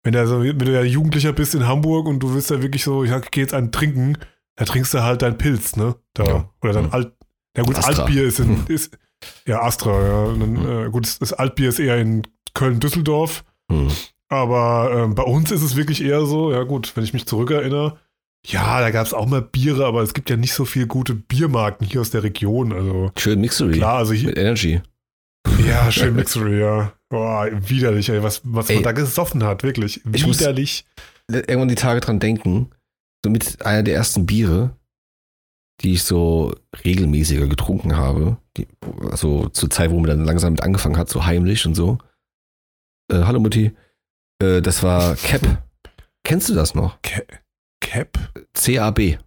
wenn, 0.04 0.14
da 0.14 0.26
so, 0.26 0.42
wenn 0.42 0.58
du 0.58 0.72
ja 0.72 0.84
Jugendlicher 0.84 1.34
bist 1.34 1.54
in 1.54 1.68
Hamburg 1.68 2.08
und 2.08 2.20
du 2.20 2.34
willst 2.34 2.50
da 2.50 2.62
wirklich 2.62 2.84
so, 2.84 3.04
ich 3.04 3.12
gehe 3.32 3.44
jetzt 3.44 3.54
einen 3.54 3.72
trinken, 3.74 4.18
da 4.56 4.66
trinkst 4.66 4.94
du 4.94 5.04
halt 5.04 5.22
dein 5.22 5.38
Pilz, 5.38 5.76
ne? 5.76 5.96
Da. 6.14 6.24
Ja. 6.24 6.50
Oder 6.62 6.74
dann 6.74 6.86
Mhm. 6.86 6.94
Alt, 6.94 7.14
ja 7.58 7.64
gut, 7.64 7.78
Astra. 7.78 8.04
Altbier 8.04 8.24
ist, 8.24 8.40
in, 8.40 8.48
Hm. 8.50 8.66
ist 8.68 8.98
ja 9.46 9.62
Astra, 9.64 10.02
ja. 10.02 10.26
Dann, 10.38 10.52
Mhm. 10.54 10.86
äh, 10.88 10.90
gut, 10.92 11.18
das, 11.20 11.34
Altbier 11.34 11.70
ist 11.70 11.80
eher 11.80 11.98
in 11.98 12.22
Köln-Düsseldorf. 12.54 13.44
Hm. 13.70 13.88
Aber 14.30 14.92
ähm, 14.96 15.16
bei 15.16 15.24
uns 15.24 15.52
ist 15.52 15.62
es 15.64 15.76
wirklich 15.76 16.04
eher 16.04 16.26
so, 16.26 16.52
ja 16.54 16.64
gut, 16.64 16.96
wenn 16.96 17.04
ich 17.04 17.14
mich 17.14 17.26
zurückerinnere, 17.26 17.98
ja, 18.46 18.80
da 18.82 18.92
gab 18.92 19.06
es 19.06 19.14
auch 19.14 19.26
mal 19.28 19.42
Biere, 19.42 19.86
aber 19.86 20.02
es 20.02 20.14
gibt 20.14 20.30
ja 20.30 20.38
nicht 20.38 20.54
so 20.54 20.66
viele 20.66 20.88
gute 20.88 21.14
Biermarken 21.16 21.88
hier 21.88 22.02
aus 22.02 22.10
der 22.12 22.24
Region. 22.24 22.74
Also 22.74 23.12
Schön 23.18 23.40
Mixery 23.42 23.74
klar, 23.74 23.98
also 24.00 24.14
hier, 24.14 24.30
mit 24.30 24.38
Energy. 24.38 24.82
ja, 25.66 25.92
schön 25.92 26.16
Mixery, 26.16 26.60
ja. 26.60 26.94
Boah, 27.10 27.48
widerlich, 27.52 28.10
ey, 28.10 28.24
was, 28.24 28.42
was 28.44 28.70
Ey. 28.70 28.76
man 28.76 28.84
da 28.84 28.92
gesoffen 28.92 29.44
hat, 29.44 29.64
wirklich. 29.64 30.02
Ich 30.14 30.26
muss- 30.26 30.40
Widerlich. 30.40 30.86
irgendwann 31.30 31.68
die 31.70 31.76
Tage 31.76 32.00
dran 32.02 32.20
denken, 32.20 32.70
so 33.24 33.30
mit 33.32 33.66
einer 33.66 33.84
der 33.84 33.96
ersten 33.96 34.26
Biere, 34.26 34.76
die 35.82 35.94
ich 35.94 36.04
so 36.04 36.54
regelmäßiger 36.84 37.48
getrunken 37.48 37.96
habe, 37.98 38.38
die, 38.58 38.68
also 39.10 39.48
zur 39.50 39.70
Zeit, 39.70 39.92
wo 39.92 40.00
man 40.00 40.10
dann 40.10 40.26
langsam 40.26 40.54
mit 40.54 40.62
angefangen 40.64 40.98
hat, 40.98 41.10
so 41.10 41.26
heimlich 41.26 41.66
und 41.66 41.76
so. 41.76 41.98
Äh, 43.12 43.24
hallo 43.24 43.40
Mutti, 43.40 43.72
äh, 44.42 44.62
das 44.62 44.82
war 44.84 45.16
Cap. 45.16 45.64
Kennst 46.24 46.50
du 46.50 46.54
das 46.56 46.74
noch? 46.76 47.02
Cap? 47.02 47.43
CAB. 48.54 49.20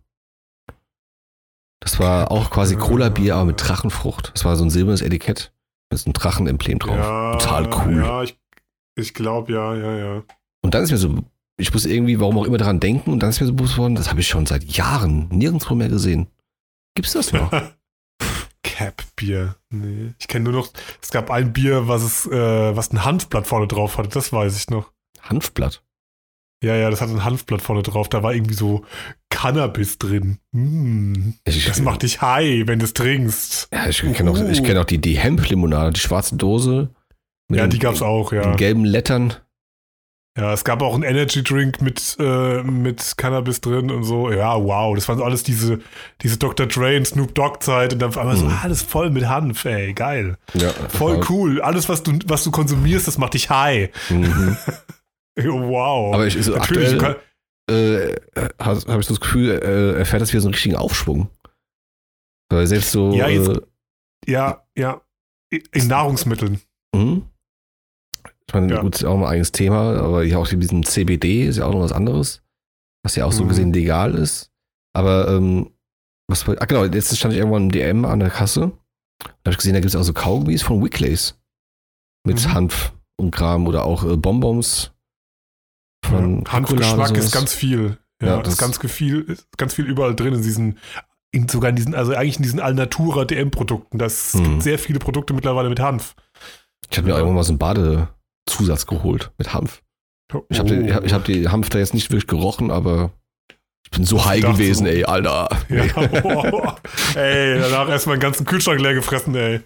Das 1.80 2.00
war 2.00 2.30
auch 2.32 2.50
quasi 2.50 2.76
Cola-Bier, 2.76 3.36
aber 3.36 3.44
mit. 3.44 3.62
Drachenfrucht. 3.62 4.32
Das 4.34 4.44
war 4.44 4.56
so 4.56 4.64
ein 4.64 4.70
silbernes 4.70 5.02
Etikett 5.02 5.52
mit 5.90 6.00
so 6.00 6.06
einem 6.06 6.14
Drachenemblem 6.14 6.78
drauf. 6.78 7.38
Total 7.38 7.70
cool. 7.74 8.02
Ja, 8.02 8.22
ich, 8.22 8.38
ich 8.96 9.14
glaube, 9.14 9.52
ja, 9.52 9.74
ja, 9.74 9.96
ja. 9.96 10.22
Und 10.62 10.74
dann 10.74 10.82
ist 10.82 10.90
mir 10.90 10.96
so, 10.96 11.22
ich 11.58 11.72
muss 11.72 11.86
irgendwie, 11.86 12.18
warum 12.18 12.38
auch 12.38 12.44
immer 12.44 12.58
daran 12.58 12.80
denken, 12.80 13.12
und 13.12 13.20
dann 13.20 13.30
ist 13.30 13.40
mir 13.40 13.46
so 13.46 13.54
bewusst 13.54 13.78
worden, 13.78 13.94
das 13.94 14.10
habe 14.10 14.20
ich 14.20 14.28
schon 14.28 14.46
seit 14.46 14.64
Jahren 14.64 15.28
nirgendwo 15.28 15.74
mehr 15.74 15.88
gesehen. 15.88 16.26
Gibt's 16.94 17.12
das 17.12 17.32
noch? 17.32 17.50
Cap-Bier. 18.62 19.54
Nee. 19.70 20.14
Ich 20.18 20.26
kenne 20.26 20.50
nur 20.50 20.60
noch, 20.60 20.68
es 21.00 21.10
gab 21.10 21.30
ein 21.30 21.52
Bier, 21.52 21.86
was 21.86 22.02
es, 22.02 22.26
äh, 22.26 22.76
was 22.76 22.92
ein 22.92 23.04
Hanfblatt 23.04 23.46
vorne 23.46 23.68
drauf 23.68 23.96
hatte, 23.96 24.08
das 24.08 24.32
weiß 24.32 24.56
ich 24.56 24.70
noch. 24.70 24.90
Hanfblatt. 25.22 25.82
Ja, 26.62 26.74
ja, 26.74 26.88
das 26.90 27.00
hat 27.02 27.10
ein 27.10 27.22
Hanfblatt 27.24 27.60
vorne 27.60 27.82
drauf. 27.82 28.08
Da 28.08 28.22
war 28.22 28.32
irgendwie 28.34 28.54
so 28.54 28.84
Cannabis 29.30 29.98
drin. 29.98 30.38
Mm, 30.52 31.34
Ich, 31.44 31.66
das 31.66 31.80
macht 31.80 32.02
dich 32.02 32.22
high, 32.22 32.66
wenn 32.66 32.78
du 32.78 32.86
es 32.86 32.94
trinkst. 32.94 33.68
Ja, 33.72 33.88
ich 33.88 33.98
kenne 34.00 34.30
auch, 34.30 34.40
ich 34.48 34.62
kenn 34.64 34.78
auch 34.78 34.84
die, 34.84 34.98
die 34.98 35.18
Hemp-Limonade, 35.18 35.92
die 35.92 36.00
schwarze 36.00 36.36
Dose. 36.36 36.90
mit 37.48 37.58
Ja, 37.60 37.66
die 37.66 37.78
gab's 37.78 38.00
auch, 38.02 38.32
ja. 38.32 38.42
den 38.42 38.56
gelben 38.56 38.84
Lettern. 38.84 39.34
Ja, 40.38 40.52
es 40.52 40.64
gab 40.64 40.82
auch 40.82 40.92
einen 40.94 41.02
Energy 41.02 41.42
Drink 41.42 41.80
mit, 41.80 42.16
äh, 42.20 42.62
mit 42.62 43.14
Cannabis 43.16 43.62
drin 43.62 43.90
und 43.90 44.04
so. 44.04 44.30
Ja, 44.30 44.54
wow, 44.62 44.94
das 44.94 45.08
waren 45.08 45.22
alles 45.22 45.42
diese, 45.42 45.78
diese 46.20 46.36
Dr. 46.36 46.66
Dre 46.66 46.96
und 46.98 47.06
Snoop 47.06 47.34
Dogg 47.34 47.60
Zeit 47.62 47.94
und 47.94 48.00
dann 48.00 48.10
auf 48.10 48.18
einmal 48.18 48.36
so 48.36 48.44
Mhm. 48.44 48.58
alles 48.62 48.82
voll 48.82 49.08
mit 49.10 49.26
Hanf, 49.28 49.64
ey, 49.64 49.94
geil. 49.94 50.36
Ja, 50.52 50.70
Voll 50.90 51.22
cool. 51.30 51.62
Alles, 51.62 51.88
was 51.88 52.02
du, 52.02 52.18
was 52.26 52.44
du 52.44 52.50
konsumierst, 52.50 53.06
das 53.08 53.16
macht 53.16 53.32
dich 53.34 53.48
high. 53.50 53.88
Mhm. 54.10 54.56
Wow. 55.44 56.14
Aber 56.14 56.26
ich, 56.26 56.42
so 56.42 56.54
Natürlich, 56.56 57.00
aktuell 57.00 57.20
äh, 57.68 58.16
habe 58.62 58.80
hab 58.80 59.00
ich 59.00 59.06
so 59.06 59.14
das 59.14 59.20
Gefühl, 59.20 59.50
äh, 59.50 59.98
erfährt 59.98 60.22
das 60.22 60.32
wieder 60.32 60.40
so 60.40 60.48
einen 60.48 60.54
richtigen 60.54 60.76
Aufschwung. 60.76 61.28
Weil 62.50 62.66
selbst 62.66 62.92
so. 62.92 63.12
Ja, 63.12 63.28
jetzt- 63.28 63.48
äh, 63.48 63.60
ja, 64.30 64.64
ja. 64.76 65.00
In 65.72 65.86
Nahrungsmitteln. 65.88 66.60
mhm. 66.94 67.26
Ich 68.48 68.54
meine, 68.54 68.72
Ja. 68.74 68.80
gut, 68.80 68.94
ist 68.94 69.00
ja 69.02 69.08
auch 69.08 69.16
mal 69.16 69.26
ein 69.26 69.32
eigenes 69.32 69.50
Thema, 69.52 69.96
aber 69.96 70.22
hier 70.22 70.38
auch 70.38 70.50
mit 70.52 70.62
diesem 70.62 70.84
CBD 70.84 71.46
ist 71.46 71.56
ja 71.58 71.66
auch 71.66 71.72
noch 71.72 71.80
was 71.80 71.90
anderes, 71.92 72.42
was 73.04 73.16
ja 73.16 73.24
auch 73.24 73.32
so 73.32 73.42
Mhm. 73.44 73.48
gesehen 73.48 73.72
legal 73.72 74.14
ist. 74.14 74.52
Aber, 74.94 75.28
ähm, 75.28 75.72
was 76.28 76.48
ah 76.48 76.64
genau, 76.64 76.84
jetzt 76.84 77.16
stand 77.16 77.34
ich 77.34 77.38
irgendwann 77.40 77.64
im 77.64 77.72
DM 77.72 78.04
an 78.04 78.20
der 78.20 78.30
Kasse. 78.30 78.72
Da 79.20 79.28
habe 79.46 79.50
ich 79.50 79.56
gesehen, 79.56 79.74
da 79.74 79.80
gibt 79.80 79.92
es 79.92 79.96
auch 79.96 80.04
so 80.04 80.12
Kaugummis 80.12 80.62
von 80.62 80.82
Wicklays. 80.84 81.36
Mit 82.24 82.40
Mhm. 82.44 82.52
Hanf 82.54 82.92
und 83.18 83.32
Kram 83.32 83.66
oder 83.66 83.84
auch 83.84 84.04
äh, 84.04 84.16
Bonbons 84.16 84.92
von 86.08 86.42
ja. 86.44 86.52
Hanfgeschmack 86.52 87.16
ist 87.16 87.32
ganz 87.32 87.54
viel. 87.54 87.98
Ja, 88.22 88.28
Ja, 88.28 88.36
das 88.42 88.54
ist 88.54 88.60
das- 88.62 88.78
ganz 88.80 88.92
viel, 88.92 89.20
ist 89.22 89.46
ganz 89.58 89.74
viel 89.74 89.84
überall 89.86 90.14
drin 90.16 90.34
in 90.34 90.42
diesen, 90.42 90.78
in, 91.32 91.48
sogar 91.48 91.70
in 91.70 91.76
diesen, 91.76 91.94
also 91.94 92.14
eigentlich 92.14 92.38
in 92.38 92.42
diesen 92.44 92.60
Alnatura 92.60 93.24
DM-Produkten. 93.24 93.98
Das 93.98 94.34
Mhm. 94.34 94.44
gibt 94.44 94.62
sehr 94.62 94.78
viele 94.78 94.98
Produkte 94.98 95.34
mittlerweile 95.34 95.68
mit 95.68 95.80
Hanf. 95.80 96.14
Ich 96.90 96.96
habe 96.96 97.08
mir 97.08 97.14
irgendwann 97.14 97.34
mal 97.36 97.42
so 97.44 97.52
einen 97.52 97.58
Badezusatz 97.58 98.86
geholt 98.86 99.32
mit 99.38 99.52
Hanf. 99.52 99.82
Ich 100.48 100.58
habe 100.58 100.68
die, 100.68 100.88
ich 100.88 100.94
hab, 100.94 101.04
ich 101.04 101.12
hab 101.12 101.24
die 101.24 101.48
Hanf 101.48 101.68
da 101.68 101.78
jetzt 101.78 101.94
nicht 101.94 102.10
wirklich 102.10 102.26
gerochen, 102.26 102.70
aber 102.70 103.12
ich 103.84 103.90
bin 103.90 104.04
so 104.04 104.24
high 104.24 104.40
gewesen, 104.42 104.86
so- 104.86 104.90
ey, 104.92 105.04
Alter. 105.04 105.48
Ja, 105.68 105.84
oh, 106.24 106.72
ey, 107.16 107.60
danach 107.60 107.88
erstmal 107.88 108.14
einen 108.14 108.22
ganzen 108.22 108.44
Kühlschrank 108.46 108.80
leer 108.80 108.94
gefressen, 108.94 109.34
ey. 109.36 109.60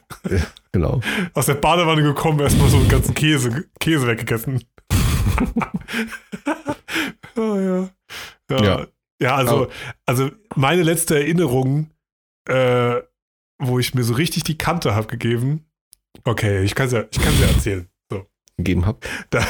Genau. 0.73 1.01
Aus 1.35 1.47
der 1.47 1.55
Badewanne 1.55 2.03
gekommen, 2.03 2.41
erstmal 2.41 2.69
so 2.69 2.77
einen 2.77 2.89
ganzen 2.89 3.15
Käse, 3.15 3.65
Käse 3.79 4.07
weggegessen. 4.07 4.63
oh, 7.37 7.57
ja. 7.57 7.91
Ja. 8.51 8.65
Ja. 8.65 8.87
ja. 9.21 9.35
also, 9.35 9.69
also 10.07 10.31
meine 10.57 10.83
letzte 10.83 11.17
Erinnerung, 11.17 11.91
äh, 12.49 12.97
wo 13.59 13.79
ich 13.79 13.95
mir 13.95 14.05
so 14.05 14.15
richtig 14.15 14.45
die 14.45 14.59
Kante 14.59 14.95
habe 14.95 15.07
gegeben. 15.07 15.67
Okay, 16.25 16.63
ich 16.63 16.75
kann 16.75 16.87
es 16.87 16.93
ja, 16.93 17.05
ich 17.11 17.21
kann's 17.21 17.41
ja 17.41 17.47
erzählen. 17.47 17.89
So. 18.11 18.27
Gegeben 18.57 18.87
habe. 18.87 18.99
Da, 19.31 19.47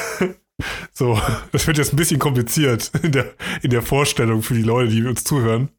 so, 0.92 1.20
das 1.52 1.66
wird 1.66 1.78
jetzt 1.78 1.92
ein 1.92 1.96
bisschen 1.96 2.18
kompliziert 2.18 2.90
in 3.02 3.12
der, 3.12 3.34
in 3.62 3.70
der 3.70 3.82
Vorstellung 3.82 4.42
für 4.42 4.54
die 4.54 4.62
Leute, 4.62 4.90
die 4.90 5.06
uns 5.06 5.24
zuhören. 5.24 5.70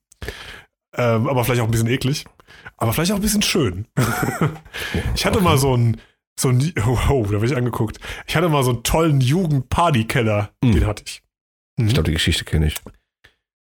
Ähm, 0.93 1.27
aber 1.27 1.43
vielleicht 1.43 1.61
auch 1.61 1.65
ein 1.65 1.71
bisschen 1.71 1.87
eklig. 1.87 2.25
Aber 2.77 2.93
vielleicht 2.93 3.11
auch 3.11 3.17
ein 3.17 3.21
bisschen 3.21 3.41
schön. 3.41 3.87
ich 5.15 5.25
hatte 5.25 5.41
mal 5.41 5.57
so 5.57 5.73
einen, 5.73 6.01
so 6.39 6.49
einen, 6.49 6.73
oh, 7.09 7.25
da 7.29 7.37
bin 7.39 7.49
ich 7.49 7.55
angeguckt. 7.55 7.99
Ich 8.27 8.35
hatte 8.35 8.49
mal 8.49 8.63
so 8.63 8.71
einen 8.71 8.83
tollen 8.83 9.21
Jugendpartykeller. 9.21 10.51
Mhm. 10.63 10.71
Den 10.73 10.87
hatte 10.87 11.03
ich. 11.05 11.21
Mhm. 11.77 11.87
Ich 11.87 11.93
glaube, 11.93 12.07
die 12.07 12.13
Geschichte 12.13 12.45
kenne 12.45 12.67
ich. 12.67 12.75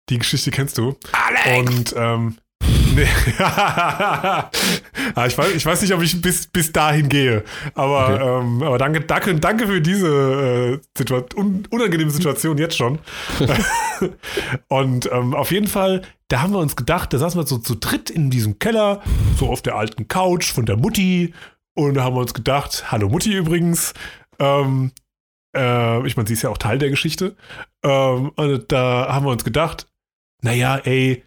Die 0.08 0.18
Geschichte 0.18 0.50
kennst 0.50 0.76
du. 0.78 0.96
Und 1.56 1.94
ähm, 1.96 2.36
nee. 2.94 3.06
Ah, 3.38 5.26
ich, 5.26 5.36
weiß, 5.38 5.54
ich 5.54 5.64
weiß 5.64 5.80
nicht, 5.82 5.94
ob 5.94 6.02
ich 6.02 6.20
bis, 6.20 6.46
bis 6.48 6.72
dahin 6.72 7.08
gehe. 7.08 7.44
Aber, 7.74 8.08
Okay. 8.08 8.40
ähm, 8.40 8.62
aber 8.62 8.78
danke, 8.78 9.00
danke, 9.02 9.34
danke 9.36 9.66
für 9.66 9.80
diese 9.80 10.80
äh, 10.82 10.86
Situa 10.96 11.24
un 11.36 11.66
unangenehme 11.70 12.10
Situation 12.10 12.58
jetzt 12.58 12.76
schon. 12.76 12.98
Und 14.68 15.08
ähm, 15.12 15.34
auf 15.34 15.50
jeden 15.52 15.68
Fall, 15.68 16.02
da 16.28 16.42
haben 16.42 16.52
wir 16.52 16.58
uns 16.58 16.76
gedacht, 16.76 17.12
da 17.12 17.18
saßen 17.18 17.40
wir 17.40 17.46
so 17.46 17.58
zu 17.58 17.74
dritt 17.76 18.10
in 18.10 18.30
diesem 18.30 18.58
Keller, 18.58 19.00
so 19.38 19.48
auf 19.48 19.62
der 19.62 19.76
alten 19.76 20.08
Couch 20.08 20.50
von 20.52 20.66
der 20.66 20.76
Mutti. 20.76 21.34
Und 21.88 21.94
da 21.94 22.04
haben 22.04 22.14
wir 22.16 22.20
uns 22.20 22.34
gedacht, 22.34 22.90
hallo 22.92 23.08
Mutti 23.08 23.32
übrigens. 23.32 23.94
Ähm, 24.38 24.92
äh, 25.56 26.06
ich 26.06 26.16
meine, 26.16 26.26
sie 26.26 26.34
ist 26.34 26.42
ja 26.42 26.50
auch 26.50 26.58
Teil 26.58 26.78
der 26.78 26.90
Geschichte. 26.90 27.36
Ähm, 27.82 28.30
und 28.36 28.70
da 28.70 29.08
haben 29.08 29.24
wir 29.26 29.30
uns 29.30 29.44
gedacht, 29.44 29.86
naja, 30.42 30.76
ey, 30.76 31.24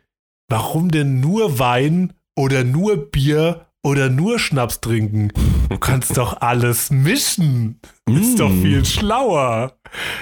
warum 0.50 0.90
denn 0.92 1.20
nur 1.20 1.60
Wein 1.60 2.14
oder 2.36 2.64
nur 2.64 3.10
Bier 3.12 3.68
oder 3.84 4.10
nur 4.10 4.40
Schnaps 4.40 4.80
trinken? 4.80 5.32
Du 5.70 5.78
kannst 5.78 6.18
doch 6.18 6.42
alles 6.42 6.92
mischen. 6.92 7.80
Ist 8.10 8.40
doch 8.40 8.50
Mm. 8.50 8.62
viel 8.62 8.86
schlauer. 8.86 9.78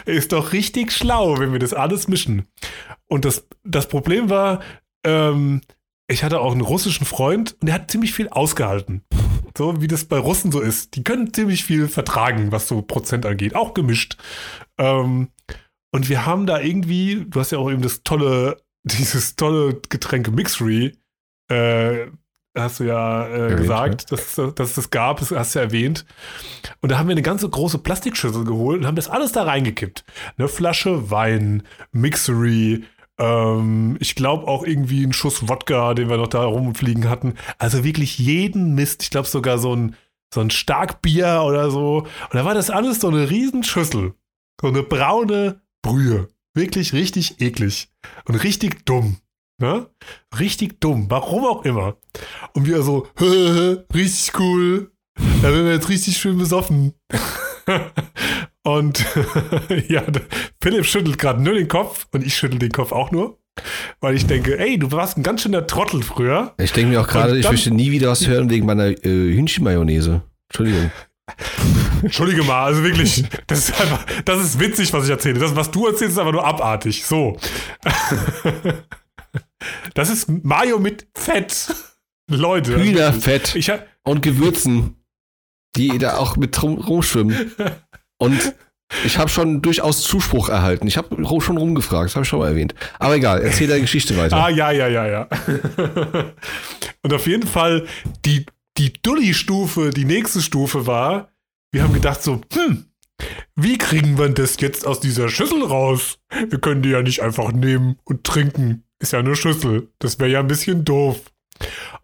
Ist 0.05 0.31
doch 0.31 0.53
richtig 0.53 0.91
schlau, 0.91 1.37
wenn 1.39 1.51
wir 1.51 1.59
das 1.59 1.73
alles 1.73 2.07
mischen. 2.07 2.47
Und 3.07 3.25
das, 3.25 3.47
das 3.63 3.87
Problem 3.87 4.29
war, 4.29 4.61
ähm, 5.05 5.61
ich 6.07 6.23
hatte 6.23 6.39
auch 6.39 6.51
einen 6.53 6.61
russischen 6.61 7.05
Freund 7.05 7.55
und 7.61 7.67
der 7.67 7.75
hat 7.75 7.91
ziemlich 7.91 8.13
viel 8.13 8.29
ausgehalten. 8.29 9.03
So 9.57 9.81
wie 9.81 9.87
das 9.87 10.05
bei 10.05 10.17
Russen 10.17 10.51
so 10.51 10.61
ist. 10.61 10.95
Die 10.95 11.03
können 11.03 11.33
ziemlich 11.33 11.63
viel 11.63 11.87
vertragen, 11.87 12.51
was 12.51 12.67
so 12.67 12.81
Prozent 12.81 13.25
angeht. 13.25 13.55
Auch 13.55 13.73
gemischt. 13.73 14.17
Ähm, 14.77 15.29
und 15.93 16.09
wir 16.09 16.25
haben 16.25 16.45
da 16.45 16.59
irgendwie, 16.59 17.25
du 17.27 17.39
hast 17.39 17.51
ja 17.51 17.57
auch 17.57 17.69
eben 17.69 17.81
das 17.81 18.03
tolle, 18.03 18.57
dieses 18.83 19.35
tolle 19.35 19.79
Getränk 19.89 20.31
Mixery, 20.31 20.97
äh, 21.49 22.07
hast 22.57 22.79
du 22.79 22.83
ja 22.85 23.25
äh, 23.27 23.31
Erwähnt, 23.31 23.57
gesagt, 23.57 24.11
dass, 24.11 24.35
dass 24.35 24.69
es 24.69 24.75
das 24.75 24.89
gab, 24.89 25.19
das 25.19 25.31
hast 25.31 25.55
du 25.55 25.59
ja 25.59 25.65
erwähnt. 25.65 26.05
Und 26.81 26.91
da 26.91 26.97
haben 26.97 27.07
wir 27.07 27.13
eine 27.13 27.21
ganze 27.21 27.49
große 27.49 27.77
Plastikschüssel 27.77 28.43
geholt 28.43 28.81
und 28.81 28.87
haben 28.87 28.95
das 28.95 29.09
alles 29.09 29.31
da 29.31 29.43
reingekippt. 29.43 30.03
Eine 30.37 30.47
Flasche 30.47 31.11
Wein, 31.11 31.63
Mixery, 31.91 32.83
ähm, 33.21 33.97
ich 33.99 34.15
glaube 34.15 34.47
auch 34.47 34.65
irgendwie 34.65 35.03
einen 35.03 35.13
Schuss 35.13 35.47
Wodka, 35.47 35.93
den 35.93 36.09
wir 36.09 36.17
noch 36.17 36.27
da 36.27 36.43
rumfliegen 36.43 37.07
hatten. 37.07 37.35
Also 37.59 37.83
wirklich 37.83 38.17
jeden 38.17 38.73
Mist. 38.73 39.03
Ich 39.03 39.11
glaube 39.11 39.27
sogar 39.27 39.59
so 39.59 39.75
ein, 39.75 39.95
so 40.33 40.41
ein 40.41 40.49
Starkbier 40.49 41.43
oder 41.45 41.69
so. 41.69 41.99
Und 41.99 42.33
da 42.33 42.43
war 42.43 42.55
das 42.55 42.71
alles 42.71 42.99
so 42.99 43.09
eine 43.09 43.29
Riesenschüssel. 43.29 44.13
So 44.59 44.67
eine 44.67 44.83
braune 44.83 45.61
Brühe. 45.83 46.29
Wirklich 46.55 46.93
richtig 46.93 47.39
eklig. 47.39 47.89
Und 48.25 48.35
richtig 48.35 48.85
dumm. 48.85 49.17
Ne? 49.59 49.87
Richtig 50.39 50.81
dumm. 50.81 51.05
Warum 51.09 51.45
auch 51.45 51.63
immer. 51.63 51.97
Und 52.53 52.65
wir 52.65 52.81
so, 52.81 53.07
richtig 53.93 54.39
cool. 54.39 54.91
Da 55.41 55.53
werden 55.53 55.65
wir 55.65 55.73
jetzt 55.73 55.89
richtig 55.89 56.17
schön 56.17 56.39
besoffen. 56.39 56.93
und 58.63 59.05
ja, 59.87 60.03
Philipp 60.61 60.85
schüttelt 60.85 61.17
gerade 61.17 61.41
nur 61.41 61.53
den 61.53 61.67
Kopf 61.67 62.07
und 62.11 62.25
ich 62.25 62.35
schüttel 62.35 62.59
den 62.59 62.71
Kopf 62.71 62.91
auch 62.91 63.11
nur. 63.11 63.39
Weil 63.99 64.15
ich 64.15 64.25
denke, 64.27 64.57
ey, 64.57 64.79
du 64.79 64.91
warst 64.91 65.17
ein 65.17 65.23
ganz 65.23 65.41
schöner 65.41 65.67
Trottel 65.67 66.03
früher. 66.03 66.53
Ich 66.57 66.71
denke 66.71 66.91
mir 66.91 67.01
auch 67.01 67.07
gerade, 67.07 67.37
ich 67.37 67.49
möchte 67.49 67.71
nie 67.71 67.91
wieder 67.91 68.09
was 68.09 68.25
hören 68.25 68.49
wegen 68.49 68.65
meiner 68.65 68.87
äh, 68.87 69.03
Hühnchenmayonnaise. 69.03 70.21
Entschuldigung. 70.49 70.91
Entschuldige 72.01 72.43
mal, 72.43 72.65
also 72.65 72.83
wirklich, 72.83 73.23
das 73.47 73.69
ist 73.69 73.81
einfach, 73.81 74.05
das 74.25 74.41
ist 74.43 74.59
witzig, 74.59 74.91
was 74.93 75.05
ich 75.05 75.11
erzähle. 75.11 75.39
Das, 75.39 75.55
was 75.55 75.69
du 75.69 75.87
erzählst, 75.87 76.13
ist 76.13 76.19
einfach 76.19 76.33
nur 76.33 76.45
abartig. 76.45 77.05
So. 77.05 77.37
Das 79.93 80.09
ist 80.09 80.27
Mayo 80.43 80.79
mit 80.79 81.07
Fett. 81.13 81.73
Leute. 82.27 82.81
Hühnerfett 82.81 83.55
Ich 83.55 83.69
hab, 83.69 83.85
und 84.03 84.21
Gewürzen, 84.21 84.95
die 85.75 85.97
da 85.97 86.17
auch 86.17 86.35
mit 86.37 86.61
rum, 86.63 86.77
rumschwimmen. 86.77 87.51
Und 88.21 88.53
ich 89.03 89.17
habe 89.17 89.29
schon 89.29 89.63
durchaus 89.63 90.03
Zuspruch 90.03 90.47
erhalten. 90.49 90.85
Ich 90.85 90.95
habe 90.95 91.25
schon 91.41 91.57
rumgefragt, 91.57 92.05
das 92.05 92.15
habe 92.15 92.23
ich 92.23 92.29
schon 92.29 92.37
mal 92.37 92.49
erwähnt. 92.49 92.75
Aber 92.99 93.15
egal, 93.15 93.41
erzähl 93.41 93.67
deine 93.67 93.81
Geschichte 93.81 94.15
weiter. 94.15 94.37
Ah, 94.37 94.49
ja, 94.49 94.69
ja, 94.69 94.87
ja, 94.87 95.07
ja. 95.07 95.27
Und 97.01 97.13
auf 97.13 97.25
jeden 97.25 97.47
Fall, 97.47 97.87
die, 98.23 98.45
die 98.77 98.93
Dulli-Stufe, 98.93 99.89
die 99.89 100.05
nächste 100.05 100.39
Stufe 100.39 100.85
war, 100.85 101.29
wir 101.71 101.81
haben 101.81 101.93
gedacht 101.93 102.21
so, 102.21 102.41
hm, 102.53 102.85
wie 103.55 103.79
kriegen 103.79 104.19
wir 104.19 104.29
das 104.29 104.57
jetzt 104.59 104.85
aus 104.85 104.99
dieser 104.99 105.29
Schüssel 105.29 105.63
raus? 105.63 106.19
Wir 106.49 106.59
können 106.59 106.83
die 106.83 106.89
ja 106.89 107.01
nicht 107.01 107.21
einfach 107.21 107.51
nehmen 107.51 107.97
und 108.03 108.23
trinken. 108.23 108.83
Ist 108.99 109.13
ja 109.13 109.19
eine 109.19 109.35
Schüssel. 109.35 109.89
Das 109.97 110.19
wäre 110.19 110.29
ja 110.29 110.41
ein 110.41 110.47
bisschen 110.47 110.85
doof. 110.85 111.19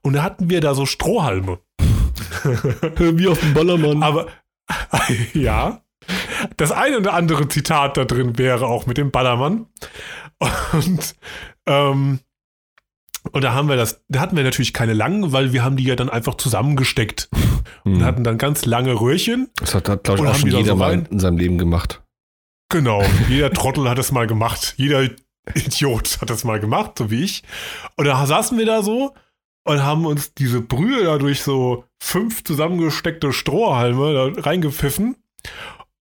Und 0.02 0.14
da 0.14 0.24
hatten 0.24 0.50
wir 0.50 0.62
da 0.62 0.74
so 0.74 0.88
Strohhalme. 0.88 1.60
Wie 2.98 3.28
auf 3.28 3.40
dem 3.40 3.54
Ballermann. 3.54 4.02
Aber 4.02 4.28
ja, 5.34 5.84
das 6.58 6.72
eine 6.72 6.98
oder 6.98 7.14
andere 7.14 7.48
Zitat 7.48 7.98
da 7.98 8.06
drin 8.06 8.38
wäre 8.38 8.68
auch 8.68 8.86
mit 8.86 8.98
dem 8.98 9.12
Ballermann. 9.12 9.68
Und, 10.74 11.16
ähm, 11.66 12.20
und 13.32 13.44
da 13.44 13.54
haben 13.54 13.68
wir 13.70 13.76
das, 13.76 14.04
da 14.08 14.20
hatten 14.20 14.38
wir 14.38 14.44
natürlich 14.44 14.74
keine 14.74 14.94
langen, 14.94 15.32
weil 15.34 15.52
wir 15.52 15.64
haben 15.64 15.78
die 15.78 15.84
ja 15.84 15.96
dann 15.96 16.10
einfach 16.10 16.36
zusammengesteckt 16.36 17.30
und 17.84 17.96
Hm. 17.96 18.04
hatten 18.04 18.24
dann 18.24 18.38
ganz 18.38 18.66
lange 18.66 19.00
Röhrchen. 19.00 19.50
Das 19.56 19.74
hat, 19.76 19.90
hat 19.90 20.04
glaube 20.04 20.22
ich, 20.24 20.28
auch 20.30 20.36
schon 20.36 20.52
jeder 20.52 20.72
so 20.72 20.76
mal 20.76 21.06
in 21.10 21.20
seinem 21.20 21.38
Leben 21.38 21.58
gemacht. 21.58 22.04
Genau, 22.70 23.04
jeder 23.30 23.52
Trottel 23.52 23.90
hat 23.90 23.98
es 23.98 24.12
mal 24.12 24.28
gemacht. 24.28 24.76
Jeder 24.78 25.10
Idiot 25.54 26.20
hat 26.22 26.30
es 26.30 26.44
mal 26.44 26.60
gemacht, 26.60 26.92
so 26.98 27.10
wie 27.10 27.24
ich. 27.24 27.44
Und 27.96 28.06
da 28.06 28.26
saßen 28.26 28.58
wir 28.58 28.66
da 28.66 28.82
so 28.82 29.14
und 29.64 29.84
haben 29.84 30.06
uns 30.06 30.34
diese 30.34 30.62
Brühe 30.62 31.04
da 31.04 31.18
durch 31.18 31.42
so 31.42 31.86
fünf 32.00 32.44
zusammengesteckte 32.44 33.34
Strohhalme 33.34 34.14
da 34.36 34.42
reingepfiffen. 34.42 35.16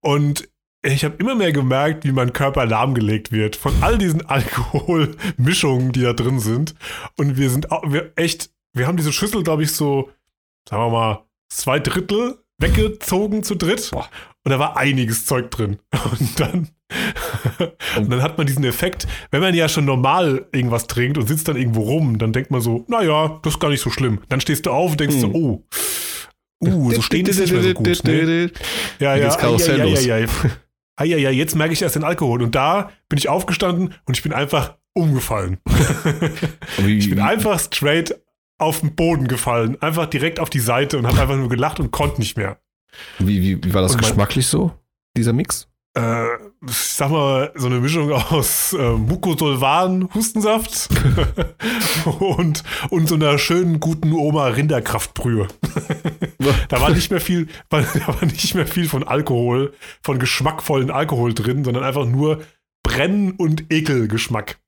Und 0.06 0.48
ich 0.82 1.04
habe 1.04 1.16
immer 1.16 1.34
mehr 1.34 1.50
gemerkt, 1.50 2.04
wie 2.04 2.12
mein 2.12 2.32
Körper 2.32 2.64
lahmgelegt 2.64 3.32
wird 3.32 3.56
von 3.56 3.72
all 3.80 3.98
diesen 3.98 4.24
Alkoholmischungen, 4.28 5.90
die 5.90 6.02
da 6.02 6.12
drin 6.12 6.38
sind. 6.38 6.76
Und 7.16 7.36
wir 7.36 7.50
sind 7.50 7.72
auch, 7.72 7.82
wir 7.90 8.12
echt, 8.14 8.50
wir 8.72 8.86
haben 8.86 8.96
diese 8.96 9.12
Schüssel, 9.12 9.42
glaube 9.42 9.64
ich, 9.64 9.72
so, 9.72 10.10
sagen 10.68 10.80
wir 10.84 10.90
mal, 10.90 11.24
zwei 11.48 11.80
Drittel 11.80 12.38
weggezogen 12.58 13.42
zu 13.42 13.56
dritt. 13.56 13.90
Boah. 13.90 14.08
Und 14.44 14.52
da 14.52 14.60
war 14.60 14.76
einiges 14.76 15.26
Zeug 15.26 15.50
drin. 15.50 15.78
Und 16.20 16.38
dann, 16.38 16.68
und 17.96 18.12
dann 18.12 18.22
hat 18.22 18.38
man 18.38 18.46
diesen 18.46 18.62
Effekt, 18.62 19.08
wenn 19.32 19.40
man 19.40 19.56
ja 19.56 19.68
schon 19.68 19.86
normal 19.86 20.46
irgendwas 20.52 20.86
trinkt 20.86 21.18
und 21.18 21.26
sitzt 21.26 21.48
dann 21.48 21.56
irgendwo 21.56 21.80
rum, 21.80 22.16
dann 22.16 22.32
denkt 22.32 22.52
man 22.52 22.60
so, 22.60 22.84
naja, 22.86 23.40
das 23.42 23.54
ist 23.54 23.58
gar 23.58 23.70
nicht 23.70 23.80
so 23.80 23.90
schlimm. 23.90 24.20
Dann 24.28 24.40
stehst 24.40 24.66
du 24.66 24.70
auf 24.70 24.92
und 24.92 25.00
denkst 25.00 25.16
so, 25.16 25.26
Hm. 25.26 25.34
oh, 25.34 25.64
uh, 26.64 26.92
so 26.92 27.02
stehen 27.02 27.26
ist 27.26 27.38
nicht 27.38 27.52
mehr 27.52 27.62
so 27.62 27.74
gut. 27.74 28.04
Ne? 28.04 28.50
Ja, 28.98 29.16
ja, 29.16 29.28
ja, 29.28 29.56
ja, 29.56 29.84
ja, 29.84 30.18
ja. 30.18 30.26
Ah, 30.98 31.04
ja, 31.04 31.18
ja, 31.18 31.30
jetzt 31.30 31.54
merke 31.54 31.74
ich 31.74 31.82
erst 31.82 31.96
den 31.96 32.04
Alkohol. 32.04 32.42
Und 32.42 32.54
da 32.54 32.90
bin 33.08 33.18
ich 33.18 33.28
aufgestanden 33.28 33.94
und 34.06 34.16
ich 34.16 34.22
bin 34.22 34.32
einfach 34.32 34.76
umgefallen. 34.94 35.58
Ich 36.86 37.10
bin 37.10 37.20
einfach 37.20 37.60
straight 37.60 38.18
auf 38.58 38.80
den 38.80 38.94
Boden 38.94 39.28
gefallen. 39.28 39.80
Einfach 39.82 40.06
direkt 40.06 40.40
auf 40.40 40.50
die 40.50 40.60
Seite 40.60 40.98
und 40.98 41.06
habe 41.06 41.20
einfach 41.20 41.36
nur 41.36 41.48
gelacht 41.48 41.80
und 41.80 41.90
konnte 41.90 42.20
nicht 42.20 42.36
mehr. 42.36 42.58
wie, 43.18 43.42
wie, 43.42 43.64
wie 43.64 43.74
war 43.74 43.82
das 43.82 43.98
geschmacklich 43.98 44.46
so, 44.46 44.72
dieser 45.16 45.34
Mix? 45.34 45.68
Äh, 45.94 46.26
ich 46.68 46.76
sag 46.76 47.10
mal, 47.10 47.52
so 47.54 47.66
eine 47.66 47.80
Mischung 47.80 48.12
aus 48.12 48.72
äh, 48.72 48.90
Mucosolvan, 48.92 50.08
Hustensaft 50.14 50.88
und, 52.20 52.62
und 52.90 53.08
so 53.08 53.14
einer 53.14 53.38
schönen, 53.38 53.80
guten 53.80 54.12
Oma 54.12 54.46
Rinderkraftbrühe. 54.48 55.48
da 56.68 56.80
war 56.80 56.90
nicht 56.90 57.10
mehr 57.10 57.20
viel, 57.20 57.48
war, 57.70 57.82
da 57.94 58.08
war 58.08 58.24
nicht 58.24 58.54
mehr 58.54 58.66
viel 58.66 58.88
von 58.88 59.04
Alkohol, 59.04 59.72
von 60.02 60.18
geschmackvollen 60.18 60.90
Alkohol 60.90 61.34
drin, 61.34 61.64
sondern 61.64 61.84
einfach 61.84 62.06
nur 62.06 62.40
Brennen 62.82 63.32
und 63.32 63.72
Ekelgeschmack. 63.72 64.58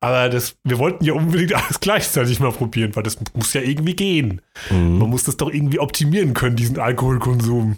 Aber 0.00 0.28
das, 0.28 0.56
wir 0.64 0.78
wollten 0.78 1.04
ja 1.04 1.12
unbedingt 1.12 1.54
alles 1.54 1.78
gleichzeitig 1.78 2.40
mal 2.40 2.50
probieren, 2.50 2.96
weil 2.96 3.04
das 3.04 3.18
muss 3.34 3.52
ja 3.52 3.60
irgendwie 3.60 3.94
gehen. 3.94 4.40
Man 4.70 4.94
Mhm. 4.94 4.98
muss 5.10 5.24
das 5.24 5.36
doch 5.36 5.48
irgendwie 5.48 5.78
optimieren 5.78 6.34
können, 6.34 6.56
diesen 6.56 6.78
Alkoholkonsum. 6.80 7.76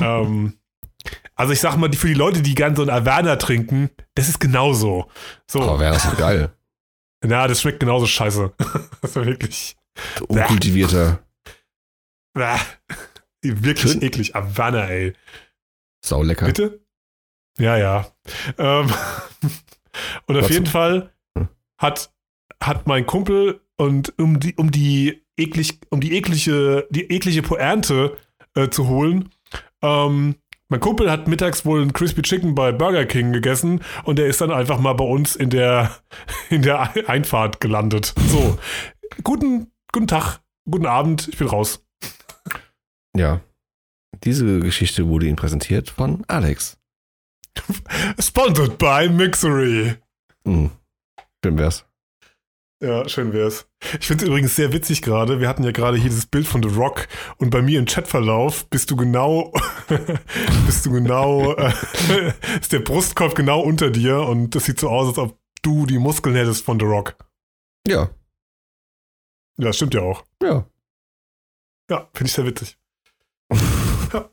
ähm, 0.00 0.54
also 1.42 1.52
ich 1.54 1.58
sag 1.60 1.76
mal, 1.76 1.88
die, 1.88 1.98
für 1.98 2.06
die 2.06 2.14
Leute, 2.14 2.40
die 2.40 2.54
gern 2.54 2.76
so 2.76 2.82
einen 2.82 2.90
Averna 2.92 3.34
trinken, 3.34 3.90
das 4.14 4.28
ist 4.28 4.38
genauso. 4.38 5.10
So, 5.50 5.60
Aber 5.62 5.80
wäre 5.80 5.94
das 5.94 6.16
geil. 6.16 6.52
na, 7.24 7.48
das 7.48 7.60
schmeckt 7.60 7.80
genauso 7.80 8.06
scheiße. 8.06 8.52
das 9.02 9.16
ist 9.16 9.26
wirklich, 9.26 9.76
Unkultivierter. 10.28 11.18
äh, 12.38 12.56
wirklich 13.42 13.90
Schön. 13.90 14.02
eklig. 14.02 14.36
Averna, 14.36 14.86
ey. 14.86 15.14
Sau 16.04 16.22
lecker. 16.22 16.46
Bitte? 16.46 16.80
Ja, 17.58 17.76
ja. 17.76 18.06
Ähm, 18.56 18.86
und 20.26 20.36
auf 20.36 20.44
Was? 20.44 20.50
jeden 20.50 20.66
Fall 20.66 21.12
Hm. 21.36 21.48
hat, 21.76 22.12
hat 22.62 22.86
mein 22.86 23.04
Kumpel 23.04 23.62
und 23.76 24.16
um 24.16 24.38
die, 24.38 24.54
um 24.54 24.70
die 24.70 25.24
eklig, 25.36 25.80
um 25.90 26.00
die 26.00 26.14
eklige, 26.16 26.86
die 26.90 27.10
eklige 27.10 27.42
Poernte 27.42 28.16
äh, 28.54 28.68
zu 28.68 28.86
holen, 28.86 29.30
ähm, 29.82 30.36
mein 30.72 30.80
Kumpel 30.80 31.10
hat 31.10 31.28
mittags 31.28 31.66
wohl 31.66 31.82
ein 31.82 31.92
Crispy 31.92 32.22
Chicken 32.22 32.54
bei 32.54 32.72
Burger 32.72 33.04
King 33.04 33.34
gegessen 33.34 33.82
und 34.04 34.18
der 34.18 34.26
ist 34.26 34.40
dann 34.40 34.50
einfach 34.50 34.80
mal 34.80 34.94
bei 34.94 35.04
uns 35.04 35.36
in 35.36 35.50
der, 35.50 35.90
in 36.48 36.62
der 36.62 37.08
Einfahrt 37.10 37.60
gelandet. 37.60 38.14
So, 38.28 38.58
guten, 39.22 39.70
guten 39.92 40.06
Tag, 40.06 40.40
guten 40.68 40.86
Abend, 40.86 41.28
ich 41.28 41.36
bin 41.36 41.48
raus. 41.48 41.84
Ja. 43.14 43.42
Diese 44.24 44.60
Geschichte 44.60 45.08
wurde 45.08 45.26
Ihnen 45.26 45.36
präsentiert 45.36 45.90
von 45.90 46.24
Alex. 46.26 46.78
Sponsored 48.18 48.78
by 48.78 49.10
Mixery. 49.10 49.96
Mhm. 50.44 50.70
Schön 51.44 51.58
wär's. 51.58 51.84
Ja, 52.82 53.08
schön 53.08 53.32
wär's. 53.32 53.68
Ich 54.00 54.08
finde 54.08 54.24
es 54.24 54.28
übrigens 54.28 54.56
sehr 54.56 54.72
witzig 54.72 55.02
gerade. 55.02 55.38
Wir 55.38 55.48
hatten 55.48 55.62
ja 55.62 55.70
gerade 55.70 55.96
hier 55.96 56.10
dieses 56.10 56.26
Bild 56.26 56.48
von 56.48 56.62
The 56.64 56.68
Rock 56.68 57.06
und 57.38 57.50
bei 57.50 57.62
mir 57.62 57.78
im 57.78 57.84
Chatverlauf 57.86 58.68
bist 58.70 58.90
du 58.90 58.96
genau, 58.96 59.52
bist 60.66 60.84
du 60.84 60.90
genau, 60.90 61.52
äh, 61.54 61.72
ist 62.60 62.72
der 62.72 62.80
Brustkorb 62.80 63.36
genau 63.36 63.60
unter 63.60 63.90
dir 63.90 64.18
und 64.22 64.56
das 64.56 64.64
sieht 64.64 64.80
so 64.80 64.88
aus, 64.88 65.08
als 65.08 65.18
ob 65.18 65.38
du 65.62 65.86
die 65.86 65.98
Muskeln 65.98 66.34
hättest 66.34 66.64
von 66.64 66.80
The 66.80 66.86
Rock. 66.86 67.14
Ja. 67.86 68.10
Ja, 69.58 69.66
das 69.66 69.76
stimmt 69.76 69.94
ja 69.94 70.00
auch. 70.00 70.24
Ja. 70.42 70.66
Ja, 71.88 72.08
finde 72.14 72.26
ich 72.28 72.32
sehr 72.32 72.46
witzig. 72.46 72.76
Ja. 74.12 74.28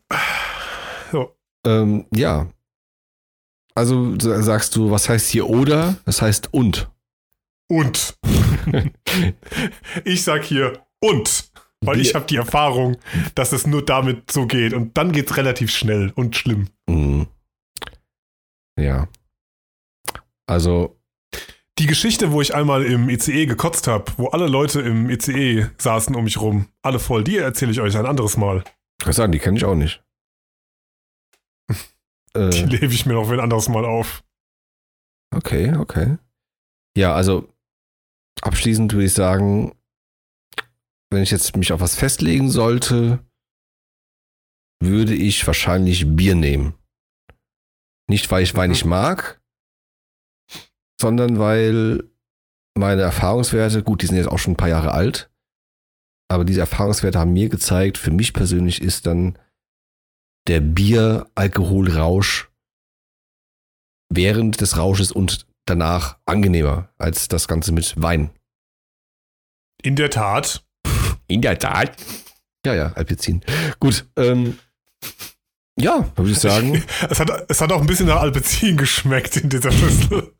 So. 1.11 1.35
Ähm, 1.67 2.07
ja. 2.15 2.47
Also 3.75 4.17
sa- 4.19 4.41
sagst 4.41 4.75
du, 4.75 4.89
was 4.89 5.07
heißt 5.07 5.29
hier 5.29 5.47
oder? 5.47 5.97
Das 6.05 6.21
heißt 6.23 6.51
und. 6.51 6.89
Und. 7.69 8.17
ich 10.05 10.23
sag 10.23 10.43
hier 10.43 10.85
und. 11.01 11.51
Weil 11.81 12.01
ich 12.01 12.09
Bier- 12.09 12.13
habe 12.15 12.25
die 12.25 12.35
Erfahrung, 12.35 12.97
dass 13.35 13.53
es 13.53 13.65
nur 13.65 13.85
damit 13.85 14.31
so 14.31 14.45
geht. 14.47 14.73
Und 14.73 14.97
dann 14.97 15.11
geht's 15.13 15.37
relativ 15.37 15.71
schnell 15.71 16.11
und 16.15 16.35
schlimm. 16.35 16.67
Mhm. 16.89 17.27
Ja. 18.77 19.07
Also, 20.47 20.99
Die 21.77 21.85
Geschichte, 21.85 22.31
wo 22.33 22.41
ich 22.41 22.53
einmal 22.55 22.83
im 22.83 23.07
ICE 23.09 23.45
gekotzt 23.45 23.87
habe, 23.87 24.11
wo 24.17 24.27
alle 24.27 24.47
Leute 24.47 24.81
im 24.81 25.09
ICE 25.09 25.69
saßen 25.77 26.15
um 26.15 26.25
mich 26.25 26.41
rum, 26.41 26.67
alle 26.81 26.99
voll, 26.99 27.23
die 27.23 27.37
erzähle 27.37 27.71
ich 27.71 27.79
euch 27.79 27.95
ein 27.97 28.05
anderes 28.05 28.35
Mal. 28.35 28.63
ich 28.99 29.05
kann 29.05 29.13
sagen, 29.13 29.31
die 29.31 29.39
kenne 29.39 29.57
ich 29.57 29.63
auch 29.65 29.75
nicht. 29.75 30.03
Die 32.35 32.39
äh, 32.39 32.65
lebe 32.65 32.93
ich 32.93 33.05
mir 33.05 33.13
noch 33.13 33.29
ein 33.31 33.39
anderes 33.39 33.69
Mal 33.69 33.85
auf. 33.85 34.23
okay, 35.35 35.73
okay. 35.75 36.17
Ja, 36.97 37.13
also 37.15 37.47
abschließend 38.41 38.93
würde 38.93 39.05
ich 39.05 39.13
sagen, 39.13 39.75
wenn 41.11 41.23
ich 41.23 41.31
jetzt 41.31 41.55
mich 41.55 41.71
auf 41.73 41.81
was 41.81 41.95
festlegen 41.95 42.49
sollte, 42.49 43.19
würde 44.81 45.13
ich 45.13 45.45
wahrscheinlich 45.45 46.15
Bier 46.15 46.35
nehmen. 46.35 46.75
Nicht, 48.09 48.29
weil 48.31 48.43
ich 48.43 48.55
Wein 48.55 48.69
nicht 48.69 48.85
mag, 48.85 49.41
sondern 50.99 51.39
weil 51.39 52.09
meine 52.77 53.01
Erfahrungswerte, 53.01 53.83
gut, 53.83 54.01
die 54.01 54.07
sind 54.07 54.17
jetzt 54.17 54.29
auch 54.29 54.39
schon 54.39 54.53
ein 54.53 54.57
paar 54.57 54.69
Jahre 54.69 54.93
alt, 54.93 55.31
aber 56.31 56.45
diese 56.45 56.61
Erfahrungswerte 56.61 57.19
haben 57.19 57.33
mir 57.33 57.49
gezeigt, 57.49 57.97
für 57.97 58.11
mich 58.11 58.33
persönlich 58.33 58.81
ist 58.81 59.05
dann 59.05 59.37
der 60.47 60.61
Bier-Alkoholrausch 60.61 62.49
während 64.11 64.61
des 64.61 64.77
Rausches 64.77 65.11
und 65.11 65.45
danach 65.69 66.17
angenehmer 66.25 66.89
als 66.97 67.27
das 67.27 67.47
Ganze 67.47 67.71
mit 67.71 68.01
Wein. 68.01 68.31
In 69.81 69.95
der 69.95 70.09
Tat. 70.09 70.65
In 71.27 71.41
der 71.41 71.57
Tat. 71.57 71.95
Ja, 72.65 72.73
ja, 72.73 72.91
Alpizin. 72.93 73.41
Gut, 73.79 74.05
ähm, 74.17 74.57
ja, 75.79 76.11
würde 76.15 76.31
ich 76.31 76.39
sagen. 76.39 76.83
Es 77.09 77.19
hat, 77.19 77.45
es 77.47 77.61
hat 77.61 77.71
auch 77.71 77.81
ein 77.81 77.87
bisschen 77.87 78.07
nach 78.07 78.21
Alpezin 78.21 78.75
geschmeckt 78.75 79.37
in 79.37 79.49
dieser 79.49 79.71
Schüssel. 79.71 80.33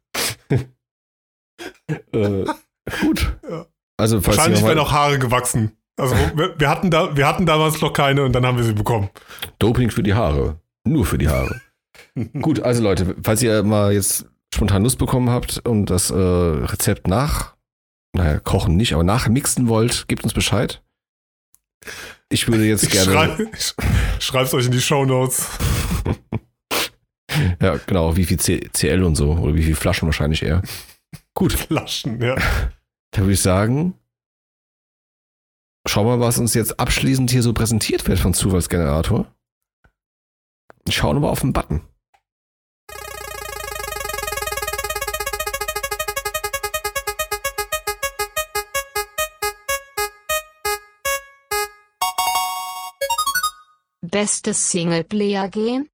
äh, 2.12 2.46
gut. 3.02 3.38
Ja. 3.50 3.66
Also, 3.98 4.22
falls 4.22 4.38
Wahrscheinlich 4.38 4.64
wären 4.64 4.80
auch 4.80 4.92
Haare 4.92 5.20
gewachsen. 5.20 5.78
Also 5.98 6.16
wir, 6.36 6.60
wir, 6.60 6.70
hatten 6.70 6.90
da, 6.90 7.16
wir 7.16 7.28
hatten 7.28 7.46
damals 7.46 7.82
noch 7.82 7.94
keine 7.94 8.24
und 8.24 8.34
dann 8.34 8.46
haben 8.46 8.58
wir 8.58 8.64
sie 8.64 8.74
bekommen. 8.74 9.10
Doping 9.60 9.92
für 9.92 10.04
die 10.04 10.14
Haare. 10.14 10.60
Nur 10.86 11.06
für 11.06 11.18
die 11.18 11.28
Haare. 11.28 11.62
Gut, 12.42 12.62
also 12.62 12.82
Leute, 12.82 13.16
falls 13.24 13.42
ihr 13.42 13.64
mal 13.64 13.94
jetzt 13.94 14.26
spontan 14.60 14.84
Lust 14.84 14.98
bekommen 15.00 15.30
habt 15.30 15.60
und 15.60 15.86
das 15.86 16.12
äh, 16.12 16.16
Rezept 16.16 17.08
nach, 17.08 17.56
naja, 18.12 18.42
kochen 18.42 18.76
nicht, 18.76 18.92
aber 18.92 19.06
nachmixen 19.06 19.70
wollt, 19.70 20.10
gebt 20.10 20.26
uns 20.26 20.34
Bescheid. 20.34 20.84
Ich 22.28 22.46
würde 22.50 22.66
jetzt 22.66 22.84
Ich 22.84 22.90
gerne. 22.90 23.10
schrei, 23.10 23.48
ich 23.54 23.74
schreib's 24.26 24.54
euch 24.54 24.66
in 24.66 24.74
die 24.74 24.82
Show 24.82 25.06
Notes. 25.06 25.48
Ja, 27.62 27.78
genau, 27.86 28.18
wie 28.18 28.26
viel 28.26 28.40
C 28.40 28.60
CL 28.74 29.04
und 29.04 29.16
so, 29.16 29.34
oder 29.34 29.54
wie 29.54 29.64
viel 29.64 29.76
Flaschen 29.76 30.08
wahrscheinlich 30.08 30.42
eher. 30.44 30.62
Gut, 31.36 31.54
Flaschen, 31.68 32.20
ja. 32.22 32.36
dann 32.36 33.24
würde 33.24 33.34
ich 33.34 33.42
sagen, 33.42 33.94
schauen 35.88 36.06
wir 36.08 36.18
mal, 36.18 36.26
was 36.26 36.40
uns 36.40 36.54
jetzt 36.54 36.80
abschließend 36.80 37.32
hier 37.32 37.44
so 37.44 37.54
präsentiert 37.54 38.06
wird 38.08 38.20
von 38.20 38.34
Zufallsgenerator. 38.34 39.34
Schauen 40.90 41.18
wir 41.18 41.22
mal 41.22 41.30
auf 41.30 41.42
den 41.42 41.54
Button. 41.54 41.82
Bestes 54.10 54.72
Singleplayer-Game? 54.72 55.88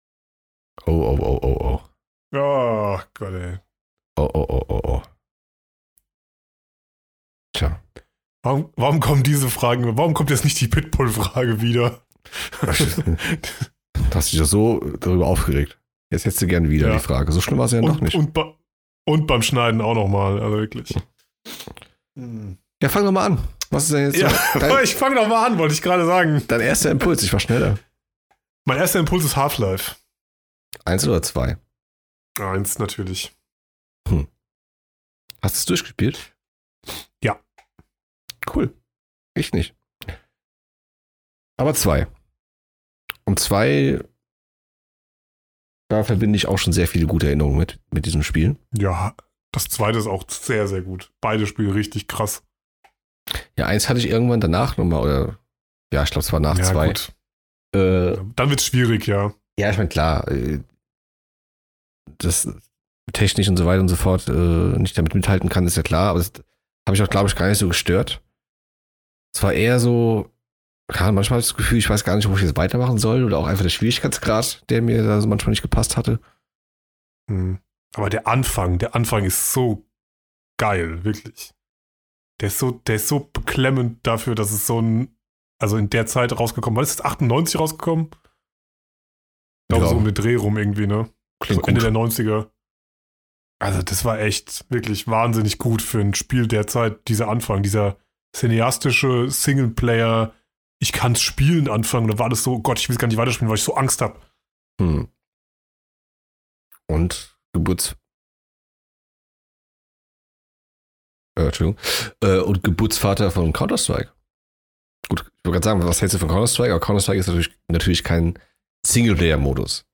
Oh, 0.86 0.92
oh, 0.92 1.18
oh, 1.22 1.40
oh, 1.42 1.58
oh. 1.66 1.82
Oh 2.38 3.00
Gott, 3.14 3.34
ey. 3.34 3.58
Oh, 4.18 4.30
oh, 4.34 4.46
oh, 4.50 4.66
oh, 4.70 4.82
oh. 4.84 5.02
Tja. 7.54 7.80
Warum, 8.44 8.70
warum 8.76 9.00
kommen 9.00 9.24
diese 9.24 9.50
Fragen, 9.50 9.98
warum 9.98 10.14
kommt 10.14 10.30
jetzt 10.30 10.44
nicht 10.44 10.60
die 10.60 10.68
Pitbull-Frage 10.68 11.62
wieder? 11.62 12.02
Du 14.10 14.14
hast 14.20 14.32
dich 14.32 14.40
doch 14.40 14.46
so 14.46 14.80
darüber 15.00 15.26
aufgeregt. 15.28 15.80
Jetzt 16.12 16.26
hättest 16.26 16.42
du 16.42 16.48
gerne 16.48 16.70
wieder 16.70 16.88
Ja. 16.88 16.94
die 16.94 17.00
Frage. 17.00 17.32
So 17.32 17.40
schlimm 17.42 17.58
war 17.58 17.66
es 17.66 17.72
ja 17.72 17.82
noch 17.82 17.96
und, 17.96 18.02
nicht. 18.02 18.16
Und, 18.16 18.34
be- 18.34 18.54
und 19.06 19.26
beim 19.26 19.42
Schneiden 19.42 19.82
auch 19.82 19.94
nochmal, 19.96 20.40
also 20.42 20.58
wirklich. 20.58 20.94
ja, 22.82 22.90
fang 22.90 23.06
doch 23.06 23.12
mal 23.12 23.26
an. 23.26 23.40
Was 23.72 23.86
ist 23.86 23.94
denn 23.94 24.06
jetzt 24.12 24.18
Ja, 24.18 24.32
dein, 24.60 24.84
ich 24.84 24.96
fange 24.96 25.16
doch 25.16 25.28
mal 25.28 25.46
an, 25.48 25.58
wollte 25.58 25.74
ich 25.74 25.82
gerade 25.82 26.06
sagen. 26.06 26.42
dein 26.48 26.62
erster 26.62 26.92
Impuls? 26.92 27.24
Ich 27.24 27.32
war 27.34 27.40
schneller. 27.40 27.78
Mein 28.68 28.80
erster 28.80 29.00
Impuls 29.00 29.24
ist 29.24 29.36
Half-Life. 29.36 29.96
Eins 30.86 31.08
oder 31.08 31.22
zwei? 31.22 31.58
Eins 32.40 32.80
natürlich. 32.80 33.32
Hast 35.42 35.56
du 35.56 35.60
es 35.60 35.66
durchgespielt? 35.66 36.36
Ja. 37.24 37.40
Cool. 38.52 38.76
Ich 39.36 39.54
nicht. 39.54 39.76
Aber 41.58 41.76
zwei. 41.76 42.08
Und 43.26 43.40
zwei, 43.40 44.04
da 45.88 46.04
verbinde 46.04 46.36
ich 46.36 46.48
auch 46.48 46.58
schon 46.58 46.74
sehr 46.74 46.88
viele 46.88 47.06
gute 47.06 47.28
Erinnerungen 47.28 47.58
mit, 47.58 47.80
mit 47.92 48.08
diesem 48.08 48.24
Spiel. 48.24 48.58
Ja, 48.76 49.16
das 49.52 49.66
zweite 49.66 50.00
ist 50.00 50.08
auch 50.08 50.28
sehr, 50.30 50.68
sehr 50.68 50.82
gut. 50.82 51.14
Beide 51.22 51.46
Spiele 51.46 51.76
richtig 51.76 52.08
krass. 52.08 52.44
Ja, 53.56 53.68
eins 53.68 53.88
hatte 53.88 54.00
ich 54.00 54.08
irgendwann 54.08 54.42
danach 54.42 54.78
nochmal, 54.78 55.04
oder 55.04 55.40
ja, 55.94 56.02
ich 56.04 56.10
glaube, 56.10 56.26
es 56.26 56.34
war 56.34 56.40
nach 56.40 56.58
ja, 56.58 56.64
zwei. 56.64 56.88
gut. 56.88 57.16
Äh, 57.76 58.18
Dann 58.36 58.50
wird's 58.50 58.66
schwierig, 58.66 59.08
ja. 59.08 59.34
ja, 59.60 59.70
ich 59.70 59.78
meine, 59.78 59.90
klar, 59.90 60.28
äh, 60.30 60.60
das 62.18 62.48
technisch 63.14 63.48
und 63.50 63.58
so 63.58 63.66
weiter 63.66 63.82
und 63.82 63.90
so 63.90 63.96
fort 63.96 64.28
äh, 64.28 64.32
nicht 64.32 64.98
damit 64.98 65.14
mithalten 65.14 65.50
kann, 65.50 65.68
ist 65.68 65.78
ja 65.78 65.84
klar, 65.84 66.10
aber 66.10 66.20
das 66.20 66.32
habe 66.88 66.96
ich 66.96 67.02
auch, 67.02 67.10
glaube 67.10 67.28
ich, 67.28 67.36
gar 67.36 67.48
nicht 67.48 67.58
so 67.58 67.68
gestört. 67.68 68.22
Es 69.34 69.44
war 69.44 69.54
eher 69.54 69.80
so, 69.80 70.32
ja, 70.94 71.12
manchmal 71.12 71.38
hatte 71.38 71.46
ich 71.46 71.52
das 71.52 71.58
Gefühl, 71.58 71.78
ich 71.78 71.90
weiß 71.90 72.04
gar 72.04 72.16
nicht, 72.16 72.30
wo 72.30 72.36
ich 72.36 72.42
jetzt 72.42 72.58
weitermachen 72.58 72.98
soll 72.98 73.24
oder 73.24 73.38
auch 73.38 73.48
einfach 73.48 73.64
der 73.64 73.70
Schwierigkeitsgrad, 73.70 74.70
der 74.70 74.82
mir 74.82 75.04
da 75.04 75.20
so 75.20 75.28
manchmal 75.28 75.52
nicht 75.52 75.62
gepasst 75.62 75.98
hatte. 75.98 76.20
Hm. 77.30 77.60
Aber 77.96 78.10
der 78.10 78.28
Anfang, 78.28 78.78
der 78.78 78.96
Anfang 78.96 79.24
ist 79.24 79.54
so 79.54 79.86
geil, 80.58 81.04
wirklich. 81.04 81.54
Der 82.42 82.48
ist 82.48 82.60
so, 82.60 82.72
der 82.72 82.96
ist 82.96 83.08
so 83.08 83.30
beklemmend 83.32 84.06
dafür, 84.06 84.36
dass 84.36 84.52
es 84.52 84.68
so 84.68 84.82
ein, 84.82 85.15
also 85.60 85.78
in 85.78 85.90
der 85.90 86.06
Zeit 86.06 86.38
rausgekommen 86.38 86.76
war. 86.76 86.84
Ist 86.84 86.92
es 87.00 87.02
98 87.06 87.60
rausgekommen? 87.60 88.08
Ich 88.08 89.70
glaube, 89.70 89.86
Ja. 89.86 89.90
so 89.90 89.98
um 89.98 90.06
den 90.06 90.14
Dreh 90.14 90.36
rum 90.36 90.58
irgendwie, 90.58 90.88
ne? 90.88 91.10
Klingt 91.40 91.62
so 91.64 91.68
Ende 91.68 91.82
gut. 91.82 91.84
der 91.84 91.92
90er. 91.92 92.50
Also, 93.60 93.82
das 93.82 94.04
war 94.06 94.20
echt 94.20 94.66
wirklich 94.70 95.08
wahnsinnig 95.08 95.58
gut 95.58 95.82
für 95.82 96.00
ein 96.00 96.14
Spiel 96.14 96.48
der 96.48 96.68
Zeit, 96.68 97.08
dieser 97.08 97.30
Anfang, 97.30 97.64
dieser 97.64 97.98
cineastische 98.36 99.30
Singleplayer, 99.32 100.34
ich 100.82 100.92
kann's 100.92 101.22
spielen 101.22 101.70
Anfang. 101.70 102.08
Da 102.10 102.20
war 102.20 102.28
das 102.30 102.44
so, 102.44 102.60
Gott, 102.60 102.80
ich 102.80 102.90
will 102.90 102.98
gar 102.98 103.08
nicht 103.08 103.16
weiterspielen, 103.18 103.50
weil 103.50 103.58
ich 103.58 103.64
so 103.64 103.76
Angst 103.76 104.02
habe. 104.02 104.20
Hm. 104.82 105.08
Und 106.88 107.40
Geburts... 107.54 107.96
Äh, 111.38 111.46
Entschuldigung. 111.46 111.82
Äh, 112.22 112.40
und 112.40 112.64
Geburtsvater 112.64 113.32
von 113.32 113.52
Counter-Strike. 113.54 114.12
Gut, 115.10 115.20
ich 115.22 115.46
wollte 115.46 115.52
gerade 115.62 115.64
sagen, 115.64 115.84
was 115.84 116.02
hältst 116.02 116.16
du 116.16 116.20
von 116.20 116.30
Counter-Strike? 116.30 116.72
Aber 116.74 116.80
Counter-Strike 116.80 117.20
ist 117.20 117.28
natürlich, 117.28 117.52
natürlich 117.70 118.04
kein 118.04 118.40
Singleplayer-Modus. 118.86 119.86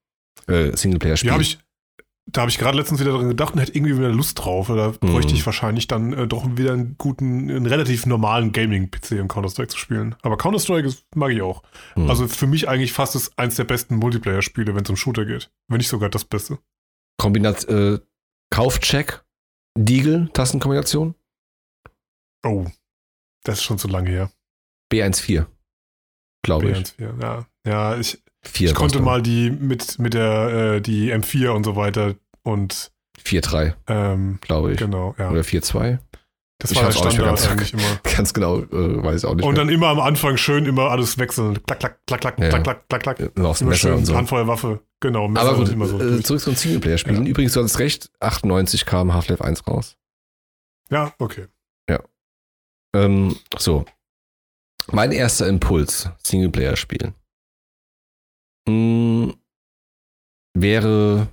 Äh, 0.48 0.76
Singleplayer-Spiel. 0.76 1.28
Ja, 1.28 1.32
habe 1.34 1.42
ich, 1.42 1.58
da 2.30 2.42
habe 2.42 2.50
ich 2.50 2.58
gerade 2.58 2.78
letztens 2.78 3.00
wieder 3.00 3.12
dran 3.12 3.28
gedacht 3.28 3.54
und 3.54 3.60
hätte 3.60 3.74
irgendwie 3.74 3.96
wieder 3.98 4.08
Lust 4.10 4.38
drauf. 4.38 4.68
Da 4.68 4.88
Mhm. 4.90 4.96
bräuchte 5.12 5.34
ich 5.34 5.44
wahrscheinlich 5.44 5.86
dann 5.88 6.12
äh, 6.12 6.26
doch 6.26 6.46
wieder 6.56 6.72
einen 6.72 6.96
guten, 6.96 7.50
einen 7.50 7.66
relativ 7.66 8.06
normalen 8.06 8.52
Gaming-PC 8.52 9.12
im 9.18 9.28
Counter-Strike 9.28 9.68
zu 9.68 9.78
spielen. 9.78 10.14
Aber 10.22 10.36
Counter-Strike 10.38 10.90
mag 11.14 11.32
ich 11.32 11.42
auch. 11.42 11.62
Hm. 11.94 12.08
Also 12.08 12.28
für 12.28 12.46
mich 12.46 12.68
eigentlich 12.68 12.92
fast 12.92 13.14
ist 13.16 13.38
eins 13.38 13.56
der 13.56 13.64
besten 13.64 13.96
Multiplayer-Spiele, 13.96 14.74
wenn 14.74 14.84
es 14.84 14.90
um 14.90 14.96
Shooter 14.96 15.24
geht. 15.26 15.50
Wenn 15.68 15.78
nicht 15.78 15.88
sogar 15.88 16.08
das 16.08 16.24
Beste. 16.24 16.58
Kombinat 17.18 17.64
äh, 17.68 17.98
Kaufcheck, 18.50 19.24
Deagle, 19.78 20.28
Tastenkombination, 20.32 21.14
Oh, 22.44 22.66
das 23.44 23.58
ist 23.58 23.64
schon 23.64 23.78
zu 23.78 23.88
lange 23.88 24.10
her. 24.10 24.30
B14. 24.92 25.46
Glaube 26.44 26.70
ich. 26.70 26.78
B14, 26.78 27.22
ja. 27.22 27.46
Ja, 27.66 27.96
ich, 27.96 28.22
ich 28.58 28.74
konnte 28.74 29.00
mal 29.00 29.22
die 29.22 29.50
mit, 29.50 29.98
mit 29.98 30.14
der, 30.14 30.74
äh, 30.76 30.80
die 30.80 31.12
M4 31.12 31.50
und 31.50 31.64
so 31.64 31.76
weiter 31.76 32.14
und 32.42 32.86
dann. 32.86 32.92
4-3, 33.24 33.74
ähm, 33.86 34.38
glaube 34.40 34.72
ich. 34.72 34.78
genau, 34.78 35.14
ja. 35.18 35.30
Oder 35.30 35.42
4-2. 35.42 35.98
Das 36.58 36.70
Ich 36.72 36.76
war 36.76 36.84
der 36.84 36.92
Standard 36.92 37.24
ganz- 37.24 37.46
eigentlich 37.48 37.72
immer. 37.74 38.00
Ganz 38.16 38.34
genau, 38.34 38.58
äh, 38.60 38.66
weiß 39.04 39.22
ich 39.22 39.28
auch 39.28 39.34
nicht. 39.34 39.44
Und 39.44 39.54
mehr. 39.54 39.64
dann 39.64 39.72
immer 39.72 39.88
am 39.88 40.00
Anfang 40.00 40.36
schön 40.36 40.66
immer 40.66 40.90
alles 40.90 41.18
wechseln. 41.18 41.62
Klack, 41.66 41.78
klack, 41.80 41.98
klack, 42.06 42.20
klack, 42.20 42.38
Ja. 42.38 42.48
klack, 42.48 42.62
klack, 42.64 42.88
klack, 42.88 43.02
klack. 43.02 43.18
Immer 43.36 43.48
Messer 43.48 43.74
schön 43.74 43.92
und 43.94 44.06
so. 44.06 44.14
Handfeuerwaffe. 44.16 44.80
Genau, 45.00 45.28
Messer 45.28 45.48
Aber 45.48 45.58
gut, 45.58 45.68
immer 45.68 45.86
so. 45.86 46.00
äh, 46.00 46.22
zurück 46.22 46.40
zu 46.40 46.50
den 46.50 46.56
Singleplayer-Spielen. 46.56 47.24
Ja. 47.24 47.30
Übrigens, 47.30 47.52
du 47.52 47.62
hast 47.62 47.78
recht, 47.78 48.10
98 48.20 48.86
kam 48.86 49.12
Half-Life 49.14 49.44
1 49.44 49.66
raus. 49.68 49.96
ja, 50.90 51.12
okay. 51.18 51.46
Ähm, 52.94 53.36
so. 53.58 53.84
Mein 54.90 55.12
erster 55.12 55.48
Impuls, 55.48 56.08
Singleplayer-Spiel, 56.24 57.14
mm, 58.68 59.30
wäre 60.54 61.28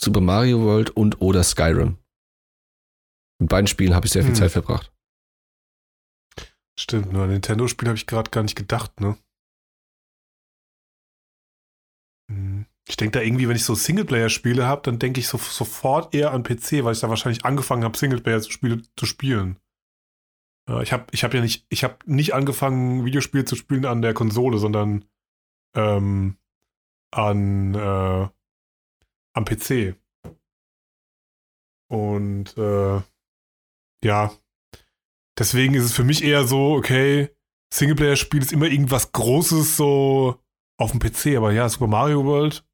Super 0.00 0.20
Mario 0.20 0.60
World 0.62 0.90
und 0.90 1.20
oder 1.20 1.42
Skyrim. 1.42 1.98
Mit 3.40 3.48
beiden 3.48 3.66
Spielen 3.66 3.94
habe 3.94 4.06
ich 4.06 4.12
sehr 4.12 4.22
viel 4.22 4.32
Hm. 4.32 4.36
Zeit 4.36 4.52
verbracht. 4.52 4.92
Stimmt, 6.78 7.12
nur 7.12 7.24
an 7.24 7.30
Nintendo-Spiel 7.30 7.88
habe 7.88 7.96
ich 7.96 8.06
gerade 8.06 8.30
gar 8.30 8.42
nicht 8.42 8.56
gedacht, 8.56 9.00
ne? 9.00 9.16
Hm. 12.30 12.66
Ich 12.86 12.96
denke 12.96 13.18
da 13.18 13.24
irgendwie, 13.24 13.48
wenn 13.48 13.56
ich 13.56 13.64
so 13.64 13.74
Singleplayer-Spiele 13.74 14.66
habe, 14.66 14.82
dann 14.82 14.98
denke 14.98 15.20
ich 15.20 15.28
so, 15.28 15.38
sofort 15.38 16.14
eher 16.14 16.32
an 16.32 16.42
PC, 16.42 16.84
weil 16.84 16.92
ich 16.92 17.00
da 17.00 17.08
wahrscheinlich 17.08 17.44
angefangen 17.44 17.84
habe, 17.84 17.96
Singleplayer-Spiele 17.96 18.82
zu 18.96 19.06
spielen. 19.06 19.58
Ja, 20.68 20.80
ich 20.80 20.92
habe 20.92 21.06
ich 21.12 21.24
hab 21.24 21.34
ja 21.34 21.40
nicht, 21.40 21.66
ich 21.68 21.84
habe 21.84 21.98
nicht 22.06 22.32
angefangen, 22.34 23.04
Videospiele 23.04 23.44
zu 23.44 23.54
spielen 23.56 23.84
an 23.84 24.00
der 24.02 24.14
Konsole, 24.14 24.58
sondern 24.58 25.04
ähm, 25.74 26.38
an 27.10 27.74
äh, 27.74 28.28
am 29.36 29.44
PC. 29.44 29.96
Und 31.90 32.56
äh, 32.56 33.00
ja, 34.02 34.32
deswegen 35.38 35.74
ist 35.74 35.84
es 35.84 35.92
für 35.92 36.04
mich 36.04 36.24
eher 36.24 36.46
so, 36.46 36.74
okay, 36.74 37.30
Singleplayer-Spiel 37.72 38.40
ist 38.42 38.52
immer 38.52 38.66
irgendwas 38.66 39.12
Großes 39.12 39.76
so 39.76 40.40
auf 40.78 40.92
dem 40.92 41.00
PC, 41.00 41.36
aber 41.36 41.52
ja, 41.52 41.68
Super 41.68 41.86
Mario 41.88 42.24
World. 42.24 42.64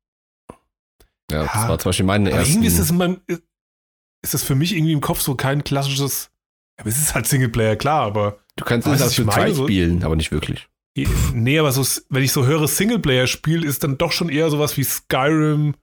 Ja, 1.31 1.45
das 1.45 1.55
Ja. 1.55 1.69
war 1.69 1.79
zum 1.79 1.89
Beispiel 1.91 2.07
meine 2.07 2.29
Aber 2.31 2.39
ersten. 2.39 2.53
irgendwie 2.55 2.69
ist 2.69 2.79
das 2.79 2.91
in 2.91 2.97
meinem, 2.99 3.21
ist 4.23 4.35
das 4.35 4.43
für 4.43 4.55
mich 4.55 4.75
irgendwie 4.75 4.93
im 4.93 5.01
Kopf 5.01 5.21
so 5.21 5.35
kein 5.35 5.65
klassisches, 5.65 6.30
aber 6.81 6.89
es 6.89 6.99
ist 6.99 7.15
halt 7.15 7.27
Singleplayer, 7.27 7.77
klar, 7.77 8.03
aber 8.03 8.41
du 8.57 8.65
kannst 8.65 8.87
es 8.87 8.99
du, 8.99 9.05
als 9.05 9.07
was 9.11 9.15
für 9.15 9.23
ich 9.23 9.29
zwei 9.29 9.41
meine? 9.43 9.55
So- 9.55 9.65
spielen, 9.65 10.03
aber 10.05 10.17
nicht 10.17 10.33
wirklich. 10.33 10.69
Nee, 11.33 11.59
aber 11.59 11.71
so, 11.73 11.83
wenn 12.11 12.23
ich 12.25 12.33
so 12.33 12.45
höre 12.47 12.67
Singleplayer-Spiel, 12.67 13.65
ist 13.65 13.85
dann 13.85 13.97
doch 13.97 14.13
schon 14.13 14.29
eher 14.29 14.51
sowas 14.51 14.77
wie 14.77 14.83
Skyrim. 14.83 15.75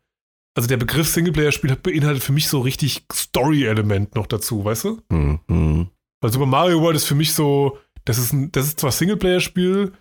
Also 0.55 0.67
der 0.67 0.77
Begriff 0.77 1.07
Singleplayer-Spiel 1.07 1.75
beinhaltet 1.77 2.23
für 2.23 2.33
mich 2.33 2.49
so 2.49 2.59
richtig 2.59 3.05
Story-Element 3.11 4.15
noch 4.15 4.27
dazu, 4.27 4.65
weißt 4.65 4.83
du? 4.83 5.01
Hm, 5.11 5.39
hm. 5.47 5.87
Weil 6.21 6.31
Super 6.31 6.45
Mario 6.45 6.81
World 6.81 6.97
ist 6.97 7.05
für 7.05 7.15
mich 7.15 7.33
so, 7.33 7.77
das 8.05 8.17
ist, 8.17 8.33
ein, 8.33 8.51
das 8.51 8.65
ist 8.67 8.79
zwar 8.79 8.91
Singleplayer-Spiel, 8.91 9.93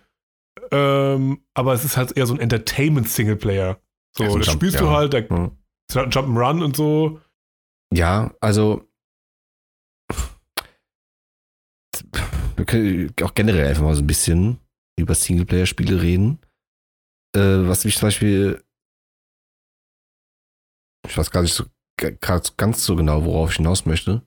ähm, 0.71 1.41
aber 1.53 1.73
es 1.73 1.85
ist 1.85 1.95
halt 1.95 2.17
eher 2.17 2.25
so 2.27 2.33
ein 2.33 2.39
Entertainment-Singleplayer. 2.39 3.79
So, 4.17 4.23
Ja, 4.23 4.29
so 4.31 4.37
das 4.39 4.47
Jump, 4.47 4.59
spielst 4.59 4.75
ja. 4.75 4.81
du 4.81 4.89
halt, 4.89 5.13
da 5.13 5.19
Hm. 5.19 5.51
Jump'n'Run 5.91 6.63
und 6.63 6.75
so. 6.75 7.21
Ja, 7.93 8.33
also 8.41 8.83
wir 12.55 12.56
können 12.67 13.13
auch 13.23 13.33
generell 13.33 13.67
einfach 13.67 13.83
mal 13.83 13.95
so 13.95 14.01
ein 14.01 14.07
bisschen 14.07 14.59
über 14.99 15.15
Singleplayer-Spiele 15.15 16.01
reden. 16.01 16.39
Äh, 17.35 17.67
was 17.67 17.85
mich 17.85 17.97
zum 17.97 18.07
Beispiel, 18.07 18.63
ich 21.07 21.17
weiß 21.17 21.31
gar 21.31 21.41
nicht 21.41 21.53
so 21.53 21.65
ganz 22.21 22.85
so 22.85 22.95
genau, 22.95 23.25
worauf 23.25 23.51
ich 23.51 23.57
hinaus 23.57 23.85
möchte. 23.85 24.21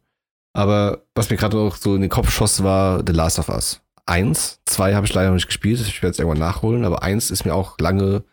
Aber 0.52 1.04
was 1.14 1.30
mir 1.30 1.36
gerade 1.36 1.56
auch 1.56 1.76
so 1.76 1.94
in 1.94 2.00
den 2.00 2.10
Kopf 2.10 2.30
schoss, 2.30 2.62
war 2.62 3.04
The 3.06 3.12
Last 3.12 3.38
of 3.38 3.48
Us. 3.48 3.80
Eins, 4.06 4.60
zwei 4.66 4.94
habe 4.94 5.06
ich 5.06 5.14
leider 5.14 5.28
noch 5.28 5.36
nicht 5.36 5.46
gespielt. 5.46 5.80
Ich 5.80 6.02
werde 6.02 6.12
es 6.12 6.18
irgendwann 6.18 6.40
nachholen, 6.40 6.84
aber 6.84 7.02
eins 7.02 7.30
ist 7.30 7.44
mir 7.44 7.54
auch 7.54 7.78
lange 7.78 8.24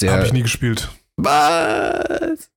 sehr. 0.00 0.12
Habe 0.12 0.24
ich 0.24 0.32
nie 0.32 0.42
gespielt. 0.42 0.90
Was? 1.16 2.48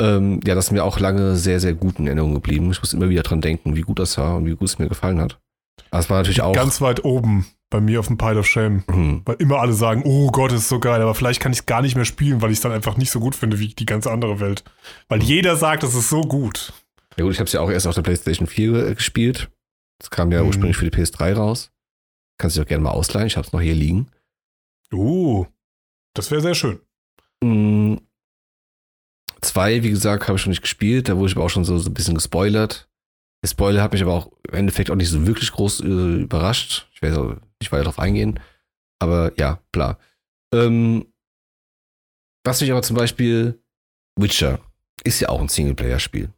Ähm, 0.00 0.40
ja, 0.44 0.54
das 0.54 0.66
ist 0.66 0.70
mir 0.72 0.84
auch 0.84 0.98
lange 0.98 1.36
sehr, 1.36 1.60
sehr 1.60 1.74
gut 1.74 1.98
in 1.98 2.06
Erinnerung 2.06 2.34
geblieben. 2.34 2.70
Ich 2.70 2.80
muss 2.80 2.92
immer 2.92 3.08
wieder 3.08 3.22
dran 3.22 3.40
denken, 3.40 3.76
wie 3.76 3.82
gut 3.82 3.98
das 3.98 4.18
war 4.18 4.36
und 4.36 4.46
wie 4.46 4.54
gut 4.54 4.68
es 4.68 4.78
mir 4.78 4.88
gefallen 4.88 5.20
hat. 5.20 5.40
Es 5.90 6.08
war 6.10 6.18
natürlich 6.18 6.42
auch. 6.42 6.54
Ganz 6.54 6.80
weit 6.80 7.04
oben 7.04 7.46
bei 7.70 7.80
mir 7.80 8.00
auf 8.00 8.06
dem 8.06 8.18
Pile 8.18 8.38
of 8.40 8.46
Shame. 8.46 8.84
Hm. 8.90 9.22
Weil 9.24 9.36
immer 9.36 9.60
alle 9.60 9.72
sagen, 9.72 10.02
oh 10.04 10.30
Gott, 10.30 10.52
ist 10.52 10.68
so 10.68 10.78
geil, 10.80 11.00
aber 11.00 11.14
vielleicht 11.14 11.40
kann 11.40 11.52
ich 11.52 11.60
es 11.60 11.66
gar 11.66 11.80
nicht 11.82 11.96
mehr 11.96 12.04
spielen, 12.04 12.42
weil 12.42 12.50
ich 12.50 12.58
es 12.58 12.62
dann 12.62 12.72
einfach 12.72 12.96
nicht 12.96 13.10
so 13.10 13.20
gut 13.20 13.34
finde 13.34 13.58
wie 13.58 13.68
die 13.68 13.86
ganze 13.86 14.10
andere 14.10 14.40
Welt. 14.40 14.64
Weil 15.08 15.22
jeder 15.22 15.56
sagt, 15.56 15.82
es 15.82 15.94
ist 15.94 16.08
so 16.10 16.20
gut. 16.22 16.72
Ja 17.16 17.24
gut, 17.24 17.32
ich 17.32 17.38
habe 17.38 17.46
es 17.46 17.52
ja 17.52 17.60
auch 17.60 17.70
erst 17.70 17.86
auf 17.86 17.94
der 17.94 18.02
PlayStation 18.02 18.46
4 18.46 18.86
äh, 18.88 18.94
gespielt. 18.94 19.50
Das 19.98 20.10
kam 20.10 20.32
ja 20.32 20.40
Mhm. 20.42 20.48
ursprünglich 20.48 20.76
für 20.76 20.90
die 20.90 20.96
PS3 20.96 21.34
raus. 21.34 21.70
Kannst 22.38 22.56
du 22.56 22.62
auch 22.62 22.66
gerne 22.66 22.82
mal 22.84 22.90
ausleihen. 22.90 23.26
Ich 23.26 23.36
habe 23.36 23.46
es 23.46 23.52
noch 23.52 23.60
hier 23.60 23.74
liegen. 23.74 24.08
Uh, 24.92 25.46
das 26.14 26.30
wäre 26.30 26.40
sehr 26.42 26.54
schön. 26.54 26.80
Mm, 27.42 27.96
Zwei, 29.40 29.82
wie 29.82 29.90
gesagt, 29.90 30.28
habe 30.28 30.36
ich 30.36 30.42
schon 30.42 30.50
nicht 30.50 30.62
gespielt. 30.62 31.08
Da 31.08 31.16
wurde 31.16 31.30
ich 31.30 31.36
aber 31.36 31.44
auch 31.44 31.50
schon 31.50 31.64
so, 31.64 31.76
so 31.78 31.90
ein 31.90 31.94
bisschen 31.94 32.14
gespoilert. 32.14 32.88
Der 33.42 33.48
Spoiler 33.48 33.82
hat 33.82 33.92
mich 33.92 34.02
aber 34.02 34.14
auch 34.14 34.30
im 34.48 34.54
Endeffekt 34.54 34.90
auch 34.90 34.94
nicht 34.94 35.08
so 35.08 35.26
wirklich 35.26 35.50
groß 35.50 35.80
äh, 35.80 36.22
überrascht. 36.22 36.88
Ich 36.94 37.02
werde 37.02 37.40
nicht 37.60 37.72
weiter 37.72 37.84
darauf 37.84 37.98
eingehen. 37.98 38.38
Aber 39.00 39.32
ja, 39.36 39.60
klar. 39.72 39.98
Ähm, 40.54 41.06
was 42.44 42.60
mich 42.60 42.70
aber 42.70 42.82
zum 42.82 42.96
Beispiel 42.96 43.60
Witcher 44.16 44.60
ist 45.04 45.20
ja 45.20 45.28
auch 45.28 45.40
ein 45.40 45.48
Singleplayer-Spiel. 45.48 46.30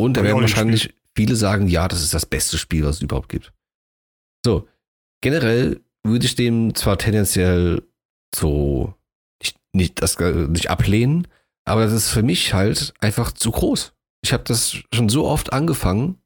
Und 0.00 0.16
da 0.16 0.22
werden 0.22 0.40
wahrscheinlich 0.40 0.94
viele 1.16 1.36
sagen, 1.36 1.68
ja, 1.68 1.88
das 1.88 2.02
ist 2.02 2.14
das 2.14 2.26
beste 2.26 2.58
Spiel, 2.58 2.84
was 2.84 2.96
es 2.96 3.02
überhaupt 3.02 3.28
gibt. 3.28 3.52
So, 4.44 4.68
generell 5.20 5.80
würde 6.04 6.26
ich 6.26 6.34
dem 6.34 6.74
zwar 6.74 6.98
tendenziell 6.98 7.82
so 8.34 8.94
nicht, 9.42 9.58
nicht, 9.72 10.02
das, 10.02 10.16
äh, 10.16 10.46
nicht 10.48 10.70
ablehnen, 10.70 11.26
aber 11.64 11.84
das 11.84 11.92
ist 11.92 12.10
für 12.10 12.22
mich 12.22 12.54
halt 12.54 12.94
einfach 13.00 13.32
zu 13.32 13.50
groß. 13.50 13.92
Ich 14.22 14.32
habe 14.32 14.44
das 14.44 14.76
schon 14.94 15.08
so 15.08 15.26
oft 15.26 15.52
angefangen. 15.52 16.18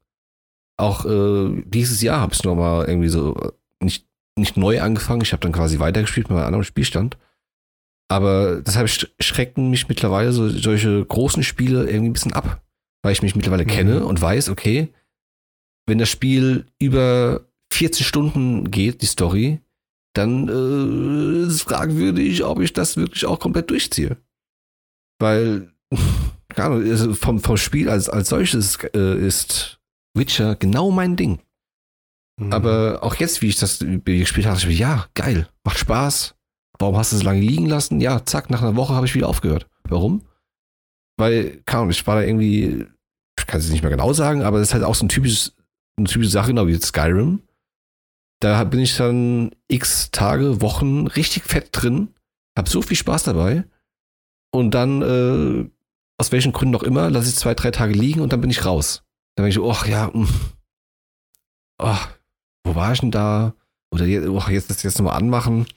Auch 0.77 1.05
äh, 1.05 1.63
dieses 1.65 2.01
Jahr 2.01 2.19
habe 2.19 2.33
ich 2.33 2.39
es 2.39 2.43
nochmal 2.45 2.85
irgendwie 2.87 3.07
so 3.09 3.35
äh, 3.35 3.51
nicht, 3.83 4.07
nicht 4.37 4.57
neu 4.57 4.81
angefangen. 4.81 5.21
Ich 5.21 5.31
habe 5.31 5.41
dann 5.41 5.53
quasi 5.53 5.79
weitergespielt 5.79 6.29
mit 6.29 6.37
einem 6.37 6.47
anderen 6.47 6.65
Spielstand. 6.65 7.17
Aber 8.11 8.61
deshalb 8.61 8.87
sch- 8.87 9.09
schrecken 9.19 9.69
mich 9.69 9.87
mittlerweile 9.87 10.31
so, 10.33 10.49
solche 10.49 11.03
großen 11.05 11.43
Spiele 11.43 11.85
irgendwie 11.89 12.09
ein 12.09 12.13
bisschen 12.13 12.33
ab. 12.33 12.61
Weil 13.03 13.13
ich 13.13 13.21
mich 13.21 13.35
mittlerweile 13.35 13.63
Mhm. 13.65 13.69
kenne 13.69 14.05
und 14.05 14.21
weiß, 14.21 14.49
okay, 14.49 14.93
wenn 15.87 15.97
das 15.99 16.09
Spiel 16.09 16.65
über 16.79 17.45
40 17.71 18.05
Stunden 18.05 18.69
geht, 18.71 19.01
die 19.01 19.05
Story, 19.07 19.61
dann 20.13 20.47
äh, 20.49 21.45
ist 21.47 21.53
es 21.53 21.61
fragwürdig, 21.61 22.43
ob 22.43 22.59
ich 22.59 22.73
das 22.73 22.97
wirklich 22.97 23.25
auch 23.25 23.39
komplett 23.39 23.69
durchziehe. 23.69 24.17
Weil, 25.19 25.73
keine 26.49 26.75
Ahnung, 26.75 26.89
also 26.89 27.13
vom, 27.13 27.39
vom 27.39 27.57
Spiel 27.57 27.89
als, 27.89 28.09
als 28.09 28.29
solches 28.29 28.77
äh, 28.93 29.17
ist 29.25 29.79
Witcher 30.15 30.55
genau 30.55 30.91
mein 30.91 31.15
Ding. 31.15 31.39
Mhm. 32.39 32.53
Aber 32.53 32.99
auch 33.01 33.15
jetzt, 33.15 33.41
wie 33.41 33.47
ich 33.47 33.57
das 33.57 33.79
gespielt 33.79 34.47
habe, 34.47 34.57
ich 34.57 34.67
mir, 34.67 34.73
ja, 34.73 35.07
geil, 35.13 35.47
macht 35.63 35.77
Spaß. 35.77 36.35
Warum 36.79 36.97
hast 36.97 37.11
du 37.11 37.17
es 37.17 37.23
lange 37.23 37.39
liegen 37.39 37.67
lassen? 37.67 38.01
Ja, 38.01 38.25
zack, 38.25 38.49
nach 38.49 38.61
einer 38.61 38.75
Woche 38.75 38.93
habe 38.93 39.05
ich 39.05 39.15
wieder 39.15 39.29
aufgehört. 39.29 39.67
Warum? 39.87 40.23
Weil, 41.17 41.61
keine 41.65 41.81
Ahnung, 41.81 41.91
ich 41.91 42.05
war 42.05 42.15
da 42.15 42.21
irgendwie, 42.21 42.85
ich 43.39 43.45
kann 43.47 43.59
es 43.59 43.69
nicht 43.69 43.81
mehr 43.81 43.91
genau 43.91 44.11
sagen, 44.11 44.43
aber 44.43 44.59
das 44.59 44.69
ist 44.69 44.73
halt 44.73 44.83
auch 44.83 44.95
so 44.95 45.05
ein 45.05 45.09
typisches, 45.09 45.55
eine 45.97 46.07
typische 46.07 46.31
Sache, 46.31 46.47
genau 46.47 46.67
wie 46.67 46.73
jetzt 46.73 46.87
Skyrim. 46.87 47.41
Da 48.41 48.61
bin 48.65 48.81
ich 48.81 48.97
dann 48.97 49.51
x 49.69 50.11
Tage, 50.11 50.61
Wochen 50.61 51.07
richtig 51.07 51.43
fett 51.43 51.69
drin, 51.71 52.09
hab 52.57 52.67
so 52.67 52.81
viel 52.81 52.97
Spaß 52.97 53.23
dabei 53.23 53.63
und 54.51 54.71
dann, 54.71 55.01
äh, 55.01 55.69
aus 56.17 56.31
welchen 56.31 56.53
Gründen 56.53 56.75
auch 56.75 56.83
immer, 56.83 57.09
lasse 57.09 57.29
ich 57.29 57.35
zwei, 57.35 57.53
drei 57.53 57.71
Tage 57.71 57.93
liegen 57.93 58.21
und 58.21 58.31
dann 58.31 58.41
bin 58.41 58.49
ich 58.49 58.65
raus. 58.65 59.03
Dann 59.35 59.45
denke 59.45 59.59
ich, 59.59 59.65
ach 59.69 59.85
ja, 59.87 60.09
mh. 60.13 60.27
ach, 61.81 62.13
wo 62.65 62.75
war 62.75 62.93
ich 62.93 62.99
denn 63.01 63.11
da? 63.11 63.53
Oder 63.93 64.05
jetzt, 64.05 64.27
oh, 64.27 64.41
jetzt 64.49 64.69
das 64.69 64.83
jetzt 64.83 64.97
nochmal 64.97 65.17
anmachen. 65.17 65.67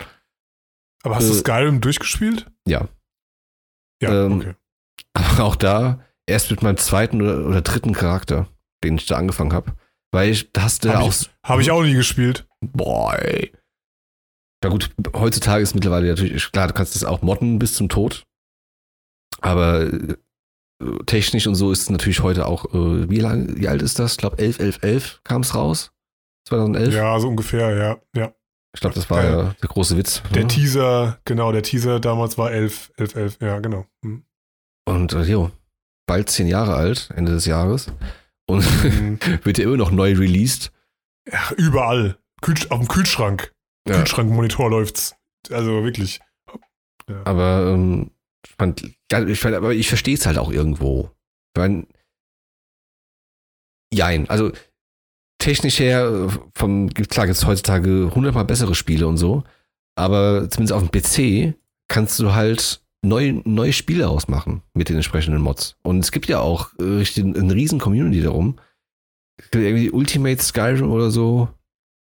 aber 1.02 1.16
hast 1.16 1.28
du 1.28 1.34
äh, 1.34 1.38
Skyrim 1.38 1.80
durchgespielt? 1.80 2.50
Ja. 2.66 2.88
Ja, 4.02 4.26
Ähm, 4.26 4.32
okay. 4.40 4.54
Aber 5.14 5.44
auch 5.44 5.56
da 5.56 6.04
erst 6.26 6.50
mit 6.50 6.62
meinem 6.62 6.76
zweiten 6.76 7.20
oder, 7.20 7.46
oder 7.46 7.62
dritten 7.62 7.92
Charakter, 7.92 8.48
den 8.84 8.96
ich 8.96 9.06
da 9.06 9.16
angefangen 9.16 9.52
habe. 9.52 9.74
Weil 10.12 10.30
ich, 10.30 10.52
da 10.52 10.62
hast 10.62 10.84
du 10.84 10.90
Hab 10.90 11.02
auch. 11.02 11.10
ich, 11.10 11.30
hab 11.42 11.60
ich 11.60 11.70
auch 11.70 11.82
nie 11.82 11.94
gespielt. 11.94 12.46
Boah, 12.60 13.18
ey. 13.18 13.52
Ja 14.64 14.70
gut, 14.70 14.90
heutzutage 15.14 15.62
ist 15.62 15.74
mittlerweile 15.74 16.08
natürlich, 16.08 16.50
klar, 16.50 16.66
du 16.68 16.74
kannst 16.74 16.94
das 16.94 17.04
auch 17.04 17.22
modden 17.22 17.58
bis 17.58 17.74
zum 17.74 17.88
Tod. 17.88 18.24
Aber 19.40 19.82
äh, 19.82 20.16
technisch 21.06 21.46
und 21.46 21.54
so 21.56 21.72
ist 21.72 21.82
es 21.82 21.90
natürlich 21.90 22.22
heute 22.22 22.46
auch, 22.46 22.66
äh, 22.74 23.10
wie 23.10 23.18
lang, 23.20 23.56
wie 23.56 23.68
alt 23.68 23.82
ist 23.82 23.98
das? 23.98 24.12
Ich 24.12 24.18
glaube 24.18 24.38
11, 24.38 24.58
11, 24.60 24.78
11 24.82 25.20
kam 25.24 25.42
es 25.42 25.54
raus. 25.54 25.90
2011. 26.48 26.94
Ja, 26.94 27.18
so 27.20 27.28
ungefähr, 27.28 27.74
ja. 27.76 27.96
ja. 28.14 28.32
Ich 28.74 28.80
glaube, 28.80 28.94
das 28.94 29.10
war 29.10 29.22
Der- 29.22 29.30
ja 29.30 29.54
der 29.60 29.68
große 29.68 29.96
Witz. 29.96 30.22
Der 30.34 30.42
Ja. 30.42 30.48
Teaser, 30.48 31.18
genau, 31.24 31.52
der 31.52 31.62
Teaser 31.62 32.00
damals 32.00 32.38
war 32.38 32.50
11, 32.52 32.92
11, 32.96 33.14
11, 33.16 33.38
ja, 33.40 33.58
genau. 33.60 33.86
Hm. 34.04 34.24
Und 34.86 35.12
äh, 35.14 35.22
jo, 35.24 35.50
bald 36.06 36.30
zehn 36.30 36.46
Jahre 36.46 36.74
alt, 36.74 37.10
Ende 37.14 37.32
des 37.32 37.44
Jahres. 37.46 37.92
Und 38.46 38.62
Hm. 38.82 39.18
wird 39.44 39.58
ja 39.58 39.64
immer 39.64 39.76
noch 39.76 39.90
neu 39.90 40.12
released. 40.14 40.70
Ach, 41.32 41.52
überall. 41.52 42.18
Kühl, 42.40 42.54
auf 42.70 42.78
dem 42.78 42.88
Kühlschrank. 42.88 43.52
Ja. 43.86 43.96
Kühlschrankmonitor 43.96 44.70
läuft's. 44.70 45.16
Also 45.50 45.82
wirklich. 45.82 46.20
Aber 47.24 47.72
ähm, 47.74 48.10
fand, 48.46 48.82
ich 48.82 49.40
fand, 49.40 49.54
aber 49.54 49.74
ich 49.74 49.88
verstehe 49.88 50.14
es 50.14 50.26
halt 50.26 50.38
auch 50.38 50.50
irgendwo. 50.50 51.10
Ich 51.54 51.60
meine, 51.60 51.86
jein, 53.92 54.28
also 54.28 54.52
technisch 55.38 55.78
her, 55.78 56.30
vom, 56.54 56.90
klar 56.90 57.26
gibt 57.26 57.38
es 57.38 57.46
heutzutage 57.46 58.14
hundertmal 58.14 58.44
bessere 58.44 58.74
Spiele 58.74 59.06
und 59.06 59.16
so, 59.16 59.44
aber 59.96 60.48
zumindest 60.50 60.72
auf 60.72 60.88
dem 60.88 60.90
PC 60.90 61.54
kannst 61.88 62.18
du 62.20 62.34
halt 62.34 62.82
neue, 63.02 63.34
neue 63.44 63.72
Spiele 63.72 64.08
ausmachen 64.08 64.62
mit 64.74 64.88
den 64.88 64.96
entsprechenden 64.96 65.40
Mods. 65.40 65.76
Und 65.82 66.00
es 66.00 66.12
gibt 66.12 66.26
ja 66.26 66.40
auch 66.40 66.70
äh, 66.78 66.84
richtig 66.84 67.24
eine 67.24 67.54
riesen 67.54 67.78
Community 67.78 68.20
darum. 68.20 68.58
Irgendwie 69.52 69.90
Ultimate 69.90 70.42
Skyrim 70.42 70.90
oder 70.90 71.10
so. 71.10 71.48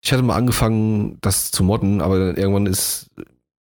Ich 0.02 0.12
hatte 0.12 0.22
mal 0.22 0.36
angefangen, 0.36 1.18
das 1.20 1.50
zu 1.50 1.64
modden, 1.64 2.00
aber 2.00 2.36
irgendwann 2.36 2.66
ist 2.66 3.10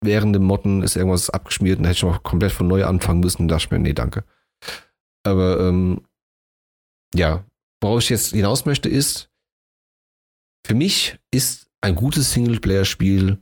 während 0.00 0.34
dem 0.34 0.44
Modden 0.44 0.82
ist 0.82 0.96
irgendwas 0.96 1.30
abgeschmiert 1.30 1.78
und 1.78 1.84
hätte 1.84 1.96
ich 1.96 2.02
mal 2.02 2.18
komplett 2.20 2.52
von 2.52 2.66
neu 2.66 2.84
anfangen 2.84 3.20
müssen. 3.20 3.48
Da 3.48 3.56
dachte 3.56 3.66
ich 3.66 3.70
mir, 3.70 3.78
nee, 3.78 3.92
danke. 3.92 4.24
Aber 5.24 5.60
ähm, 5.60 6.02
ja, 7.14 7.44
worauf 7.80 8.02
ich 8.02 8.08
jetzt 8.08 8.32
hinaus 8.32 8.64
möchte, 8.64 8.88
ist, 8.88 9.30
für 10.66 10.74
mich 10.74 11.18
ist 11.30 11.70
ein 11.80 11.94
gutes 11.94 12.32
Singleplayer-Spiel 12.32 13.38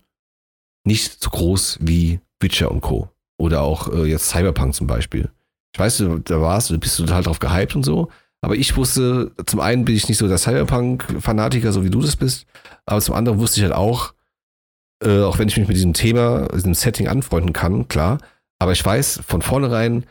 nicht 0.84 1.22
so 1.22 1.30
groß 1.30 1.78
wie 1.82 2.20
Witcher 2.40 2.70
und 2.70 2.80
Co. 2.80 3.10
Oder 3.38 3.62
auch 3.62 3.92
äh, 3.92 4.04
jetzt 4.04 4.28
Cyberpunk 4.28 4.74
zum 4.74 4.86
Beispiel. 4.86 5.30
Ich 5.74 5.78
weiß, 5.78 6.02
da 6.24 6.40
warst 6.40 6.70
du, 6.70 6.78
bist 6.78 6.98
du 6.98 7.04
total 7.04 7.22
drauf 7.22 7.38
gehypt 7.38 7.76
und 7.76 7.84
so. 7.84 8.10
Aber 8.40 8.54
ich 8.54 8.76
wusste, 8.76 9.32
zum 9.46 9.60
einen 9.60 9.84
bin 9.84 9.96
ich 9.96 10.08
nicht 10.08 10.18
so 10.18 10.28
der 10.28 10.38
Cyberpunk-Fanatiker, 10.38 11.72
so 11.72 11.84
wie 11.84 11.90
du 11.90 12.00
das 12.00 12.16
bist. 12.16 12.46
Aber 12.86 13.00
zum 13.00 13.14
anderen 13.14 13.38
wusste 13.38 13.60
ich 13.60 13.64
halt 13.64 13.74
auch, 13.74 14.14
äh, 15.02 15.22
auch 15.22 15.38
wenn 15.38 15.48
ich 15.48 15.56
mich 15.56 15.68
mit 15.68 15.76
diesem 15.76 15.94
Thema, 15.94 16.48
diesem 16.48 16.74
Setting 16.74 17.08
anfreunden 17.08 17.52
kann, 17.52 17.88
klar. 17.88 18.18
Aber 18.58 18.72
ich 18.72 18.84
weiß 18.84 19.20
von 19.26 19.42
vornherein, 19.42 20.06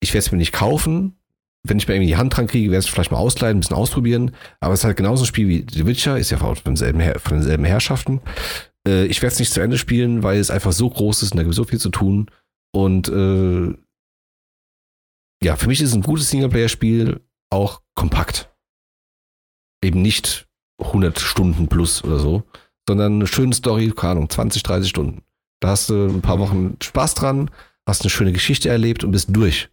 ich 0.00 0.10
werde 0.12 0.24
es 0.24 0.32
mir 0.32 0.38
nicht 0.38 0.52
kaufen. 0.52 1.16
Wenn 1.62 1.76
ich 1.76 1.86
mir 1.86 1.94
irgendwie 1.94 2.12
die 2.12 2.16
Hand 2.16 2.36
dran 2.36 2.46
kriege, 2.46 2.70
werde 2.70 2.80
ich 2.80 2.86
es 2.86 2.92
vielleicht 2.92 3.10
mal 3.10 3.18
ausleihen, 3.18 3.58
ein 3.58 3.60
bisschen 3.60 3.76
ausprobieren. 3.76 4.34
Aber 4.60 4.72
es 4.72 4.80
ist 4.80 4.84
halt 4.84 4.96
genauso 4.96 5.24
ein 5.24 5.26
Spiel 5.26 5.48
wie 5.48 5.66
The 5.70 5.86
Witcher, 5.86 6.18
ist 6.18 6.30
ja 6.30 6.38
von 6.38 6.56
denselben, 6.64 7.00
Her 7.00 7.18
von 7.18 7.38
denselben 7.38 7.64
Herrschaften. 7.64 8.20
Äh, 8.86 9.06
ich 9.06 9.20
werde 9.20 9.34
es 9.34 9.38
nicht 9.38 9.52
zu 9.52 9.60
Ende 9.60 9.76
spielen, 9.76 10.22
weil 10.22 10.38
es 10.38 10.50
einfach 10.50 10.72
so 10.72 10.88
groß 10.88 11.22
ist 11.22 11.32
und 11.32 11.36
da 11.36 11.42
gibt 11.42 11.52
es 11.52 11.56
so 11.56 11.64
viel 11.64 11.80
zu 11.80 11.90
tun. 11.90 12.30
Und 12.72 13.08
äh, 13.08 13.74
ja, 15.42 15.56
für 15.56 15.68
mich 15.68 15.80
ist 15.80 15.90
es 15.90 15.94
ein 15.94 16.02
gutes 16.02 16.30
Singleplayer-Spiel 16.30 17.20
auch 17.50 17.82
kompakt. 17.94 18.54
Eben 19.82 20.02
nicht 20.02 20.48
100 20.80 21.18
Stunden 21.18 21.68
plus 21.68 22.04
oder 22.04 22.18
so, 22.18 22.44
sondern 22.90 23.14
eine 23.14 23.26
schöne 23.28 23.54
Story, 23.54 23.92
keine 23.94 24.12
Ahnung, 24.12 24.28
20, 24.28 24.64
30 24.64 24.90
Stunden. 24.90 25.22
Da 25.60 25.68
hast 25.68 25.90
du 25.90 26.08
ein 26.08 26.22
paar 26.22 26.40
Wochen 26.40 26.76
Spaß 26.82 27.14
dran, 27.14 27.48
hast 27.86 28.02
eine 28.02 28.10
schöne 28.10 28.32
Geschichte 28.32 28.68
erlebt 28.68 29.04
und 29.04 29.12
bist 29.12 29.28
durch. 29.30 29.70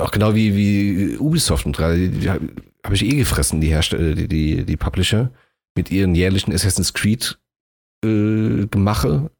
Auch 0.00 0.10
genau 0.10 0.34
wie, 0.34 0.56
wie 0.56 1.16
Ubisoft 1.18 1.64
und 1.64 1.76
gerade, 1.76 2.08
die, 2.08 2.28
habe 2.28 2.48
hab 2.82 2.92
ich 2.92 3.04
eh 3.04 3.14
gefressen, 3.14 3.60
die 3.60 3.68
Hersteller, 3.68 4.16
die, 4.16 4.26
die, 4.26 4.64
die 4.64 4.76
Publisher, 4.76 5.30
mit 5.76 5.92
ihren 5.92 6.16
jährlichen 6.16 6.52
Assassin's 6.52 6.92
Creed 6.92 7.38
äh, 8.04 8.66
Gemache, 8.66 9.30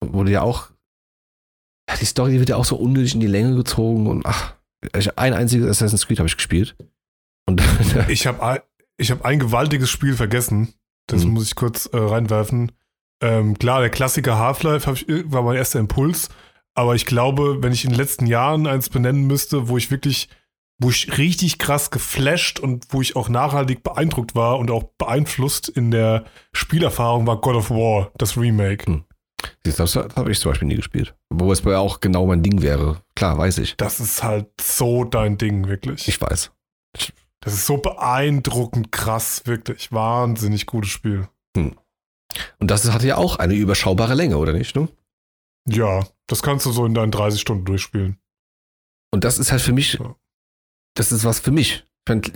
wurde 0.00 0.30
ja 0.30 0.42
auch, 0.42 0.70
die 2.00 2.04
Story 2.04 2.38
wird 2.38 2.50
ja 2.50 2.56
auch 2.56 2.64
so 2.64 2.76
unnötig 2.76 3.14
in 3.14 3.20
die 3.20 3.26
Länge 3.26 3.56
gezogen 3.56 4.06
und 4.06 4.24
ach, 4.24 4.54
ein 5.16 5.32
einziges 5.32 5.66
Assassin's 5.66 6.06
Creed 6.06 6.20
habe 6.20 6.28
ich 6.28 6.36
gespielt. 6.36 6.76
Und 7.46 7.60
Ich 8.08 8.28
habe 8.28 8.62
ich 8.96 9.10
hab 9.10 9.24
ein 9.24 9.40
gewaltiges 9.40 9.90
Spiel 9.90 10.14
vergessen. 10.14 10.74
Das 11.06 11.24
Mhm. 11.24 11.32
muss 11.32 11.46
ich 11.46 11.54
kurz 11.54 11.86
äh, 11.86 11.96
reinwerfen. 11.98 12.72
Ähm, 13.20 13.58
klar, 13.58 13.80
der 13.80 13.90
Klassiker 13.90 14.38
Half-Life 14.38 14.90
ich, 14.92 15.06
war 15.32 15.42
mein 15.42 15.56
erster 15.56 15.78
Impuls. 15.80 16.28
Aber 16.74 16.94
ich 16.94 17.06
glaube, 17.06 17.62
wenn 17.62 17.72
ich 17.72 17.84
in 17.84 17.90
den 17.90 17.98
letzten 17.98 18.26
Jahren 18.26 18.66
eins 18.66 18.88
benennen 18.88 19.26
müsste, 19.26 19.68
wo 19.68 19.76
ich 19.76 19.90
wirklich 19.90 20.28
wo 20.80 20.90
ich 20.90 21.18
richtig 21.18 21.60
krass 21.60 21.92
geflasht 21.92 22.58
und 22.58 22.86
wo 22.90 23.00
ich 23.00 23.14
auch 23.14 23.28
nachhaltig 23.28 23.84
beeindruckt 23.84 24.34
war 24.34 24.58
und 24.58 24.72
auch 24.72 24.82
beeinflusst 24.98 25.68
in 25.68 25.92
der 25.92 26.24
Spielerfahrung 26.52 27.28
war 27.28 27.40
God 27.40 27.54
of 27.54 27.70
War, 27.70 28.10
das 28.18 28.36
Remake. 28.36 28.84
Hm. 28.86 29.04
Du, 29.62 29.70
Das 29.70 29.94
habe 29.94 30.32
ich 30.32 30.40
zum 30.40 30.50
Beispiel 30.50 30.66
nie 30.66 30.74
gespielt. 30.74 31.14
Wo 31.30 31.52
es 31.52 31.60
bei 31.62 31.76
auch 31.76 32.00
genau 32.00 32.26
mein 32.26 32.42
Ding 32.42 32.60
wäre. 32.60 33.00
Klar, 33.14 33.38
weiß 33.38 33.58
ich. 33.58 33.76
Das 33.76 34.00
ist 34.00 34.24
halt 34.24 34.48
so 34.60 35.04
dein 35.04 35.38
Ding, 35.38 35.68
wirklich. 35.68 36.08
Ich 36.08 36.20
weiß. 36.20 36.50
Das 37.44 37.54
ist 37.54 37.66
so 37.66 37.76
beeindruckend 37.76 38.90
krass, 38.92 39.42
wirklich. 39.44 39.92
Wahnsinnig 39.92 40.66
gutes 40.66 40.90
Spiel. 40.90 41.28
Und 41.56 41.76
das 42.70 42.90
hatte 42.90 43.06
ja 43.06 43.16
auch 43.16 43.36
eine 43.36 43.54
überschaubare 43.54 44.14
Länge, 44.14 44.38
oder 44.38 44.52
nicht? 44.52 44.74
Ne? 44.76 44.88
Ja, 45.68 46.06
das 46.26 46.42
kannst 46.42 46.66
du 46.66 46.72
so 46.72 46.84
in 46.86 46.94
deinen 46.94 47.12
30 47.12 47.40
Stunden 47.40 47.64
durchspielen. 47.64 48.18
Und 49.12 49.24
das 49.24 49.38
ist 49.38 49.52
halt 49.52 49.62
für 49.62 49.72
mich, 49.72 49.94
Ja. 49.94 50.16
das 50.94 51.12
ist 51.12 51.24
was 51.24 51.38
für 51.40 51.52
mich. 51.52 51.84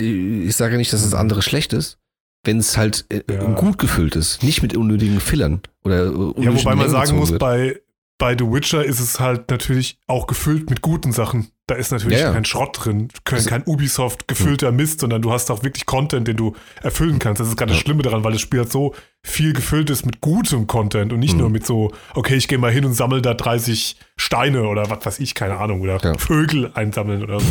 Ich, 0.01 0.57
sage 0.57 0.77
nicht, 0.77 0.93
dass 0.93 1.03
das 1.03 1.15
andere 1.15 1.43
schlecht 1.43 1.73
ist, 1.73 1.99
wenn 2.45 2.59
es 2.59 2.77
halt 2.79 3.05
äh, 3.11 3.23
Ja. 3.31 3.43
gut 3.55 3.79
gefüllt 3.79 4.15
ist, 4.17 4.43
nicht 4.43 4.63
mit 4.63 4.77
unnötigen 4.77 5.21
Fillern 5.21 5.61
oder 5.85 6.05
äh, 6.05 6.07
Ja, 6.07 6.11
unnötigen 6.13 6.55
wobei 6.59 6.75
man 6.75 6.79
Längen 6.79 6.91
sagen 6.91 7.17
muss, 7.19 7.31
wird. 7.31 7.41
bei, 7.41 7.81
bei 8.19 8.33
The 8.39 8.45
Witcher 8.51 8.85
ist 8.85 9.01
es 9.01 9.21
halt 9.21 9.51
natürlich 9.51 9.99
auch 10.07 10.27
gefüllt 10.27 10.71
mit 10.71 10.81
guten 10.81 11.13
Sachen. 11.13 11.51
Da 11.69 11.75
ist 11.75 11.93
natürlich 11.93 12.19
Ja, 12.19 12.29
ja. 12.29 12.33
kein 12.33 12.45
Schrott 12.47 12.77
drin, 12.85 13.09
kein, 13.25 13.37
Also- 13.37 13.51
kein 13.51 13.63
Ubisoft 13.67 14.27
gefüllter 14.27 14.73
Mist, 14.73 15.01
sondern 15.01 15.23
du 15.23 15.31
hast 15.31 15.51
auch 15.51 15.63
wirklich 15.63 15.85
Content, 15.87 16.27
den 16.27 16.37
du 16.37 16.57
erfüllen 16.83 17.19
kannst. 17.19 17.41
Das 17.41 17.49
ist 17.49 17.57
gerade 17.57 17.73
das. 17.73 17.79
Schlimme 17.81 18.03
daran, 18.03 18.25
weil 18.25 18.33
das 18.33 18.41
Spiel 18.41 18.61
halt 18.61 18.73
so 18.73 18.95
viel 19.23 19.53
gefüllt 19.53 19.91
ist 19.91 20.07
mit 20.07 20.21
gutem 20.23 20.67
Content 20.67 21.13
und 21.13 21.21
nicht 21.21 21.35
Mhm. 21.35 21.41
nur 21.41 21.51
mit 21.51 21.67
so, 21.67 21.93
okay, 22.15 22.35
ich 22.37 22.49
gehe 22.49 22.57
mal 22.59 22.73
hin 22.73 22.85
und 22.87 22.95
sammle 22.95 23.21
da 23.23 23.35
30 23.35 23.97
Steine 24.17 24.67
oder 24.67 24.89
was 24.91 25.05
weiß 25.05 25.21
ich, 25.21 25.35
keine 25.35 25.59
Ahnung, 25.59 25.83
oder. 25.83 26.01
Vögel 26.19 26.71
einsammeln 26.75 27.23
oder 27.23 27.39
so. 27.41 27.47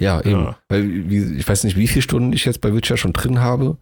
Ja, 0.00 0.20
eben. 0.20 0.54
Weil 0.68 1.10
ich 1.10 1.48
weiß 1.48 1.64
nicht, 1.64 1.76
wie 1.76 1.88
viele 1.88 2.02
Stunden 2.02 2.32
ich 2.32 2.44
jetzt 2.44 2.60
bei 2.60 2.72
Witcher 2.74 2.96
schon 2.96 3.12
drin 3.14 3.40
habe. 3.40 3.78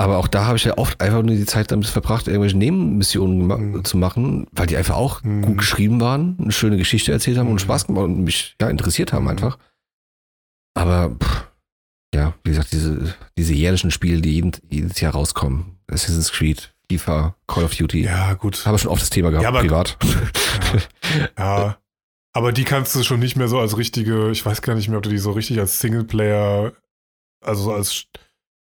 Aber 0.00 0.16
auch 0.16 0.28
da 0.28 0.46
habe 0.46 0.56
ich 0.56 0.64
ja 0.64 0.78
oft 0.78 0.98
einfach 1.02 1.22
nur 1.22 1.34
die 1.36 1.44
Zeit 1.44 1.70
damit 1.70 1.86
verbracht, 1.86 2.26
irgendwelche 2.26 2.56
Nebenmissionen 2.56 3.46
Mhm. 3.72 3.84
zu 3.84 3.98
machen, 3.98 4.46
weil 4.52 4.66
die 4.66 4.76
einfach 4.78 4.96
auch 4.96 5.22
Mhm. 5.22 5.42
gut 5.42 5.58
geschrieben 5.58 6.00
waren, 6.00 6.36
eine 6.40 6.52
schöne 6.52 6.78
Geschichte 6.78 7.12
erzählt 7.12 7.36
haben 7.36 7.46
Mhm. 7.46 7.52
und 7.52 7.60
Spaß 7.60 7.86
gemacht 7.86 8.04
und 8.04 8.24
mich 8.24 8.56
ja, 8.62 8.70
interessiert 8.70 9.12
haben 9.12 9.28
einfach. 9.28 9.58
Aber 10.74 11.14
pff, 11.22 11.48
ja, 12.14 12.32
wie 12.44 12.50
gesagt, 12.50 12.72
diese, 12.72 13.14
diese 13.36 13.52
jährlichen 13.52 13.90
Spiele, 13.90 14.22
die 14.22 14.32
jeden, 14.32 14.52
jedes 14.70 14.98
Jahr 15.00 15.12
rauskommen, 15.12 15.76
Assassin's 15.90 16.32
Creed, 16.32 16.72
FIFA, 16.90 17.36
Call 17.46 17.64
of 17.64 17.74
Duty, 17.76 18.02
Ja, 18.04 18.32
gut. 18.34 18.64
haben 18.64 18.72
wir 18.74 18.78
schon 18.78 18.90
oft 18.90 19.02
das 19.02 19.10
Thema 19.10 19.28
gehabt, 19.30 19.42
Ja, 19.44 19.50
aber- 19.50 19.60
privat. 19.60 19.98
Ja, 21.38 21.76
aber 22.32 22.52
die 22.52 22.64
kannst 22.64 22.94
du 22.94 23.02
schon 23.02 23.20
nicht 23.20 23.36
mehr 23.36 23.48
so 23.48 23.58
als 23.58 23.76
richtige, 23.76 24.30
ich 24.30 24.44
weiß 24.46 24.62
gar 24.62 24.74
nicht 24.76 24.88
mehr, 24.88 24.96
ob 24.98 25.02
du 25.04 25.10
die 25.10 25.18
so 25.18 25.32
richtig 25.32 25.58
als 25.60 25.78
Singleplayer, 25.80 26.72
also 27.44 27.64
so 27.64 27.72
als, 27.74 28.06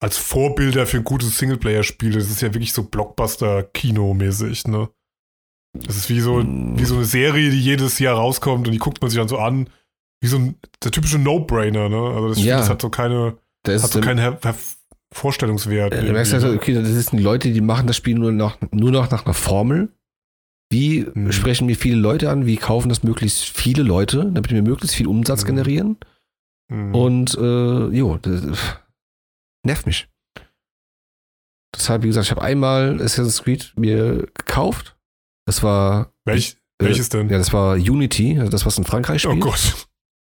als 0.01 0.17
Vorbilder 0.19 0.87
für 0.87 0.99
ein 0.99 1.05
gutes 1.05 1.39
Singleplayer-Spiel, 1.39 2.13
das 2.13 2.31
ist 2.31 2.43
ja 2.43 2.53
wirklich 2.53 2.73
so 2.73 2.85
Blockbuster-Kino-mäßig, 2.85 4.67
ne? 4.69 4.89
Das 5.75 5.97
ist 5.97 6.09
wie 6.09 6.21
so, 6.21 6.43
Mm. 6.43 6.79
wie 6.79 6.85
so 6.85 6.95
eine 6.97 7.05
Serie, 7.05 7.51
die 7.51 7.61
jedes 7.61 7.99
Jahr 7.99 8.17
rauskommt 8.17 8.67
und 8.67 8.73
die 8.73 8.79
guckt 8.79 9.01
man 9.01 9.11
sich 9.11 9.19
dann 9.19 9.29
so 9.29 9.39
an, 9.39 9.69
wie 10.21 10.29
so 10.29 10.37
ein, 10.39 10.55
der 10.83 10.91
typische 10.93 11.19
No-Brainer, 11.19 11.89
ne? 11.89 11.97
Also 12.15 12.29
das, 12.29 12.43
Ja. 12.45 12.59
das 12.59 12.69
hat 12.71 12.81
so 12.83 12.91
keine, 12.91 13.37
Da 13.65 13.73
ist 13.73 13.83
hat 13.85 13.93
so 13.93 14.01
keinen 14.01 14.19
Her 14.19 14.39
Her 14.43 14.55
Vorstellungswert. 15.13 15.95
Ja, 15.95 16.03
du 16.03 16.13
merkst 16.13 16.33
ne? 16.33 16.53
okay, 16.55 16.75
das 16.75 16.89
sind 16.89 17.13
die 17.19 17.23
Leute, 17.23 17.53
die 17.53 17.61
machen 17.61 17.87
das 17.87 17.97
Spiel 17.97 18.17
nur 18.19 18.33
noch, 18.33 18.59
nur 18.73 18.91
noch 18.91 19.11
nach 19.11 19.25
einer 19.25 19.35
Formel. 19.35 19.89
Wie 20.71 21.07
Mhm. 21.15 21.31
sprechen 21.31 21.67
mir 21.67 21.77
viele 21.77 21.97
Leute 21.97 22.31
an? 22.31 22.47
Wie 22.47 22.57
kaufen 22.57 22.89
das 22.89 23.05
möglichst 23.05 23.45
viele 23.45 23.83
Leute, 23.85 24.19
damit 24.33 24.51
wir 24.51 24.63
möglichst 24.63 24.97
viel 24.97 25.07
Umsatz 25.07 25.43
Mhm. 25.45 25.47
generieren? 25.49 25.97
Mhm. 26.69 26.95
Und 26.95 27.35
äh, 27.39 27.87
jo, 27.97 28.19
das, 28.21 28.43
nervt 29.65 29.87
mich. 29.87 30.09
Deshalb, 31.75 32.03
wie 32.03 32.07
gesagt, 32.09 32.27
ich 32.27 32.31
habe 32.31 32.43
einmal 32.43 33.01
Assassin's 33.03 33.43
Creed 33.43 33.73
mir 33.77 34.27
gekauft. 34.35 34.97
Das 35.47 35.63
war 35.63 36.13
Welch, 36.25 36.57
äh, 36.81 36.85
welches 36.85 37.09
denn? 37.09 37.29
ja, 37.29 37.39
das 37.39 37.53
war 37.53 37.75
Unity, 37.75 38.39
also 38.39 38.51
das 38.51 38.65
was 38.65 38.79
in 38.79 38.85
Frankreich 38.85 39.27
oh 39.27 39.31
spielt. 39.31 39.43
Gott. 39.45 39.87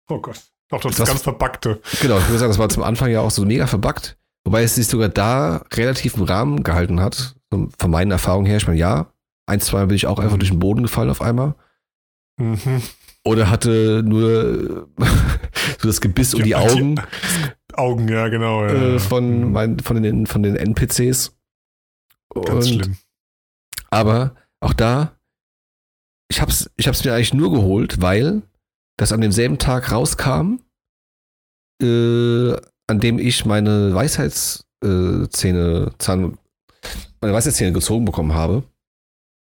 Oh 0.10 0.20
Gott. 0.20 0.40
Auch 0.72 0.82
das 0.82 0.96
Das- 0.96 1.08
ganz 1.10 1.22
verbackte. 1.22 1.80
Genau, 2.02 2.18
ich 2.18 2.28
würde 2.28 2.40
sagen, 2.40 2.50
das 2.50 2.58
war 2.58 2.70
zum 2.70 2.84
Anfang 2.84 3.12
ja 3.12 3.22
auch 3.22 3.32
so 3.32 3.46
mega 3.46 3.68
verbuggt. 3.68 4.18
Wobei 4.44 4.64
es 4.64 4.76
sich 4.76 4.88
sogar 4.88 5.10
da 5.10 5.64
relativ 5.74 6.16
im 6.18 6.24
Rahmen 6.24 6.64
gehalten 6.64 7.02
hat. 7.02 7.36
Von 7.52 7.72
meinen 7.92 8.12
Erfahrungen 8.12 8.46
her, 8.46 8.58
ich 8.58 8.68
meine, 8.68 8.80
ja, 8.80 9.12
ein, 9.48 9.60
zwei 9.62 9.86
bin 9.86 9.96
ich 9.96 10.08
auch 10.08 10.20
einfach 10.20 10.38
durch 10.38 10.50
den 10.52 10.60
Boden 10.60 10.84
gefallen 10.84 11.10
auf 11.10 11.22
einmal. 11.22 11.56
Mhm. 12.40 12.82
Oder 13.24 13.50
hatte 13.50 14.04
nur 14.06 14.88
so 15.80 15.88
das 15.88 16.02
Gebiss 16.02 16.34
um 16.36 16.44
die 16.44 16.56
Augen 16.56 17.00
Augen, 17.78 18.08
ja, 18.08 18.28
genau. 18.30 18.64
Ja. 18.66 18.96
äh, 18.96 19.00
von, 19.00 19.40
Mhm. 19.46 19.52
mein, 19.52 19.80
von, 19.80 20.02
den, 20.02 20.28
von 20.28 20.44
den 20.44 20.56
NPCs. 20.56 21.36
Ganz 22.34 22.68
Und- 22.68 22.74
schlimm. 22.74 22.98
Aber 23.90 24.36
auch 24.60 24.74
da, 24.74 25.18
ich 26.30 26.42
hab's, 26.42 26.70
ich 26.76 26.88
hab's 26.88 27.04
mir 27.06 27.14
eigentlich 27.14 27.34
nur 27.34 27.52
geholt, 27.52 28.02
weil 28.02 28.42
das 28.98 29.12
an 29.14 29.22
demselben 29.22 29.58
Tag 29.60 29.92
rauskam, 29.92 30.60
äh, 31.82 32.54
an 32.88 33.00
dem 33.00 33.20
ich 33.20 33.46
meine 33.46 33.94
Weisheitszähne, 33.94 35.92
Zahn, 35.98 36.38
meine 37.22 37.34
Weisheitszähne 37.34 37.74
gezogen 37.74 38.06
bekommen 38.06 38.34
habe. 38.34 38.64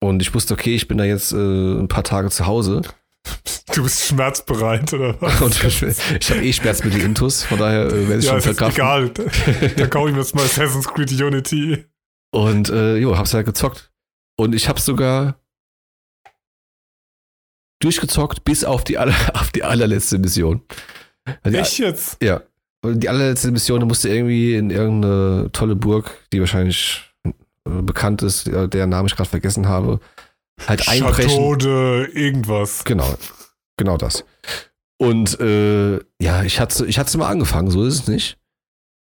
Und 0.02 0.22
ich 0.22 0.32
wusste, 0.34 0.54
okay, 0.54 0.74
ich 0.74 0.88
bin 0.88 0.98
da 0.98 1.04
jetzt 1.04 1.32
äh, 1.32 1.36
ein 1.78 1.88
paar 1.88 2.04
Tage 2.04 2.30
zu 2.30 2.46
Hause. 2.46 2.82
Du 3.74 3.84
bist 3.84 4.04
schmerzbereit, 4.04 4.92
oder 4.92 5.16
was? 5.20 5.62
Ich, 5.62 5.82
ich 5.82 6.30
habe 6.30 6.44
eh 6.44 6.52
Schmerzmittel 6.52 7.02
intus, 7.02 7.44
von 7.44 7.58
daher 7.58 7.86
äh, 7.86 8.08
werde 8.08 8.18
ich 8.18 8.24
ja, 8.24 8.32
schon 8.32 8.54
verkraften. 8.54 9.26
egal. 9.30 9.72
Da 9.76 9.86
kaufe 9.86 10.08
ich 10.08 10.14
mir 10.14 10.22
jetzt 10.22 10.34
mal 10.34 10.44
Assassin's 10.44 10.88
Creed 10.88 11.12
Unity. 11.12 11.84
Und 12.32 12.68
äh, 12.68 12.96
jo, 12.96 13.16
hab's 13.16 13.32
halt 13.32 13.46
gezockt. 13.46 13.92
Und 14.36 14.56
ich 14.56 14.68
hab's 14.68 14.84
sogar 14.84 15.40
durchgezockt 17.80 18.44
bis 18.44 18.64
auf 18.64 18.84
die, 18.84 18.98
aller, 18.98 19.14
auf 19.34 19.50
die 19.50 19.64
allerletzte 19.64 20.18
Mission. 20.18 20.62
Also 21.42 21.56
die, 21.56 21.56
Echt 21.56 21.78
jetzt? 21.78 22.22
Ja. 22.22 22.42
Und 22.82 23.00
die 23.00 23.08
allerletzte 23.08 23.50
Mission, 23.50 23.80
da 23.80 23.86
musste 23.86 24.08
irgendwie 24.08 24.54
in 24.54 24.70
irgendeine 24.70 25.50
tolle 25.52 25.76
Burg, 25.76 26.16
die 26.32 26.40
wahrscheinlich 26.40 27.02
äh, 27.24 27.82
bekannt 27.82 28.22
ist, 28.22 28.46
der, 28.46 28.68
deren 28.68 28.90
Namen 28.90 29.06
ich 29.06 29.16
gerade 29.16 29.28
vergessen 29.28 29.68
habe, 29.68 30.00
halt 30.66 30.88
einbrechen. 30.88 31.30
Chateau 31.30 32.04
irgendwas. 32.12 32.84
Genau, 32.84 33.14
genau 33.76 33.96
das. 33.96 34.24
Und 34.98 35.40
äh, 35.40 35.94
ja, 36.20 36.42
ich 36.44 36.60
hatte 36.60 36.86
ich 36.86 36.98
hatte 36.98 37.16
mal 37.18 37.28
angefangen, 37.28 37.70
so 37.70 37.84
ist 37.84 37.94
es 38.02 38.08
nicht. 38.08 38.36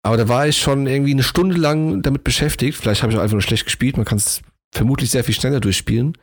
Aber 0.03 0.17
da 0.17 0.29
war 0.29 0.47
ich 0.47 0.59
schon 0.59 0.87
irgendwie 0.87 1.13
eine 1.13 1.23
Stunde 1.23 1.57
lang 1.57 2.03
damit 2.03 2.23
beschäftigt. 2.23 2.79
Vielleicht 2.79 3.03
habe 3.03 3.13
ich 3.13 3.19
auch 3.19 3.23
einfach 3.23 3.33
nur 3.35 3.43
schlecht 3.43 3.65
gespielt. 3.65 3.97
Man 3.97 4.05
kann 4.07 4.19
es 4.19 4.41
vermutlich 4.73 5.11
sehr 5.11 5.25
viel 5.25 5.35
schneller 5.35 5.59
durchspielen. 5.59 6.17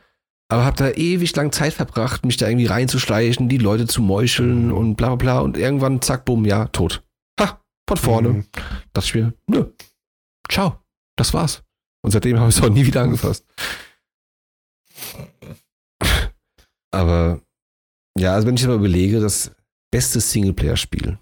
Aber 0.48 0.64
habe 0.64 0.76
da 0.76 0.90
ewig 0.90 1.34
lang 1.36 1.52
Zeit 1.52 1.72
verbracht, 1.74 2.24
mich 2.24 2.36
da 2.36 2.48
irgendwie 2.48 2.66
reinzuschleichen, 2.66 3.48
die 3.48 3.58
Leute 3.58 3.86
zu 3.86 4.00
meucheln 4.02 4.68
Mhm. 4.68 4.72
und 4.72 4.94
bla 4.96 5.08
bla 5.08 5.16
bla. 5.16 5.40
Und 5.40 5.56
irgendwann, 5.58 6.00
zack, 6.00 6.24
bumm, 6.24 6.44
ja, 6.44 6.66
tot. 6.68 7.02
Ha, 7.40 7.60
von 7.88 7.96
vorne. 7.96 8.28
Mhm. 8.28 8.44
Dachte 8.92 9.06
ich 9.08 9.14
mir, 9.14 9.34
nö, 9.48 9.64
ciao, 10.50 10.78
das 11.16 11.34
war's. 11.34 11.62
Und 12.02 12.10
seitdem 12.12 12.38
habe 12.38 12.50
ich 12.50 12.56
es 12.56 12.62
auch 12.62 12.68
nie 12.68 12.86
wieder 12.86 13.02
angefasst. 13.02 13.44
Aber 16.94 17.40
ja, 18.18 18.34
also 18.34 18.46
wenn 18.46 18.56
ich 18.56 18.66
mal 18.66 18.76
überlege, 18.76 19.20
das 19.20 19.50
beste 19.90 20.20
Singleplayer-Spiel. 20.20 21.18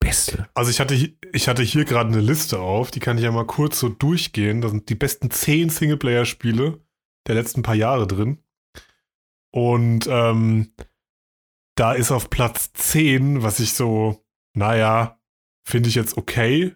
Beste. 0.00 0.48
Also 0.54 0.70
ich 0.70 0.80
hatte, 0.80 0.94
ich 0.94 1.48
hatte 1.48 1.62
hier 1.62 1.84
gerade 1.84 2.10
eine 2.10 2.20
Liste 2.20 2.58
auf, 2.58 2.90
die 2.90 3.00
kann 3.00 3.16
ich 3.16 3.24
ja 3.24 3.32
mal 3.32 3.46
kurz 3.46 3.80
so 3.80 3.88
durchgehen. 3.88 4.60
Da 4.60 4.68
sind 4.68 4.88
die 4.88 4.94
besten 4.94 5.30
zehn 5.30 5.70
Singleplayer-Spiele 5.70 6.80
der 7.26 7.34
letzten 7.34 7.62
paar 7.62 7.74
Jahre 7.74 8.06
drin. 8.06 8.42
Und 9.50 10.06
ähm, 10.08 10.74
da 11.76 11.92
ist 11.92 12.10
auf 12.10 12.28
Platz 12.30 12.72
10, 12.72 13.42
was 13.42 13.60
ich 13.60 13.72
so, 13.72 14.24
naja, 14.54 15.20
finde 15.66 15.88
ich 15.88 15.94
jetzt 15.94 16.16
okay. 16.16 16.74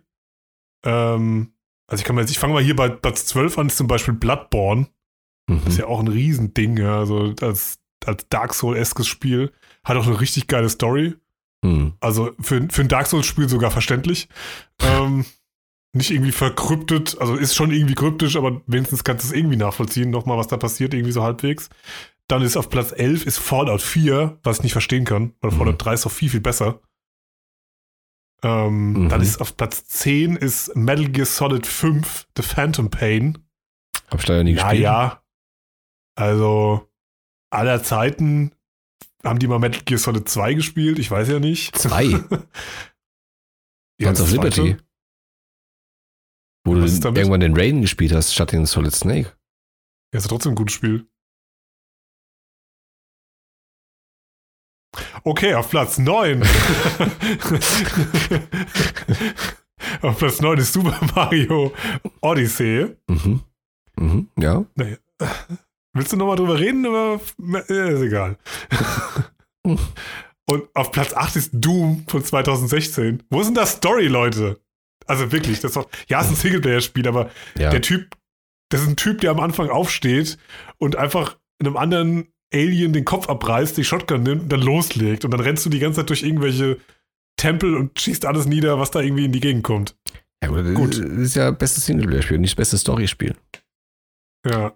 Ähm, 0.84 1.52
also 1.86 2.00
ich 2.00 2.04
kann 2.04 2.16
mal 2.16 2.22
jetzt, 2.22 2.30
ich 2.30 2.38
fange 2.38 2.54
mal 2.54 2.62
hier 2.62 2.76
bei 2.76 2.88
Platz 2.88 3.26
12 3.26 3.58
an, 3.58 3.66
ist 3.66 3.76
zum 3.76 3.88
Beispiel 3.88 4.14
Bloodborne. 4.14 4.88
Mhm. 5.48 5.60
Das 5.64 5.74
ist 5.74 5.78
ja 5.80 5.86
auch 5.86 5.98
ein 6.00 6.08
Riesending, 6.08 6.76
ja. 6.76 6.98
Also 6.98 7.34
als, 7.40 7.80
als 8.06 8.28
Dark 8.28 8.54
Souls-eskes 8.54 9.06
Spiel. 9.08 9.52
Hat 9.84 9.96
auch 9.96 10.06
eine 10.06 10.20
richtig 10.20 10.46
geile 10.46 10.68
Story. 10.68 11.14
Mhm. 11.62 11.94
Also 12.00 12.30
für, 12.40 12.68
für 12.70 12.82
ein 12.82 12.88
Dark 12.88 13.06
Souls-Spiel 13.08 13.48
sogar 13.48 13.70
verständlich. 13.72 14.28
ähm, 14.80 15.24
nicht 15.94 16.10
irgendwie 16.10 16.32
verkryptet, 16.32 17.16
also 17.18 17.34
ist 17.34 17.54
schon 17.56 17.72
irgendwie 17.72 17.94
kryptisch, 17.94 18.36
aber 18.36 18.60
wenigstens 18.66 19.02
kannst 19.04 19.24
du 19.24 19.28
es 19.30 19.34
irgendwie 19.36 19.56
nachvollziehen, 19.56 20.10
nochmal, 20.10 20.36
was 20.36 20.46
da 20.46 20.58
passiert, 20.58 20.92
irgendwie 20.94 21.12
so 21.12 21.22
halbwegs. 21.24 21.70
Dann 22.28 22.42
ist 22.42 22.58
auf 22.58 22.68
Platz 22.68 22.92
11 22.94 23.24
ist 23.24 23.38
Fallout 23.38 23.80
4, 23.80 24.38
was 24.42 24.58
ich 24.58 24.64
nicht 24.64 24.72
verstehen 24.72 25.06
kann, 25.06 25.32
weil 25.40 25.50
Mhm. 25.50 25.56
Fallout 25.56 25.82
3 25.84 25.94
ist 25.94 26.04
doch 26.04 26.12
viel, 26.12 26.28
viel 26.28 26.40
besser. 26.42 26.80
Ähm, 28.42 28.92
Mhm. 28.92 29.08
Dann 29.08 29.20
ist 29.22 29.40
auf 29.40 29.56
Platz 29.56 29.84
10 29.86 30.36
ist 30.36 30.76
Metal 30.76 31.08
Gear 31.08 31.26
Solid 31.26 31.66
5, 31.66 32.26
The 32.36 32.42
Phantom 32.42 32.90
Pain. 32.90 33.38
Hab 34.10 34.20
ich 34.20 34.28
leider 34.28 34.44
nie 34.44 34.52
gespielt. 34.52 34.74
Naja, 34.74 35.22
also 36.18 36.88
aller 37.50 37.82
Zeiten 37.82 38.52
haben 39.24 39.38
die 39.38 39.46
mal 39.46 39.58
Metal 39.58 39.82
Gear 39.84 39.98
Solid 39.98 40.28
2 40.28 40.54
gespielt? 40.54 40.98
Ich 40.98 41.10
weiß 41.10 41.28
ja 41.28 41.38
nicht. 41.40 41.76
Zwei. 41.76 42.04
Ja, 44.00 44.14
Sons 44.14 44.20
of 44.20 44.26
das 44.30 44.34
zweite. 44.36 44.62
Liberty. 44.62 44.84
Wo 46.64 46.74
du 46.74 46.82
irgendwann 46.82 47.40
den 47.40 47.56
Raiden 47.56 47.80
gespielt 47.80 48.12
hast, 48.12 48.32
statt 48.32 48.52
den 48.52 48.64
Solid 48.64 48.94
Snake. 48.94 49.36
Ja, 50.12 50.18
ist 50.18 50.28
trotzdem 50.28 50.52
ein 50.52 50.54
gutes 50.54 50.76
Spiel. 50.76 51.10
Okay, 55.24 55.52
auf 55.54 55.68
Platz 55.70 55.98
9. 55.98 56.42
auf 60.02 60.16
Platz 60.18 60.40
9 60.40 60.58
ist 60.58 60.72
Super 60.72 61.00
Mario 61.16 61.74
Odyssey. 62.20 62.96
Mhm. 63.08 63.42
Mhm. 63.96 64.30
Ja. 64.38 64.64
Willst 65.98 66.12
du 66.12 66.16
nochmal 66.16 66.36
drüber 66.36 66.58
reden? 66.58 66.86
Oder? 66.86 67.20
Ja, 67.68 67.86
ist 67.88 68.00
egal. 68.02 68.36
Und 70.50 70.68
auf 70.74 70.92
Platz 70.92 71.12
8 71.12 71.36
ist 71.36 71.50
Doom 71.52 72.04
von 72.08 72.24
2016. 72.24 73.22
Wo 73.28 73.40
ist 73.40 73.48
denn 73.48 73.54
das 73.54 73.72
Story, 73.72 74.06
Leute? 74.06 74.58
Also 75.06 75.30
wirklich, 75.32 75.60
das 75.60 75.70
ist 75.72 75.76
doch, 75.76 75.88
ja, 76.08 76.20
es 76.20 76.26
ist 76.26 76.32
ein 76.32 76.36
Singleplayer-Spiel, 76.36 77.06
aber 77.08 77.30
Ja. 77.58 77.70
der 77.70 77.82
Typ, 77.82 78.14
das 78.70 78.82
ist 78.82 78.88
ein 78.88 78.96
Typ, 78.96 79.20
der 79.20 79.30
am 79.30 79.40
Anfang 79.40 79.68
aufsteht 79.68 80.38
und 80.78 80.96
einfach 80.96 81.36
einem 81.60 81.76
anderen 81.76 82.28
Alien 82.52 82.92
den 82.94 83.04
Kopf 83.04 83.28
abreißt, 83.28 83.76
die 83.76 83.84
Shotgun 83.84 84.22
nimmt 84.22 84.42
und 84.44 84.48
dann 84.52 84.62
loslegt. 84.62 85.24
Und 85.26 85.32
dann 85.32 85.40
rennst 85.40 85.66
du 85.66 85.70
die 85.70 85.80
ganze 85.80 86.00
Zeit 86.00 86.08
durch 86.08 86.22
irgendwelche 86.22 86.78
Tempel 87.36 87.74
und 87.76 87.98
schießt 88.00 88.24
alles 88.24 88.46
nieder, 88.46 88.78
was 88.78 88.90
da 88.90 89.00
irgendwie 89.00 89.26
in 89.26 89.32
die 89.32 89.40
Gegend 89.40 89.64
kommt. 89.64 89.96
ja 90.42 90.48
gut. 90.48 90.74
Gut. 90.74 90.98
Das 90.98 91.08
ist 91.08 91.36
ja 91.36 91.50
bestes 91.50 91.84
Singleplayer-Spiel, 91.86 92.38
nicht 92.38 92.52
das 92.52 92.56
beste 92.56 92.78
Story-Spiel. 92.78 93.34
Ja. 94.46 94.72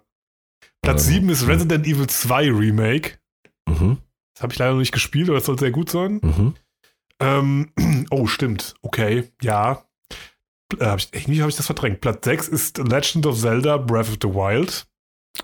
Platz 0.83 1.07
Ähm, 1.07 1.13
7 1.13 1.29
ist. 1.29 1.47
Resident 1.47 1.87
Evil 1.87 2.07
2 2.07 2.51
Remake. 2.51 3.17
Mhm. 3.67 3.97
Das 4.35 4.43
habe 4.43 4.53
ich 4.53 4.59
leider 4.59 4.71
noch 4.73 4.79
nicht 4.79 4.91
gespielt, 4.91 5.29
aber 5.29 5.37
das 5.39 5.45
soll 5.45 5.57
sehr 5.57 5.71
gut 5.71 5.89
sein. 5.89 6.19
Mhm. 6.21 6.53
Ähm, 7.19 7.71
oh, 8.11 8.27
stimmt. 8.27 8.75
Okay, 8.81 9.31
ja. 9.41 9.85
Äh, 10.79 10.85
hab 10.85 10.99
ich, 10.99 11.13
irgendwie 11.13 11.41
habe 11.41 11.49
ich 11.49 11.55
das 11.55 11.65
verdrängt. 11.65 12.01
Platz 12.01 12.25
6 12.25 12.47
ist 12.49 12.77
Legend 12.77 13.25
of 13.25 13.39
Zelda 13.39 13.77
Breath 13.77 14.09
of 14.09 14.17
the 14.21 14.29
Wild. 14.29 14.85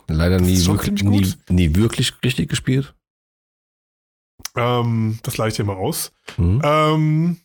Leider 0.08 0.40
nie 0.40 0.64
wirklich, 0.68 1.04
nie, 1.04 1.34
nie 1.50 1.76
wirklich 1.76 2.14
richtig 2.24 2.50
gespielt. 2.50 2.94
Ähm, 4.56 5.20
das 5.24 5.38
leicht 5.38 5.56
hier 5.56 5.66
mal 5.66 5.76
aus. 5.78 6.12
Mhm. 6.38 6.62
Ähm, 6.64 7.38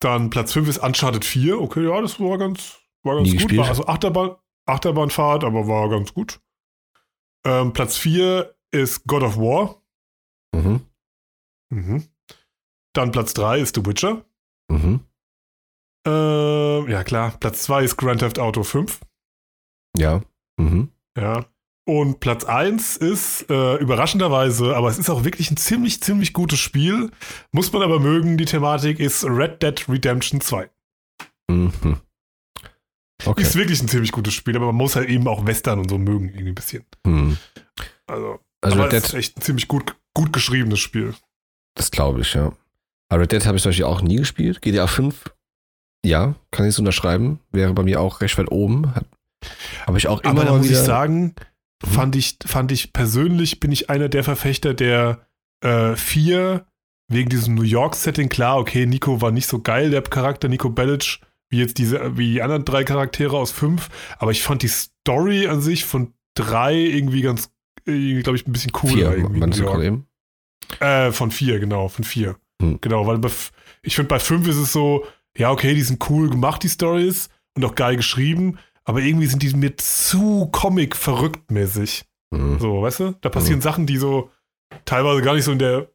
dann 0.00 0.30
Platz 0.30 0.52
5 0.52 0.68
ist 0.68 0.78
Uncharted 0.78 1.24
4. 1.24 1.60
Okay, 1.60 1.84
ja, 1.88 2.00
das 2.00 2.20
war 2.20 2.36
ganz, 2.38 2.78
war 3.02 3.16
ganz 3.16 3.26
Nie 3.28 3.32
gut. 3.32 3.42
gespielt. 3.42 3.60
War 3.60 3.68
also 3.68 3.86
Achterbahn, 3.86 4.36
Achterbahnfahrt, 4.66 5.44
aber 5.44 5.66
war 5.68 5.88
ganz 5.88 6.12
gut. 6.12 6.40
Ähm, 7.46 7.72
Platz 7.72 7.96
4 7.96 8.54
ist 8.72 9.06
God 9.06 9.22
of 9.22 9.36
War. 9.36 9.80
Mhm. 10.52 10.80
Mhm. 11.72 12.04
Dann 12.92 13.12
Platz 13.12 13.34
3 13.34 13.60
ist 13.60 13.76
The 13.76 13.86
Witcher. 13.86 14.24
Mhm. 14.68 15.00
Ähm, 16.06 16.88
ja, 16.88 17.04
klar. 17.04 17.36
Platz 17.38 17.62
2 17.62 17.84
ist 17.84 17.96
Grand 17.96 18.20
Theft 18.20 18.40
Auto 18.40 18.64
5. 18.64 19.00
Ja. 19.96 20.22
Mhm. 20.58 20.90
Ja. 21.16 21.46
Und 21.88 22.18
Platz 22.18 22.44
1 22.44 22.96
ist 22.96 23.48
äh, 23.48 23.76
überraschenderweise, 23.76 24.74
aber 24.74 24.88
es 24.88 24.98
ist 24.98 25.08
auch 25.08 25.24
wirklich 25.24 25.52
ein 25.52 25.56
ziemlich, 25.56 26.02
ziemlich 26.02 26.32
gutes 26.32 26.58
Spiel. 26.58 27.12
Muss 27.52 27.72
man 27.72 27.82
aber 27.82 28.00
mögen, 28.00 28.36
die 28.36 28.44
Thematik 28.44 28.98
ist 28.98 29.24
Red 29.24 29.62
Dead 29.62 29.88
Redemption 29.88 30.40
2. 30.40 30.68
Mhm. 31.48 32.00
Okay. 33.24 33.42
Ist 33.42 33.54
wirklich 33.56 33.80
ein 33.82 33.88
ziemlich 33.88 34.12
gutes 34.12 34.34
Spiel, 34.34 34.56
aber 34.56 34.66
man 34.66 34.74
muss 34.76 34.94
halt 34.96 35.08
eben 35.08 35.26
auch 35.26 35.46
Western 35.46 35.78
und 35.78 35.88
so 35.88 35.98
mögen, 35.98 36.28
irgendwie 36.28 36.50
ein 36.50 36.54
bisschen. 36.54 36.84
Mhm. 37.04 37.38
Also, 38.06 38.38
Also 38.60 38.76
aber 38.76 38.86
Red 38.86 38.92
es 38.92 39.04
ist 39.04 39.12
Dead, 39.12 39.18
echt 39.20 39.38
ein 39.38 39.42
ziemlich 39.42 39.68
gut, 39.68 39.96
gut 40.14 40.32
geschriebenes 40.32 40.78
Spiel. 40.80 41.14
das 41.74 41.90
glaube 41.90 42.20
ich, 42.20 42.34
ja. 42.34 42.52
Aber 43.08 43.22
Red 43.22 43.32
Dead 43.32 43.46
habe 43.46 43.56
ich 43.56 43.62
zum 43.62 43.70
Beispiel 43.70 43.84
auch 43.86 44.02
nie 44.02 44.16
gespielt. 44.16 44.60
GTA 44.62 44.86
5, 44.86 45.32
ja, 46.04 46.34
kann 46.50 46.66
ich 46.66 46.74
so 46.74 46.82
unterschreiben. 46.82 47.40
Wäre 47.52 47.72
bei 47.72 47.82
mir 47.84 48.00
auch 48.00 48.20
recht 48.20 48.36
weit 48.38 48.50
oben. 48.50 48.92
Habe 49.86 49.98
ich 49.98 50.08
auch 50.08 50.20
immer 50.20 50.30
Aber 50.32 50.44
da 50.44 50.54
muss 50.56 50.68
ich 50.70 50.76
sagen, 50.76 51.34
Mhm. 51.84 51.88
fand 51.90 52.16
ich, 52.16 52.38
fand 52.46 52.72
ich 52.72 52.92
persönlich, 52.92 53.60
bin 53.60 53.70
ich 53.70 53.90
einer 53.90 54.08
der 54.08 54.24
Verfechter 54.24 54.72
der 54.74 55.26
äh, 55.62 55.94
vier, 55.96 56.66
wegen 57.08 57.28
diesem 57.28 57.54
New 57.54 57.62
York-Setting. 57.62 58.28
Klar, 58.28 58.58
okay, 58.58 58.86
Nico 58.86 59.20
war 59.20 59.30
nicht 59.30 59.46
so 59.46 59.60
geil, 59.60 59.90
der 59.90 60.02
Charakter, 60.02 60.48
Nico 60.48 60.70
Bellic, 60.70 61.20
wie 61.48 61.58
jetzt 61.58 61.78
diese, 61.78 62.16
wie 62.16 62.32
die 62.32 62.42
anderen 62.42 62.64
drei 62.64 62.84
Charaktere 62.84 63.36
aus 63.36 63.50
fünf. 63.50 63.88
Aber 64.18 64.30
ich 64.30 64.42
fand 64.42 64.62
die 64.62 64.68
Story 64.68 65.46
an 65.46 65.60
sich 65.60 65.84
von 65.84 66.12
drei 66.34 66.74
irgendwie 66.74 67.22
ganz, 67.22 67.50
glaube 67.84 68.36
ich, 68.36 68.46
ein 68.46 68.52
bisschen 68.52 68.72
cooler. 68.72 69.12
Vier, 69.12 69.28
meinst 69.28 69.58
du 69.58 69.64
gerade 69.64 69.86
eben? 69.86 70.06
Äh, 70.80 71.12
von 71.12 71.30
vier, 71.30 71.60
genau, 71.60 71.88
von 71.88 72.04
vier. 72.04 72.36
Hm. 72.60 72.78
Genau, 72.80 73.06
weil 73.06 73.18
bei, 73.18 73.30
ich 73.82 73.94
finde, 73.94 74.08
bei 74.08 74.18
fünf 74.18 74.48
ist 74.48 74.56
es 74.56 74.72
so, 74.72 75.06
ja, 75.36 75.50
okay, 75.50 75.74
die 75.74 75.82
sind 75.82 76.10
cool 76.10 76.30
gemacht, 76.30 76.62
die 76.62 76.68
Stories, 76.68 77.28
und 77.56 77.64
auch 77.64 77.74
geil 77.74 77.96
geschrieben, 77.96 78.58
aber 78.84 79.00
irgendwie 79.00 79.26
sind 79.26 79.42
die 79.42 79.54
mir 79.54 79.76
zu 79.76 80.48
Comic-verrückt 80.52 81.50
mäßig. 81.50 82.04
Mhm. 82.30 82.58
So, 82.58 82.82
weißt 82.82 83.00
du? 83.00 83.14
Da 83.20 83.28
passieren 83.28 83.60
Sachen, 83.60 83.86
die 83.86 83.96
so 83.96 84.30
teilweise 84.84 85.22
gar 85.22 85.34
nicht 85.34 85.44
so 85.44 85.52
in 85.52 85.58
der 85.58 85.90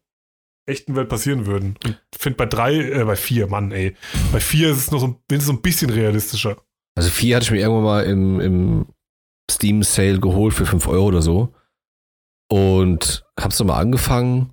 echten 0.72 0.96
Welt 0.96 1.08
passieren 1.08 1.46
würden. 1.46 1.76
Und 1.84 2.00
ich 2.12 2.18
finde 2.20 2.36
bei 2.38 2.46
drei, 2.46 2.74
äh, 2.74 3.04
bei 3.04 3.16
vier, 3.16 3.46
Mann, 3.46 3.70
ey. 3.72 3.96
Bei 4.32 4.40
vier 4.40 4.70
ist 4.70 4.78
es 4.78 4.90
noch 4.90 4.98
so, 5.00 5.06
ein- 5.06 5.16
wenigstens 5.28 5.46
so 5.46 5.52
ein 5.52 5.62
bisschen 5.62 5.90
realistischer. 5.90 6.56
Also 6.96 7.08
vier 7.10 7.36
hatte 7.36 7.44
ich 7.44 7.50
mir 7.52 7.60
irgendwann 7.60 7.84
mal 7.84 8.04
im, 8.04 8.40
im 8.40 8.86
Steam 9.50 9.82
Sale 9.82 10.18
geholt 10.20 10.54
für 10.54 10.66
5 10.66 10.86
Euro 10.88 11.06
oder 11.06 11.22
so. 11.22 11.54
Und 12.50 13.24
hab's 13.38 13.58
nochmal 13.58 13.80
angefangen. 13.80 14.52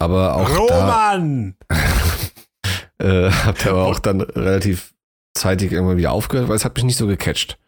Aber 0.00 0.34
auch 0.36 0.66
da, 0.68 0.80
Roman! 0.84 1.56
äh, 2.98 3.30
hab 3.30 3.58
da 3.58 3.70
aber 3.70 3.84
auch 3.86 3.98
dann 3.98 4.20
relativ 4.20 4.94
zeitig 5.36 5.72
irgendwann 5.72 5.96
wieder 5.96 6.12
aufgehört, 6.12 6.48
weil 6.48 6.56
es 6.56 6.64
hat 6.64 6.74
mich 6.76 6.84
nicht 6.84 6.96
so 6.96 7.06
gecatcht. 7.06 7.58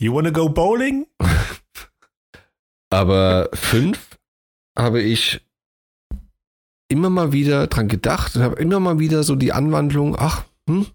You 0.00 0.14
wanna 0.14 0.30
go 0.30 0.48
bowling? 0.48 1.06
Aber 2.90 3.48
fünf 3.52 4.18
habe 4.78 5.00
ich 5.02 5.40
immer 6.88 7.10
mal 7.10 7.32
wieder 7.32 7.66
dran 7.66 7.88
gedacht 7.88 8.36
und 8.36 8.42
habe 8.42 8.56
immer 8.56 8.80
mal 8.80 8.98
wieder 8.98 9.22
so 9.22 9.34
die 9.36 9.52
Anwandlung, 9.52 10.16
ach, 10.18 10.44
hm, 10.68 10.86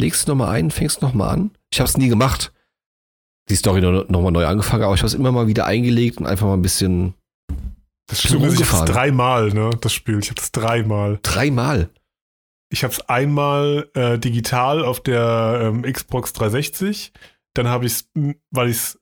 legst 0.00 0.26
du 0.26 0.32
nochmal 0.32 0.50
ein, 0.50 0.70
fängst 0.70 1.02
nochmal 1.02 1.30
an. 1.30 1.50
Ich 1.72 1.80
habe 1.80 1.88
es 1.88 1.96
nie 1.96 2.08
gemacht. 2.08 2.52
Die 3.48 3.56
Story 3.56 3.80
nochmal 3.80 4.06
noch 4.08 4.22
mal 4.22 4.30
neu 4.30 4.46
angefangen, 4.46 4.84
aber 4.84 4.94
ich 4.94 5.00
habe 5.00 5.08
es 5.08 5.14
immer 5.14 5.32
mal 5.32 5.48
wieder 5.48 5.66
eingelegt 5.66 6.18
und 6.18 6.26
einfach 6.26 6.46
mal 6.46 6.54
ein 6.54 6.62
bisschen 6.62 7.14
Das 8.08 8.22
Schlimme 8.22 8.46
ist, 8.46 8.54
ich 8.54 8.60
hab's 8.60 8.72
rumgefahren. 8.72 8.94
dreimal, 8.94 9.48
ne, 9.52 9.70
das 9.80 9.92
Spiel. 9.92 10.18
Ich 10.20 10.30
hab's 10.30 10.52
dreimal. 10.52 11.18
dreimal. 11.22 11.90
Ich 12.72 12.84
habe 12.84 12.92
es 12.92 13.00
einmal 13.08 13.90
äh, 13.94 14.18
digital 14.18 14.84
auf 14.84 15.00
der 15.00 15.60
ähm, 15.62 15.82
Xbox 15.82 16.32
360. 16.32 17.12
Dann 17.54 17.66
habe 17.66 17.86
ich 17.86 17.92
es, 17.92 18.08
weil 18.52 18.68
ich 18.68 18.76
es 18.76 19.00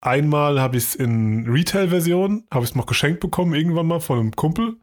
einmal 0.00 0.58
habe 0.58 0.78
ich 0.78 0.84
es 0.84 0.94
in 0.94 1.46
Retail-Version, 1.46 2.46
habe 2.50 2.64
ich 2.64 2.70
es 2.70 2.76
noch 2.76 2.86
geschenkt 2.86 3.20
bekommen 3.20 3.52
irgendwann 3.54 3.86
mal 3.86 4.00
von 4.00 4.18
einem 4.18 4.32
Kumpel. 4.34 4.76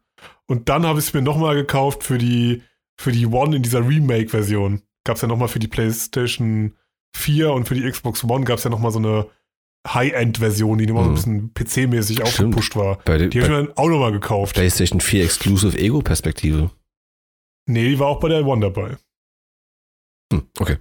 Und 0.46 0.70
dann 0.70 0.86
habe 0.86 1.00
ich 1.00 1.06
es 1.08 1.14
mir 1.14 1.22
nochmal 1.22 1.56
gekauft 1.56 2.04
für 2.04 2.18
die 2.18 2.64
für 3.00 3.12
die 3.12 3.26
One 3.28 3.56
in 3.56 3.62
dieser 3.64 3.88
Remake-Version. 3.88 4.82
Gab 5.04 5.18
es 5.18 5.22
ja 5.22 5.28
nochmal 5.28 5.48
für 5.50 5.60
die 5.60 5.68
PlayStation 5.68 6.76
4 7.16 7.52
und 7.52 7.68
für 7.68 7.76
die 7.76 7.90
Xbox 7.90 8.24
One 8.24 8.44
gab 8.46 8.58
es 8.58 8.64
ja 8.64 8.70
nochmal 8.70 8.92
so 8.92 9.00
eine 9.00 9.28
High-End-Version, 9.88 10.78
die 10.80 10.88
nochmal 10.88 11.04
so 11.18 11.30
ein 11.30 11.34
Mhm. 11.34 11.50
bisschen 11.54 11.54
PC-mäßig 11.54 12.22
aufgepusht 12.24 12.76
war. 12.76 12.98
Bei, 13.06 13.18
Die 13.18 13.26
habe 13.26 13.38
ich 13.40 13.50
mir 13.50 13.66
dann 13.68 13.78
auch 13.78 13.88
nochmal 13.88 14.12
gekauft. 14.12 14.56
PlayStation 14.56 15.00
4 15.00 15.24
Exclusive 15.24 15.78
Ego-Perspektive. 15.78 16.72
Nee, 17.68 17.90
die 17.90 18.00
war 18.00 18.08
auch 18.08 18.20
bei 18.20 18.30
der 18.30 18.46
One 18.46 18.62
dabei. 18.62 18.98
Hm, 20.34 20.44
okay. 20.60 20.78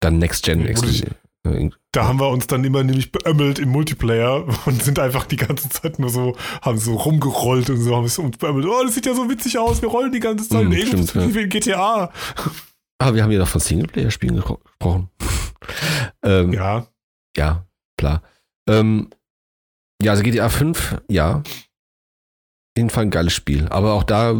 Dann 0.00 0.18
Next 0.18 0.44
Gen 0.44 0.64
Exclusive. 0.66 1.16
Da 1.92 2.06
haben 2.08 2.20
wir 2.20 2.28
uns 2.28 2.46
dann 2.46 2.64
immer 2.64 2.82
nämlich 2.84 3.12
beömmelt 3.12 3.58
im 3.58 3.70
Multiplayer 3.70 4.44
und 4.66 4.82
sind 4.82 4.98
einfach 4.98 5.24
die 5.26 5.36
ganze 5.36 5.68
Zeit 5.68 5.98
nur 5.98 6.10
so, 6.10 6.36
haben 6.62 6.78
so 6.78 6.94
rumgerollt 6.94 7.70
und 7.70 7.78
so, 7.78 7.96
haben 7.96 8.04
es 8.04 8.18
uns 8.18 8.36
beömmelt. 8.38 8.66
Oh, 8.66 8.82
das 8.84 8.94
sieht 8.94 9.06
ja 9.06 9.14
so 9.14 9.28
witzig 9.30 9.58
aus, 9.58 9.80
wir 9.82 9.88
rollen 9.88 10.12
die 10.12 10.20
ganze 10.20 10.48
Zeit. 10.48 10.64
Mm, 10.64 10.68
Nee, 10.68 10.86
stimmt, 10.86 11.34
wie 11.34 11.40
in 11.42 11.48
GTA. 11.48 12.10
Ah, 12.98 13.14
wir 13.14 13.22
haben 13.22 13.30
ja 13.32 13.38
noch 13.38 13.48
von 13.48 13.60
Singleplayer-Spielen 13.60 14.40
gespro- 14.40 14.62
gesprochen. 14.64 15.10
ähm, 16.22 16.52
ja. 16.52 16.86
Ja, 17.36 17.66
klar. 17.98 18.22
Ähm, 18.68 19.10
ja, 20.02 20.12
also 20.12 20.22
GTA 20.22 20.48
5, 20.48 21.02
ja. 21.08 21.36
Auf 21.38 21.44
jeden 22.78 22.90
Fall 22.90 23.04
ein 23.04 23.10
geiles 23.10 23.32
Spiel. 23.32 23.68
Aber 23.68 23.92
auch 23.94 24.02
da 24.02 24.34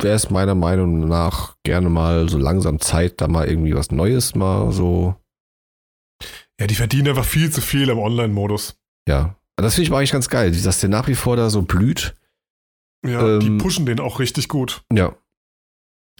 wäre 0.00 0.14
es 0.16 0.30
meiner 0.30 0.54
Meinung 0.54 1.06
nach 1.08 1.56
gerne 1.64 1.88
mal 1.88 2.28
so 2.28 2.38
langsam 2.38 2.80
Zeit, 2.80 3.20
da 3.20 3.28
mal 3.28 3.46
irgendwie 3.48 3.74
was 3.74 3.90
Neues 3.90 4.34
mal 4.34 4.72
so, 4.72 5.14
ja, 6.60 6.66
die 6.66 6.74
verdienen 6.74 7.08
einfach 7.08 7.24
viel 7.24 7.50
zu 7.50 7.60
viel 7.60 7.88
im 7.88 7.98
Online-Modus. 7.98 8.76
ja. 9.08 9.36
Das 9.56 9.76
finde 9.76 9.88
ich 9.88 9.94
eigentlich 9.94 10.10
ganz 10.10 10.28
geil, 10.28 10.50
dass 10.50 10.80
der 10.80 10.88
nach 10.88 11.06
wie 11.06 11.14
vor 11.14 11.36
da 11.36 11.48
so 11.48 11.62
blüht. 11.62 12.16
Ja, 13.06 13.38
die 13.38 13.46
Ähm, 13.46 13.58
pushen 13.58 13.86
den 13.86 14.00
auch 14.00 14.18
richtig 14.18 14.48
gut. 14.48 14.82
Ja. 14.92 15.14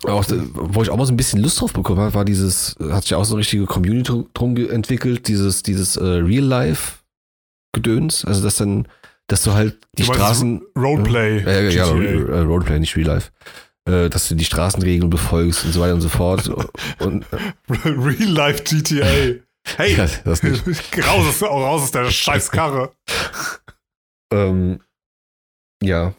Auch, 0.04 0.22
äh, 0.30 0.36
wo 0.52 0.82
ich 0.82 0.90
auch 0.90 0.96
mal 0.96 1.04
so 1.04 1.12
ein 1.12 1.16
bisschen 1.16 1.42
Lust 1.42 1.60
drauf 1.60 1.72
bekommen 1.72 1.98
habe, 2.00 2.14
war 2.14 2.24
dieses, 2.24 2.76
hat 2.78 3.02
sich 3.02 3.16
auch 3.16 3.24
so 3.24 3.34
eine 3.34 3.40
richtige 3.40 3.66
Community 3.66 4.24
drum 4.34 4.56
entwickelt, 4.56 5.26
dieses, 5.26 5.64
dieses 5.64 5.96
äh, 5.96 6.04
Real-Life-Gedöns. 6.04 8.24
Also, 8.24 8.42
dass 8.42 8.56
dann 8.56 8.86
dass 9.26 9.42
du 9.42 9.52
halt 9.52 9.78
die 9.96 10.02
Du 10.04 10.12
Straßen. 10.12 10.62
Roleplay. 10.76 11.38
Äh, 11.44 11.74
ja, 11.74 11.86
äh, 11.86 12.40
Roleplay, 12.40 12.78
nicht 12.78 12.96
Real 12.96 13.06
Life. 13.06 13.30
Äh, 13.86 14.10
dass 14.10 14.28
du 14.28 14.34
die 14.34 14.44
Straßenregeln 14.44 15.10
befolgst 15.10 15.64
und 15.64 15.72
so 15.72 15.80
weiter 15.80 15.94
und 15.94 16.00
so 16.02 16.08
fort. 16.08 16.48
Und 17.00 17.24
Real 17.68 18.28
Life 18.30 18.62
GTA. 18.64 19.40
Hey, 19.66 19.96
ja, 19.96 20.06
das 20.24 20.42
nicht. 20.42 20.66
raus, 21.06 21.26
aus, 21.26 21.42
raus 21.42 21.82
aus 21.82 21.90
der 21.90 22.10
scheiß 22.10 22.50
Karre. 22.50 22.94
Ähm, 24.32 24.80
ja. 25.82 26.14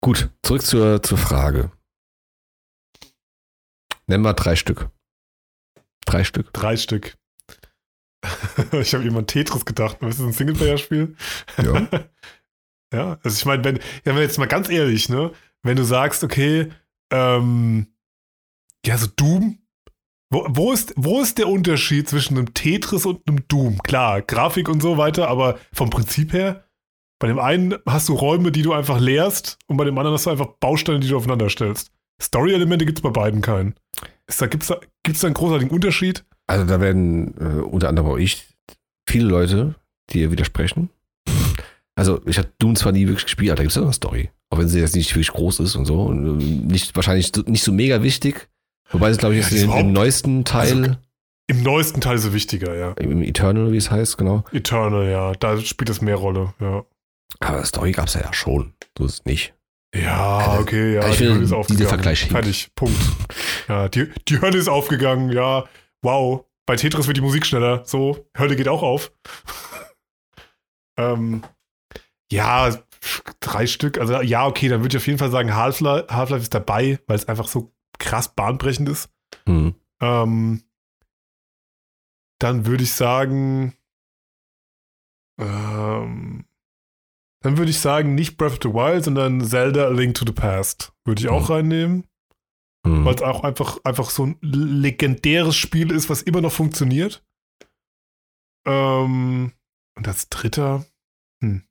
Gut, 0.00 0.30
zurück 0.42 0.62
zur, 0.62 1.02
zur 1.02 1.18
Frage. 1.18 1.70
Nennen 4.06 4.24
wir 4.24 4.34
drei 4.34 4.56
Stück. 4.56 4.90
Drei 6.04 6.24
Stück. 6.24 6.52
Drei 6.52 6.76
Stück. 6.76 7.16
ich 8.72 8.94
habe 8.94 9.04
an 9.08 9.26
Tetris 9.26 9.64
gedacht. 9.64 10.02
Ist 10.02 10.18
das 10.18 10.26
ein 10.26 10.32
Singleplayer-Spiel? 10.32 11.16
Ja. 11.58 11.88
Ja, 12.92 13.18
also 13.22 13.36
ich 13.36 13.44
meine, 13.46 13.64
wenn, 13.64 13.76
ja, 13.76 14.14
wenn 14.14 14.18
jetzt 14.18 14.38
mal 14.38 14.46
ganz 14.46 14.68
ehrlich, 14.68 15.08
ne, 15.08 15.32
wenn 15.62 15.76
du 15.76 15.82
sagst, 15.82 16.22
okay, 16.22 16.70
ähm, 17.10 17.86
ja, 18.84 18.98
so 18.98 19.06
Doom, 19.06 19.61
wo, 20.32 20.46
wo, 20.48 20.72
ist, 20.72 20.94
wo 20.96 21.20
ist 21.20 21.36
der 21.36 21.48
Unterschied 21.48 22.08
zwischen 22.08 22.38
einem 22.38 22.54
Tetris 22.54 23.04
und 23.04 23.20
einem 23.28 23.46
Doom? 23.48 23.78
Klar, 23.82 24.22
Grafik 24.22 24.68
und 24.68 24.80
so 24.80 24.96
weiter, 24.96 25.28
aber 25.28 25.58
vom 25.72 25.90
Prinzip 25.90 26.32
her, 26.32 26.64
bei 27.20 27.28
dem 27.28 27.38
einen 27.38 27.74
hast 27.86 28.08
du 28.08 28.14
Räume, 28.14 28.50
die 28.50 28.62
du 28.62 28.72
einfach 28.72 28.98
leerst 28.98 29.58
und 29.66 29.76
bei 29.76 29.84
dem 29.84 29.96
anderen 29.98 30.14
hast 30.14 30.24
du 30.24 30.30
einfach 30.30 30.48
Bausteine, 30.58 31.00
die 31.00 31.08
du 31.08 31.16
aufeinander 31.18 31.50
stellst. 31.50 31.92
Story-Elemente 32.20 32.86
gibt 32.86 32.98
es 32.98 33.02
bei 33.02 33.10
beiden 33.10 33.42
keinen. 33.42 33.74
Gibt 34.26 34.62
es 34.62 34.68
da, 34.68 34.80
gibt's 35.02 35.20
da 35.20 35.26
einen 35.26 35.34
großartigen 35.34 35.70
Unterschied? 35.70 36.24
Also 36.46 36.64
da 36.64 36.80
werden 36.80 37.34
äh, 37.38 37.60
unter 37.60 37.90
anderem 37.90 38.08
auch 38.08 38.16
ich 38.16 38.46
viele 39.06 39.26
Leute, 39.26 39.74
die 40.10 40.20
ihr 40.20 40.30
widersprechen. 40.30 40.88
Also 41.94 42.22
ich 42.24 42.38
habe 42.38 42.48
Doom 42.58 42.74
zwar 42.74 42.92
nie 42.92 43.06
wirklich 43.06 43.24
gespielt, 43.24 43.50
aber 43.50 43.56
da 43.56 43.62
gibt 43.64 43.72
es 43.72 43.76
ja 43.76 43.82
eine 43.82 43.92
Story. 43.92 44.30
Auch 44.50 44.58
wenn 44.58 44.68
sie 44.68 44.80
jetzt 44.80 44.96
nicht 44.96 45.10
wirklich 45.10 45.32
groß 45.32 45.60
ist 45.60 45.76
und 45.76 45.84
so. 45.84 46.02
Und 46.02 46.40
äh, 46.40 46.44
nicht, 46.72 46.96
wahrscheinlich 46.96 47.32
nicht 47.46 47.62
so 47.62 47.72
mega 47.72 48.02
wichtig. 48.02 48.48
Wobei 48.92 49.10
es, 49.10 49.18
glaube 49.18 49.34
ich, 49.36 49.50
Ja, 49.50 49.64
im, 49.64 49.72
im 49.72 49.92
neuesten 49.92 50.44
Teil, 50.44 50.82
also- 50.84 50.96
Im 51.48 51.62
neuesten 51.62 52.00
Teil 52.00 52.16
ist 52.16 52.24
es 52.24 52.32
wichtiger, 52.32 52.74
ja. 52.76 52.92
im 52.92 53.22
Eternal, 53.22 53.72
wie 53.72 53.76
es 53.76 53.90
heißt, 53.90 54.16
genau. 54.18 54.44
Eternal, 54.52 55.08
ja, 55.10 55.32
da 55.32 55.58
spielt 55.58 55.90
es 55.90 56.00
mehr 56.00 56.16
Rolle, 56.16 56.54
ja. 56.60 56.84
Aber 57.40 57.64
Story 57.64 57.92
gab 57.92 58.06
es 58.08 58.14
ja, 58.14 58.32
schon. 58.32 58.74
So 58.96 59.04
ist 59.06 59.12
es 59.20 59.24
nicht. 59.24 59.54
Ja, 59.94 60.38
Also, 60.38 60.62
okay, 60.62 60.94
ja, 60.94 61.08
ich 61.08 61.18
die 61.18 61.24
Hölle 61.24 61.34
ist 61.34 61.40
dieser 61.44 61.56
aufgegangen. 61.58 61.88
Vergleich 61.88 62.18
hinkt. 62.20 62.32
Fertig, 62.32 62.70
Punkt. 62.74 62.96
Ja, 63.68 63.88
die, 63.88 64.10
die 64.28 64.40
Hölle 64.40 64.58
ist 64.58 64.68
aufgegangen, 64.68 65.30
ja, 65.30 65.64
wow. 66.02 66.44
Bei 66.66 66.76
Tetris 66.76 67.06
wird 67.06 67.16
die 67.16 67.20
Musik 67.22 67.46
schneller, 67.46 67.82
so, 67.84 68.26
Hölle 68.36 68.56
geht 68.56 68.68
auch 68.68 68.82
auf. 68.82 69.12
ähm, 70.98 71.42
ja, 72.30 72.70
drei 73.40 73.66
Stück, 73.66 73.98
also 73.98 74.20
ja, 74.20 74.46
okay, 74.46 74.68
dann 74.68 74.80
würde 74.82 74.96
ich 74.96 75.02
auf 75.02 75.06
jeden 75.06 75.18
Fall 75.18 75.30
sagen, 75.30 75.54
Half-Life 75.54 76.06
Half 76.10 76.30
ist 76.32 76.54
dabei, 76.54 76.98
weil 77.06 77.16
es 77.16 77.28
einfach 77.28 77.48
so 77.48 77.72
krass 78.02 78.34
bahnbrechend 78.34 78.88
ist. 78.88 79.08
Hm. 79.46 79.74
Ähm, 80.00 80.62
dann 82.38 82.66
würde 82.66 82.82
ich 82.84 82.92
sagen, 82.92 83.74
ähm, 85.38 86.44
dann 87.40 87.56
würde 87.56 87.70
ich 87.70 87.78
sagen, 87.80 88.14
nicht 88.14 88.36
Breath 88.36 88.52
of 88.52 88.58
the 88.62 88.68
Wild, 88.68 89.04
sondern 89.04 89.40
Zelda 89.44 89.86
A 89.86 89.88
Link 89.90 90.14
to 90.14 90.24
the 90.26 90.32
Past. 90.32 90.92
Würde 91.04 91.22
ich 91.22 91.28
auch 91.28 91.48
Hm. 91.48 91.54
reinnehmen, 91.54 92.06
Hm. 92.86 93.04
weil 93.04 93.14
es 93.14 93.22
auch 93.22 93.42
einfach, 93.44 93.78
einfach 93.84 94.10
so 94.10 94.26
ein 94.26 94.38
legendäres 94.42 95.56
Spiel 95.56 95.90
ist, 95.92 96.10
was 96.10 96.22
immer 96.22 96.40
noch 96.40 96.52
funktioniert. 96.52 97.24
Ähm, 98.66 99.52
und 99.96 100.08
als 100.08 100.28
dritter, 100.28 100.84
hm. 101.42 101.64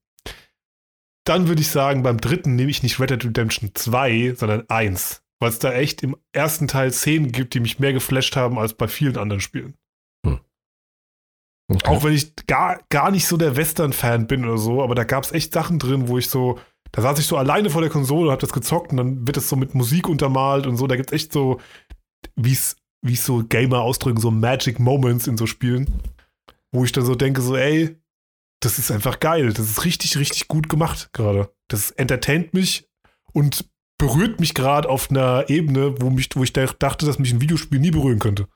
Dann 1.24 1.48
würde 1.48 1.62
ich 1.62 1.70
sagen, 1.70 2.02
beim 2.02 2.20
dritten 2.20 2.56
nehme 2.56 2.72
ich 2.72 2.82
nicht 2.82 3.00
Red 3.00 3.12
Dead 3.12 3.24
Redemption 3.26 3.76
2, 3.76 4.34
sondern 4.36 4.68
1. 4.70 5.24
Weil 5.42 5.50
es 5.50 5.60
da 5.60 5.74
echt 5.74 6.04
im 6.04 6.16
ersten 6.34 6.68
Teil 6.68 6.92
Szenen 6.92 7.32
gibt, 7.32 7.54
die 7.54 7.60
mich 7.60 7.80
mehr 7.80 7.94
geflasht 7.94 8.36
haben 8.36 8.60
als 8.60 8.74
bei 8.74 8.88
vielen 8.88 9.18
anderen 9.18 9.42
Spielen. 9.42 9.76
Okay. 10.24 11.88
Auch 11.88 12.04
wenn 12.04 12.14
ich 12.14 12.36
gar, 12.48 12.82
gar 12.90 13.12
nicht 13.12 13.26
so 13.26 13.38
der 13.38 13.56
Western-Fan 13.56 14.28
bin 14.28 14.46
oder 14.46 14.58
so, 14.58 14.84
aber 14.84 14.94
da 14.94 15.04
gab 15.04 15.24
es 15.24 15.32
echt 15.32 15.54
Sachen 15.54 15.80
drin, 15.80 16.10
wo 16.10 16.18
ich 16.18 16.30
so, 16.30 16.60
da 16.92 17.02
saß 17.02 17.18
ich 17.20 17.26
so 17.26 17.38
alleine 17.38 17.70
vor 17.70 17.82
der 17.82 17.90
Konsole, 17.90 18.32
hab 18.32 18.40
das 18.40 18.52
gezockt 18.52 18.92
und 18.92 18.98
dann 18.98 19.26
wird 19.26 19.38
es 19.38 19.48
so 19.48 19.56
mit 19.56 19.74
Musik 19.74 20.10
untermalt 20.10 20.68
und 20.68 20.76
so. 20.76 20.86
Da 20.88 20.98
gibt 20.98 21.12
es 21.12 21.16
echt 21.16 21.34
so, 21.34 21.60
wie 22.36 22.52
es 22.52 22.76
wie 23.04 23.14
es 23.14 23.26
so 23.26 23.44
Gamer 23.44 23.82
ausdrücken, 23.82 24.20
so 24.20 24.30
Magic 24.30 24.80
Moments 24.80 25.26
in 25.26 25.38
so 25.38 25.48
Spielen, 25.48 26.02
wo 26.72 26.84
ich 26.84 26.92
dann 26.92 27.06
so 27.06 27.16
denke, 27.16 27.42
so, 27.42 27.56
ey, 27.56 27.98
das 28.60 28.78
ist 28.78 28.92
einfach 28.92 29.20
geil. 29.20 29.54
Das 29.54 29.68
ist 29.68 29.86
richtig, 29.86 30.18
richtig 30.18 30.48
gut 30.48 30.70
gemacht 30.70 31.10
gerade. 31.14 31.52
Das 31.68 31.90
entertaint 31.92 32.54
mich 32.54 32.88
und 33.34 33.71
berührt 34.02 34.40
mich 34.40 34.54
gerade 34.54 34.90
auf 34.90 35.12
einer 35.12 35.50
Ebene, 35.50 36.02
wo, 36.02 36.10
mich, 36.10 36.30
wo 36.34 36.44
ich 36.44 36.54
dachte, 36.54 37.06
dass 37.06 37.20
mich 37.20 37.34
ein 37.34 37.42
Videospiel 37.42 37.80
nie 37.80 37.92
berühren 37.92 38.20
könnte. 38.20 38.48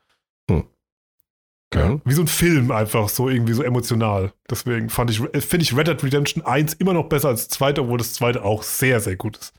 Okay. 1.72 2.00
Wie 2.04 2.14
so 2.14 2.22
ein 2.22 2.28
Film 2.28 2.70
einfach, 2.70 3.08
so 3.08 3.28
irgendwie 3.28 3.52
so 3.52 3.62
emotional. 3.62 4.32
Deswegen 4.48 4.88
fand 4.88 5.10
ich, 5.10 5.18
finde 5.18 5.62
ich 5.62 5.76
Red 5.76 5.88
Dead 5.88 6.02
Redemption 6.02 6.44
1 6.44 6.74
immer 6.74 6.92
noch 6.92 7.08
besser 7.08 7.28
als 7.28 7.48
das 7.48 7.56
zweite, 7.56 7.82
obwohl 7.82 7.98
das 7.98 8.12
zweite 8.12 8.44
auch 8.44 8.62
sehr, 8.62 9.00
sehr 9.00 9.16
gut 9.16 9.36
ist. 9.36 9.52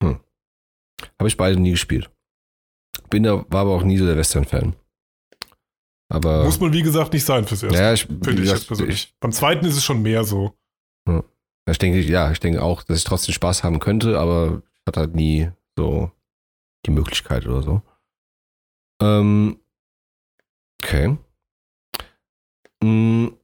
Habe 0.00 1.28
ich 1.28 1.36
beide 1.36 1.60
nie 1.60 1.72
gespielt. 1.72 2.10
Bin 3.10 3.22
da, 3.22 3.44
war 3.48 3.60
aber 3.62 3.74
auch 3.74 3.82
nie 3.82 3.98
so 3.98 4.06
der 4.06 4.16
Western-Fan. 4.16 4.74
Aber. 6.08 6.44
Muss 6.44 6.58
man, 6.58 6.72
wie 6.72 6.82
gesagt, 6.82 7.12
nicht 7.12 7.24
sein 7.24 7.46
fürs 7.46 7.62
erste. 7.62 7.78
ja, 7.78 7.92
ich, 7.92 8.06
finde 8.06 8.42
ich 8.42 8.50
jetzt 8.50 8.66
persönlich. 8.66 9.14
Beim 9.20 9.32
zweiten 9.32 9.64
ist 9.64 9.76
es 9.76 9.84
schon 9.84 10.02
mehr 10.02 10.24
so. 10.24 10.54
Ich 11.70 11.78
denke, 11.78 12.00
ja, 12.00 12.32
ich 12.32 12.40
denke 12.40 12.62
auch, 12.62 12.82
dass 12.82 12.98
ich 12.98 13.04
trotzdem 13.04 13.34
Spaß 13.34 13.62
haben 13.62 13.78
könnte, 13.78 14.18
aber 14.18 14.62
hatte 14.88 15.00
halt 15.00 15.14
nie 15.14 15.50
so 15.76 16.10
die 16.86 16.90
Möglichkeit 16.90 17.46
oder 17.46 17.62
so. 17.62 17.82
Ähm, 19.00 19.60
okay. 20.82 21.16
Hm. 22.82 23.36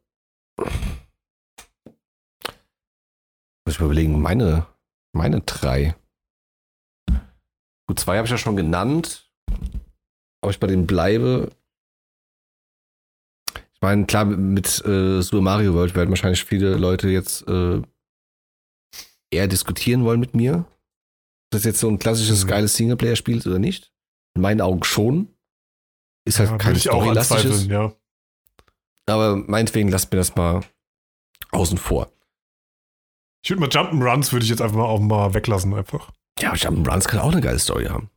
Muss 3.65 3.75
ich 3.75 3.81
mal 3.81 3.87
überlegen, 3.87 4.21
meine, 4.21 4.67
meine 5.13 5.41
drei. 5.43 5.95
Gut, 7.87 7.99
zwei 7.99 8.17
habe 8.17 8.27
ich 8.27 8.31
ja 8.31 8.39
schon 8.39 8.57
genannt. 8.57 9.31
Ob 10.43 10.51
ich 10.51 10.61
bei 10.61 10.67
denen 10.67 10.87
bleibe. 10.87 11.51
Ich 13.75 13.81
meine, 13.81 14.07
klar, 14.07 14.25
mit 14.25 14.85
äh, 14.85 15.21
Super 15.21 15.43
Mario 15.43 15.75
World 15.75 15.95
werden 15.95 16.11
wahrscheinlich 16.11 16.45
viele 16.45 16.77
Leute 16.77 17.09
jetzt 17.09 17.47
äh, 17.49 17.83
eher 19.31 19.49
diskutieren 19.49 20.05
wollen 20.05 20.21
mit 20.21 20.35
mir. 20.35 20.67
Das 21.55 21.65
jetzt 21.65 21.81
so 21.81 21.89
ein 21.89 21.99
klassisches, 21.99 22.45
Mhm. 22.45 22.49
geiles 22.49 22.77
Singleplayer-Spiel 22.77 23.39
ist 23.39 23.47
oder 23.47 23.59
nicht. 23.59 23.93
In 24.35 24.43
meinen 24.43 24.61
Augen 24.61 24.83
schon. 24.85 25.29
Ist 26.27 26.39
halt 26.39 26.51
Ja, 26.51 26.57
kein 26.59 26.77
Storylastisches. 26.77 27.67
ja. 27.67 27.93
Aber 29.07 29.37
meinetwegen 29.37 29.91
lasst 29.91 30.11
mir 30.11 30.19
das 30.19 30.35
mal 30.35 30.63
außen 31.51 31.79
vor. 31.79 32.11
Ich 33.45 33.51
würde 33.51 33.61
mal 33.61 33.69
Jump'n'Runs 33.69 34.33
würde 34.33 34.45
ich 34.45 34.51
jetzt 34.51 34.63
einfach 34.63 34.77
mal 34.79 34.85
auch 34.87 35.01
mal 35.01 35.35
weglassen 35.35 35.75
einfach. 35.75 36.11
Ja, 36.41 36.55
Jump'n'Runs 36.55 37.07
kann 37.07 37.21
auch 37.21 37.31
eine 37.33 37.43
geile 37.43 37.59
Story 37.59 37.85
haben. 37.87 38.09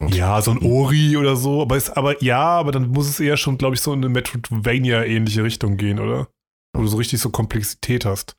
Und- 0.00 0.14
Ja, 0.14 0.42
so 0.42 0.50
ein 0.50 0.58
Ori 0.62 1.16
oder 1.16 1.36
so, 1.36 1.62
aber 1.62 1.76
ist, 1.76 1.96
aber 1.96 2.20
ja, 2.22 2.40
aber 2.42 2.72
dann 2.72 2.88
muss 2.88 3.08
es 3.08 3.20
eher 3.20 3.36
schon, 3.36 3.56
glaube 3.58 3.76
ich, 3.76 3.80
so 3.80 3.92
in 3.92 4.00
eine 4.00 4.08
Metroidvania-ähnliche 4.08 5.44
Richtung 5.44 5.76
gehen, 5.76 6.00
oder? 6.00 6.28
Wo 6.74 6.82
du 6.82 6.88
so 6.88 6.96
richtig 6.96 7.20
so 7.20 7.30
Komplexität 7.30 8.04
hast. 8.04 8.36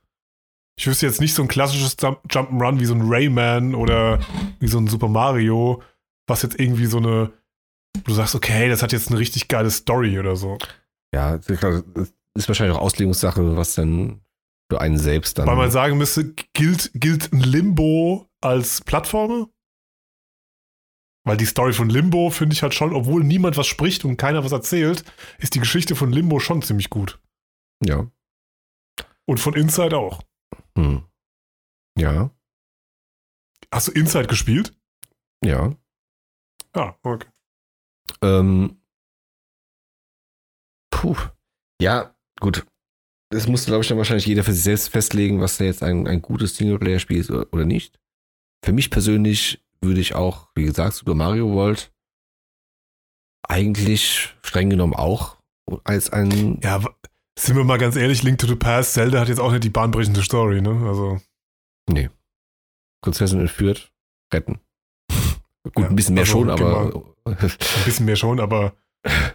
Ich 0.76 0.88
wüsste 0.88 1.06
jetzt 1.06 1.22
nicht 1.22 1.36
so 1.36 1.42
ein 1.44 1.48
klassisches 1.48 1.96
Jump- 2.02 2.22
Jump'n'Run 2.30 2.80
wie 2.80 2.86
so 2.86 2.96
ein 2.96 3.04
Rayman 3.04 3.76
oder 3.76 4.20
wie 4.60 4.68
so 4.68 4.80
ein 4.80 4.88
Super 4.88 5.08
Mario, 5.08 5.84
was 6.28 6.42
jetzt 6.42 6.60
irgendwie 6.60 6.88
so 6.88 6.98
eine, 6.98 7.32
wo 7.98 8.02
du 8.06 8.14
sagst, 8.14 8.34
okay, 8.36 8.70
das 8.70 8.82
hat 8.82 8.92
jetzt 8.92 9.10
eine 9.10 9.20
richtig 9.20 9.48
geile 9.48 9.70
Story 9.70 10.18
oder 10.20 10.36
so. 10.36 10.58
Ja, 11.14 11.38
das 11.38 11.84
ist 12.36 12.48
wahrscheinlich 12.48 12.76
auch 12.76 12.82
Auslegungssache, 12.82 13.56
was 13.56 13.76
dann 13.76 14.22
für 14.72 14.82
einen 14.82 14.98
selbst 14.98 15.38
dann. 15.38 15.46
Weil 15.46 15.58
man 15.58 15.70
sagen 15.70 15.98
müsste, 16.00 16.34
gilt, 16.54 16.90
gilt 16.96 17.32
ein 17.32 17.42
Limbo 17.42 18.28
als 18.42 18.82
Plattformer? 18.82 19.48
Weil 21.26 21.38
die 21.38 21.46
Story 21.46 21.72
von 21.74 21.90
Limbo 21.90 22.32
finde 22.32 22.54
ich 22.54 22.64
halt 22.64 22.74
schon, 22.74 22.94
obwohl 22.94 23.24
niemand 23.24 23.56
was 23.56 23.68
spricht 23.68 24.04
und 24.04 24.18
keiner 24.18 24.44
was 24.44 24.52
erzählt, 24.52 25.06
ist 25.38 25.54
die 25.56 25.60
Geschichte 25.60 25.96
von 25.96 26.12
Limbo 26.12 26.40
schon 26.40 26.62
ziemlich 26.64 26.90
gut. 26.90 27.20
ja. 27.86 28.08
Und 29.26 29.40
von 29.40 29.54
Inside 29.54 29.96
auch. 29.98 30.22
Hm. 30.78 31.04
Ja, 31.98 32.32
Hast 33.74 33.88
du 33.88 33.92
Inside 33.92 34.28
gespielt? 34.28 34.74
ja. 35.44 35.76
Ja, 36.76 36.98
okay. 37.04 37.28
Ähm, 38.24 38.82
puh. 40.92 41.16
Ja, 41.80 42.16
gut. 42.40 42.66
Das 43.32 43.48
musste, 43.48 43.68
glaube 43.68 43.84
ich, 43.84 43.88
dann 43.88 43.98
wahrscheinlich 43.98 44.26
jeder 44.26 44.44
für 44.44 44.54
sich 44.54 44.64
selbst 44.64 44.90
festlegen, 44.90 45.40
was 45.40 45.58
da 45.58 45.66
jetzt 45.66 45.84
ein, 45.84 46.08
ein 46.08 46.22
gutes 46.22 46.56
Singleplayer-Spiel 46.56 47.18
ist 47.20 47.30
oder, 47.30 47.66
nicht. 47.66 48.00
Für 48.64 48.74
mich 48.74 48.90
persönlich 48.90 49.64
würde 49.82 50.02
ich 50.02 50.16
auch, 50.16 50.50
wie 50.56 50.66
gesagt, 50.66 50.94
Super 50.94 51.16
Mario 51.16 51.52
World 51.52 51.92
eigentlich 53.48 54.36
streng 54.42 54.70
genommen 54.70 54.94
auch 54.94 55.38
als 55.84 56.12
ein. 56.12 56.60
Ja, 56.64 56.84
sind 57.38 57.56
wir 57.56 57.64
mal 57.64 57.78
ganz 57.78 57.96
ehrlich, 57.96 58.24
Link 58.24 58.40
to 58.40 58.48
the 58.48 58.56
Past, 58.56 58.94
Zelda 58.94 59.20
hat 59.20 59.30
jetzt 59.30 59.40
auch 59.40 59.52
nicht 59.52 59.64
die 59.64 59.70
bahnbrechende 59.70 60.24
Story, 60.24 60.62
ne? 60.62 60.86
Also, 60.88 61.20
Nee. 61.90 62.10
Prinzessin 63.02 63.42
entführt, 63.42 63.92
retten. 64.34 64.60
Gut, 65.64 65.78
Ja, 65.78 65.90
ein 65.90 65.96
bisschen 65.96 66.16
mehr 66.16 66.24
also 66.24 66.32
schon, 66.32 66.50
aber 66.50 67.04
ein 67.26 67.38
bisschen 67.86 68.06
mehr 68.06 68.16
schon, 68.16 68.40
aber 68.40 68.74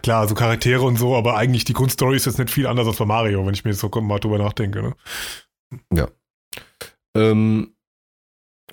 klar, 0.01 0.27
so 0.27 0.35
Charaktere 0.35 0.81
und 0.81 0.97
so, 0.97 1.15
aber 1.15 1.35
eigentlich 1.37 1.63
die 1.63 1.73
Grundstory 1.73 2.15
ist 2.15 2.25
jetzt 2.25 2.39
nicht 2.39 2.49
viel 2.49 2.67
anders 2.67 2.87
als 2.87 2.97
bei 2.97 3.05
Mario, 3.05 3.45
wenn 3.45 3.53
ich 3.53 3.63
mir 3.63 3.71
jetzt 3.71 3.79
so 3.79 3.89
mal 4.01 4.19
drüber 4.19 4.39
nachdenke, 4.39 4.81
ne? 4.81 4.95
ähm, 7.15 7.75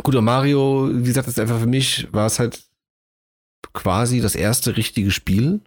guter 0.03 0.23
Mario, 0.23 0.91
wie 0.93 1.09
gesagt, 1.09 1.27
das 1.27 1.35
ist 1.35 1.41
einfach 1.41 1.61
für 1.61 1.67
mich, 1.67 2.13
war 2.13 2.27
es 2.27 2.39
halt 2.39 2.65
quasi 3.73 4.21
das 4.21 4.35
erste 4.35 4.77
richtige 4.77 5.11
Spiel, 5.11 5.61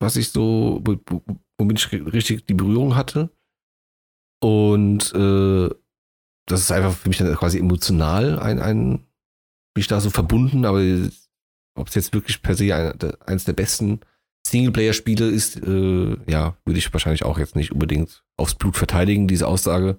was 0.00 0.16
ich 0.16 0.30
so, 0.30 0.82
womit 1.58 1.78
ich 1.78 1.92
richtig 1.92 2.46
die 2.46 2.54
Berührung 2.54 2.96
hatte. 2.96 3.30
Und 4.42 5.12
äh, 5.14 5.70
das 6.46 6.60
ist 6.60 6.72
einfach 6.72 6.94
für 6.94 7.08
mich 7.08 7.18
dann 7.18 7.34
quasi 7.34 7.58
emotional 7.58 8.38
ein, 8.38 8.58
ein 8.60 9.06
mich 9.76 9.88
da 9.88 10.00
so 10.00 10.10
verbunden, 10.10 10.64
aber 10.66 10.80
ob 11.76 11.88
es 11.88 11.94
jetzt 11.94 12.12
wirklich 12.12 12.42
per 12.42 12.54
se 12.54 12.74
ein, 12.74 12.92
eines 13.26 13.44
der 13.44 13.54
besten 13.54 14.00
Singleplayer-Spiele 14.46 15.28
ist, 15.28 15.56
äh, 15.56 16.16
ja, 16.30 16.56
würde 16.64 16.78
ich 16.78 16.92
wahrscheinlich 16.92 17.24
auch 17.24 17.38
jetzt 17.38 17.56
nicht 17.56 17.72
unbedingt 17.72 18.24
aufs 18.36 18.54
Blut 18.54 18.76
verteidigen, 18.76 19.26
diese 19.26 19.48
Aussage. 19.48 19.98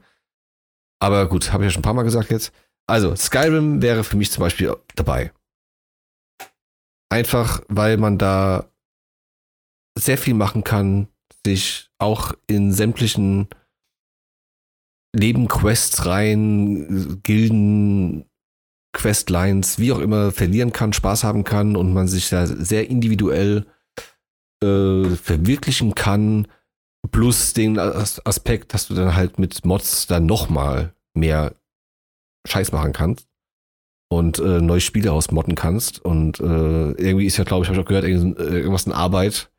Aber 1.01 1.27
gut, 1.27 1.51
habe 1.51 1.63
ich 1.63 1.67
ja 1.67 1.71
schon 1.71 1.81
ein 1.81 1.83
paar 1.83 1.93
Mal 1.93 2.03
gesagt 2.03 2.29
jetzt. 2.31 2.53
Also, 2.87 3.15
Skyrim 3.15 3.81
wäre 3.81 4.03
für 4.03 4.17
mich 4.17 4.31
zum 4.31 4.41
Beispiel 4.41 4.75
dabei. 4.95 5.33
Einfach, 7.09 7.63
weil 7.67 7.97
man 7.97 8.17
da 8.17 8.69
sehr 9.97 10.17
viel 10.17 10.35
machen 10.35 10.63
kann, 10.63 11.07
sich 11.45 11.89
auch 11.97 12.33
in 12.47 12.73
sämtlichen 12.73 13.47
Nebenquests 15.15 16.05
rein, 16.05 17.21
Gilden, 17.23 18.25
Questlines, 18.93 19.79
wie 19.79 19.93
auch 19.93 19.99
immer, 19.99 20.31
verlieren 20.31 20.73
kann, 20.73 20.93
Spaß 20.93 21.23
haben 21.23 21.43
kann 21.43 21.75
und 21.75 21.93
man 21.93 22.07
sich 22.07 22.29
da 22.29 22.45
sehr 22.47 22.89
individuell 22.89 23.65
äh, 24.61 25.05
verwirklichen 25.15 25.95
kann. 25.95 26.47
Plus 27.11 27.53
den 27.53 27.77
As 27.77 28.25
Aspekt, 28.25 28.73
dass 28.73 28.87
du 28.87 28.95
dann 28.95 29.15
halt 29.15 29.37
mit 29.37 29.63
Mods 29.63 30.07
dann 30.07 30.25
nochmal 30.25 30.95
mehr 31.13 31.53
Scheiß 32.47 32.71
machen 32.71 32.93
kannst 32.93 33.27
und 34.09 34.39
äh, 34.39 34.61
neue 34.61 34.81
Spiele 34.81 35.11
ausmodden 35.11 35.55
kannst. 35.55 35.99
Und 36.03 36.39
äh, 36.39 36.91
irgendwie 36.91 37.25
ist 37.25 37.37
ja, 37.37 37.43
glaube 37.43 37.63
ich, 37.63 37.69
habe 37.69 37.79
ich 37.79 37.83
auch 37.83 37.87
gehört, 37.87 38.05
äh, 38.05 38.09
irgendwas 38.09 38.87
in 38.87 38.91
Arbeit, 38.91 39.51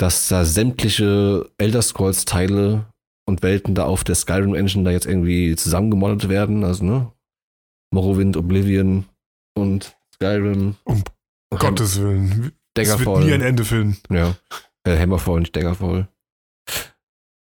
dass 0.00 0.28
da 0.28 0.44
sämtliche 0.46 1.50
Elder 1.58 1.82
Scrolls-Teile 1.82 2.86
und 3.28 3.42
Welten 3.42 3.74
da 3.74 3.84
auf 3.84 4.02
der 4.02 4.14
Skyrim 4.14 4.54
Engine 4.54 4.84
da 4.84 4.90
jetzt 4.90 5.06
irgendwie 5.06 5.54
zusammengemoddet 5.56 6.30
werden. 6.30 6.64
Also, 6.64 6.84
ne? 6.84 7.12
Morrowind, 7.92 8.36
Oblivion 8.36 9.06
und 9.54 9.96
Skyrim. 10.14 10.76
Um 10.84 11.04
Gottes 11.50 12.00
Willen. 12.00 12.30
Es 12.30 12.38
wird 12.38 12.54
Daggerfall. 12.74 13.24
nie 13.24 13.32
ein 13.32 13.42
Ende 13.42 13.64
finden. 13.64 14.14
Ja. 14.14 14.36
Äh, 14.84 14.98
Hammerfall, 14.98 15.40
nicht 15.40 15.54
Daggerfall. 15.54 16.08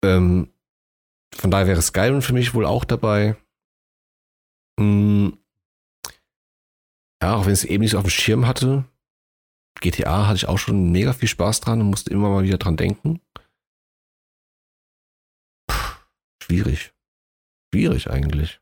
Ähm, 0.05 0.48
von 1.35 1.51
daher 1.51 1.69
wäre 1.69 1.82
Skyrim 1.82 2.23
für 2.23 2.32
mich 2.32 2.55
wohl 2.55 2.66
auch 2.66 2.85
dabei. 2.85 3.36
Hm. 4.81 5.39
Ja, 7.23 7.36
auch 7.36 7.47
wenn 7.47 7.52
ich 7.52 7.60
es 7.60 7.64
eben 7.64 7.82
nicht 7.82 7.93
so 7.93 7.98
auf 7.98 8.05
dem 8.05 8.10
Schirm 8.10 8.48
hatte. 8.48 8.85
GTA 9.81 10.27
hatte 10.27 10.36
ich 10.36 10.49
auch 10.49 10.59
schon 10.59 10.93
mega 10.93 11.12
viel 11.12 11.28
Spaß 11.28 11.61
dran 11.61 11.81
und 11.81 11.89
musste 11.89 12.11
immer 12.11 12.28
mal 12.31 12.44
wieder 12.44 12.59
dran 12.59 12.77
denken. 12.77 13.20
Puh, 15.69 15.97
schwierig. 16.43 16.93
Schwierig 17.74 18.11
eigentlich. 18.11 18.61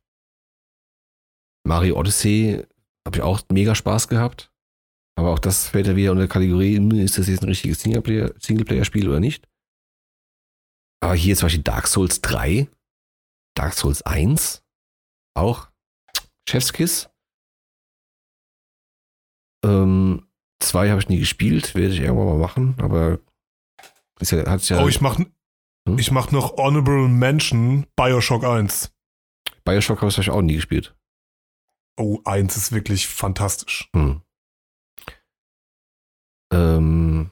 Mario 1.67 1.99
Odyssey 1.99 2.65
habe 3.07 3.19
ich 3.19 3.23
auch 3.23 3.43
mega 3.51 3.75
Spaß 3.75 4.09
gehabt. 4.09 4.53
Aber 5.19 5.33
auch 5.33 5.39
das 5.39 5.69
fällt 5.69 5.87
ja 5.87 5.97
wieder 5.97 6.13
unter 6.13 6.29
Kategorie, 6.29 6.77
hm, 6.77 6.93
ist 6.93 7.19
das 7.19 7.29
jetzt 7.29 7.43
ein 7.43 7.49
richtiges 7.49 7.83
Singleplayer- 7.85 8.35
Singleplayer-Spiel 8.41 9.09
oder 9.09 9.21
nicht? 9.21 9.47
Aber 11.03 11.15
hier 11.15 11.37
zum 11.37 11.47
Beispiel 11.47 11.63
Dark 11.63 11.87
Souls 11.87 12.21
3, 12.21 12.69
Dark 13.55 13.75
Souls 13.75 14.03
1, 14.03 14.63
auch 15.37 15.71
Chefskiss. 16.49 17.11
Ähm, 19.65 20.30
2 20.61 20.91
habe 20.91 21.01
ich 21.01 21.09
nie 21.09 21.19
gespielt, 21.19 21.75
werde 21.75 21.95
ich 21.95 22.01
irgendwann 22.01 22.27
mal 22.27 22.39
machen, 22.39 22.77
aber 22.81 23.19
ist 24.21 24.33
ja, 24.33 24.49
hat 24.49 24.69
ja 24.69 24.83
Oh, 24.83 24.89
ich 24.89 25.01
mach, 25.01 25.19
Hm? 25.19 25.99
ich 25.99 26.11
mach 26.11 26.31
noch 26.31 26.57
Honorable 26.57 27.09
Mention 27.09 27.87
Bioshock 27.97 28.45
1. 28.45 28.93
Bioshock 29.65 30.03
habe 30.03 30.11
ich 30.11 30.31
auch 30.31 30.43
nie 30.43 30.55
gespielt. 30.57 30.95
Oh, 31.99 32.21
1 32.25 32.57
ist 32.57 32.73
wirklich 32.73 33.09
fantastisch. 33.09 33.89
Hm. 33.95 34.23
Ähm, 36.53 37.31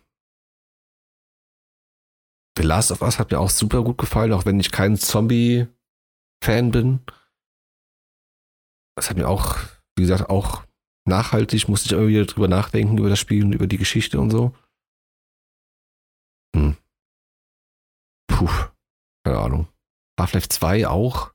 The 2.56 2.62
Last 2.64 2.90
of 2.90 3.02
Us 3.02 3.18
hat 3.18 3.30
mir 3.30 3.38
auch 3.40 3.50
super 3.50 3.82
gut 3.84 3.98
gefallen, 3.98 4.32
auch 4.32 4.44
wenn 4.44 4.58
ich 4.60 4.72
kein 4.72 4.96
Zombie-Fan 4.96 6.70
bin. 6.70 7.00
Das 8.96 9.10
hat 9.10 9.16
mir 9.16 9.28
auch, 9.28 9.58
wie 9.96 10.02
gesagt, 10.02 10.28
auch 10.28 10.64
nachhaltig, 11.08 11.68
musste 11.68 11.86
ich 11.86 11.92
immer 11.92 12.08
wieder 12.08 12.24
drüber 12.26 12.48
nachdenken, 12.48 12.98
über 12.98 13.08
das 13.08 13.18
Spiel 13.18 13.44
und 13.44 13.52
über 13.52 13.66
die 13.66 13.78
Geschichte 13.78 14.20
und 14.20 14.30
so. 14.30 14.54
Hm. 16.54 16.76
Puh, 18.28 18.50
keine 19.24 19.38
Ahnung. 19.38 19.68
Half-Life 20.18 20.48
2 20.48 20.86
auch. 20.86 21.32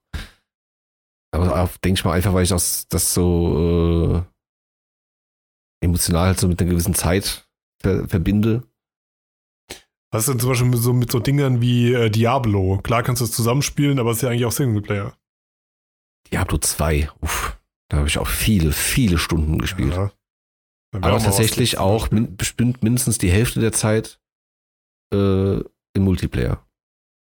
Aber 1.34 1.70
denke 1.84 2.00
ich 2.00 2.06
mal 2.06 2.14
einfach, 2.14 2.34
weil 2.34 2.44
ich 2.44 2.50
das, 2.50 2.88
das 2.90 3.14
so 3.14 4.24
äh, 5.82 5.86
emotional 5.86 6.28
halt 6.28 6.40
so 6.40 6.48
mit 6.48 6.62
einer 6.62 6.70
gewissen 6.70 6.94
Zeit 6.94 7.48
ver 7.82 8.08
verbinde. 8.08 8.64
Was 10.12 10.24
ist 10.24 10.30
denn 10.30 10.40
zum 10.40 10.50
Beispiel 10.50 10.70
mit 10.70 10.80
so, 10.80 10.94
mit 10.94 11.12
so 11.12 11.20
Dingern 11.20 11.60
wie 11.60 11.92
äh, 11.92 12.12
Diablo? 12.12 12.80
Klar 12.84 13.02
kannst 13.02 13.22
du 13.22 13.26
es 13.26 13.32
zusammenspielen, 13.32 13.98
aber 13.98 14.12
es 14.12 14.18
ist 14.18 14.22
ja 14.22 14.30
eigentlich 14.30 14.46
auch 14.46 14.52
Singleplayer. 14.52 15.18
Diablo 16.32 16.60
2, 16.60 17.10
uff, 17.22 17.60
da 17.94 18.00
habe 18.00 18.08
ich 18.08 18.18
auch 18.18 18.28
viele, 18.28 18.72
viele 18.72 19.20
Stunden 19.20 19.60
gespielt. 19.60 19.94
Ja. 19.94 20.12
Aber 20.96 21.20
tatsächlich 21.20 21.78
auch 21.78 22.02
Beispiel. 22.08 22.22
min 22.22 22.36
bestimmt 22.38 22.82
mindestens 22.84 23.20
die 23.20 23.30
Hälfte 23.32 23.60
der 23.60 23.72
Zeit 23.72 24.20
äh, 25.14 25.58
im 25.60 25.64
Multiplayer. 26.04 26.68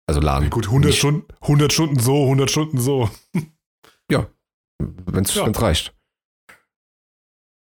Also 0.08 0.22
LAN. 0.22 0.44
Ja, 0.44 0.50
Gut, 0.50 0.68
100 0.68 0.90
Nicht- 0.90 1.00
Stunden, 1.00 1.28
100 1.42 1.74
Stunden 1.74 2.00
so, 2.00 2.24
100 2.24 2.50
Stunden 2.50 2.80
so. 2.80 3.10
wenn 4.10 5.24
es 5.26 5.36
Ja. 5.36 5.44
reicht. 5.46 5.94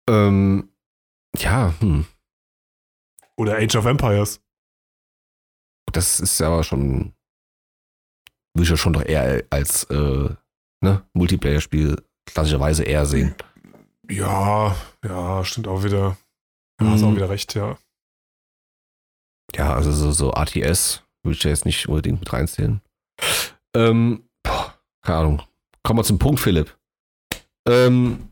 Ähm, 0.09 0.69
ja, 1.37 1.73
hm. 1.79 2.05
Oder 3.37 3.57
Age 3.57 3.75
of 3.75 3.85
Empires. 3.85 4.41
das 5.91 6.19
ist 6.21 6.41
aber 6.41 6.63
schon, 6.63 7.13
würde 8.53 8.63
ich 8.63 8.69
ja 8.69 8.77
schon 8.77 8.93
doch 8.93 9.03
eher 9.03 9.43
als 9.49 9.83
äh, 9.85 10.29
ne, 10.81 11.09
Multiplayer-Spiel 11.13 12.01
klassischerweise 12.25 12.83
eher 12.83 13.05
sehen. 13.05 13.35
Ja, 14.09 14.75
ja, 15.03 15.43
stimmt 15.45 15.67
auch 15.67 15.83
wieder. 15.83 16.17
Ja, 16.81 16.87
hast 16.89 17.01
Mhm. 17.01 17.07
auch 17.07 17.15
wieder 17.15 17.29
recht, 17.29 17.53
ja. 17.55 17.77
Ja, 19.55 19.73
also 19.73 19.91
so, 19.91 20.11
so 20.11 20.31
RTS 20.33 21.01
würde 21.23 21.37
ich 21.37 21.43
ja 21.43 21.49
jetzt 21.49 21.65
nicht 21.65 21.87
unbedingt 21.87 22.19
mit 22.19 22.33
reinzählen. 22.33 22.81
Ähm, 23.75 24.27
boah, 24.43 24.73
keine 25.01 25.17
Ahnung. 25.19 25.41
Kommen 25.83 25.99
wir 25.99 26.03
zum 26.03 26.19
Punkt, 26.19 26.39
Philipp. 26.39 26.77
Ähm, 27.67 28.29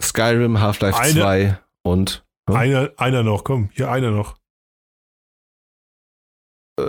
Skyrim, 0.00 0.60
Half-Life 0.60 0.98
Eine- 0.98 1.12
2 1.20 1.58
und 1.84 2.24
Hm? 2.48 2.56
Einer, 2.56 2.92
einer 2.96 3.22
noch, 3.22 3.42
komm, 3.44 3.70
hier 3.74 3.90
einer 3.90 4.10
noch. 4.10 4.36
äh, 6.78 6.82